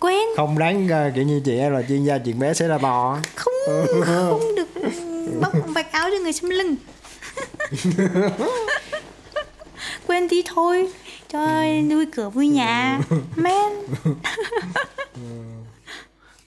quên 0.00 0.28
không 0.36 0.58
đáng 0.58 0.88
ờ, 0.88 1.10
kiểu 1.14 1.24
như 1.24 1.40
chị 1.44 1.58
em 1.58 1.72
là 1.72 1.82
chuyên 1.88 2.04
gia 2.04 2.18
chuyện 2.18 2.38
bé 2.38 2.54
sẽ 2.54 2.68
ra 2.68 2.78
to. 2.78 3.18
không 3.34 3.54
không 4.04 4.54
được 4.56 4.68
bóc 5.40 5.52
vạch 5.66 5.92
áo 5.92 6.08
cho 6.10 6.16
người 6.22 6.32
xăm 6.32 6.50
lưng 6.50 6.76
quên 10.06 10.28
tí 10.28 10.42
thôi 10.54 10.88
cho 11.28 11.46
vui 11.90 12.06
cửa 12.06 12.28
vui 12.30 12.48
nhà 12.48 13.00
man 13.36 13.72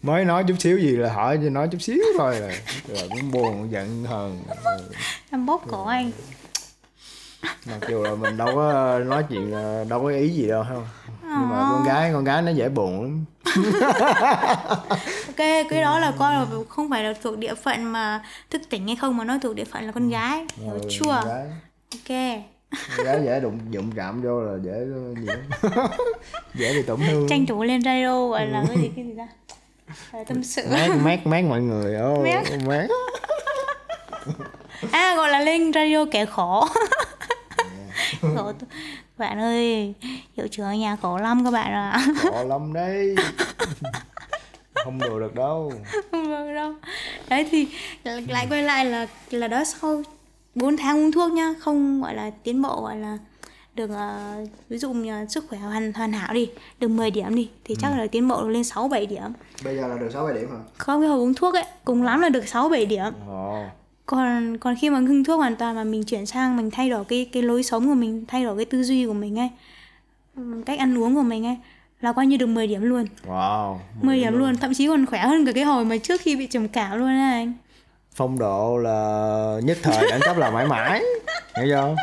Mới 0.02 0.26
nói 0.26 0.44
chút 0.48 0.54
xíu 0.60 0.78
gì 0.78 0.92
là 0.92 1.14
hỏi 1.14 1.40
cho 1.44 1.50
nói 1.50 1.68
chút 1.72 1.82
xíu 1.82 1.98
thôi 2.18 2.36
là 2.40 2.48
rồi 2.88 3.10
cũng 3.10 3.32
buồn 3.32 3.72
giận 3.72 4.04
hờn. 4.04 4.40
Ừ. 4.64 4.78
em 5.32 5.46
bóp 5.46 5.62
cổ 5.68 5.86
anh 5.86 6.12
Mặc 7.66 7.80
dù 7.90 8.04
là 8.04 8.16
mình 8.16 8.38
đâu 8.38 8.50
có 8.56 9.00
nói 9.00 9.24
chuyện 9.30 9.52
ờ, 9.52 9.84
đâu 9.90 10.02
có 10.02 10.08
ý 10.10 10.30
gì 10.30 10.48
đâu 10.48 10.66
không. 10.70 10.88
Nhưng 11.30 11.50
mà 11.50 11.68
con 11.72 11.84
gái 11.84 12.10
con 12.14 12.24
gái 12.24 12.42
nó 12.42 12.52
dễ 12.52 12.70
buồn 12.70 13.02
lắm. 13.02 13.26
ok 15.28 15.38
cái 15.70 15.82
đó 15.82 16.00
là 16.00 16.12
coi 16.20 16.34
là 16.34 16.46
không 16.70 16.90
phải 16.90 17.04
là 17.04 17.14
thuộc 17.24 17.38
địa 17.38 17.54
phận 17.56 17.92
mà 17.92 18.24
thức 18.50 18.62
tỉnh 18.70 18.88
hay 18.88 18.96
không 18.96 19.18
mà 19.18 19.24
nó 19.24 19.38
thuộc 19.42 19.56
địa 19.56 19.66
phận 19.66 19.84
là 19.86 19.92
con 19.92 20.10
gái. 20.10 20.46
Hiểu 20.58 20.72
Ừ, 20.74 20.80
chưa 20.90 21.06
con 21.06 21.28
gái. 21.28 21.46
ok. 21.92 22.42
Gái 23.06 23.20
dễ 23.26 23.40
đụng 23.40 23.60
đụng 23.72 23.92
chạm 23.96 24.22
vô 24.22 24.42
là 24.42 24.54
dễ 24.64 24.72
nhiễm 25.22 25.72
dễ 26.54 26.74
bị 26.74 26.82
tổn 26.82 27.00
thương. 27.08 27.28
Tranh 27.30 27.46
thủ 27.46 27.64
lên 27.64 27.82
radio 27.82 28.28
gọi 28.30 28.48
là 28.48 28.64
cái 28.68 28.78
gì 28.78 28.92
cái 28.96 29.06
gì 29.06 29.14
ra 29.14 29.28
Ờ, 30.12 30.20
tâm 30.28 30.44
sự. 30.44 30.62
Mát 30.72 30.88
mát 31.04 31.28
mát 31.28 31.44
mọi 31.44 31.62
người. 31.62 31.96
Ô 31.96 32.24
Mát. 32.24 32.44
mát. 32.68 32.88
À 34.92 35.16
gọi 35.16 35.30
là 35.30 35.40
lên 35.40 35.74
radio 35.74 36.06
kẻ 36.12 36.26
khổ. 36.26 36.66
Khổ 38.22 38.52
t- 38.52 38.66
bạn 39.18 39.40
ơi 39.40 39.94
hiệu 40.38 40.48
trưởng 40.48 40.66
ở 40.66 40.74
nhà 40.74 40.96
khổ 40.96 41.18
lắm 41.18 41.46
các 41.46 41.52
bạn 41.52 41.72
ạ. 41.74 42.08
Khổ 42.22 42.44
lắm 42.44 42.74
đấy. 42.74 43.16
Không 44.84 45.00
đùa 45.00 45.20
được 45.20 45.36
đâu. 45.36 45.74
Không 46.12 46.30
vâng 46.30 46.56
đâu. 46.56 46.74
Đấy 47.30 47.48
thì 47.52 47.68
lại 48.04 48.48
quay 48.50 48.64
lại 48.64 48.86
là 48.86 49.08
là 49.32 49.48
đó 49.48 49.64
sau 49.64 50.04
4 50.56 50.78
tháng 50.78 50.98
uống 50.98 51.12
thuốc 51.12 51.32
nhá 51.32 51.54
không 51.60 52.02
gọi 52.02 52.16
là 52.16 52.32
tiến 52.44 52.62
bộ 52.62 52.82
gọi 52.82 52.98
là 52.98 53.18
được 53.76 53.90
ờ, 53.90 54.36
ví 54.70 54.78
dụ 54.78 54.94
như 54.94 55.26
sức 55.30 55.46
khỏe 55.50 55.60
hoàn 55.60 55.94
hoàn 55.94 56.12
hảo 56.14 56.34
đi 56.34 56.50
được 56.80 56.88
10 56.88 57.12
điểm 57.12 57.36
đi 57.36 57.50
thì 57.64 57.76
chắc 57.80 57.90
là 57.98 58.08
tiến 58.12 58.28
bộ 58.28 58.48
lên 58.48 58.64
6 58.64 58.88
7 58.88 59.06
điểm. 59.06 59.34
Bây 59.64 59.76
giờ 59.76 59.88
là 59.88 59.98
được 59.98 60.10
sáu 60.14 60.26
bảy 60.26 60.34
điểm 60.34 60.50
hả? 60.50 60.58
Không 60.78 61.02
cái 61.02 61.10
hồi 61.10 61.20
uống 61.20 61.34
thuốc 61.34 61.54
ấy 61.54 61.64
cùng 61.86 62.04
lắm 62.04 62.22
là 62.22 62.30
được 62.30 62.48
6 62.48 62.70
7 62.70 62.86
điểm. 62.86 63.14
Ồ 63.28 63.64
còn 64.08 64.58
còn 64.58 64.76
khi 64.82 64.90
mà 64.90 65.00
ngưng 65.00 65.24
thuốc 65.24 65.38
hoàn 65.38 65.56
toàn 65.56 65.76
mà 65.76 65.84
mình 65.84 66.04
chuyển 66.04 66.26
sang 66.26 66.58
mình 66.58 66.72
thay 66.72 66.90
đổi 66.90 67.06
cái 67.06 67.30
cái 67.32 67.44
lối 67.44 67.64
sống 67.64 67.88
của 67.88 67.94
mình 67.94 68.26
thay 68.28 68.44
đổi 68.44 68.56
cái 68.58 68.66
tư 68.66 68.84
duy 68.84 69.06
của 69.06 69.14
mình 69.14 69.40
ấy 69.40 69.50
cách 70.66 70.80
ăn 70.80 70.98
uống 70.98 71.16
của 71.16 71.22
mình 71.22 71.46
ấy 71.46 71.58
là 72.02 72.14
coi 72.14 72.28
như 72.28 72.38
được 72.38 72.46
10 72.46 72.68
điểm 72.68 72.82
luôn. 72.82 73.06
Wow 73.28 73.78
10 74.02 74.20
điểm 74.20 74.40
luôn. 74.40 74.56
thậm 74.56 74.74
chí 74.74 74.88
còn 74.88 75.06
khỏe 75.06 75.20
hơn 75.20 75.46
cả 75.46 75.52
cái 75.52 75.64
hồi 75.64 75.86
mà 75.86 75.98
trước 75.98 76.22
khi 76.22 76.36
bị 76.36 76.48
trầm 76.48 76.68
cảm 76.68 77.00
luôn 77.00 77.08
á 77.08 77.32
anh. 77.32 77.54
Phong 78.16 78.40
độ 78.40 78.78
là 78.78 79.60
nhất 79.64 79.78
thời 79.84 80.12
đẳng 80.12 80.20
cấp 80.22 80.38
là 80.38 80.52
mãi 80.52 80.68
mãi 80.68 81.04
hiểu 81.58 81.68
chưa? 81.68 81.96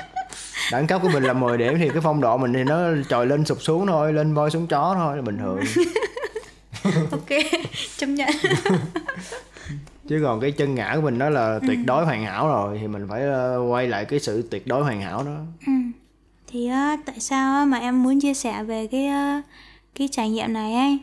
Đẳng 0.72 0.86
cấp 0.86 1.00
của 1.02 1.08
mình 1.08 1.22
là 1.22 1.32
10 1.32 1.58
điểm 1.58 1.74
thì 1.78 1.88
cái 1.88 2.00
phong 2.02 2.20
độ 2.20 2.36
mình 2.36 2.52
thì 2.52 2.64
nó 2.64 2.78
trồi 3.08 3.26
lên 3.26 3.44
sụp 3.44 3.62
xuống 3.62 3.86
thôi 3.86 4.12
lên 4.12 4.34
voi 4.34 4.50
xuống 4.50 4.66
chó 4.66 4.94
thôi 4.94 5.16
là 5.16 5.22
bình 5.22 5.38
thường. 5.38 5.60
Ok 7.10 7.28
chấp 7.96 8.06
nhận 8.06 8.28
chứ 10.08 10.20
còn 10.22 10.40
cái 10.40 10.52
chân 10.52 10.74
ngã 10.74 10.92
của 10.96 11.02
mình 11.02 11.18
đó 11.18 11.30
là 11.30 11.60
tuyệt 11.66 11.78
đối 11.86 12.04
hoàn 12.04 12.24
hảo 12.24 12.48
rồi 12.48 12.78
thì 12.80 12.88
mình 12.88 13.06
phải 13.08 13.22
ờ, 13.22 13.66
quay 13.70 13.88
lại 13.88 14.04
cái 14.04 14.20
sự 14.20 14.48
tuyệt 14.50 14.66
đối 14.66 14.84
hoàn 14.84 15.00
hảo 15.00 15.24
đó. 15.24 15.38
Ừ. 15.66 15.72
thì 16.46 16.66
á, 16.66 16.96
tại 17.04 17.20
sao 17.20 17.66
mà 17.66 17.78
em 17.78 18.02
muốn 18.02 18.20
chia 18.20 18.34
sẻ 18.34 18.64
về 18.64 18.86
cái 18.86 19.06
á, 19.06 19.42
cái 19.94 20.08
trải 20.08 20.30
nghiệm 20.30 20.52
này 20.52 20.74
ấy? 20.74 20.98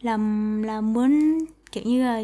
Là 0.00 0.18
là 0.64 0.80
muốn 0.80 1.38
kiểu 1.72 1.84
như 1.84 2.04
là 2.04 2.22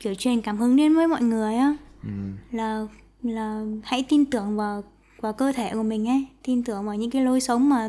kiểu 0.00 0.14
truyền 0.14 0.40
cảm 0.40 0.56
hứng 0.58 0.76
đến 0.76 0.94
với 0.94 1.08
mọi 1.08 1.22
người 1.22 1.54
á. 1.54 1.76
Ừ. 2.02 2.10
là 2.52 2.86
là 3.22 3.62
hãy 3.84 4.04
tin 4.08 4.24
tưởng 4.24 4.56
vào 4.56 4.84
vào 5.20 5.32
cơ 5.32 5.52
thể 5.52 5.70
của 5.74 5.82
mình 5.82 6.08
ấy 6.08 6.26
tin 6.42 6.62
tưởng 6.62 6.86
vào 6.86 6.94
những 6.94 7.10
cái 7.10 7.24
lối 7.24 7.40
sống 7.40 7.68
mà 7.68 7.88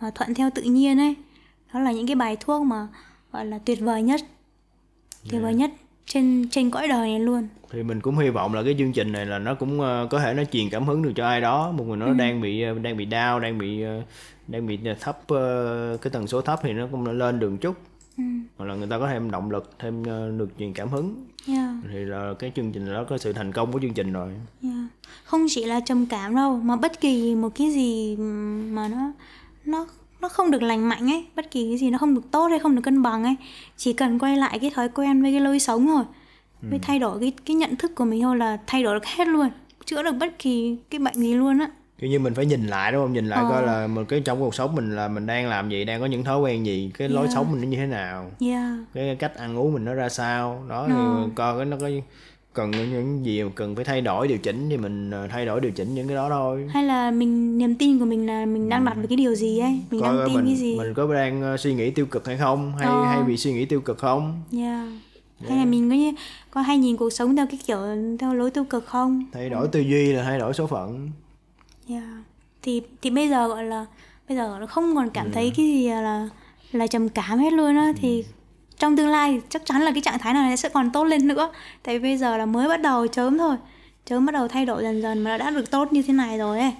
mà 0.00 0.10
thuận 0.14 0.34
theo 0.34 0.50
tự 0.54 0.62
nhiên 0.62 0.98
ấy. 0.98 1.14
Đó 1.74 1.80
là 1.80 1.92
những 1.92 2.06
cái 2.06 2.16
bài 2.16 2.36
thuốc 2.40 2.62
mà 2.62 2.88
gọi 3.32 3.46
là 3.46 3.58
tuyệt 3.58 3.80
vời 3.80 4.02
nhất. 4.02 4.20
Tuyệt 5.30 5.42
vời 5.42 5.54
nhất 5.54 5.70
trên 6.06 6.48
trên 6.50 6.70
cõi 6.70 6.88
đời 6.88 7.08
này 7.08 7.20
luôn 7.20 7.48
thì 7.72 7.82
mình 7.82 8.00
cũng 8.00 8.18
hy 8.18 8.30
vọng 8.30 8.54
là 8.54 8.62
cái 8.62 8.74
chương 8.78 8.92
trình 8.92 9.12
này 9.12 9.26
là 9.26 9.38
nó 9.38 9.54
cũng 9.54 9.80
ờ, 9.80 10.06
có 10.10 10.20
thể 10.20 10.34
nó 10.34 10.44
truyền 10.44 10.70
cảm 10.70 10.86
hứng 10.86 11.02
được 11.02 11.12
cho 11.16 11.26
ai 11.26 11.40
đó 11.40 11.72
một 11.72 11.84
người 11.84 11.96
nó 11.96 12.12
đang 12.12 12.40
bị 12.40 12.62
ờ, 12.62 12.74
đang 12.74 12.96
bị 12.96 13.04
đau 13.04 13.40
đang 13.40 13.58
bị 13.58 13.82
ờ, 13.82 14.02
đang 14.48 14.66
bị 14.66 14.78
thấp 15.00 15.18
cái 16.02 16.10
tần 16.12 16.26
số 16.26 16.40
thấp 16.40 16.60
thì 16.62 16.72
nó 16.72 16.86
cũng 16.90 17.06
lên 17.06 17.38
đường 17.38 17.58
chút 17.58 17.76
ừ. 18.18 18.24
hoặc 18.56 18.64
là 18.66 18.74
người 18.74 18.86
ta 18.86 18.98
có 18.98 19.08
thêm 19.08 19.30
động 19.30 19.50
lực 19.50 19.70
thêm 19.78 20.04
được 20.38 20.48
truyền 20.58 20.72
cảm 20.72 20.88
hứng 20.88 21.26
yeah. 21.46 21.70
thì 21.92 21.98
là 21.98 22.34
cái 22.38 22.52
chương 22.56 22.72
trình 22.72 22.92
đó 22.92 23.04
có 23.08 23.18
sự 23.18 23.32
thành 23.32 23.52
công 23.52 23.72
của 23.72 23.80
chương 23.80 23.94
trình 23.94 24.12
rồi 24.12 24.32
Yeah. 24.62 24.74
Không 25.24 25.46
chỉ 25.50 25.64
là 25.64 25.80
trầm 25.80 26.06
cảm 26.06 26.34
đâu 26.36 26.56
mà 26.56 26.76
bất 26.76 27.00
kỳ 27.00 27.34
một 27.34 27.48
cái 27.54 27.70
gì 27.70 28.16
mà 28.70 28.88
nó 28.88 29.12
nó 29.64 29.86
nó 30.22 30.28
không 30.28 30.50
được 30.50 30.62
lành 30.62 30.88
mạnh 30.88 31.10
ấy, 31.10 31.24
bất 31.36 31.50
kỳ 31.50 31.68
cái 31.70 31.78
gì 31.78 31.90
nó 31.90 31.98
không 31.98 32.14
được 32.14 32.30
tốt 32.30 32.46
hay 32.46 32.58
không 32.58 32.74
được 32.74 32.82
cân 32.84 33.02
bằng 33.02 33.24
ấy, 33.24 33.36
chỉ 33.76 33.92
cần 33.92 34.18
quay 34.18 34.36
lại 34.36 34.58
cái 34.58 34.70
thói 34.74 34.88
quen 34.88 35.22
với 35.22 35.32
cái 35.32 35.40
lối 35.40 35.58
sống 35.58 35.86
thôi. 35.86 36.04
Với 36.70 36.78
thay 36.82 36.98
đổi 36.98 37.20
cái 37.20 37.32
cái 37.46 37.56
nhận 37.56 37.76
thức 37.76 37.94
của 37.94 38.04
mình 38.04 38.22
thôi 38.22 38.36
là 38.36 38.58
thay 38.66 38.82
đổi 38.82 38.94
được 38.94 39.04
hết 39.06 39.28
luôn, 39.28 39.48
chữa 39.86 40.02
được 40.02 40.12
bất 40.12 40.38
kỳ 40.38 40.76
cái 40.90 40.98
bệnh 40.98 41.14
gì 41.14 41.34
luôn 41.34 41.58
á. 41.58 41.70
kiểu 41.98 42.10
như 42.10 42.18
mình 42.18 42.34
phải 42.34 42.46
nhìn 42.46 42.66
lại 42.66 42.92
đúng 42.92 43.02
không 43.04 43.12
nhìn 43.12 43.26
lại 43.26 43.38
Ờ. 43.42 43.50
coi 43.50 43.62
là 43.66 43.86
một 43.86 44.02
cái 44.08 44.20
trong 44.24 44.40
cuộc 44.40 44.54
sống 44.54 44.74
mình 44.74 44.96
là 44.96 45.08
mình 45.08 45.26
đang 45.26 45.48
làm 45.48 45.70
gì 45.70 45.84
đang 45.84 46.00
có 46.00 46.06
những 46.06 46.24
thói 46.24 46.38
quen 46.40 46.66
gì 46.66 46.90
cái 46.98 47.08
lối 47.08 47.22
Yeah. 47.24 47.34
sống 47.34 47.52
mình 47.52 47.60
nó 47.60 47.66
như 47.68 47.76
thế 47.76 47.86
nào 47.86 48.30
Yeah. 48.40 48.72
cái 48.94 49.16
cách 49.18 49.34
ăn 49.36 49.58
uống 49.58 49.72
mình 49.74 49.84
nó 49.84 49.94
ra 49.94 50.08
sao 50.08 50.64
đó 50.68 50.80
Ờ. 50.82 50.88
thì 50.88 51.32
coi 51.34 51.56
cái 51.56 51.64
nó 51.64 51.76
có 51.80 51.88
cần 52.52 52.70
những 52.70 53.24
gì 53.26 53.42
mà 53.42 53.50
cần 53.54 53.76
phải 53.76 53.84
thay 53.84 54.00
đổi 54.00 54.28
điều 54.28 54.38
chỉnh 54.38 54.66
thì 54.70 54.76
mình 54.76 55.10
ờ, 55.10 55.28
thay 55.30 55.46
đổi 55.46 55.60
điều 55.60 55.70
chỉnh 55.72 55.94
những 55.94 56.06
cái 56.08 56.14
đó 56.16 56.28
thôi 56.28 56.68
Hay 56.70 56.84
là 56.84 57.10
mình 57.10 57.58
niềm 57.58 57.74
tin 57.74 57.98
của 57.98 58.04
mình 58.04 58.26
là 58.26 58.46
mình 58.46 58.68
đang 58.68 58.84
đặt 58.84 58.94
vào 58.96 59.06
cái 59.08 59.16
điều 59.16 59.34
gì 59.34 59.58
ấy, 59.58 59.80
mình 59.90 60.00
coi 60.00 60.16
đang 60.16 60.26
tin 60.26 60.36
mình 60.36 60.44
cái 60.46 60.54
gì. 60.56 60.76
mình 60.78 60.94
có 60.94 61.14
đang 61.14 61.42
ờ, 61.42 61.56
suy 61.56 61.74
nghĩ 61.74 61.90
tiêu 61.90 62.06
cực 62.06 62.26
hay 62.26 62.38
không 62.38 62.72
hay 62.78 62.86
Ờ. 62.88 63.04
hay 63.04 63.22
bị 63.22 63.36
suy 63.36 63.52
nghĩ 63.52 63.64
tiêu 63.64 63.80
cực 63.80 63.98
không 63.98 64.42
Yeah. 64.52 64.88
Hay 65.48 65.58
là 65.58 65.64
mình 65.64 65.90
có 65.90 65.96
như 65.96 66.12
có 66.50 66.60
hay 66.60 66.78
nhìn 66.78 66.96
cuộc 66.96 67.10
sống 67.10 67.36
theo 67.36 67.46
cái 67.46 67.58
kiểu 67.66 67.78
theo 68.18 68.34
lối 68.34 68.50
tiêu 68.50 68.64
cực 68.64 68.86
không? 68.86 69.24
thay 69.32 69.50
đổi 69.50 69.68
tư 69.68 69.80
duy 69.80 70.12
là 70.12 70.22
thay 70.24 70.38
đổi 70.38 70.54
số 70.54 70.66
phận 70.66 71.10
Yeah. 71.88 72.04
Thì 72.62 72.82
thì 73.02 73.10
bây 73.10 73.28
giờ 73.28 73.48
gọi 73.48 73.64
là 73.64 73.86
bây 74.28 74.36
giờ 74.36 74.56
nó 74.60 74.66
không 74.66 74.94
còn 74.94 75.10
cảm 75.10 75.32
thấy 75.32 75.52
cái 75.56 75.66
gì 75.66 75.88
là 75.88 76.28
là 76.72 76.86
trầm 76.86 77.08
cảm 77.08 77.38
hết 77.38 77.52
luôn 77.52 77.76
á 77.76 77.92
thì 77.96 78.24
trong 78.82 78.96
tương 78.96 79.08
lai 79.08 79.40
chắc 79.48 79.62
chắn 79.64 79.82
là 79.82 79.90
cái 79.92 80.00
trạng 80.00 80.18
thái 80.18 80.32
này 80.34 80.56
sẽ 80.56 80.68
còn 80.68 80.90
tốt 80.90 81.04
lên 81.04 81.26
nữa. 81.28 81.50
Tại 81.82 81.98
vì 81.98 82.02
bây 82.02 82.16
giờ 82.18 82.36
là 82.36 82.46
mới 82.46 82.68
bắt 82.68 82.80
đầu 82.82 83.06
chớm 83.06 83.38
thôi. 83.38 83.56
Chớm 84.04 84.26
bắt 84.26 84.32
đầu 84.32 84.48
thay 84.48 84.66
đổi 84.66 84.82
dần 84.82 85.02
dần 85.02 85.24
mà 85.24 85.38
đã 85.38 85.50
được 85.50 85.70
tốt 85.70 85.92
như 85.92 86.02
thế 86.02 86.12
này 86.12 86.38
rồi 86.38 86.60
ấy. 86.60 86.72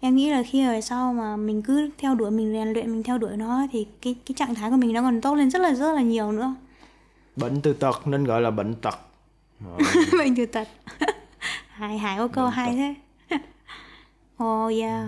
Em 0.00 0.16
nghĩ 0.16 0.30
là 0.30 0.42
khi 0.42 0.66
về 0.66 0.80
sau 0.80 1.12
mà 1.12 1.36
mình 1.36 1.62
cứ 1.62 1.90
theo 1.98 2.14
đuổi 2.14 2.30
mình 2.30 2.52
rèn 2.52 2.72
luyện 2.72 2.92
mình 2.92 3.02
theo 3.02 3.18
đuổi 3.18 3.36
nó 3.36 3.66
thì 3.72 3.86
cái 4.02 4.14
cái 4.26 4.34
trạng 4.38 4.54
thái 4.54 4.70
của 4.70 4.76
mình 4.76 4.92
nó 4.92 5.02
còn 5.02 5.20
tốt 5.20 5.34
lên 5.34 5.50
rất 5.50 5.58
là 5.62 5.74
rất 5.74 5.92
là 5.92 6.02
nhiều 6.02 6.32
nữa. 6.32 6.54
bệnh 7.36 7.60
từ 7.60 7.72
tật 7.72 8.06
nên 8.06 8.24
gọi 8.24 8.40
là 8.40 8.50
bệnh 8.50 8.74
tật 8.74 8.98
Ờ, 9.66 9.78
Bệnh 10.18 10.36
từ 10.36 10.46
tật. 10.46 10.68
Hải 11.68 11.98
Hải 11.98 12.18
có 12.18 12.28
câu 12.28 12.46
hay 12.48 12.74
thế. 12.76 12.94
Oh 14.44 14.72
yeah. 14.80 15.04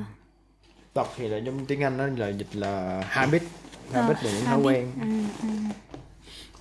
tật 0.94 1.06
thì 1.16 1.28
là 1.28 1.40
trong 1.46 1.66
tiếng 1.66 1.82
anh 1.82 1.96
nó 1.96 2.06
là 2.06 2.28
dịch 2.28 2.56
là 2.56 3.02
habit 3.08 3.42
habit 3.92 4.16
là 4.24 4.30
những 4.32 4.44
thói 4.44 4.60
quen 4.62 4.88
Ừ, 5.00 5.08
ừ. 5.42 5.48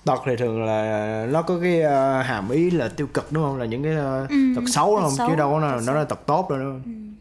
Tật 0.04 0.20
thì 0.26 0.36
thường 0.36 0.64
là 0.64 1.26
nó 1.30 1.42
có 1.42 1.58
cái 1.62 1.82
ờ, 1.82 2.22
hàm 2.22 2.50
ý 2.50 2.70
là 2.70 2.88
tiêu 2.88 3.06
cực 3.14 3.32
đúng 3.32 3.44
không? 3.44 3.58
Là 3.58 3.64
những 3.64 3.82
cái 3.82 3.92
ờ, 3.94 4.26
Ừ, 4.30 4.36
tật 4.56 4.62
xấu 4.66 4.96
đúng 4.96 5.04
không? 5.04 5.16
Xấu, 5.16 5.28
chứ 5.28 5.36
đâu 5.36 5.50
có 5.52 5.60
nó, 5.60 5.80
nó 5.86 5.92
là 5.92 6.04
tật 6.04 6.26
tốt 6.26 6.50
đâu 6.50 6.58
đúng 6.58 6.80
không? 6.84 7.14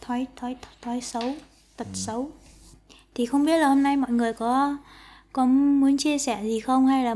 Thói 0.00 0.26
thói 0.36 0.56
thói 0.82 1.00
xấu 1.00 1.22
tật 1.76 1.86
xấu. 1.94 2.30
Thì 3.14 3.26
không 3.26 3.44
biết 3.44 3.58
là 3.58 3.68
hôm 3.68 3.82
nay 3.82 3.96
mọi 3.96 4.10
người 4.10 4.32
có 4.32 4.76
có 5.32 5.44
muốn 5.46 5.96
chia 5.96 6.18
sẻ 6.18 6.38
gì 6.42 6.60
không? 6.60 6.86
Hay 6.86 7.04
là 7.04 7.14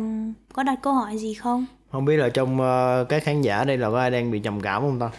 có 0.53 0.62
đặt 0.62 0.78
câu 0.82 0.93
hỏi 0.95 1.18
gì 1.18 1.34
không? 1.34 1.66
Không 1.93 2.05
biết 2.05 2.16
là 2.16 2.28
trong 2.28 2.61
ờ, 2.61 3.05
các 3.09 3.24
khán 3.24 3.43
giả 3.43 3.64
đây 3.64 3.78
là 3.78 3.90
có 3.90 3.99
ai 4.01 4.11
đang 4.11 4.30
bị 4.30 4.38
trầm 4.38 4.61
cảm 4.61 4.82
không 4.82 4.99
ta? 5.01 5.11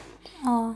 Ờ. 0.46 0.74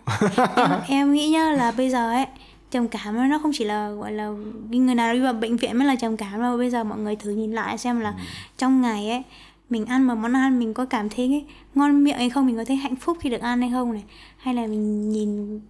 Em, 0.55 0.79
em 0.87 1.13
nghĩ 1.13 1.29
nhá 1.29 1.49
là 1.51 1.71
bây 1.71 1.89
giờ 1.89 2.11
ấy 2.11 2.25
trầm 2.71 2.87
cảm 2.87 3.29
nó 3.29 3.37
không 3.37 3.51
chỉ 3.53 3.65
là 3.65 3.89
gọi 3.89 4.11
là 4.11 4.33
người 4.69 4.95
nào 4.95 5.13
đi 5.13 5.19
vào 5.19 5.33
bệnh 5.33 5.57
viện 5.57 5.77
mới 5.77 5.87
là 5.87 5.95
trầm 5.95 6.17
cảm 6.17 6.41
đâu. 6.41 6.57
Bây 6.57 6.69
giờ 6.69 6.83
mọi 6.83 6.99
người 6.99 7.15
thử 7.15 7.31
nhìn 7.31 7.51
lại 7.51 7.77
xem 7.77 7.99
là 7.99 8.13
trong 8.57 8.81
ngày 8.81 9.09
ấy 9.09 9.23
mình 9.69 9.85
ăn 9.85 10.03
một 10.03 10.15
món 10.15 10.33
ăn 10.33 10.59
mình 10.59 10.73
có 10.73 10.85
cảm 10.85 11.09
thấy 11.09 11.27
cái 11.27 11.45
ngon 11.75 12.03
miệng 12.03 12.17
hay 12.17 12.29
không 12.29 12.45
mình 12.45 12.57
có 12.57 12.65
thấy 12.65 12.75
hạnh 12.75 12.95
phúc 12.95 13.17
khi 13.21 13.29
được 13.29 13.41
ăn 13.41 13.61
hay 13.61 13.71
không 13.71 13.93
này? 13.93 14.03
Hay 14.37 14.53
là 14.53 14.67
mình 14.67 15.11
nhìn 15.11 15.61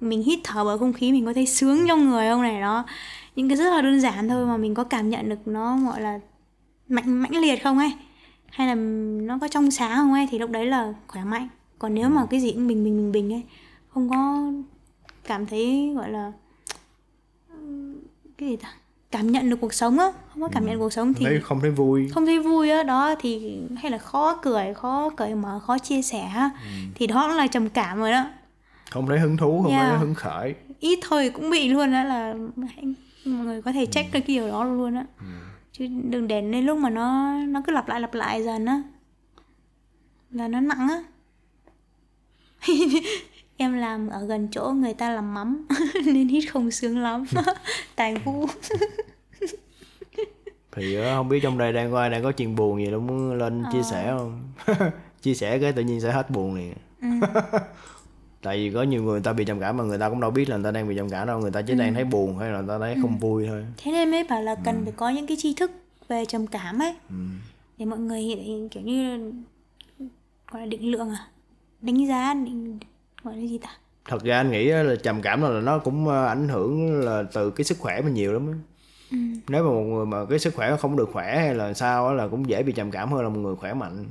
mình 0.00 0.22
hít 0.22 0.38
thở 0.44 0.64
vào 0.64 0.78
không 0.78 0.92
khí 0.92 1.12
mình 1.12 1.24
có 1.24 1.32
thấy 1.32 1.46
sướng 1.46 1.84
trong 1.88 2.10
người 2.10 2.28
không 2.28 2.42
này? 2.42 2.60
Đó. 2.60 2.84
Những 3.36 3.48
cái 3.48 3.56
rất 3.56 3.70
là 3.70 3.82
đơn 3.82 4.00
giản 4.00 4.28
thôi 4.28 4.46
mà 4.46 4.56
mình 4.56 4.74
có 4.74 4.84
cảm 4.84 5.10
nhận 5.10 5.28
được 5.28 5.48
nó 5.48 5.78
gọi 5.86 6.00
là 6.00 6.20
mạnh 6.88 7.22
mãnh 7.22 7.36
liệt 7.36 7.64
không 7.64 7.78
ấy? 7.78 7.92
Hay 8.50 8.66
là 8.66 8.74
nó 9.24 9.38
có 9.38 9.48
trong 9.48 9.70
sáng 9.70 9.96
không 9.96 10.12
ấy? 10.12 10.28
Thì 10.30 10.38
lúc 10.38 10.50
đấy 10.50 10.66
là 10.66 10.94
khỏe 11.06 11.24
mạnh. 11.24 11.48
Còn 11.78 11.94
nếu 11.94 12.08
mà 12.08 12.26
cái 12.30 12.40
gì 12.40 12.52
cũng 12.52 12.66
bình 12.66 12.84
bình 12.84 12.96
bình 12.96 13.12
bình 13.12 13.32
ấy 13.32 13.42
không 13.88 14.10
có 14.10 14.52
cảm 15.24 15.46
thấy 15.46 15.92
gọi 15.96 16.10
là 16.10 16.32
cái 18.38 18.48
gì 18.48 18.56
ta? 18.56 18.72
Cảm 19.10 19.26
nhận 19.32 19.50
được 19.50 19.56
cuộc 19.60 19.74
sống 19.74 19.98
á 19.98 20.12
không 20.32 20.42
có 20.42 20.48
cảm 20.52 20.66
nhận 20.66 20.78
cuộc 20.78 20.92
sống 20.92 21.14
thì 21.14 21.24
thấy 21.24 21.40
không 21.40 21.60
thấy 21.60 21.70
vui. 21.70 22.08
không 22.08 22.26
thấy 22.26 22.38
vui 22.38 22.70
á 22.70 22.82
đó 22.82 23.14
thì 23.20 23.58
hay 23.82 23.90
là 23.92 23.98
khó 23.98 24.38
cười 24.42 24.74
khó 24.74 25.10
cởi 25.16 25.34
mở 25.34 25.60
khó 25.66 25.78
chia 25.78 26.02
sẻ 26.02 26.20
á, 26.20 26.50
thì 26.94 27.06
đó 27.06 27.26
cũng 27.28 27.36
là 27.36 27.46
trầm 27.46 27.68
cảm 27.68 27.98
rồi 27.98 28.10
đó. 28.10 28.24
Không 28.90 29.06
thấy 29.08 29.18
hứng 29.18 29.36
thú 29.36 29.62
không 29.62 29.72
Yeah. 29.72 29.88
thấy 29.90 29.98
hứng 29.98 30.14
khởi. 30.14 30.54
Ít 30.80 30.98
thôi 31.02 31.30
cũng 31.34 31.50
bị 31.50 31.68
luôn 31.68 31.92
á 31.92 32.04
là 32.04 32.34
mọi 33.24 33.44
người 33.46 33.62
có 33.62 33.72
thể 33.72 33.86
check 33.86 34.12
được 34.12 34.20
cái 34.26 34.36
điều 34.36 34.48
đó 34.48 34.64
luôn 34.64 34.94
á. 34.94 35.04
Chứ 35.72 35.86
đừng 36.04 36.28
để 36.28 36.40
đến 36.40 36.64
lúc 36.66 36.78
mà 36.78 36.90
nó 36.90 37.36
nó 37.36 37.62
cứ 37.66 37.72
lặp 37.72 37.88
lại 37.88 38.00
lặp 38.00 38.14
lại 38.14 38.44
dần 38.44 38.66
á. 38.66 38.82
Là 40.30 40.48
nó 40.48 40.60
nặng 40.60 40.88
á 40.88 41.02
em 43.56 43.72
làm 43.74 44.08
ở 44.08 44.26
gần 44.26 44.48
chỗ 44.50 44.72
người 44.76 44.94
ta 44.94 45.10
làm 45.10 45.34
mắm 45.34 45.66
nên 46.06 46.28
hít 46.28 46.44
không 46.52 46.70
sướng 46.70 46.98
lắm. 46.98 47.24
Tài 47.96 48.14
vũ 48.16 48.46
thì 50.76 50.94
ờ, 50.94 51.16
không 51.16 51.28
biết 51.28 51.40
trong 51.42 51.58
đây 51.58 51.72
đang 51.72 51.90
có 51.92 52.00
ai 52.00 52.10
đang 52.10 52.22
có 52.22 52.32
chuyện 52.32 52.56
buồn 52.56 52.84
gì 52.84 52.90
đâu 52.90 53.00
muốn 53.00 53.32
lên 53.38 53.64
chia 53.72 53.82
sẻ 53.82 54.14
không? 54.18 54.42
Chia 55.22 55.34
sẻ 55.34 55.58
cái 55.58 55.72
tự 55.72 55.82
nhiên 55.82 56.00
sẽ 56.00 56.12
hết 56.12 56.30
buồn 56.30 56.54
liền. 56.54 56.72
Ừ. 57.02 57.08
tại 58.42 58.56
vì 58.56 58.70
có 58.74 58.82
nhiều 58.82 59.02
người 59.02 59.12
người 59.12 59.20
ta 59.20 59.32
bị 59.32 59.44
trầm 59.44 59.60
cảm 59.60 59.76
mà 59.76 59.84
người 59.84 59.98
ta 59.98 60.08
cũng 60.08 60.20
đâu 60.20 60.30
biết 60.30 60.48
là 60.48 60.56
người 60.56 60.64
ta 60.64 60.70
đang 60.70 60.88
bị 60.88 60.96
trầm 60.96 61.10
cảm 61.10 61.26
đâu 61.26 61.40
người 61.40 61.50
ta 61.50 61.62
chỉ 61.62 61.74
đang 61.74 61.94
thấy 61.94 62.04
buồn 62.04 62.38
hay 62.38 62.50
là 62.50 62.58
người 62.60 62.68
ta 62.68 62.78
thấy 62.78 62.96
không 63.02 63.18
vui 63.18 63.46
thôi. 63.46 63.64
Thế 63.76 63.92
nên 63.92 64.10
mới 64.10 64.24
bảo 64.24 64.42
là 64.42 64.54
cần 64.64 64.80
phải 64.84 64.92
có 64.96 65.08
những 65.10 65.26
cái 65.26 65.36
tri 65.40 65.54
thức 65.54 65.70
về 66.08 66.24
trầm 66.24 66.46
cảm 66.46 66.78
ấy. 66.78 66.94
Để 67.78 67.86
mọi 67.86 67.98
người 67.98 68.20
hiện- 68.20 68.68
kiểu 68.68 68.82
như 68.82 69.32
gọi 70.52 70.60
là 70.62 70.66
định 70.66 70.90
lượng 70.90 71.10
à? 71.10 71.26
Đánh 71.80 72.06
giá 72.08 72.34
định 72.34 72.78
gọi 73.24 73.36
là 73.36 73.42
gì 73.42 73.58
ta? 73.58 73.68
Thật 74.04 74.24
ra 74.24 74.36
anh 74.36 74.50
nghĩ 74.50 74.64
là 74.64 74.94
trầm 75.02 75.22
cảm 75.22 75.42
là 75.42 75.60
nó 75.60 75.78
cũng 75.78 76.08
ờ, 76.08 76.26
ảnh 76.26 76.48
hưởng 76.48 77.00
là 77.00 77.22
từ 77.32 77.50
cái 77.50 77.64
sức 77.64 77.78
khỏe 77.78 78.00
mình 78.02 78.14
nhiều 78.14 78.32
lắm 78.32 78.52
á. 78.52 78.58
Nếu 79.48 79.64
mà 79.64 79.70
một 79.70 79.82
người 79.82 80.06
mà 80.06 80.24
cái 80.30 80.38
sức 80.38 80.54
khỏe 80.54 80.76
không 80.76 80.96
được 80.96 81.10
khỏe 81.12 81.38
hay 81.38 81.54
là 81.54 81.74
sao 81.74 82.08
á 82.08 82.14
là 82.14 82.28
cũng 82.28 82.48
dễ 82.48 82.62
bị 82.62 82.72
trầm 82.72 82.90
cảm 82.90 83.12
hơn 83.12 83.22
là 83.22 83.28
một 83.28 83.38
người 83.38 83.56
khỏe 83.56 83.74
mạnh. 83.74 84.04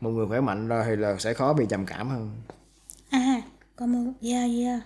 Một 0.00 0.10
người 0.10 0.26
khỏe 0.26 0.40
mạnh 0.40 0.68
ra 0.68 0.84
thì 0.86 0.96
là 0.96 1.16
sẽ 1.18 1.34
khó 1.34 1.52
bị 1.52 1.66
trầm 1.68 1.86
cảm 1.86 2.08
hơn. 2.08 2.30
À 3.10 3.42
có 3.76 3.86
một 3.86 4.12
yeah 4.22 4.50
yeah 4.58 4.80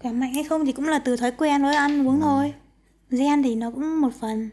khỏe 0.00 0.12
mạnh 0.12 0.34
hay 0.34 0.44
không 0.44 0.66
thì 0.66 0.72
cũng 0.72 0.88
là 0.88 0.98
từ 0.98 1.16
thói 1.16 1.30
quen 1.30 1.62
với 1.62 1.74
ăn 1.74 2.08
uống 2.08 2.20
thôi. 2.20 2.54
Gen 3.10 3.42
thì 3.42 3.54
nó 3.54 3.70
cũng 3.70 4.00
một 4.00 4.12
phần. 4.20 4.50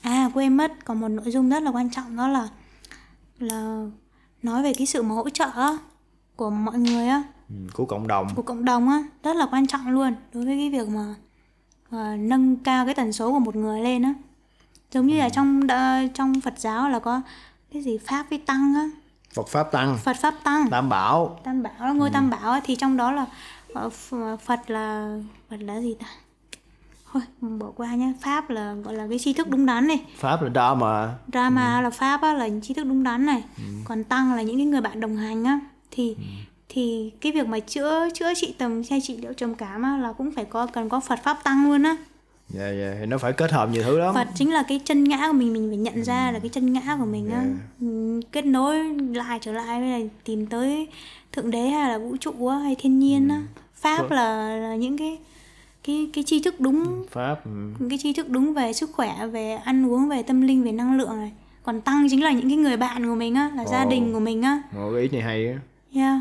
À 0.00 0.30
quên 0.34 0.56
mất 0.56 0.84
còn 0.84 1.00
một 1.00 1.08
nội 1.08 1.30
dung 1.30 1.50
rất 1.50 1.62
là 1.62 1.70
quan 1.70 1.90
trọng 1.90 2.16
đó 2.16 2.28
là 2.28 2.48
là 3.38 3.86
nói 4.42 4.62
về 4.62 4.72
cái 4.78 4.86
sự 4.86 5.02
mà 5.02 5.14
hỗ 5.14 5.30
trợ 5.30 5.50
của 6.38 6.50
mọi 6.50 6.78
người 6.78 7.06
á. 7.08 7.22
Ừ, 7.48 7.54
của 7.74 7.84
cộng 7.84 8.06
đồng. 8.06 8.28
Của 8.36 8.42
cộng 8.42 8.64
đồng 8.64 8.88
á 8.88 9.02
rất 9.22 9.36
là 9.36 9.46
quan 9.52 9.66
trọng 9.66 9.88
luôn 9.88 10.14
đối 10.34 10.44
với 10.44 10.56
cái 10.56 10.70
việc 10.70 10.88
mà 10.88 11.14
ờ, 11.90 12.16
nâng 12.16 12.56
cao 12.56 12.84
cái 12.84 12.94
tần 12.94 13.12
số 13.12 13.32
của 13.32 13.38
một 13.38 13.56
người 13.56 13.80
lên 13.80 14.02
á. 14.02 14.14
Giống 14.92 15.06
như 15.06 15.18
là 15.18 15.28
trong 15.28 15.60
đ- 15.66 16.08
trong 16.14 16.40
Phật 16.40 16.54
giáo 16.58 16.88
là 16.88 16.98
có 16.98 17.20
cái 17.72 17.82
gì? 17.82 17.98
Pháp 18.06 18.26
với 18.30 18.38
tăng 18.38 18.74
á. 18.74 18.88
Phật 19.34 19.48
pháp 19.48 19.72
tăng. 19.72 19.98
Phật 20.04 20.16
pháp 20.20 20.34
tăng. 20.44 20.68
Tam 20.70 20.88
bảo. 20.88 21.38
Tam 21.44 21.62
bảo 21.62 21.72
là 21.80 21.92
ngôi 21.92 22.10
tam 22.10 22.30
bảo 22.30 22.50
á, 22.50 22.60
thì 22.64 22.76
trong 22.76 22.96
đó 22.96 23.12
là 23.12 23.26
Ph- 23.74 24.36
Phật 24.36 24.70
là 24.70 25.18
Phật 25.50 25.56
là 25.60 25.80
gì 25.80 25.94
ta? 26.00 26.06
Thôi 27.12 27.22
bỏ 27.40 27.66
qua 27.76 27.94
nhé 27.94 28.12
pháp 28.20 28.50
là 28.50 28.72
gọi 28.74 28.94
là 28.94 29.06
cái 29.10 29.18
tri 29.18 29.32
thức 29.32 29.48
đúng 29.50 29.66
đắn 29.66 29.86
này. 29.86 30.04
Pháp 30.16 30.42
là 30.42 30.74
mà 30.74 31.14
drama 31.32 31.80
là 31.80 31.90
pháp 31.90 32.22
á, 32.22 32.32
là 32.32 32.48
tri 32.62 32.74
thức 32.74 32.84
đúng 32.84 33.02
đắn 33.02 33.26
này. 33.26 33.44
Còn 33.84 34.04
tăng 34.04 34.34
là 34.34 34.42
những 34.42 34.56
cái 34.56 34.66
người 34.66 34.80
bạn 34.80 35.00
đồng 35.00 35.16
hành 35.16 35.44
á 35.44 35.58
thì 35.90 36.16
thì 36.68 37.12
cái 37.20 37.32
việc 37.32 37.46
mà 37.46 37.60
chữa 37.60 38.08
chữa 38.14 38.34
trị 38.34 38.54
tầm 38.58 38.82
hay 38.90 39.00
trị 39.00 39.16
liệu 39.16 39.32
trầm 39.32 39.54
cảm 39.54 39.82
á, 39.82 39.96
là 39.96 40.12
cũng 40.12 40.32
phải 40.32 40.44
có 40.44 40.66
cần 40.66 40.88
có 40.88 41.00
Phật 41.00 41.18
pháp 41.24 41.38
tăng 41.44 41.70
luôn 41.70 41.82
á. 41.82 41.96
Dạ 42.48 42.70
dạ 42.70 42.96
thì 43.00 43.06
nó 43.06 43.18
phải 43.18 43.32
kết 43.32 43.50
hợp 43.52 43.70
nhiều 43.72 43.82
thứ 43.82 43.98
lắm. 43.98 44.14
Phật 44.14 44.28
chính 44.34 44.52
là 44.52 44.62
cái 44.68 44.80
chân 44.84 45.04
ngã 45.04 45.26
của 45.26 45.32
mình 45.32 45.52
mình 45.52 45.68
phải 45.68 45.76
nhận 45.76 46.04
ra 46.04 46.30
là 46.32 46.38
cái 46.38 46.48
chân 46.48 46.72
ngã 46.72 46.96
của 46.98 47.06
mình 47.06 47.30
á. 47.30 47.44
Ừ, 47.80 48.20
kết 48.32 48.46
nối 48.46 48.84
lại 49.14 49.38
trở 49.42 49.52
lại 49.52 49.80
với 49.80 49.90
lại 49.90 50.08
tìm 50.24 50.46
tới 50.46 50.88
thượng 51.32 51.50
đế 51.50 51.68
hay 51.68 51.90
là 51.90 51.98
vũ 51.98 52.16
trụ 52.16 52.46
á 52.46 52.58
hay 52.58 52.76
thiên 52.78 52.98
nhiên 52.98 53.28
á. 53.28 53.42
Pháp 53.74 54.10
là, 54.10 54.56
là 54.56 54.76
những 54.76 54.98
cái 54.98 55.18
cái 55.84 56.10
cái 56.12 56.24
tri 56.24 56.42
thức 56.42 56.60
đúng. 56.60 57.06
Pháp 57.10 57.44
ừ. 57.44 57.86
cái 57.90 57.98
tri 58.02 58.12
thức 58.12 58.28
đúng 58.30 58.54
về 58.54 58.72
sức 58.72 58.90
khỏe 58.92 59.26
về 59.26 59.52
ăn 59.52 59.90
uống 59.90 60.08
về 60.08 60.22
tâm 60.22 60.42
linh 60.42 60.62
về 60.64 60.72
năng 60.72 60.96
lượng 60.96 61.16
này. 61.16 61.32
Còn 61.62 61.80
tăng 61.80 62.06
chính 62.10 62.24
là 62.24 62.32
những 62.32 62.48
cái 62.48 62.56
người 62.56 62.76
bạn 62.76 63.06
của 63.06 63.14
mình 63.14 63.34
á 63.34 63.50
là 63.56 63.64
gia 63.64 63.82
Ồ. 63.82 63.90
đình 63.90 64.12
của 64.12 64.20
mình 64.20 64.42
á. 64.42 64.62
Một 64.72 64.90
cái 64.94 65.02
ý 65.02 65.08
này 65.08 65.22
hay 65.22 65.48
á 65.48 65.58
yeah 65.94 66.20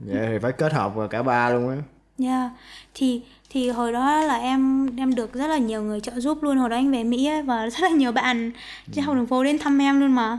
dạ 0.00 0.26
thì 0.28 0.38
phải 0.42 0.52
kết 0.52 0.72
hợp 0.72 0.94
vào 0.94 1.08
cả 1.08 1.22
ba 1.22 1.50
luôn 1.50 1.68
á. 1.68 1.76
Yeah 2.18 2.50
thì 2.94 3.22
thì 3.50 3.70
hồi 3.70 3.92
đó 3.92 4.20
là 4.20 4.34
em 4.36 4.90
em 4.96 5.14
được 5.14 5.32
rất 5.32 5.46
là 5.46 5.58
nhiều 5.58 5.82
người 5.82 6.00
trợ 6.00 6.20
giúp 6.20 6.42
luôn. 6.42 6.56
Hồi 6.56 6.68
đó 6.68 6.76
anh 6.76 6.92
về 6.92 7.04
Mỹ 7.04 7.26
ấy, 7.26 7.42
và 7.42 7.70
rất 7.70 7.80
là 7.82 7.88
nhiều 7.88 8.12
bạn 8.12 8.50
trên 8.92 9.04
học 9.04 9.16
đường 9.16 9.26
phố 9.26 9.44
đến 9.44 9.58
thăm 9.58 9.78
em 9.78 10.00
luôn 10.00 10.14
mà. 10.14 10.38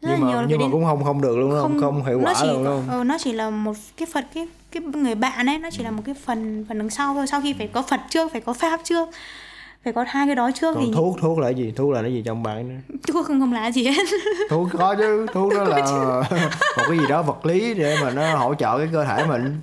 Rất 0.00 0.08
nhưng 0.08 0.12
là 0.12 0.18
mà 0.18 0.28
nhiều 0.28 0.46
nhưng 0.48 0.58
mà 0.58 0.64
đến 0.64 0.72
cũng 0.72 0.84
không 0.84 1.04
không 1.04 1.20
được 1.20 1.36
luôn 1.36 1.60
không? 1.60 1.80
Không 1.80 2.04
hiệu 2.04 2.20
nó 2.20 2.30
quả 2.30 2.34
chỉ 2.40 2.46
luôn 2.46 2.64
đúng 2.64 2.66
không? 2.66 2.98
ờ, 2.98 3.04
nó 3.04 3.18
chỉ 3.18 3.32
là 3.32 3.50
một 3.50 3.76
cái 3.96 4.06
phật 4.12 4.26
cái 4.34 4.48
cái 4.70 4.82
người 4.82 5.14
bạn 5.14 5.46
ấy 5.46 5.58
nó 5.58 5.68
chỉ 5.72 5.84
là 5.84 5.90
một 5.90 6.02
cái 6.04 6.14
phần 6.14 6.64
phần 6.68 6.78
đằng 6.78 6.90
sau 6.90 7.14
thôi. 7.14 7.26
Sau 7.26 7.40
khi 7.40 7.52
phải 7.52 7.66
có 7.66 7.82
phật 7.82 8.00
trước 8.10 8.32
phải 8.32 8.40
có 8.40 8.52
pháp 8.52 8.80
trước 8.84 9.08
phải 9.84 9.92
có 9.92 10.04
hai 10.08 10.26
cái 10.26 10.36
đó 10.36 10.50
trước 10.50 10.74
còn 10.74 10.84
thì 10.86 10.92
thuốc 10.94 11.16
thuốc 11.20 11.38
là 11.38 11.46
cái 11.46 11.54
gì? 11.54 11.72
Thuốc 11.76 11.92
là 11.92 12.02
cái 12.02 12.14
gì 12.14 12.22
trong 12.24 12.42
bạn 12.42 12.68
nữa 12.68 12.96
thuốc 13.12 13.26
không 13.26 13.40
không 13.40 13.52
là 13.52 13.70
gì 13.70 13.84
hết. 13.86 14.06
Thuốc 14.50 14.68
có 14.78 14.94
chứ 14.98 15.26
thuốc 15.32 15.52
đó 15.54 15.64
là 15.64 15.76
một 16.76 16.84
cái 16.88 16.98
gì 16.98 17.04
đó 17.08 17.22
vật 17.22 17.46
lý 17.46 17.74
để 17.74 17.96
mà 18.02 18.10
nó 18.10 18.36
hỗ 18.36 18.54
trợ 18.54 18.78
cái 18.78 18.88
cơ 18.92 19.04
thể 19.04 19.26
mình. 19.26 19.60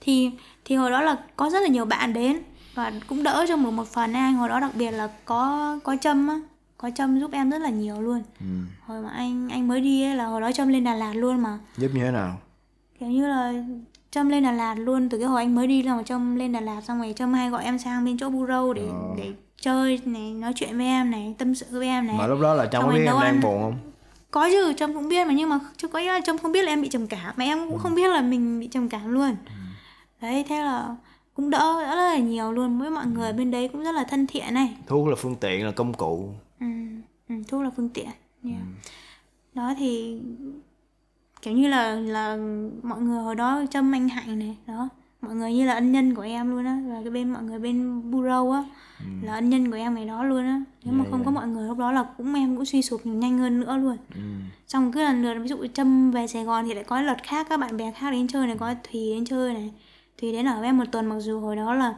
Thì 0.00 0.30
thì 0.64 0.76
hồi 0.76 0.90
đó 0.90 1.00
là 1.02 1.16
có 1.36 1.50
rất 1.50 1.60
là 1.62 1.68
nhiều 1.68 1.84
bạn 1.84 2.12
đến 2.12 2.38
và 2.74 2.92
cũng 3.06 3.22
đỡ 3.22 3.44
cho 3.48 3.56
một 3.56 3.70
một 3.70 3.88
phần 3.88 4.12
anh 4.12 4.34
hồi 4.34 4.48
đó 4.48 4.60
đặc 4.60 4.70
biệt 4.74 4.90
là 4.90 5.08
có 5.24 5.78
có 5.84 5.96
châm 6.00 6.28
á. 6.28 6.40
Có 6.78 6.90
châm 6.94 7.20
giúp 7.20 7.32
em 7.32 7.50
rất 7.50 7.58
là 7.58 7.70
nhiều 7.70 8.00
luôn. 8.00 8.22
Ừ. 8.40 8.46
hồi 8.86 9.02
mà 9.02 9.08
anh 9.08 9.48
anh 9.48 9.68
mới 9.68 9.80
đi 9.80 10.02
ấy 10.04 10.16
là 10.16 10.26
hồi 10.26 10.40
đó 10.40 10.52
châm 10.52 10.68
lên 10.68 10.84
Đà 10.84 10.94
Lạt 10.94 11.12
luôn 11.14 11.42
mà. 11.42 11.58
Giúp 11.76 11.90
như 11.94 12.00
thế 12.04 12.10
nào? 12.10 12.38
Kiểu 13.00 13.08
như 13.08 13.28
là 13.28 13.52
châm 14.18 14.28
lên 14.28 14.42
Đà 14.42 14.52
Lạt 14.52 14.74
luôn 14.74 15.08
từ 15.08 15.18
cái 15.18 15.26
hồi 15.26 15.42
anh 15.42 15.54
mới 15.54 15.66
đi 15.66 15.82
là 15.82 16.02
châm 16.02 16.36
lên 16.36 16.52
Đà 16.52 16.60
Lạt 16.60 16.80
xong 16.80 16.98
rồi 16.98 17.12
châm 17.16 17.32
hay 17.34 17.50
gọi 17.50 17.64
em 17.64 17.78
sang 17.78 18.04
bên 18.04 18.18
chỗ 18.18 18.30
Buro 18.30 18.72
để 18.72 18.82
Ờ. 18.88 19.14
để 19.16 19.32
chơi 19.60 20.00
này 20.04 20.30
nói 20.32 20.52
chuyện 20.56 20.76
với 20.76 20.86
em 20.86 21.10
này 21.10 21.34
tâm 21.38 21.54
sự 21.54 21.66
với 21.70 21.86
em 21.88 22.06
này. 22.06 22.16
Mà 22.18 22.26
lúc 22.26 22.38
đó 22.40 22.54
là 22.54 22.68
Xong 22.72 22.82
có 22.84 22.88
biết 22.92 22.98
em 22.98 23.06
đang 23.06 23.18
ăn. 23.18 23.40
buồn 23.42 23.62
không? 23.62 23.74
Có 24.30 24.48
chứ 24.50 24.72
trâm 24.76 24.94
cũng 24.94 25.08
biết 25.08 25.26
mà 25.26 25.32
nhưng 25.32 25.48
mà 25.48 25.58
chứ 25.76 25.88
có 25.88 26.00
là 26.00 26.20
trâm 26.24 26.38
không 26.38 26.52
biết 26.52 26.62
là 26.62 26.72
em 26.72 26.82
bị 26.82 26.88
trầm 26.88 27.06
cảm 27.06 27.34
mà 27.36 27.44
em 27.44 27.68
cũng 27.70 27.78
không 27.78 27.94
biết 27.94 28.08
là 28.10 28.20
mình 28.20 28.60
bị 28.60 28.66
trầm 28.66 28.88
cảm 28.88 29.08
luôn. 29.12 29.36
Đấy 30.20 30.44
thế 30.48 30.62
là 30.62 30.96
cũng 31.34 31.50
đỡ 31.50 31.58
đỡ 31.58 31.96
rất 31.96 32.02
là 32.02 32.18
nhiều 32.18 32.52
luôn. 32.52 32.78
Với 32.78 32.90
mọi 32.90 33.06
người 33.06 33.32
bên 33.32 33.50
đấy 33.50 33.68
cũng 33.68 33.84
rất 33.84 33.92
là 33.94 34.04
thân 34.04 34.26
thiện 34.26 34.54
này. 34.54 34.76
Thuốc 34.86 35.08
là 35.08 35.14
phương 35.18 35.36
tiện 35.36 35.66
là 35.66 35.72
công 35.72 35.94
cụ. 35.94 36.28
Ừ, 36.60 36.66
ừ, 37.28 37.34
thuốc 37.48 37.62
là 37.62 37.70
phương 37.76 37.88
tiện 37.88 38.08
yeah. 38.44 38.56
đó 39.54 39.74
thì 39.78 40.20
kiểu 41.48 41.56
như 41.56 41.68
là 41.68 41.94
là 41.94 42.36
mọi 42.82 43.00
người 43.00 43.22
hồi 43.22 43.34
đó 43.34 43.62
trâm 43.70 43.94
anh 43.94 44.08
hạnh 44.08 44.38
này 44.38 44.56
đó. 44.66 44.88
Mọi 45.20 45.34
người 45.34 45.52
như 45.52 45.66
là 45.66 45.74
ân 45.74 45.92
nhân 45.92 46.14
của 46.14 46.22
em 46.22 46.50
luôn 46.50 46.64
á 46.64 46.78
và 46.88 47.00
cái 47.02 47.10
bên 47.10 47.30
mọi 47.30 47.42
người 47.42 47.58
bên 47.58 48.10
Buro 48.10 48.52
á 48.52 48.64
là 49.22 49.34
ân 49.34 49.50
nhân 49.50 49.70
của 49.70 49.76
em 49.76 49.94
ngày 49.94 50.06
đó 50.06 50.24
luôn 50.24 50.44
á. 50.44 50.62
Nếu 50.84 50.94
mà 50.94 51.04
Dạ, 51.04 51.10
không 51.10 51.20
dạ. 51.20 51.24
có 51.24 51.30
mọi 51.30 51.48
người 51.48 51.68
lúc 51.68 51.78
đó 51.78 51.92
là 51.92 52.04
cũng 52.16 52.34
em 52.34 52.56
cũng 52.56 52.64
suy 52.64 52.82
sụp 52.82 53.00
nhanh 53.06 53.38
hơn 53.38 53.60
nữa 53.60 53.76
luôn. 53.76 53.96
Ừ. 54.14 54.20
xong 54.66 54.92
cứ 54.92 55.00
lần 55.00 55.22
lượt 55.22 55.34
ví 55.42 55.48
dụ 55.48 55.66
trâm 55.74 56.10
về 56.10 56.26
sài 56.26 56.44
gòn 56.44 56.64
thì 56.66 56.74
lại 56.74 56.84
có 56.84 57.00
lượt 57.02 57.16
khác 57.22 57.46
các 57.50 57.60
bạn 57.60 57.76
bè 57.76 57.92
khác 57.92 58.10
đến 58.10 58.28
chơi 58.28 58.46
này 58.46 58.56
có 58.60 58.74
thùy 58.92 59.12
đến 59.14 59.24
chơi 59.24 59.54
này. 59.54 59.72
Thùy 60.20 60.32
đến 60.32 60.46
ở 60.48 60.58
với 60.58 60.68
em 60.68 60.78
một 60.78 60.84
tuần 60.92 61.06
mặc 61.06 61.20
dù 61.20 61.40
hồi 61.40 61.56
đó 61.56 61.74
là 61.74 61.94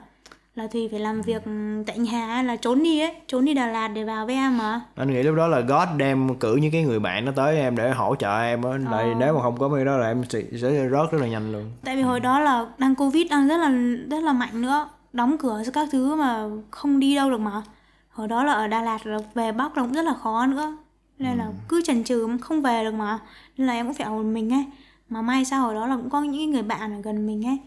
là 0.55 0.66
thùy 0.66 0.88
phải 0.90 1.01
làm 1.01 1.22
việc 1.22 1.42
tại 1.86 1.98
nhà 1.98 2.42
là 2.42 2.57
trốn 2.57 2.82
đi 2.82 3.01
ấy 3.01 3.14
trốn 3.26 3.44
đi 3.44 3.55
đà 3.55 3.66
lạt 3.66 3.88
để 3.88 4.05
vào 4.05 4.26
với 4.26 4.34
em 4.34 4.59
mà. 4.59 4.80
Anh 4.94 5.11
nghĩ 5.11 5.22
lúc 5.22 5.36
đó 5.36 5.48
là 5.48 5.61
God 5.61 5.88
đem 5.96 6.38
cử 6.38 6.57
những 6.57 6.72
cái 6.72 6.82
người 6.82 7.01
bạn 7.01 7.24
nó 7.24 7.32
tới 7.36 7.57
em 7.57 7.76
để 7.76 7.90
hỗ 7.90 8.16
trợ 8.16 8.40
em 8.40 8.62
á. 8.62 8.70
Ờ. 8.90 9.14
nếu 9.18 9.34
mà 9.34 9.42
không 9.42 9.59
có 9.59 9.68
mấy 9.68 9.84
đó 9.84 9.96
là 9.96 10.07
em 10.07 10.24
sẽ, 10.28 10.42
sẽ 10.62 10.88
rớt 10.90 11.12
rất 11.12 11.18
là 11.20 11.26
nhanh 11.26 11.53
luôn. 11.53 11.70
Tại 11.84 11.96
vì 11.96 12.03
hồi 12.03 12.20
đó 12.20 12.40
là 12.40 12.66
đang 12.78 12.94
covid 12.94 13.30
đang 13.30 13.48
rất 13.48 13.57
là 13.57 13.68
rất 14.11 14.22
là 14.22 14.32
mạnh 14.32 14.62
nữa 14.62 14.88
đóng 15.12 15.38
cửa 15.38 15.62
các 15.74 15.88
thứ 15.92 16.14
mà 16.14 16.44
không 16.70 17.01
đi 17.01 17.14
đâu 17.14 17.30
được 17.30 17.40
mà. 17.40 17.62
Hồi 18.11 18.28
đó 18.28 18.44
là 18.44 18.53
ở 18.53 18.66
đà 18.66 18.82
lạt 18.82 19.07
là 19.07 19.18
về 19.34 19.53
bắc 19.53 19.76
là 19.76 19.82
cũng 19.82 19.92
rất 19.92 20.05
là 20.05 20.14
khó 20.14 20.46
nữa 20.46 20.76
nên 21.18 21.38
là 21.38 21.48
cứ 21.68 21.82
chần 21.84 22.05
chừ 22.05 22.28
không 22.40 22.62
về 22.62 22.84
được 22.84 22.94
mà. 22.94 23.18
Nên 23.57 23.66
là 23.66 23.72
em 23.72 23.86
cũng 23.86 23.94
phải 23.94 24.07
ở 24.07 24.12
một 24.12 24.22
mình 24.22 24.53
ấy 24.53 24.64
mà 25.11 25.23
may 25.23 25.45
sao 25.45 25.63
hồi 25.63 25.75
đó 25.75 25.87
là 25.87 25.97
cũng 25.97 26.11
có 26.11 26.23
những 26.23 26.51
người 26.51 26.63
bạn 26.63 26.93
ở 26.93 27.01
gần 27.01 27.27
mình 27.27 27.47
ấy 27.47 27.59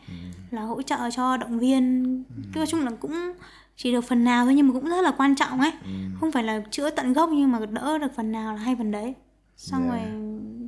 là 0.52 0.62
hỗ 0.62 0.82
trợ 0.82 1.10
cho 1.12 1.38
động 1.38 1.60
viên. 1.60 2.04
Cứ 2.54 2.58
nói 2.60 2.68
chung 2.68 2.86
là 2.86 2.92
cũng 3.00 3.34
chỉ 3.76 3.92
được 3.92 4.02
phần 4.02 4.24
nào 4.24 4.46
thôi 4.46 4.54
nhưng 4.56 4.68
mà 4.68 4.74
cũng 4.74 4.90
rất 4.90 5.02
là 5.02 5.12
quan 5.12 5.36
trọng 5.36 5.60
ấy. 5.60 5.72
Không 6.20 6.32
phải 6.32 6.44
là 6.44 6.62
chữa 6.72 6.90
tận 6.90 7.14
gốc 7.14 7.30
nhưng 7.34 7.52
mà 7.52 7.60
đỡ 7.66 7.98
được 7.98 8.16
phần 8.16 8.32
nào 8.32 8.54
là 8.54 8.60
hay 8.60 8.76
phần 8.76 8.92
đấy. 8.92 9.14
Xong 9.58 9.90
Yeah. 9.90 9.94
rồi 9.94 10.14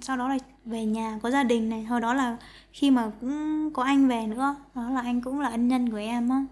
sau 0.01 0.17
đó 0.17 0.27
là 0.27 0.37
về 0.65 0.85
nhà 0.85 1.19
có 1.23 1.31
gia 1.31 1.43
đình 1.43 1.69
này. 1.69 1.83
Hồi 1.83 2.01
đó 2.01 2.13
là 2.13 2.37
khi 2.71 2.91
mà 2.91 3.11
cũng 3.21 3.69
có 3.73 3.83
anh 3.83 4.07
về 4.07 4.27
nữa 4.27 4.55
đó 4.75 4.89
là 4.89 5.01
anh 5.01 5.21
cũng 5.21 5.39
là 5.39 5.49
ân 5.49 5.67
nhân 5.67 5.89
của 5.89 5.97
em 5.97 6.29
á. 6.29 6.45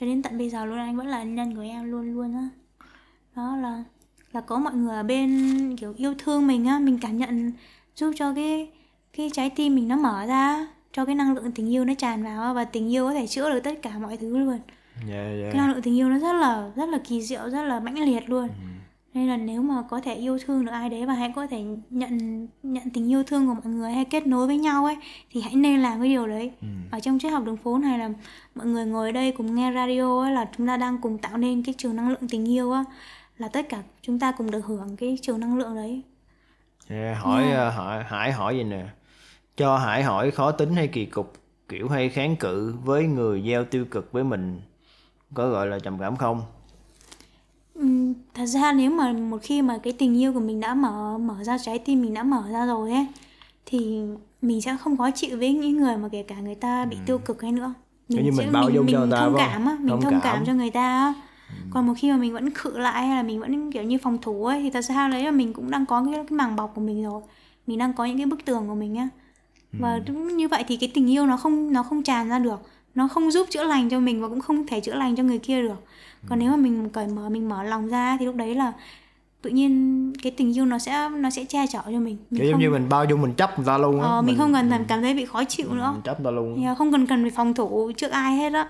Cho 0.00 0.06
đến 0.06 0.22
tận 0.22 0.38
bây 0.38 0.50
giờ 0.50 0.64
luôn 0.64 0.78
anh 0.78 0.96
vẫn 0.96 1.06
là 1.06 1.18
ân 1.18 1.34
nhân 1.34 1.54
của 1.54 1.62
em 1.62 1.90
luôn 1.90 2.14
luôn 2.14 2.34
á. 2.34 2.48
Đó 3.36 3.56
là 3.56 3.84
là 4.32 4.40
có 4.40 4.58
mọi 4.58 4.74
người 4.74 4.96
ở 4.96 5.02
bên 5.02 5.76
kiểu 5.76 5.94
yêu 5.96 6.14
thương 6.18 6.46
mình 6.46 6.66
á 6.66 6.78
mình 6.78 6.98
cảm 7.02 7.18
nhận 7.18 7.52
giúp 7.96 8.12
cho 8.16 8.34
cái 8.34 8.70
cái 9.16 9.30
trái 9.32 9.50
tim 9.50 9.74
mình 9.74 9.88
nó 9.88 9.96
mở 9.96 10.26
ra 10.26 10.66
cho 10.92 11.04
cái 11.04 11.14
năng 11.14 11.34
lượng 11.34 11.52
tình 11.52 11.72
yêu 11.72 11.84
nó 11.84 11.94
tràn 11.94 12.24
vào 12.24 12.54
và 12.54 12.64
tình 12.64 12.92
yêu 12.92 13.06
có 13.06 13.14
thể 13.14 13.26
chữa 13.26 13.50
được 13.50 13.60
tất 13.64 13.82
cả 13.82 13.98
mọi 13.98 14.16
thứ 14.16 14.38
luôn. 14.38 14.58
Dạ 15.08 15.24
cái 15.24 15.50
dạ 15.52 15.58
năng 15.58 15.70
lượng 15.70 15.82
tình 15.82 15.98
yêu 15.98 16.08
nó 16.08 16.18
rất 16.18 16.32
là 16.32 16.70
rất 16.76 16.88
là 16.88 16.98
kỳ 17.08 17.22
diệu 17.22 17.50
rất 17.50 17.62
là 17.62 17.80
mãnh 17.80 17.98
liệt 17.98 18.30
luôn. 18.30 18.48
Nên 19.14 19.28
là 19.28 19.36
nếu 19.36 19.62
mà 19.62 19.82
có 19.90 20.00
thể 20.00 20.14
yêu 20.14 20.38
thương 20.38 20.64
được 20.64 20.72
ai 20.72 20.88
đấy 20.88 21.06
và 21.06 21.14
hãy 21.14 21.32
có 21.36 21.46
thể 21.46 21.64
nhận 21.90 22.46
nhận 22.62 22.90
tình 22.94 23.10
yêu 23.10 23.22
thương 23.22 23.46
của 23.46 23.54
mọi 23.54 23.74
người 23.74 23.92
hay 23.92 24.04
kết 24.04 24.26
nối 24.26 24.46
với 24.46 24.58
nhau 24.58 24.84
ấy 24.84 24.96
thì 25.30 25.40
hãy 25.40 25.54
nên 25.54 25.80
làm 25.80 26.00
cái 26.00 26.08
điều 26.08 26.26
đấy. 26.26 26.52
Ở 26.90 27.00
trong 27.00 27.18
triết 27.18 27.32
học 27.32 27.44
đường 27.44 27.56
phố 27.56 27.78
này 27.78 27.98
là 27.98 28.10
mọi 28.54 28.66
người 28.66 28.86
ngồi 28.86 29.08
ở 29.08 29.12
đây 29.12 29.32
cùng 29.32 29.54
nghe 29.54 29.72
radio 29.72 30.20
ấy 30.20 30.32
là 30.32 30.48
chúng 30.56 30.66
ta 30.66 30.76
đang 30.76 30.98
cùng 30.98 31.18
tạo 31.18 31.36
nên 31.36 31.62
cái 31.62 31.74
trường 31.78 31.96
năng 31.96 32.08
lượng 32.08 32.28
tình 32.28 32.50
yêu 32.50 32.72
á 32.72 32.84
là 33.38 33.48
tất 33.48 33.68
cả 33.68 33.82
chúng 34.02 34.18
ta 34.18 34.32
cùng 34.32 34.50
được 34.50 34.66
hưởng 34.66 34.96
cái 34.96 35.18
trường 35.22 35.40
năng 35.40 35.58
lượng 35.58 35.74
đấy. 35.74 36.02
Dạ, 36.88 37.16
hỏi 37.20 37.44
uh, 37.44 37.74
hỏi 37.74 38.04
Hải 38.04 38.32
hỏi 38.32 38.56
gì 38.56 38.64
nè 38.64 38.84
cho 39.56 39.76
Hải 39.78 40.02
hỏi 40.02 40.30
khó 40.30 40.52
tính 40.52 40.74
hay 40.74 40.88
kỳ 40.88 41.06
cục 41.06 41.32
kiểu 41.68 41.88
hay 41.88 42.08
kháng 42.08 42.36
cự 42.36 42.74
với 42.84 43.04
người 43.06 43.42
gieo 43.46 43.64
tiêu 43.64 43.84
cực 43.90 44.12
với 44.12 44.24
mình 44.24 44.60
có 45.34 45.48
gọi 45.50 45.66
là 45.66 45.78
trầm 45.78 45.98
cảm 45.98 46.16
không? 46.16 46.42
Ừm, 47.74 48.14
thật 48.34 48.46
ra 48.46 48.72
nếu 48.72 48.90
mà 48.90 49.12
một 49.12 49.38
khi 49.42 49.62
mà 49.62 49.78
cái 49.82 49.92
tình 49.92 50.18
yêu 50.20 50.32
của 50.32 50.40
mình 50.40 50.60
đã 50.60 50.74
mở 50.74 51.18
mở 51.18 51.44
ra 51.44 51.58
trái 51.58 51.78
tim 51.78 52.02
mình 52.02 52.14
đã 52.14 52.22
mở 52.22 52.44
ra 52.52 52.66
rồi 52.66 52.92
ấy 52.92 53.06
thì 53.66 54.00
mình 54.42 54.60
sẽ 54.60 54.76
không 54.80 54.96
khó 54.96 55.10
chịu 55.10 55.38
với 55.38 55.52
những 55.52 55.76
người 55.76 55.96
mà 55.96 56.08
kể 56.12 56.22
cả 56.22 56.40
người 56.40 56.54
ta 56.54 56.84
bị 56.84 56.96
tiêu 57.06 57.18
cực 57.18 57.42
hay 57.42 57.52
nữa. 57.52 57.74
Kiểu 58.08 58.22
như 58.22 58.30
sẽ- 58.30 58.44
mình 58.44 58.52
bao 58.52 58.70
dung 58.70 58.86
cho 58.92 58.98
người 58.98 59.10
ta, 59.10 59.16
thông 59.20 59.34
cảm 59.38 59.66
á 59.66 59.76
mình 59.80 59.88
Thông 59.88 60.00
thông, 60.00 60.12
cảm. 60.12 60.20
cảm. 60.22 60.44
cho 60.46 60.54
người 60.54 60.70
ta 60.70 60.82
á. 60.82 61.14
Còn 61.70 61.86
một 61.86 61.94
khi 61.96 62.10
mà 62.10 62.16
mình 62.16 62.32
vẫn 62.32 62.50
khự 62.50 62.78
lại 62.78 63.06
hay 63.06 63.16
là 63.16 63.22
mình 63.22 63.40
vẫn 63.40 63.72
kiểu 63.72 63.82
như 63.82 63.98
phòng 63.98 64.18
thủ 64.22 64.44
ấy 64.44 64.62
thì 64.62 64.70
thật 64.70 64.80
ra 64.80 65.08
đấy 65.08 65.24
là 65.24 65.30
mình 65.30 65.52
cũng 65.52 65.70
đang 65.70 65.86
có 65.86 66.04
cái, 66.04 66.14
cái 66.14 66.24
màng 66.30 66.56
bọc 66.56 66.72
của 66.74 66.80
mình 66.80 67.04
rồi. 67.04 67.22
Mình 67.66 67.78
đang 67.78 67.92
có 67.92 68.04
những 68.04 68.16
cái 68.16 68.26
bức 68.26 68.44
tường 68.44 68.68
của 68.68 68.74
mình 68.74 68.96
á 68.96 69.08
và 69.72 69.98
đúng 69.98 70.36
như 70.36 70.48
vậy 70.48 70.64
thì 70.68 70.76
cái 70.76 70.90
tình 70.94 71.10
yêu 71.10 71.26
nó 71.26 71.36
không 71.36 71.72
nó 71.72 71.82
không 71.82 72.02
tràn 72.02 72.28
ra 72.28 72.38
được. 72.38 72.60
Nó 72.94 73.08
không 73.08 73.30
giúp 73.30 73.46
chữa 73.50 73.64
lành 73.64 73.88
cho 73.88 74.00
mình 74.00 74.22
và 74.22 74.28
cũng 74.28 74.40
không 74.40 74.66
thể 74.66 74.80
chữa 74.80 74.94
lành 74.94 75.16
cho 75.16 75.22
người 75.22 75.38
kia 75.38 75.62
được. 75.62 75.84
Còn 76.28 76.38
nếu 76.38 76.50
mà 76.50 76.56
mình 76.56 76.88
cởi 76.88 77.06
mở 77.06 77.28
mình 77.28 77.48
mở 77.48 77.62
lòng 77.62 77.88
ra 77.88 78.16
thì 78.20 78.26
lúc 78.26 78.36
đấy 78.36 78.54
là 78.54 78.72
tự 79.42 79.50
nhiên 79.50 80.12
cái 80.22 80.32
tình 80.36 80.56
yêu 80.56 80.66
nó 80.66 80.78
sẽ 80.78 81.08
nó 81.08 81.30
sẽ 81.30 81.44
che 81.44 81.66
chở 81.66 81.80
cho 81.84 82.00
mình. 82.00 82.16
Mình 82.30 82.40
kiểu 82.40 82.50
giống 82.50 82.60
như 82.60 82.70
mình 82.70 82.88
bao 82.88 83.04
dung 83.04 83.22
mình 83.22 83.34
chấp 83.34 83.58
người 83.58 83.66
ta 83.66 83.78
luôn 83.78 84.00
á. 84.00 84.08
Ờ, 84.08 84.22
mình 84.22 84.38
không 84.38 84.52
cần 84.52 84.70
thèm 84.70 84.84
cảm 84.84 85.02
thấy 85.02 85.14
bị 85.14 85.24
khó 85.24 85.44
chịu 85.44 85.74
nữa. 85.74 85.90
mình 85.92 86.02
chấp 86.02 86.20
người 86.20 86.24
ta 86.24 86.30
luôn 86.30 86.56
thì 86.56 86.62
không 86.78 86.92
cần 86.92 87.06
cần 87.06 87.22
phải 87.22 87.30
phòng 87.30 87.54
thủ 87.54 87.92
trước 87.96 88.10
ai 88.10 88.36
hết 88.36 88.52
á. 88.52 88.68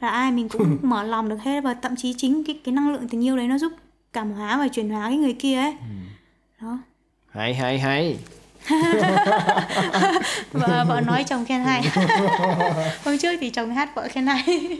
Là 0.00 0.08
ai 0.08 0.32
mình 0.32 0.48
cũng 0.48 0.78
mở 0.82 1.02
lòng 1.02 1.28
được 1.28 1.40
hết 1.42 1.60
và 1.60 1.74
thậm 1.74 1.96
chí 1.96 2.14
chính 2.16 2.44
cái 2.44 2.60
cái 2.64 2.74
năng 2.74 2.92
lượng 2.92 3.08
tình 3.08 3.24
yêu 3.24 3.36
đấy 3.36 3.48
nó 3.48 3.58
giúp 3.58 3.72
cảm 4.12 4.32
hóa 4.32 4.58
và 4.58 4.68
chuyển 4.68 4.90
hóa 4.90 5.08
cái 5.08 5.16
người 5.16 5.34
kia 5.34 5.56
ấy. 5.56 5.74
Đó. 6.62 6.78
Hay 7.30 7.54
hay 7.54 7.78
hay 7.78 8.18
vợ 10.52 10.84
vợ 10.88 11.00
nói 11.06 11.24
chồng 11.24 11.44
khen 11.44 11.60
hay. 11.60 11.82
Hôm 13.04 13.18
trước 13.18 13.36
thì 13.40 13.50
chồng 13.50 13.74
hát 13.74 13.94
vợ 13.94 14.08
khen 14.10 14.26
hay. 14.26 14.78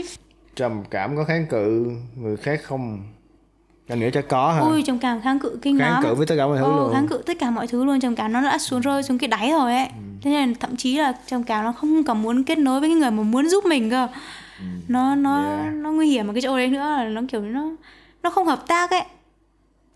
Trầm 0.57 0.82
cảm 0.91 1.16
có 1.16 1.24
kháng 1.24 1.47
cự 1.47 1.91
người 2.16 2.37
khác 2.37 2.61
không. 2.64 3.03
Anh 3.89 4.01
nghĩ 4.01 4.11
chắc 4.12 4.28
có 4.28 4.53
ha 4.53 4.61
ui 4.61 4.82
chồng 4.82 4.99
cảm 4.99 5.20
kháng 5.20 5.39
cự 5.39 5.59
kinh 5.62 5.78
kháng 5.78 5.93
lắm. 5.93 6.03
cự 6.03 6.14
với 6.14 6.26
tất 6.26 6.34
cả 6.39 6.47
mọi 6.47 6.59
thứ 6.59 6.64
Ồ, 6.64 6.76
luôn. 6.76 6.93
kháng 6.93 7.09
cự 7.09 7.22
tất 7.26 7.39
cả 7.39 7.51
mọi 7.51 7.66
thứ 7.66 7.84
luôn 7.84 8.01
trầm 8.01 8.16
cảm 8.16 8.32
nó 8.32 8.41
đã 8.43 8.59
xuống 8.59 8.80
rơi 8.80 9.03
xuống 9.03 9.18
cái 9.18 9.28
đáy 9.28 9.51
rồi 9.51 9.74
ấy. 9.74 9.89
Thế 10.22 10.30
nên 10.30 10.55
thậm 10.55 10.76
chí 10.76 10.97
là 10.97 11.12
trầm 11.26 11.43
cảm 11.45 11.64
nó 11.64 11.72
không 11.72 12.05
còn 12.05 12.22
muốn 12.22 12.45
kết 12.45 12.59
nối 12.59 12.80
với 12.80 12.89
cái 12.89 12.97
người 12.97 13.11
mà 13.11 13.22
muốn 13.22 13.49
giúp 13.49 13.64
mình 13.64 13.91
cơ. 13.91 14.09
Nó 14.89 15.14
nó 15.14 15.43
Yeah. 15.43 15.74
nó 15.74 15.91
nguy 15.91 16.11
hiểm 16.11 16.28
ở 16.28 16.32
cái 16.32 16.43
chỗ 16.43 16.57
đấy 16.57 16.68
nữa 16.68 16.78
là 16.78 17.05
nó 17.05 17.20
kiểu 17.28 17.41
nó 17.41 17.68
nó 18.22 18.30
không 18.30 18.47
hợp 18.47 18.66
tác 18.66 18.91
ấy 18.91 19.03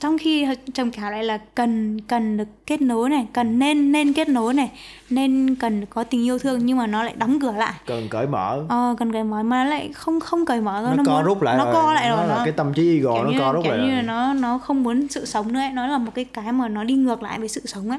trong 0.00 0.18
khi 0.18 0.46
trầm 0.74 0.90
cảm 0.90 1.12
lại 1.12 1.24
là 1.24 1.38
cần 1.54 2.00
cần 2.00 2.36
được 2.36 2.48
kết 2.66 2.82
nối 2.82 3.10
này 3.10 3.26
cần 3.32 3.58
nên 3.58 3.92
nên 3.92 4.12
kết 4.12 4.28
nối 4.28 4.54
này 4.54 4.70
nên 5.10 5.54
cần 5.54 5.86
có 5.86 6.04
tình 6.04 6.24
yêu 6.26 6.38
thương 6.38 6.66
nhưng 6.66 6.78
mà 6.78 6.86
nó 6.86 7.02
lại 7.02 7.14
đóng 7.16 7.40
cửa 7.40 7.52
lại 7.52 7.72
cần 7.86 8.08
cởi 8.10 8.26
mở 8.26 8.64
ờ 8.68 8.94
cần 8.98 9.12
cởi 9.12 9.24
mở 9.24 9.42
mà 9.42 9.64
nó 9.64 9.70
lại 9.70 9.90
không 9.94 10.20
không 10.20 10.46
cởi 10.46 10.60
mở 10.60 10.82
thôi 10.86 10.96
nó, 10.96 11.02
co 11.06 11.12
muốn- 11.16 11.24
rút 11.24 11.42
lại 11.42 11.58
nó 11.58 11.64
rồi. 11.64 11.74
co 11.74 11.92
lại 11.94 12.08
rồi 12.08 12.18
nó 12.18 12.24
là 12.26 12.36
nó 12.38 12.44
cái 12.44 12.52
tâm 12.52 12.72
trí 12.74 12.96
ego 12.98 13.22
nó 13.24 13.30
như, 13.30 13.38
co 13.38 13.52
rút 13.52 13.64
kiểu 13.64 13.72
lại 13.72 13.80
như 13.86 13.92
rồi. 13.94 13.96
là 13.96 14.02
nó 14.02 14.34
nó 14.34 14.58
không 14.58 14.82
muốn 14.82 15.08
sự 15.08 15.24
sống 15.24 15.52
nữa 15.52 15.60
ấy. 15.60 15.70
nó 15.70 15.86
là 15.86 15.98
một 15.98 16.10
cái 16.14 16.24
cái 16.24 16.52
mà 16.52 16.68
nó 16.68 16.84
đi 16.84 16.94
ngược 16.94 17.22
lại 17.22 17.38
với 17.38 17.48
sự 17.48 17.60
sống 17.64 17.90
ấy 17.90 17.98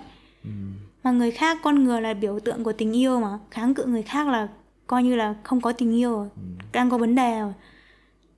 mà 1.03 1.11
người 1.11 1.31
khác 1.31 1.57
con 1.63 1.83
người 1.83 2.01
là 2.01 2.13
biểu 2.13 2.39
tượng 2.39 2.63
của 2.63 2.73
tình 2.73 2.95
yêu 2.95 3.19
mà 3.19 3.39
kháng 3.51 3.73
cự 3.73 3.85
người 3.85 4.03
khác 4.03 4.27
là 4.27 4.47
coi 4.87 5.03
như 5.03 5.15
là 5.15 5.35
không 5.43 5.61
có 5.61 5.71
tình 5.71 5.95
yêu 5.97 6.11
rồi 6.11 6.27
đang 6.71 6.89
có 6.89 6.97
vấn 6.97 7.15
đề 7.15 7.39
rồi 7.39 7.53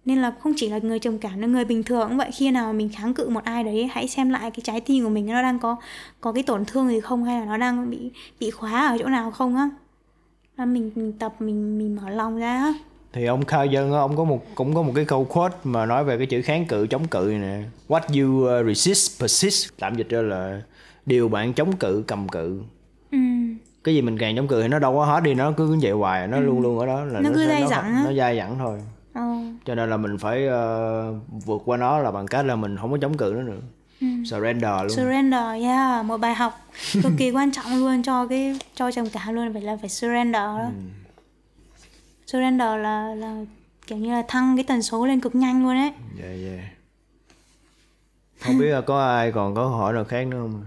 nên 0.06 0.22
là 0.22 0.34
không 0.40 0.54
chỉ 0.56 0.70
là 0.70 0.78
người 0.78 1.00
trầm 1.00 1.18
cảm 1.18 1.42
nữa 1.42 1.48
người 1.48 1.66
bình 1.66 1.84
thường 1.84 2.08
cũng 2.08 2.18
vậy. 2.18 2.30
Khi 2.34 2.52
nào 2.52 2.74
mình 2.74 2.90
kháng 2.96 3.14
cự 3.14 3.30
một 3.30 3.44
ai 3.44 3.64
đấy 3.64 3.90
hãy 3.92 4.08
xem 4.08 4.30
lại 4.30 4.42
cái 4.52 4.62
trái 4.64 4.82
tim 4.82 5.04
của 5.04 5.10
mình 5.10 5.26
nó 5.26 5.42
đang 5.42 5.60
có 5.60 5.76
có 6.22 6.32
cái 6.32 6.44
tổn 6.44 6.66
thương 6.66 6.90
gì 6.90 7.00
không 7.00 7.24
hay 7.24 7.40
là 7.40 7.46
nó 7.46 7.58
đang 7.58 7.90
bị 7.90 8.12
bị 8.40 8.52
khóa 8.52 8.88
ở 8.88 8.98
chỗ 9.00 9.06
nào 9.08 9.32
không 9.32 9.56
á. 9.56 9.70
Là 10.58 10.66
mình, 10.66 10.92
mình 10.96 11.14
tập 11.20 11.34
mình 11.40 11.78
mình 11.78 11.96
mở 11.96 12.10
lòng 12.10 12.38
ra 12.38 12.58
á. 12.58 12.74
Thì 13.14 13.26
ông 13.26 13.42
Jung 13.42 13.94
á, 13.94 14.00
ông 14.00 14.16
có 14.18 14.24
một 14.24 14.46
cũng 14.56 14.74
có 14.76 14.82
một 14.82 14.92
cái 14.96 15.06
câu 15.06 15.24
quote 15.26 15.56
mà 15.64 15.86
nói 15.86 16.04
về 16.04 16.18
cái 16.18 16.26
chữ 16.28 16.42
kháng 16.42 16.66
cự 16.66 16.88
chống 16.88 17.08
cự 17.08 17.28
này 17.32 17.40
nè. 17.40 17.64
What 17.88 18.02
you 18.22 18.60
uh, 18.62 18.68
resist 18.68 19.22
persist. 19.22 19.70
Tạm 19.80 19.96
dịch 19.96 20.10
ra 20.10 20.22
là 20.22 20.62
điều 21.06 21.30
bạn 21.30 21.54
chống 21.54 21.76
cự 21.76 22.04
cầm 22.08 22.28
cự. 22.30 22.62
Ừ. 23.12 23.18
cái 23.84 23.96
gì 23.96 24.02
mình 24.02 24.18
càng 24.18 24.36
chống 24.36 24.48
cự 24.48 24.62
thì 24.62 24.68
nó 24.68 24.80
đâu 24.80 24.94
có 24.94 25.06
hết 25.06 25.24
đi 25.24 25.34
nó 25.34 25.52
cứ 25.58 25.78
vậy 25.82 25.92
hoài 25.92 26.28
nó 26.28 26.40
luôn 26.40 26.62
luôn 26.62 26.80
ở 26.80 26.86
đó 26.86 27.06
là 27.06 27.20
Nó 27.20 27.30
cứ 27.34 27.40
sẽ- 27.40 27.48
dai 27.48 27.62
nó, 27.62 27.68
dẳng 27.68 27.84
á. 27.96 28.02
nó 28.06 28.14
dai 28.14 28.38
dẳng 28.38 28.56
thôi 28.60 28.80
Ờ. 29.14 29.36
cho 29.66 29.76
nên 29.76 29.90
là 29.90 29.98
mình 29.98 30.18
phải 30.18 30.48
ờ, 30.48 31.14
vượt 31.46 31.62
qua 31.66 31.78
nó 31.78 32.00
là 32.00 32.12
bằng 32.12 32.28
cách 32.28 32.46
là 32.46 32.56
mình 32.56 32.78
không 32.78 32.92
có 32.92 32.98
chống 33.02 33.18
cự 33.18 33.34
nó 33.36 33.42
nữa. 33.42 33.62
Surrender 34.26 34.72
luôn. 34.82 34.90
Surrender 34.90 35.62
yeah 35.62 36.06
một 36.06 36.18
bài 36.18 36.36
học 36.36 36.60
cực 37.04 37.12
kỳ 37.18 37.32
quan 37.32 37.52
trọng 37.52 37.66
luôn 37.80 38.04
cho 38.04 38.28
cái 38.28 38.60
cho 38.76 38.92
trầm 38.92 39.10
cảm 39.10 39.34
luôn 39.34 39.54
phải 39.54 39.62
là 39.62 39.78
phải 39.82 39.90
surrender 39.90 40.42
đó. 40.42 40.70
Surrender 42.28 42.68
là 42.82 43.16
là 43.16 43.46
kiểu 43.88 43.98
như 43.98 44.12
là 44.12 44.24
thăng 44.28 44.58
cái 44.58 44.64
tần 44.64 44.82
số 44.82 45.06
lên 45.06 45.20
cực 45.20 45.36
nhanh 45.36 45.64
luôn 45.64 45.78
ấy. 45.78 45.92
Yeah, 46.24 46.40
yeah. 46.46 46.66
không 48.40 48.58
biết 48.58 48.72
là 48.72 48.82
có 48.82 49.08
ai 49.16 49.32
còn 49.32 49.56
có 49.56 49.68
hỏi 49.68 49.94
nào 49.94 50.04
khác 50.04 50.28
nữa 50.28 50.38
không? 50.42 50.66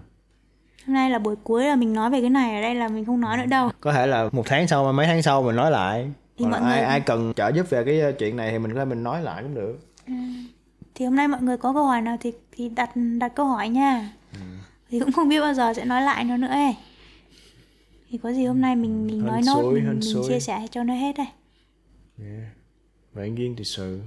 Hôm 0.87 0.95
nay 0.95 1.11
là 1.11 1.19
buổi 1.19 1.37
cuối 1.45 1.65
là 1.65 1.77
mình 1.77 1.93
nói 1.93 2.11
về 2.11 2.21
cái 2.21 2.31
này 2.31 2.57
ở 2.57 2.63
đây 2.63 2.75
là 2.75 2.89
mình 2.89 3.05
không 3.05 3.21
nói 3.21 3.37
nữa 3.37 3.47
đâu. 3.47 3.71
Có 3.81 3.93
thể 3.93 4.07
là 4.07 4.29
một 4.33 4.43
tháng 4.47 4.69
sau 4.69 4.93
mấy 4.93 5.07
tháng 5.07 5.23
sau 5.23 5.43
mình 5.43 5.57
nói 5.57 5.71
lại 5.71 6.11
Thì 6.39 6.45
mọi 6.47 6.61
ai 6.61 6.77
người- 6.77 6.87
ai 6.87 7.01
cần 7.01 7.33
trợ 7.37 7.49
giúp 7.55 7.71
về 7.71 7.85
cái 7.85 8.13
chuyện 8.19 8.37
này 8.37 8.51
thì 8.53 8.59
mình 8.59 8.73
có 8.75 8.79
thể 8.79 8.85
mình 8.85 9.03
nói 9.03 9.23
lại 9.23 9.43
cũng 9.43 9.55
được. 9.55 9.79
Thì 10.95 11.05
hôm 11.05 11.17
nay 11.17 11.29
mọi 11.29 11.43
người 11.43 11.57
có 11.57 11.73
câu 11.73 11.85
hỏi 11.85 12.01
nào 12.03 12.17
thì 12.21 12.33
thì 12.53 12.69
đặt 12.69 12.91
đặt 13.19 13.29
câu 13.35 13.47
hỏi 13.47 13.69
nha. 13.69 14.13
Thì 14.91 15.01
cũng 15.01 15.13
không 15.13 15.29
biết 15.29 15.41
bao 15.41 15.55
giờ 15.55 15.75
sẽ 15.75 15.85
nói 15.85 16.03
lại 16.03 16.25
nó 16.25 16.37
nữa 16.37 16.47
ấy. 16.49 16.77
Thì 18.11 18.19
có 18.19 18.33
gì 18.33 18.45
hôm 18.45 18.61
nay 18.61 18.77
mình 18.77 19.07
mình 19.07 19.19
Hên 19.21 19.27
nói 19.27 19.43
nốt 19.47 19.63
mình, 19.73 19.89
mình 19.89 20.25
chia 20.29 20.41
sẻ 20.41 20.67
cho 20.71 20.83
nó 20.85 20.95
hết 20.95 21.13
đây. 21.17 21.27
Vạn 23.13 23.35
duyên 23.39 23.55
thì 23.59 23.65
sự 23.65 24.01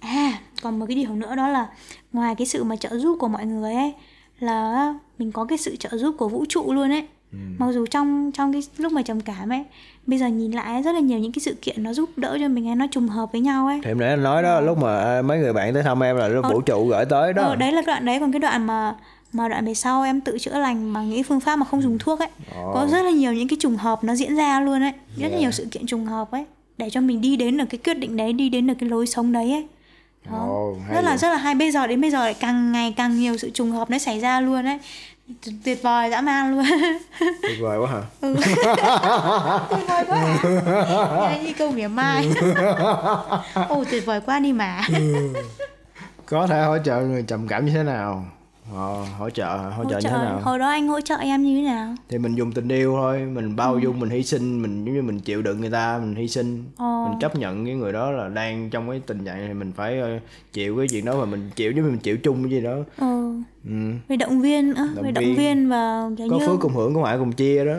À, 0.00 0.40
còn 0.62 0.78
một 0.78 0.86
cái 0.86 0.96
điều 0.96 1.14
nữa 1.14 1.34
đó 1.36 1.48
là 1.48 1.68
ngoài 2.12 2.34
cái 2.34 2.46
sự 2.46 2.64
mà 2.64 2.76
trợ 2.76 2.98
giúp 2.98 3.16
của 3.20 3.28
mọi 3.28 3.46
người 3.46 3.74
ấy 3.74 3.94
là 4.38 4.94
mình 5.18 5.32
có 5.32 5.44
cái 5.44 5.58
sự 5.58 5.76
trợ 5.76 5.98
giúp 5.98 6.14
của 6.18 6.28
vũ 6.28 6.44
trụ 6.48 6.72
luôn 6.72 6.90
ấy. 6.90 7.08
Mặc 7.32 7.72
dù 7.72 7.86
trong 7.86 8.30
trong 8.34 8.52
cái 8.52 8.62
lúc 8.76 8.92
mà 8.92 9.02
trầm 9.02 9.20
cảm 9.20 9.52
ấy, 9.52 9.64
bây 10.06 10.18
giờ 10.18 10.26
nhìn 10.26 10.52
lại 10.52 10.82
rất 10.82 10.92
là 10.92 11.00
nhiều 11.00 11.18
những 11.18 11.32
cái 11.32 11.40
sự 11.40 11.54
kiện 11.62 11.82
nó 11.82 11.92
giúp 11.92 12.10
đỡ 12.16 12.38
cho 12.40 12.48
mình 12.48 12.68
ấy, 12.68 12.76
nó 12.76 12.86
trùng 12.90 13.08
hợp 13.08 13.32
với 13.32 13.40
nhau 13.40 13.66
ấy. 13.66 13.80
thì 13.84 13.90
em 13.90 13.98
nãy 13.98 14.08
anh 14.08 14.22
nói 14.22 14.42
đó 14.42 14.60
lúc 14.60 14.78
mà 14.78 15.00
à, 15.00 15.22
mấy 15.22 15.38
người 15.38 15.52
bạn 15.52 15.74
tới 15.74 15.82
thăm 15.82 16.02
em 16.02 16.16
là 16.16 16.28
lúc 16.28 16.44
vũ 16.52 16.60
trụ 16.60 16.86
gửi 16.86 17.04
tới 17.04 17.32
đó. 17.32 17.42
Ờ, 17.42 17.56
đấy 17.56 17.72
là 17.72 17.82
cái 17.82 17.94
đoạn 17.94 18.04
đấy 18.04 18.20
còn 18.20 18.32
cái 18.32 18.40
đoạn 18.40 18.66
mà 18.66 18.94
mà 19.32 19.48
đoạn 19.48 19.66
về 19.66 19.74
sau 19.74 20.02
em 20.02 20.20
tự 20.20 20.38
chữa 20.38 20.58
lành 20.58 20.92
bằng 20.92 21.10
những 21.10 21.22
phương 21.22 21.40
pháp 21.40 21.56
mà 21.56 21.64
không 21.64 21.82
dùng 21.82 21.98
thuốc 21.98 22.18
ấy. 22.18 22.28
Có 22.74 22.88
rất 22.90 23.02
là 23.02 23.10
nhiều 23.10 23.32
những 23.32 23.48
cái 23.48 23.56
trùng 23.60 23.76
hợp 23.76 24.04
nó 24.04 24.14
diễn 24.14 24.36
ra 24.36 24.60
luôn 24.60 24.82
ấy. 24.82 24.92
Rất 25.16 25.28
là 25.28 25.38
nhiều 25.38 25.50
sự 25.50 25.66
kiện 25.70 25.86
trùng 25.86 26.06
hợp 26.06 26.30
ấy 26.30 26.44
để 26.78 26.90
cho 26.90 27.00
mình 27.00 27.20
đi 27.20 27.36
đến 27.36 27.56
được 27.56 27.64
cái 27.70 27.78
quyết 27.84 27.94
định 27.94 28.16
đấy 28.16 28.32
đi 28.32 28.48
đến 28.48 28.66
được 28.66 28.74
cái 28.80 28.88
lối 28.88 29.06
sống 29.06 29.32
đấy 29.32 29.52
ấy. 29.52 29.66
Đó. 30.30 30.72
Hay 30.86 30.94
rất 30.94 31.02
là 31.02 31.10
vậy. 31.10 31.18
rất 31.18 31.28
là 31.28 31.36
hay. 31.36 31.54
Bây 31.54 31.70
giờ 31.70 31.86
đến 31.86 32.00
bây 32.00 32.10
giờ 32.10 32.18
lại 32.18 32.34
càng 32.34 32.72
ngày 32.72 32.94
càng 32.96 33.20
nhiều 33.20 33.36
sự 33.36 33.50
trùng 33.50 33.70
hợp 33.70 33.90
nó 33.90 33.98
xảy 33.98 34.20
ra 34.20 34.40
luôn 34.40 34.64
ấy 34.64 34.78
tuyệt 35.64 35.82
vời 35.82 36.10
dã 36.10 36.20
man 36.20 36.50
luôn. 36.50 36.64
Tuyệt 37.42 37.58
vời 37.60 37.78
quá 37.78 37.90
hả? 37.90 38.02
Tuyệt 39.70 39.88
vời 39.88 40.04
quá. 40.08 40.38
Nghe 41.30 41.40
như 41.44 41.52
câu 41.58 41.70
mỉa 41.70 41.88
mai. 41.88 42.30
Ồ 43.68 43.84
tuyệt 43.90 44.06
vời 44.06 44.20
quá 44.20 44.38
đi 44.38 44.52
mà. 44.52 44.80
Có 46.26 46.46
thể 46.46 46.62
hỗ 46.62 46.78
trợ 46.84 47.00
người 47.00 47.22
trầm 47.22 47.48
cảm 47.48 47.66
như 47.66 47.72
thế 47.72 47.82
nào 47.82 48.24
ờ, 48.74 49.04
hỗ 49.18 49.30
trợ 49.30 49.56
hỗ 49.56 49.84
trợ 49.84 49.90
hỗ 49.90 50.00
như 50.00 50.00
thế 50.02 50.10
trợ. 50.10 50.10
nào? 50.10 50.40
Hồi 50.42 50.58
đó 50.58 50.68
anh 50.68 50.88
hỗ 50.88 51.00
trợ 51.00 51.16
em 51.16 51.42
như 51.42 51.56
thế 51.56 51.62
nào? 51.62 51.94
Thì 52.08 52.18
mình 52.18 52.34
dùng 52.34 52.52
tình 52.52 52.68
yêu 52.68 52.92
thôi 52.96 53.20
mình 53.20 53.56
bao 53.56 53.78
dung 53.78 54.00
mình 54.00 54.10
hy 54.10 54.22
sinh 54.22 54.62
mình 54.62 54.84
giống 54.84 54.94
như 54.94 55.02
mình 55.02 55.20
chịu 55.20 55.42
đựng 55.42 55.60
người 55.60 55.70
ta 55.70 55.98
mình 55.98 56.14
hy 56.14 56.28
sinh. 56.28 56.64
Ờ. 56.76 57.06
mình 57.10 57.18
chấp 57.20 57.36
nhận 57.36 57.64
cái 57.66 57.74
người 57.74 57.92
đó 57.92 58.10
là 58.10 58.28
đang 58.28 58.70
trong 58.70 58.90
cái 58.90 59.00
tình 59.06 59.24
trạng 59.24 59.44
này 59.44 59.54
mình 59.54 59.72
phải 59.76 60.00
ờ, 60.00 60.08
chịu 60.52 60.76
cái 60.78 60.86
chuyện 60.90 61.04
đó 61.04 61.16
và 61.16 61.24
mình 61.24 61.50
chịu 61.56 61.72
giống 61.72 61.84
như 61.84 61.90
mình 61.90 62.00
chịu 62.00 62.16
chung 62.16 62.42
cái 62.42 62.50
gì 62.50 62.60
đó. 62.60 62.76
Ờ. 62.96 63.32
Ừ. 63.64 63.92
về 64.08 64.16
động 64.16 64.40
viên 64.40 64.68
nữa 64.68 64.88
Động 64.94 65.04
về 65.04 65.12
động 65.12 65.34
viên. 65.36 65.68
và 65.68 66.10
có 66.30 66.38
như 66.38 66.46
phước 66.46 66.60
cùng 66.60 66.74
hưởng 66.74 66.94
có 66.94 67.00
ngoại 67.00 67.18
cùng 67.18 67.32
chia 67.32 67.64
đó. 67.64 67.76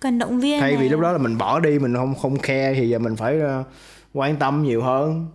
Cần 0.00 0.18
động 0.18 0.40
viên 0.40 0.60
thay 0.60 0.70
vì 0.72 0.76
này. 0.78 0.88
lúc 0.88 1.00
đó 1.00 1.12
là 1.12 1.18
mình 1.18 1.38
bỏ 1.38 1.60
đi 1.60 1.78
mình 1.78 1.94
không 1.94 2.14
không 2.22 2.38
khe 2.38 2.74
thì 2.74 2.88
giờ 2.88 2.98
mình 2.98 3.16
phải 3.16 3.38
quan 4.12 4.36
tâm 4.36 4.62
nhiều 4.62 4.82
hơn. 4.82 5.26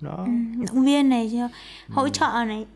Đó. 0.00 0.26
Động 0.66 0.84
viên 0.84 1.08
này 1.08 1.40
hỗ 1.88 2.08
trợ 2.08 2.26
này 2.46 2.66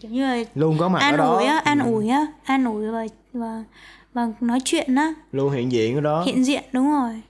kiểu 0.00 0.10
như 0.10 0.22
là 0.22 0.44
luôn 0.54 0.76
có 0.78 0.88
mặt 0.88 0.98
ở 0.98 1.02
an 1.02 1.16
đó. 1.16 1.36
ủi 1.36 1.46
á 1.46 1.58
an 1.64 1.78
ủi 1.78 2.08
á 2.08 2.26
an 2.44 2.64
ủi 2.64 2.90
và 2.90 3.06
và 3.32 3.64
và 4.12 4.28
nói 4.40 4.58
chuyện 4.64 4.94
á. 4.94 5.14
Luôn 5.32 5.52
hiện 5.52 5.72
diện 5.72 5.94
ở 5.94 6.00
đó. 6.00 6.22
Hiện 6.26 6.44
diện 6.44 6.64
đúng 6.72 6.90
rồi. 6.90 7.22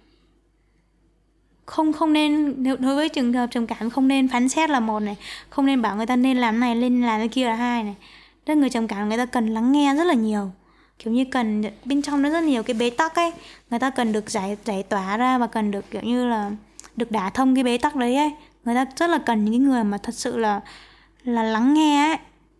Không 1.66 1.92
không 1.92 2.12
nên 2.12 2.62
đối 2.62 2.94
với 2.94 3.08
trường 3.08 3.32
hợp 3.32 3.46
trầm 3.50 3.66
cảm 3.66 3.90
không 3.90 4.08
nên 4.08 4.28
phán 4.28 4.48
xét 4.48 4.70
là 4.70 4.80
một 4.80 5.00
này 5.00 5.16
không 5.50 5.66
nên 5.66 5.82
bảo 5.82 5.96
người 5.96 6.06
ta 6.06 6.16
nên 6.16 6.36
làm 6.36 6.60
này 6.60 6.74
nên 6.74 7.02
làm 7.02 7.20
cái 7.20 7.28
kia 7.28 7.46
là 7.46 7.54
hai 7.54 7.82
này. 7.82 7.94
Tức 8.44 8.54
là 8.54 8.60
người 8.60 8.70
trầm 8.70 8.86
cảm 8.86 9.08
người 9.08 9.18
ta 9.18 9.26
cần 9.26 9.54
lắng 9.54 9.72
nghe 9.72 9.94
rất 9.94 10.04
là 10.04 10.14
nhiều. 10.14 10.50
Kiểu 10.98 11.12
như 11.12 11.24
cần 11.30 11.62
bên 11.84 12.02
trong 12.02 12.22
nó 12.22 12.30
rất 12.30 12.44
nhiều 12.44 12.62
cái 12.62 12.74
bế 12.74 12.90
tắc 12.90 13.14
ấy. 13.14 13.32
Người 13.70 13.78
ta 13.78 13.90
cần 13.90 14.12
được 14.12 14.30
giải 14.30 14.56
giải 14.64 14.82
tỏa 14.82 15.16
ra 15.16 15.38
và 15.38 15.46
cần 15.46 15.70
được 15.70 15.90
kiểu 15.90 16.02
như 16.02 16.26
là 16.28 16.50
được 16.96 17.10
đả 17.10 17.30
thông 17.30 17.54
cái 17.54 17.64
bế 17.64 17.78
tắc 17.78 17.96
đấy 17.96 18.16
ấy. 18.16 18.30
Người 18.64 18.74
ta 18.74 18.86
rất 18.96 19.10
là 19.10 19.18
cần 19.26 19.44
những 19.44 19.64
người 19.64 19.84
mà 19.84 19.98
thật 19.98 20.14
sự 20.14 20.36
là 20.36 20.60
là 21.24 21.42
lắng 21.42 21.74
nghe 21.74 22.10
ấy 22.10 22.18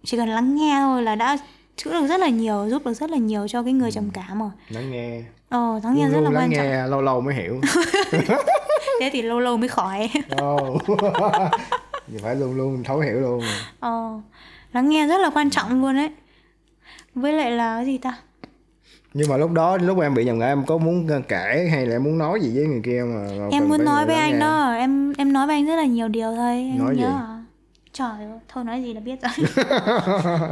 chỉ 0.08 0.16
cần 0.16 0.28
lắng 0.28 0.54
nghe 0.54 0.76
thôi 0.80 1.02
là 1.02 1.14
đã 1.14 1.36
chữa 1.76 1.92
được 1.92 2.06
rất 2.06 2.20
là 2.20 2.28
nhiều 2.28 2.66
giúp 2.70 2.86
được 2.86 2.92
rất 2.94 3.10
là 3.10 3.16
nhiều 3.16 3.48
cho 3.48 3.62
cái 3.62 3.72
người 3.72 3.90
trầm 3.92 4.10
cảm 4.12 4.38
rồi. 4.38 4.50
Lắng 4.68 4.90
nghe. 4.90 5.22
Ờ 5.48 5.80
lắng 5.84 5.94
nghe 5.96 6.08
rất 6.08 6.20
là 6.20 6.30
quan 6.30 6.50
trọng. 6.56 6.64
nghe 6.66 6.86
lâu 6.86 7.02
lâu 7.02 7.20
mới 7.20 7.34
hiểu. 7.34 7.60
Thế 9.00 9.10
thì 9.12 9.22
lâu 9.22 9.40
lâu 9.40 9.56
mới 9.56 9.68
khỏi. 9.68 10.10
Vậy 12.08 12.18
phải 12.22 12.34
luôn 12.36 12.56
luôn 12.56 12.82
thấu 12.84 12.98
hiểu 13.00 13.20
luôn. 13.20 13.42
Ờ 13.80 14.20
lắng 14.72 14.88
nghe 14.88 15.06
rất 15.06 15.20
là 15.20 15.30
quan 15.34 15.50
trọng 15.50 15.82
luôn 15.82 15.96
ấy. 15.96 16.10
Với 17.14 17.32
lại 17.32 17.50
là 17.50 17.76
cái 17.76 17.86
gì 17.86 17.98
ta? 17.98 18.18
Nhưng 19.14 19.28
mà 19.28 19.36
lúc 19.36 19.52
đó 19.52 19.76
lúc 19.76 20.00
em 20.00 20.14
bị 20.14 20.24
nhầm 20.24 20.38
ngã 20.38 20.46
em 20.46 20.64
có 20.66 20.78
muốn 20.78 21.08
cãi 21.28 21.68
hay 21.68 21.86
là 21.86 21.96
em 21.96 22.04
muốn 22.04 22.18
nói 22.18 22.40
gì 22.40 22.52
với 22.54 22.66
người 22.66 22.80
kia 22.84 23.02
mà, 23.06 23.48
em 23.52 23.68
muốn 23.68 23.84
nói 23.84 24.06
với 24.06 24.14
anh 24.14 24.32
nghe? 24.32 24.38
đó 24.40 24.72
em 24.72 25.12
em 25.18 25.32
nói 25.32 25.46
với 25.46 25.56
anh 25.56 25.66
rất 25.66 25.76
là 25.76 25.84
nhiều 25.84 26.08
điều 26.08 26.34
thôi 26.36 26.56
em 26.56 26.78
Nói 26.78 26.86
không 26.86 26.96
gì? 26.96 27.02
nhớ 27.02 27.08
à 27.08 27.37
trời 27.98 28.24
ơi 28.24 28.38
thôi 28.48 28.64
nói 28.64 28.82
gì 28.82 28.94
là 28.94 29.00
biết 29.00 29.18
rồi. 29.22 29.32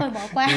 Thôi 0.01 0.11
bỏ 0.15 0.21
qua. 0.35 0.49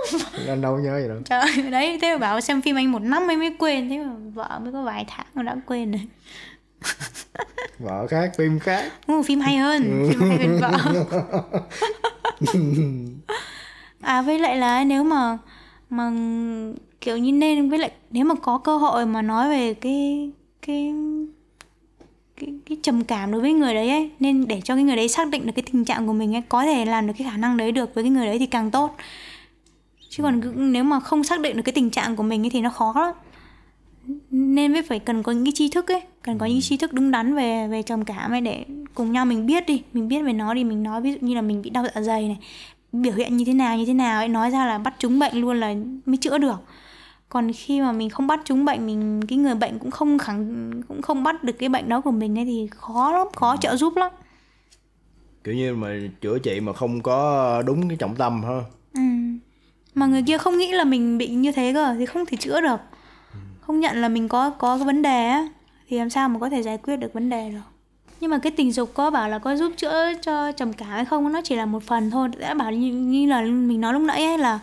Anh 0.48 0.60
đâu 0.60 0.78
nhớ 0.78 1.00
gì 1.00 1.08
đâu 1.08 1.18
trời 1.24 1.70
đấy 1.70 1.98
thế 2.02 2.12
mà 2.12 2.18
bảo 2.18 2.40
xem 2.40 2.62
phim 2.62 2.76
anh 2.76 2.92
một 2.92 3.02
năm 3.02 3.28
em 3.28 3.38
mới 3.38 3.56
quên 3.58 3.88
thế 3.88 3.98
mà 3.98 4.12
vợ 4.34 4.60
mới 4.62 4.72
có 4.72 4.82
vài 4.82 5.04
tháng 5.08 5.26
mà 5.34 5.42
đã 5.42 5.56
quên 5.66 5.90
rồi. 5.90 6.00
Vợ 7.78 8.06
khác 8.06 8.32
phim 8.38 8.58
khác. 8.58 8.92
Ồ, 9.06 9.22
phim 9.22 9.40
hay 9.40 9.56
hơn 9.56 10.08
phim 10.10 10.20
hay 10.20 10.38
hơn 10.38 10.60
vợ. 10.60 11.04
À 14.00 14.22
với 14.22 14.38
lại 14.38 14.56
là 14.56 14.84
nếu 14.84 15.04
mà 15.04 15.38
mà 15.90 16.12
kiểu 17.00 17.16
như 17.16 17.32
nên 17.32 17.70
với 17.70 17.78
lại 17.78 17.90
nếu 18.10 18.24
mà 18.24 18.34
có 18.42 18.58
cơ 18.58 18.76
hội 18.76 19.06
mà 19.06 19.22
nói 19.22 19.48
về 19.48 19.74
cái 19.74 20.30
cái 20.66 20.94
cái, 22.40 22.48
cái 22.66 22.78
trầm 22.82 23.04
cảm 23.04 23.32
đối 23.32 23.40
với 23.40 23.52
người 23.52 23.74
đấy 23.74 23.90
ấy. 23.90 24.10
Nên 24.20 24.48
để 24.48 24.60
cho 24.64 24.74
cái 24.74 24.84
người 24.84 24.96
đấy 24.96 25.08
xác 25.08 25.28
định 25.28 25.46
được 25.46 25.52
cái 25.56 25.62
tình 25.72 25.84
trạng 25.84 26.06
của 26.06 26.12
mình 26.12 26.36
ấy 26.36 26.42
có 26.48 26.64
thể 26.64 26.84
làm 26.84 27.06
được 27.06 27.12
cái 27.18 27.28
khả 27.30 27.36
năng 27.36 27.56
đấy 27.56 27.72
được 27.72 27.94
với 27.94 28.04
cái 28.04 28.10
người 28.10 28.26
đấy 28.26 28.38
thì 28.38 28.46
càng 28.46 28.70
tốt. 28.70 28.96
Chứ 30.08 30.22
còn 30.22 30.40
nếu 30.72 30.84
mà 30.84 31.00
không 31.00 31.24
xác 31.24 31.40
định 31.40 31.56
được 31.56 31.62
cái 31.62 31.72
tình 31.72 31.90
trạng 31.90 32.16
của 32.16 32.22
mình 32.22 32.44
ấy 32.44 32.50
thì 32.50 32.60
nó 32.60 32.70
khó 32.70 32.92
lắm. 32.96 33.14
Nên 34.30 34.72
mới 34.72 34.82
phải 34.82 34.98
cần 34.98 35.22
có 35.22 35.32
những 35.32 35.44
cái 35.44 35.52
tri 35.54 35.68
thức 35.68 35.92
ấy 35.92 36.02
cần 36.22 36.38
có 36.38 36.46
những 36.46 36.60
tri 36.60 36.76
thức 36.76 36.92
đúng 36.92 37.10
đắn 37.10 37.34
về 37.34 37.68
về 37.68 37.82
trầm 37.82 38.04
cảm 38.04 38.30
ấy 38.30 38.40
để 38.40 38.64
cùng 38.94 39.12
nhau 39.12 39.26
mình 39.26 39.46
biết 39.46 39.66
đi 39.66 39.82
mình 39.92 40.08
biết 40.08 40.22
về 40.22 40.32
nó 40.32 40.54
đi 40.54 40.64
mình 40.64 40.82
nói 40.82 41.00
ví 41.00 41.12
dụ 41.12 41.18
như 41.20 41.34
là 41.34 41.42
mình 41.42 41.62
bị 41.62 41.70
đau 41.70 41.84
dạ 41.94 42.02
dày 42.02 42.28
này 42.28 42.38
biểu 42.92 43.12
hiện 43.12 43.36
như 43.36 43.44
thế 43.44 43.52
nào 43.52 43.76
như 43.76 43.86
thế 43.86 43.94
nào 43.94 44.20
ấy 44.20 44.28
nói 44.28 44.50
ra 44.50 44.66
là 44.66 44.78
bắt 44.78 44.94
trúng 44.98 45.18
bệnh 45.18 45.40
luôn 45.40 45.60
là 45.60 45.74
mới 46.06 46.16
chữa 46.16 46.38
được 46.38 46.56
còn 47.28 47.52
khi 47.52 47.80
mà 47.80 47.92
mình 47.92 48.10
không 48.10 48.26
bắt 48.26 48.40
trúng 48.44 48.64
bệnh 48.64 48.86
mình 48.86 49.26
cái 49.28 49.38
người 49.38 49.54
bệnh 49.54 49.78
cũng 49.78 49.90
không 49.90 50.18
khẳng 50.18 50.70
cũng 50.88 51.02
không 51.02 51.22
bắt 51.22 51.44
được 51.44 51.52
cái 51.52 51.68
bệnh 51.68 51.88
đó 51.88 52.00
của 52.00 52.10
mình 52.10 52.38
ấy 52.38 52.44
thì 52.44 52.68
khó 52.70 53.12
lắm 53.12 53.26
khó 53.36 53.56
trợ 53.56 53.76
giúp 53.76 53.96
lắm. 53.96 54.12
Kiểu 55.44 55.54
như 55.54 55.74
mà 55.74 55.88
chữa 56.20 56.38
trị 56.38 56.60
mà 56.60 56.72
không 56.72 57.02
có 57.02 57.62
đúng 57.66 57.88
cái 57.88 57.96
trọng 57.96 58.16
tâm 58.16 58.42
ha. 58.42 58.60
Ừ. 58.94 59.00
mà 59.94 60.06
người 60.06 60.22
kia 60.26 60.38
không 60.38 60.58
nghĩ 60.58 60.72
là 60.72 60.84
mình 60.84 61.18
bị 61.18 61.28
như 61.28 61.52
thế 61.52 61.72
cơ 61.74 61.94
thì 61.98 62.06
không 62.06 62.26
thể 62.26 62.36
chữa 62.36 62.60
được. 62.60 62.80
Không 63.60 63.80
nhận 63.80 64.00
là 64.00 64.08
mình 64.08 64.28
có 64.28 64.50
có 64.50 64.76
cái 64.76 64.86
vấn 64.86 65.02
đề 65.02 65.28
á 65.28 65.48
thì 65.88 65.98
làm 65.98 66.10
sao 66.10 66.28
mà 66.28 66.38
có 66.38 66.50
thể 66.50 66.62
giải 66.62 66.78
quyết 66.78 66.96
được 66.96 67.12
vấn 67.12 67.30
đề 67.30 67.50
được. 67.50 67.58
Nhưng 68.20 68.30
mà 68.30 68.38
cái 68.38 68.52
tình 68.56 68.72
dục 68.72 68.90
có 68.94 69.10
bảo 69.10 69.28
là 69.28 69.38
có 69.38 69.56
giúp 69.56 69.72
chữa 69.76 70.12
cho 70.22 70.52
trầm 70.52 70.72
cảm 70.72 70.88
hay 70.88 71.04
không 71.04 71.32
nó 71.32 71.40
chỉ 71.44 71.56
là 71.56 71.66
một 71.66 71.82
phần 71.82 72.10
thôi. 72.10 72.28
Đã 72.38 72.54
bảo 72.54 72.72
như, 72.72 72.92
như 72.92 73.26
là 73.26 73.42
mình 73.42 73.80
nói 73.80 73.92
lúc 73.92 74.02
nãy 74.02 74.24
ấy 74.24 74.38
là 74.38 74.58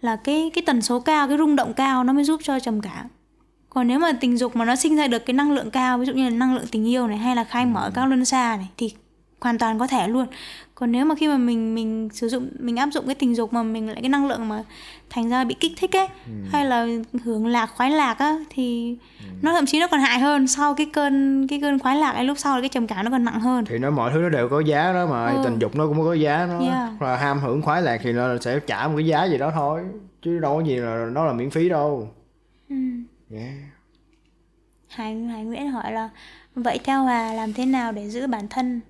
là 0.00 0.16
cái 0.16 0.50
cái 0.54 0.62
tần 0.66 0.82
số 0.82 1.00
cao 1.00 1.28
cái 1.28 1.38
rung 1.38 1.56
động 1.56 1.74
cao 1.74 2.04
nó 2.04 2.12
mới 2.12 2.24
giúp 2.24 2.40
cho 2.44 2.60
trầm 2.60 2.80
cảm. 2.80 3.06
Còn 3.68 3.88
nếu 3.88 3.98
mà 3.98 4.12
tình 4.12 4.36
dục 4.36 4.56
mà 4.56 4.64
nó 4.64 4.76
sinh 4.76 4.96
ra 4.96 5.06
được 5.06 5.26
cái 5.26 5.34
năng 5.34 5.52
lượng 5.52 5.70
cao 5.70 5.98
ví 5.98 6.06
dụ 6.06 6.12
như 6.12 6.24
là 6.24 6.30
năng 6.30 6.54
lượng 6.54 6.66
tình 6.70 6.88
yêu 6.88 7.06
này 7.06 7.18
hay 7.18 7.36
là 7.36 7.44
khai 7.44 7.66
mở 7.66 7.90
các 7.94 8.06
luân 8.06 8.24
xa 8.24 8.56
này 8.56 8.68
thì 8.76 8.94
hoàn 9.40 9.58
toàn 9.58 9.78
có 9.78 9.86
thể 9.86 10.08
luôn 10.08 10.26
còn 10.74 10.92
nếu 10.92 11.04
mà 11.04 11.14
khi 11.14 11.28
mà 11.28 11.36
mình 11.36 11.74
mình 11.74 12.08
sử 12.12 12.28
dụng 12.28 12.48
mình 12.58 12.76
áp 12.76 12.88
dụng 12.92 13.06
cái 13.06 13.14
tình 13.14 13.34
dục 13.36 13.52
mà 13.52 13.62
mình 13.62 13.86
lại 13.86 14.00
cái 14.02 14.08
năng 14.08 14.26
lượng 14.26 14.48
mà 14.48 14.62
thành 15.10 15.28
ra 15.30 15.44
bị 15.44 15.54
kích 15.60 15.72
thích 15.76 15.96
ấy 15.96 16.06
hay 16.52 16.64
là 16.64 16.86
hưởng 17.24 17.46
lạc 17.46 17.66
khoái 17.66 17.90
lạc 17.90 18.18
á 18.18 18.38
thì 18.50 18.96
nó 19.42 19.52
thậm 19.52 19.66
chí 19.66 19.80
nó 19.80 19.86
còn 19.86 20.00
hại 20.00 20.18
hơn 20.20 20.46
sau 20.46 20.74
cái 20.74 20.86
cơn 20.92 21.46
cái 21.48 21.60
cơn 21.60 21.78
khoái 21.78 21.96
lạc 21.96 22.10
ấy 22.12 22.24
lúc 22.24 22.38
sau 22.38 22.54
là 22.56 22.60
cái 22.62 22.68
trầm 22.68 22.86
cảm 22.86 23.04
nó 23.04 23.10
còn 23.10 23.24
nặng 23.24 23.40
hơn 23.40 23.64
thì 23.64 23.78
nó 23.78 23.90
mọi 23.90 24.10
thứ 24.12 24.18
nó 24.20 24.28
đều 24.28 24.48
có 24.48 24.60
giá 24.60 24.92
đó 24.92 25.06
mà 25.06 25.26
Ừ. 25.30 25.40
tình 25.44 25.58
dục 25.58 25.76
nó 25.76 25.86
cũng 25.86 25.98
có 26.04 26.12
giá 26.14 26.46
nó 26.46 26.60
Yeah. 26.60 26.88
và 26.98 27.16
ham 27.16 27.38
hưởng 27.40 27.62
khoái 27.62 27.82
lạc 27.82 28.00
thì 28.02 28.12
nó 28.12 28.38
sẽ 28.40 28.60
trả 28.66 28.88
một 28.88 28.94
cái 28.96 29.06
giá 29.06 29.24
gì 29.24 29.38
đó 29.38 29.50
thôi 29.54 29.80
chứ 30.22 30.38
đâu 30.38 30.56
có 30.58 30.64
gì 30.64 30.76
là 30.76 31.06
nó 31.12 31.24
là 31.24 31.32
miễn 31.32 31.50
phí 31.50 31.68
đâu 31.68 32.08
ừ. 32.68 32.76
yeah. 33.30 33.48
Hải, 34.88 35.14
Hải 35.14 35.44
Nguyễn 35.44 35.70
hỏi 35.70 35.92
là 35.92 36.10
vậy 36.54 36.78
theo 36.84 37.02
Hòa 37.04 37.32
làm 37.34 37.52
thế 37.52 37.66
nào 37.66 37.92
để 37.92 38.10
giữ 38.10 38.26
bản 38.26 38.48
thân 38.48 38.80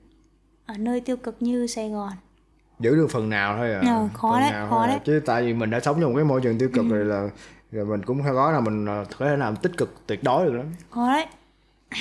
ở 0.70 0.78
nơi 0.78 1.00
tiêu 1.00 1.16
cực 1.16 1.36
như 1.40 1.66
Sài 1.66 1.90
Gòn. 1.90 2.12
Giữ 2.80 2.96
được 2.96 3.06
phần 3.10 3.28
nào 3.30 3.56
thôi 3.56 3.72
à? 3.72 3.80
Ờ, 3.86 4.08
khó 4.14 4.30
phần 4.32 4.40
đấy, 4.40 4.50
nào 4.50 4.70
khó 4.70 4.80
à. 4.82 4.86
đấy. 4.86 4.98
chứ 5.04 5.20
tại 5.26 5.42
vì 5.42 5.54
mình 5.54 5.70
đã 5.70 5.80
sống 5.80 6.00
trong 6.00 6.14
cái 6.14 6.24
môi 6.24 6.40
trường 6.40 6.58
tiêu 6.58 6.68
cực 6.74 6.88
rồi 6.88 7.04
là 7.04 7.28
rồi 7.72 7.84
mình 7.84 8.02
cũng 8.04 8.22
phải 8.22 8.32
có 8.34 8.52
là 8.52 8.60
mình 8.60 8.86
à, 8.86 9.04
có 9.18 9.26
thể 9.26 9.36
làm 9.36 9.56
tích 9.56 9.76
cực 9.76 10.06
tuyệt 10.06 10.22
đối 10.22 10.46
được 10.46 10.52
lắm. 10.52 10.66
Có 10.90 11.06
đấy. 11.12 11.26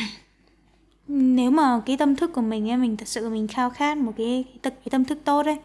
Nếu 1.08 1.52
mà 1.52 1.82
cái 1.86 1.98
tâm 1.98 2.16
thức 2.16 2.32
của 2.34 2.42
mình 2.42 2.70
ấy 2.70 2.78
mình 2.78 2.98
thật 2.98 3.08
sự 3.08 3.30
mình 3.30 3.48
khao 3.48 3.70
khát 3.70 3.98
một 3.98 4.12
cái 4.18 4.46
cái, 4.48 4.60
tâm- 4.62 4.74
cái 4.74 4.90
tâm 4.92 5.06
thức 5.06 5.18
tốt 5.26 5.46
ấy 5.46 5.58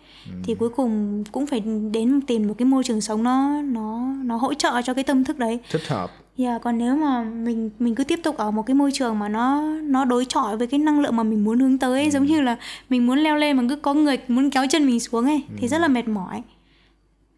thì 0.45 0.55
cuối 0.55 0.69
cùng 0.69 1.25
cũng 1.33 1.47
phải 1.47 1.61
đến 1.93 2.21
tìm 2.27 2.49
một 2.49 2.55
cái 2.59 2.67
môi 2.67 2.85
trường 2.85 3.01
sống 3.01 3.23
nó 3.23 3.63
nó 3.63 4.01
nó 4.25 4.37
hỗ 4.37 4.55
trợ 4.55 4.83
cho 4.85 4.95
cái 4.95 5.05
tâm 5.05 5.25
thức 5.25 5.39
đấy. 5.39 5.61
Thích 5.71 5.89
hợp 5.89 6.11
Yeah, 6.39 6.63
còn 6.63 6.79
nếu 6.79 6.97
mà 6.97 7.23
mình 7.23 7.71
mình 7.79 7.95
cứ 7.95 8.05
tiếp 8.05 8.21
tục 8.23 8.37
ở 8.37 8.51
một 8.51 8.63
cái 8.63 8.75
môi 8.75 8.93
trường 8.93 9.19
mà 9.19 9.29
nó 9.29 9.63
nó 9.83 10.05
đối 10.05 10.25
chọi 10.25 10.57
với 10.57 10.67
cái 10.67 10.81
năng 10.81 11.01
lượng 11.01 11.17
mà 11.17 11.23
mình 11.23 11.45
muốn 11.45 11.61
hướng 11.61 11.79
tới 11.79 12.01
ấy, 12.01 12.11
giống 12.11 12.27
như 12.27 12.41
là 12.41 12.57
mình 12.89 13.07
muốn 13.07 13.19
leo 13.19 13.37
lên 13.37 13.57
mà 13.57 13.65
cứ 13.69 13.77
có 13.77 13.95
người 13.95 14.19
muốn 14.29 14.51
kéo 14.51 14.65
chân 14.71 14.87
mình 14.87 15.01
xuống 15.01 15.25
ấy 15.25 15.43
thì 15.57 15.69
rất 15.69 15.79
là 15.79 15.89
mệt 15.89 16.09
mỏi. 16.09 16.43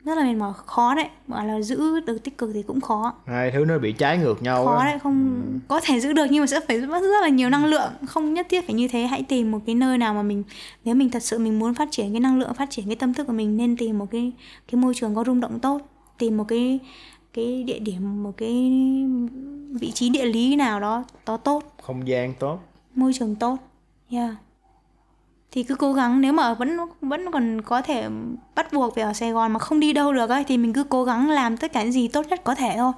Rất 0.05 0.19
là 0.19 0.25
mệt 0.25 0.35
mỏi 0.35 0.53
khó 0.67 0.95
đấy. 0.95 1.09
Bảo 1.27 1.47
là 1.47 1.61
giữ 1.61 2.01
được 2.01 2.25
tích 2.25 2.39
cực 2.39 2.51
thì 2.55 2.63
cũng 2.63 2.81
khó. 2.81 3.15
Hai 3.27 3.51
thứ 3.51 3.65
nó 3.65 3.79
bị 3.79 3.93
trái 3.93 4.19
ngược 4.19 4.43
nhau 4.43 4.65
khó 4.65 4.77
á. 4.77 4.85
đấy 4.85 4.99
không 4.99 5.43
có 5.69 5.81
thể 5.85 6.01
giữ 6.01 6.13
được 6.13 6.27
nhưng 6.31 6.41
mà 6.41 6.47
sẽ 6.47 6.61
phải 6.69 6.79
mất 6.81 7.01
rất 7.01 7.21
là 7.23 7.29
nhiều 7.29 7.51
năng 7.51 7.65
lượng. 7.65 7.91
Không 8.07 8.35
nhất 8.35 8.47
thiết 8.51 8.67
phải 8.67 8.75
như 8.75 8.89
thế 8.89 9.07
hãy 9.07 9.23
tìm 9.23 9.51
một 9.51 9.59
cái 9.67 9.75
nơi 9.75 9.99
nào 9.99 10.15
mà 10.15 10.23
mình 10.23 10.43
nếu 10.85 10.95
mình 10.95 11.11
thật 11.11 11.23
sự 11.23 11.39
mình 11.39 11.59
muốn 11.59 11.75
phát 11.75 11.89
triển 11.91 12.13
cái 12.13 12.21
năng 12.21 12.39
lượng 12.39 12.55
phát 12.55 12.71
triển 12.71 12.87
cái 12.87 12.97
tâm 12.97 13.15
thức 13.15 13.27
của 13.27 13.33
mình 13.33 13.57
nên 13.57 13.77
tìm 13.77 13.99
một 13.99 14.07
cái 14.11 14.33
cái 14.73 14.81
môi 14.81 14.95
trường 14.95 15.15
có 15.15 15.25
rung 15.27 15.41
động 15.41 15.61
tốt. 15.61 15.81
Tìm 16.19 16.37
một 16.37 16.45
cái 16.49 16.81
cái 17.37 17.63
địa 17.63 17.79
điểm 17.79 18.23
một 18.23 18.33
cái 18.37 18.73
vị 19.81 19.91
trí 19.91 20.09
địa 20.09 20.25
lý 20.25 20.57
nào 20.57 20.81
đó 20.81 21.05
đó 21.27 21.37
tốt. 21.37 21.75
Không 21.83 22.09
gian 22.09 22.35
tốt. 22.39 22.59
Môi 22.95 23.13
trường 23.13 23.35
tốt 23.35 23.59
yeah. 24.11 24.31
Thì 25.51 25.63
cứ 25.63 25.75
cố 25.75 25.93
gắng 25.93 26.21
nếu 26.21 26.33
mà 26.33 26.55
vẫn 26.55 26.77
vẫn 27.01 27.31
còn 27.33 27.63
có 27.63 27.83
thể 27.83 28.09
bắt 28.55 28.73
buộc 28.73 28.95
phải 28.95 29.05
ở 29.05 29.13
Sài 29.13 29.33
Gòn 29.33 29.53
mà 29.53 29.59
không 29.59 29.81
đi 29.81 29.93
đâu 29.93 30.13
được 30.13 30.31
ấy 30.31 30.45
thì 30.45 30.59
mình 30.59 30.73
cứ 30.73 30.85
cố 30.85 31.05
gắng 31.05 31.31
làm 31.31 31.57
tất 31.57 31.73
cả 31.73 31.83
những 31.83 31.93
gì 31.93 32.09
tốt 32.09 32.27
nhất 32.29 32.45
có 32.45 32.55
thể 32.55 32.75
thôi. 32.77 32.93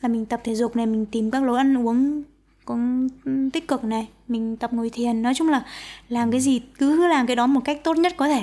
Là 0.00 0.08
mình 0.08 0.26
tập 0.26 0.40
thể 0.44 0.54
dục 0.54 0.76
này 0.76 0.86
mình 0.86 1.06
tìm 1.06 1.30
các 1.30 1.42
lối 1.42 1.58
ăn 1.58 1.86
uống 1.86 2.22
cũng 2.64 3.08
tích 3.52 3.68
cực 3.68 3.84
này 3.84 4.08
mình 4.28 4.56
tập 4.56 4.72
ngồi 4.72 4.90
thiền. 4.90 5.22
Nói 5.22 5.34
chung 5.34 5.48
là 5.48 5.62
làm 6.08 6.30
cái 6.30 6.40
gì 6.40 6.62
cứ 6.78 7.06
làm 7.06 7.26
cái 7.26 7.36
đó 7.36 7.46
một 7.46 7.60
cách 7.64 7.84
tốt 7.84 7.96
nhất 7.96 8.14
có 8.16 8.28
thể 8.28 8.42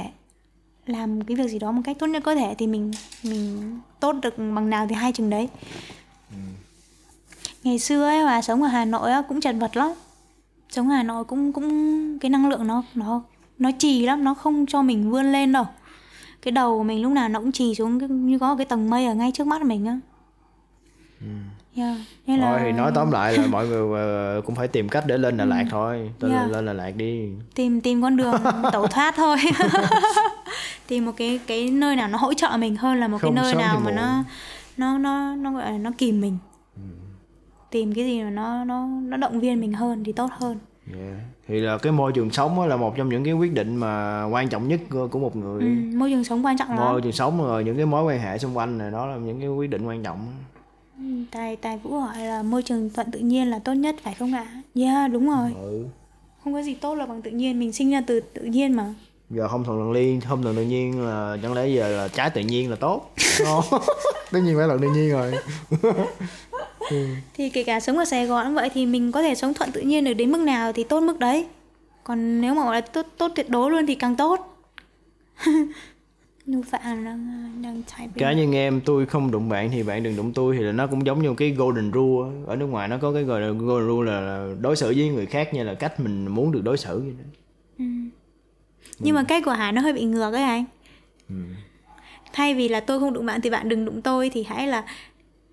làm 0.85 1.21
cái 1.21 1.37
việc 1.37 1.47
gì 1.47 1.59
đó 1.59 1.71
một 1.71 1.81
cách 1.85 1.99
tốt 1.99 2.07
nhất 2.07 2.23
có 2.23 2.35
thể 2.35 2.55
thì 2.57 2.67
mình 2.67 2.91
mình 3.23 3.79
tốt 3.99 4.15
được 4.21 4.37
bằng 4.37 4.69
nào 4.69 4.87
thì 4.89 4.95
hai 4.95 5.11
chừng 5.11 5.29
đấy. 5.29 5.49
Ngày 7.63 7.79
xưa 7.79 8.03
ấy 8.03 8.21
hòa 8.21 8.41
sống 8.41 8.63
ở 8.63 8.67
Hà 8.67 8.85
Nội 8.85 9.11
á, 9.11 9.21
cũng 9.21 9.41
chật 9.41 9.55
vật 9.59 9.77
lắm. 9.77 9.91
Sống 10.69 10.89
ở 10.89 10.95
Hà 10.95 11.03
Nội 11.03 11.23
cũng 11.23 11.53
cũng 11.53 12.19
cái 12.19 12.29
năng 12.29 12.49
lượng 12.49 12.67
nó 12.67 12.83
nó 12.95 13.23
nó 13.59 13.71
trì 13.79 14.05
lắm 14.05 14.23
nó 14.23 14.33
không 14.33 14.65
cho 14.65 14.81
mình 14.81 15.11
vươn 15.11 15.31
lên 15.31 15.51
đâu. 15.51 15.65
Cái 16.41 16.51
đầu 16.51 16.77
của 16.77 16.83
mình 16.83 17.01
lúc 17.01 17.11
nào 17.11 17.29
nó 17.29 17.39
cũng 17.39 17.51
trì 17.51 17.75
xuống 17.75 18.27
như 18.27 18.39
có 18.39 18.55
cái 18.55 18.65
tầng 18.65 18.89
mây 18.89 19.05
ở 19.05 19.13
ngay 19.13 19.31
trước 19.31 19.47
mắt 19.47 19.61
mình 19.61 19.85
á 19.85 19.99
yeah. 21.77 21.97
Nên 22.27 22.39
là 22.39 22.49
thôi 22.49 22.59
thì 22.63 22.71
nói 22.71 22.91
tóm 22.95 23.11
lại 23.11 23.37
là 23.37 23.47
mọi 23.47 23.67
người 23.67 23.99
ờ, 23.99 24.41
cũng 24.45 24.55
phải 24.55 24.67
tìm 24.67 24.89
cách 24.89 25.03
để 25.07 25.17
lên 25.17 25.37
Đà 25.37 25.45
Lạt 25.45 25.63
thôi. 25.71 26.11
Lên, 26.19 26.31
Yeah. 26.31 26.51
lên 26.51 26.65
Đà 26.65 26.73
Lạt 26.73 26.91
đi. 26.95 27.29
Tìm 27.55 27.81
tìm 27.81 28.01
con 28.01 28.17
đường 28.17 28.35
tẩu 28.71 28.87
thoát 28.87 29.13
thôi. 29.17 29.37
Tìm 30.87 31.05
một 31.05 31.11
cái 31.17 31.39
cái 31.47 31.69
nơi 31.69 31.95
nào 31.95 32.07
nó 32.07 32.17
hỗ 32.17 32.33
trợ 32.33 32.49
mình 32.59 32.75
hơn 32.75 32.99
là 32.99 33.07
một 33.07 33.17
Không 33.21 33.35
cái 33.35 33.43
nơi 33.43 33.55
nào 33.55 33.81
mà 33.85 33.91
nó 33.91 34.23
nó 34.77 34.97
nó 34.97 35.35
nó 35.35 35.51
gọi 35.51 35.71
là 35.71 35.77
nó 35.77 35.91
kìm 35.97 36.21
mình. 36.21 36.37
Tìm 37.71 37.93
cái 37.93 38.05
gì 38.05 38.23
mà 38.23 38.29
nó 38.29 38.63
nó 38.63 38.87
nó 38.87 39.17
động 39.17 39.39
viên 39.39 39.59
mình 39.61 39.73
hơn 39.73 40.03
thì 40.03 40.11
tốt 40.11 40.29
hơn. 40.39 40.57
Yeah. 40.93 41.15
thì 41.47 41.59
là 41.59 41.77
cái 41.77 41.91
môi 41.91 42.11
trường 42.11 42.31
sống 42.31 42.67
là 42.67 42.75
một 42.77 42.93
trong 42.97 43.09
những 43.09 43.23
cái 43.23 43.33
quyết 43.33 43.53
định 43.53 43.75
mà 43.75 44.23
quan 44.23 44.49
trọng 44.49 44.67
nhất 44.67 44.79
của 45.11 45.19
một 45.19 45.35
người. 45.35 45.61
Ừ, 45.61 45.67
môi 45.97 46.09
trường 46.11 46.23
sống 46.23 46.45
quan 46.45 46.57
trọng 46.57 46.69
lắm. 46.69 46.77
Môi 46.77 47.01
trường 47.01 47.11
sống 47.11 47.37
rồi 47.43 47.63
những 47.63 47.77
cái 47.77 47.85
mối 47.85 48.03
quan 48.03 48.19
hệ 48.19 48.37
xung 48.37 48.57
quanh 48.57 48.77
này 48.77 48.91
đó 48.91 49.05
là 49.05 49.15
những 49.15 49.39
cái 49.39 49.49
quyết 49.49 49.69
định 49.69 49.87
quan 49.87 50.03
trọng 50.03 50.27
Ừ, 50.27 50.54
tài 51.31 51.55
tài 51.55 51.77
vũ 51.77 51.99
hỏi 51.99 52.17
là 52.17 52.43
môi 52.43 52.63
trường 52.63 52.89
thuận 52.89 53.11
tự 53.11 53.19
nhiên 53.19 53.49
là 53.49 53.59
tốt 53.59 53.73
nhất 53.73 53.95
phải 54.03 54.13
không 54.13 54.33
ạ? 54.33 54.61
Yeah 54.75 55.11
đúng 55.11 55.29
rồi. 55.29 55.51
Ừ. 55.61 55.85
không 56.43 56.53
có 56.53 56.61
gì 56.61 56.73
tốt 56.73 56.95
là 56.95 57.05
bằng 57.05 57.21
tự 57.21 57.31
nhiên 57.31 57.59
mình 57.59 57.73
sinh 57.73 57.91
ra 57.91 58.01
từ 58.07 58.19
tự 58.19 58.41
nhiên 58.41 58.73
mà. 58.73 58.93
Giờ 59.29 59.47
không 59.47 59.63
thuận 59.63 59.93
tự 59.93 59.99
nhiên 59.99 60.21
không 60.21 60.43
thuận 60.43 60.55
tự 60.55 60.63
nhiên 60.63 61.01
là 61.05 61.37
chẳng 61.41 61.53
lẽ 61.53 61.67
giờ 61.67 61.89
là 61.97 62.07
trái 62.07 62.29
tự 62.29 62.41
nhiên 62.41 62.69
là 62.69 62.75
tốt? 62.75 63.13
Không. 63.45 63.63
tất 64.31 64.39
nhiên 64.39 64.55
phải 64.57 64.67
là 64.67 64.77
tự 64.81 64.87
nhiên 64.89 65.11
rồi. 65.11 65.33
Thì 67.33 67.49
kể 67.49 67.63
cả 67.63 67.79
sống 67.79 67.97
ở 67.97 68.05
Sài 68.05 68.25
Gòn 68.25 68.45
cũng 68.45 68.55
vậy 68.55 68.69
thì 68.73 68.85
mình 68.85 69.11
có 69.11 69.21
thể 69.21 69.35
sống 69.35 69.53
thuận 69.53 69.71
tự 69.71 69.81
nhiên 69.81 70.03
được 70.03 70.13
đến 70.13 70.31
mức 70.31 70.41
nào 70.41 70.73
thì 70.73 70.83
tốt 70.83 70.99
mức 70.99 71.19
đấy. 71.19 71.47
Còn 72.03 72.41
nếu 72.41 72.53
mà 72.53 72.63
gọi 72.63 72.75
là 72.75 72.81
tốt 72.81 73.05
tốt 73.17 73.31
tuyệt 73.35 73.49
đối 73.49 73.71
luôn 73.71 73.85
thì 73.85 73.95
càng 73.95 74.15
tốt 74.15 74.57
Nhu 76.45 76.61
Phạm 76.61 77.05
đang 77.05 77.51
đang 77.61 77.83
typing 77.83 78.13
cá 78.17 78.33
nhân 78.33 78.55
em 78.55 78.81
tôi 78.85 79.05
không 79.05 79.31
đụng 79.31 79.49
bạn 79.49 79.69
thì 79.71 79.83
bạn 79.83 80.03
đừng 80.03 80.15
đụng 80.15 80.33
tôi 80.33 80.57
thì 80.57 80.63
là 80.63 80.71
nó 80.71 80.87
cũng 80.87 81.05
giống 81.05 81.21
như 81.21 81.33
cái 81.37 81.51
golden 81.51 81.91
rule 81.93 82.31
ở 82.47 82.55
nước 82.55 82.65
ngoài 82.65 82.87
nó 82.87 82.97
có 82.97 83.13
cái 83.13 83.23
gọi 83.23 83.41
là 83.41 83.47
golden 83.47 83.87
rule 83.87 84.11
là, 84.11 84.53
đối 84.61 84.75
xử 84.75 84.93
với 84.97 85.09
người 85.09 85.25
khác 85.25 85.53
như 85.53 85.63
là 85.63 85.73
cách 85.73 85.99
mình 85.99 86.27
muốn 86.27 86.51
được 86.51 86.61
đối 86.63 86.77
xử 86.77 86.99
vậy 86.99 87.13
đó. 87.17 87.25
nhưng 88.99 89.15
mà 89.15 89.23
cái 89.27 89.41
của 89.41 89.51
Hải 89.51 89.71
nó 89.71 89.81
hơi 89.81 89.93
bị 89.93 90.03
ngược 90.03 90.33
ấy 90.33 90.43
anh. 90.43 90.65
Thay 92.33 92.53
vì 92.53 92.67
là 92.67 92.79
tôi 92.79 92.99
không 92.99 93.13
đụng 93.13 93.25
bạn 93.25 93.41
thì 93.41 93.49
bạn 93.49 93.69
đừng 93.69 93.85
đụng 93.85 94.01
tôi 94.01 94.29
thì 94.33 94.43
hãy 94.43 94.67
là 94.67 94.85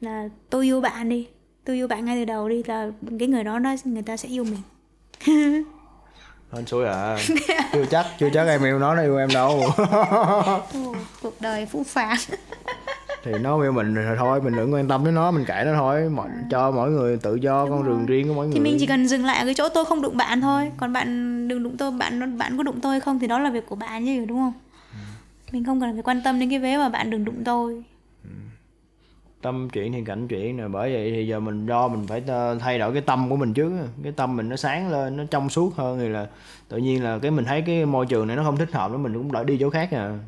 là 0.00 0.28
tôi 0.50 0.64
yêu 0.64 0.80
bạn 0.80 1.08
đi. 1.08 1.28
Tôi 1.64 1.76
yêu 1.76 1.88
bạn 1.88 2.04
ngay 2.04 2.16
từ 2.16 2.24
đầu 2.24 2.48
đi 2.48 2.62
là 2.66 2.90
cái 3.18 3.28
người 3.28 3.44
đó 3.44 3.58
nó 3.58 3.74
người 3.84 4.02
ta 4.02 4.16
sẽ 4.16 4.28
yêu 4.28 4.44
mình 4.44 5.64
hên 6.52 6.66
xui 6.66 6.86
à. 6.86 7.18
Chưa 7.72 7.84
chắc 7.90 8.06
chưa 8.18 8.28
chắc 8.34 8.46
em 8.46 8.64
yêu 8.64 8.78
nó 8.78 8.94
nó 8.94 9.02
yêu 9.02 9.18
em 9.18 9.28
đâu. 9.34 9.64
Cuộc 11.22 11.40
đời 11.40 11.66
phũ 11.66 11.84
phàng. 11.86 12.16
Thì 13.24 13.32
nó 13.40 13.62
yêu 13.62 13.72
mình 13.72 13.94
thì 13.94 14.00
thôi 14.18 14.40
mình 14.40 14.56
đừng 14.56 14.74
quan 14.74 14.88
tâm 14.88 15.04
đến 15.04 15.14
nó 15.14 15.30
mình 15.30 15.44
kệ 15.44 15.62
nó 15.66 15.74
thôi. 15.74 16.08
Mọi, 16.08 16.28
cho 16.50 16.70
mỗi 16.70 16.90
người 16.90 17.16
tự 17.16 17.34
do 17.34 17.66
con 17.66 17.84
đường 17.84 18.06
riêng 18.06 18.28
của 18.28 18.34
mỗi 18.34 18.46
người 18.46 18.54
thì 18.54 18.60
mình 18.60 18.76
chỉ 18.80 18.86
cần 18.86 19.08
dừng 19.08 19.24
lại 19.24 19.38
ở 19.38 19.44
cái 19.44 19.54
chỗ 19.54 19.68
tôi 19.68 19.84
không 19.84 20.02
đụng 20.02 20.16
bạn 20.16 20.40
thôi. 20.40 20.70
Còn 20.76 20.92
bạn 20.92 21.08
đừng 21.48 21.62
đụng 21.62 21.76
tôi 21.76 21.90
bạn 21.90 22.38
bạn 22.38 22.56
có 22.56 22.62
đụng 22.62 22.80
tôi 22.80 23.00
không 23.00 23.18
thì 23.18 23.26
đó 23.26 23.38
là 23.38 23.50
việc 23.50 23.66
của 23.66 23.76
bạn 23.76 24.06
chứ 24.06 24.24
đúng 24.24 24.38
không? 24.38 24.52
Mình 25.52 25.64
không 25.64 25.80
cần 25.80 25.92
phải 25.92 26.02
quan 26.02 26.22
tâm 26.24 26.40
đến 26.40 26.50
cái 26.50 26.58
vế 26.58 26.76
mà 26.76 26.88
bạn 26.88 27.10
đừng 27.10 27.24
đụng 27.24 27.42
tôi 27.44 27.84
tâm 29.42 29.68
chuyện 29.70 29.92
thì 29.92 30.04
cảnh 30.04 30.28
chuyện 30.28 30.56
nè 30.56 30.68
bởi 30.68 30.92
vậy 30.92 31.10
thì 31.10 31.26
giờ 31.26 31.40
mình 31.40 31.66
do 31.66 31.88
mình 31.88 32.06
phải 32.06 32.22
ờ, 32.26 32.58
thay 32.60 32.78
đổi 32.78 32.92
cái 32.92 33.02
tâm 33.02 33.30
của 33.30 33.36
mình 33.36 33.54
trước 33.54 33.72
cái 34.02 34.12
tâm 34.12 34.36
mình 34.36 34.48
nó 34.48 34.56
sáng 34.56 34.90
lên 34.90 35.16
nó 35.16 35.24
trong 35.30 35.50
suốt 35.50 35.76
hơn 35.76 35.98
thì 35.98 36.08
là 36.08 36.26
tự 36.68 36.76
nhiên 36.76 37.02
là 37.02 37.18
cái 37.18 37.30
mình 37.30 37.44
thấy 37.44 37.62
cái 37.62 37.86
môi 37.86 38.06
trường 38.06 38.26
này 38.26 38.36
nó 38.36 38.42
không 38.44 38.56
thích 38.56 38.72
hợp 38.72 38.90
nữa 38.90 38.98
mình 38.98 39.14
cũng 39.14 39.32
đỡ 39.32 39.44
đi 39.44 39.56
chỗ 39.60 39.70
khác 39.70 39.90
à. 39.90 40.18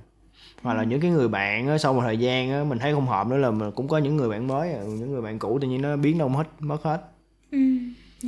Hoặc 0.63 0.75
là 0.75 0.85
những 0.85 1.01
cái 1.01 1.11
người 1.11 1.29
bạn 1.29 1.69
á, 1.69 1.79
sau 1.79 1.95
một 1.95 2.01
thời 2.05 2.19
gian 2.19 2.51
á, 2.51 2.65
mình 2.65 2.79
thấy 2.79 2.93
không 2.93 3.07
hợp 3.07 3.27
nữa 3.27 3.37
là 3.37 3.51
mình 3.51 3.71
cũng 3.71 3.89
có 3.89 3.99
những 3.99 4.17
người 4.17 4.29
bạn 4.29 4.47
mới 4.47 4.73
à. 4.73 4.83
những 4.83 5.13
người 5.13 5.23
bạn 5.23 5.39
cũ 5.39 5.59
tự 5.59 5.69
nhiên 5.69 5.83
nó 5.83 5.97
biến 5.97 6.19
đâu 6.19 6.29
mất 6.29 6.45
mất 6.61 6.83
hết. 6.83 7.03
Ừ 7.51 7.59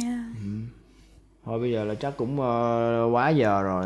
yeah. 0.03 0.21
thôi 1.45 1.61
bây 1.61 1.73
giờ 1.73 1.85
là 1.85 1.95
chắc 1.95 2.17
cũng 2.17 2.41
ờ, 2.41 3.09
quá 3.13 3.31
giờ 3.31 3.63
rồi 3.63 3.85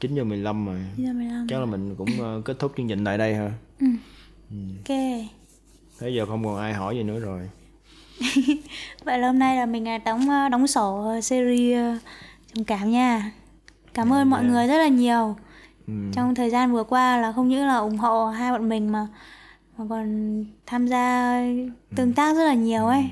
9 0.00 0.14
giờ 0.14 0.24
15 0.24 0.66
rồi. 0.66 0.78
Giờ 0.96 1.12
15 1.12 1.46
chắc 1.48 1.58
là 1.58 1.64
mình 1.64 1.94
cũng 1.94 2.08
ờ, 2.20 2.42
kết 2.44 2.58
thúc 2.58 2.72
chương 2.76 2.88
trình 2.88 3.04
tại 3.04 3.18
đây 3.18 3.34
ha. 3.34 3.52
Ok 4.50 4.96
thế 6.00 6.10
giờ 6.10 6.26
không 6.26 6.44
còn 6.44 6.56
ai 6.56 6.72
hỏi 6.72 6.96
gì 6.96 7.02
nữa 7.02 7.20
rồi. 7.20 7.50
Vậy 9.04 9.18
là 9.18 9.26
hôm 9.26 9.38
nay 9.38 9.56
là 9.56 9.66
mình 9.66 9.88
à, 9.88 9.98
đóng 9.98 10.30
à, 10.30 10.48
đóng 10.48 10.66
sổ 10.66 11.04
ờ, 11.04 11.20
series 11.20 12.02
trầm 12.54 12.64
cảm 12.64 12.90
nha. 12.90 13.32
Cảm 13.94 14.12
ơn 14.12 14.30
mọi 14.30 14.44
người 14.44 14.66
rất 14.66 14.78
là 14.78 14.88
nhiều. 14.88 15.36
Ừ. 15.86 15.94
trong 16.12 16.34
thời 16.34 16.50
gian 16.50 16.72
vừa 16.72 16.84
qua 16.84 17.16
là 17.16 17.32
không 17.32 17.48
những 17.48 17.66
là 17.66 17.76
ủng 17.76 17.96
hộ 17.96 18.26
hai 18.26 18.52
bọn 18.52 18.68
mình 18.68 18.92
mà 18.92 19.06
mà 19.78 19.84
còn 19.88 20.44
tham 20.66 20.86
gia 20.86 21.40
tương 21.96 22.12
tác 22.12 22.36
rất 22.36 22.44
là 22.44 22.54
nhiều 22.54 22.86
ấy. 22.86 23.04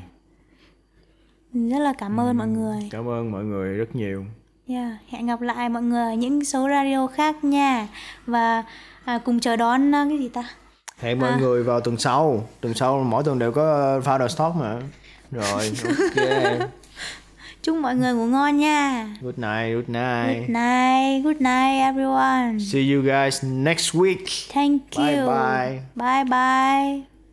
Rất 1.53 1.79
là 1.79 1.93
cảm 1.93 2.21
ơn 2.21 2.37
mọi 2.37 2.49
người. 2.49 2.89
Cảm 2.91 3.09
ơn 3.09 3.33
mọi 3.33 3.45
người 3.45 3.75
rất 3.75 3.97
nhiều. 3.97 4.25
Yeah. 4.69 4.93
hẹn 5.09 5.27
gặp 5.27 5.41
lại 5.41 5.69
mọi 5.69 5.83
người 5.83 6.03
ở 6.03 6.15
những 6.15 6.45
số 6.45 6.69
radio 6.69 7.07
khác 7.07 7.45
nha. 7.45 7.89
Và 8.27 8.65
à, 9.05 9.19
cùng 9.19 9.41
chờ 9.41 9.57
đón 9.57 9.95
à, 9.95 10.07
cái 10.09 10.19
gì 10.19 10.29
ta 10.29 10.45
hẹn 11.01 11.19
mọi 11.21 11.33
người 11.41 11.63
vào 11.63 11.81
tuần 11.81 11.99
sau. 11.99 12.49
Tuần 12.61 12.75
sau 12.75 12.99
mỗi 13.05 13.25
tuần 13.25 13.39
đều 13.39 13.53
có 13.53 13.63
ờ, 13.73 14.01
founder 14.01 14.29
talk 14.37 14.57
mà. 14.57 14.77
Rồi 15.31 15.73
ok. 15.85 16.69
Chúc 17.63 17.77
mọi 17.77 17.95
người 17.97 18.13
ngủ 18.13 18.27
ngon 18.27 18.57
nha. 18.57 19.09
Good 19.23 19.39
night 19.39 19.75
good 19.75 19.89
night. 19.89 20.39
Good 20.39 20.49
night 20.49 21.25
good 21.25 21.41
night 21.41 21.81
everyone. 21.81 22.59
See 22.61 22.93
you 22.95 23.03
guys 23.03 23.45
next 23.45 23.95
week. 23.95 24.25
Thank 24.55 24.83
Bye 24.97 25.17
you 25.17 25.27
bye. 25.27 25.81
bye 25.95 26.25
bye 26.25 27.16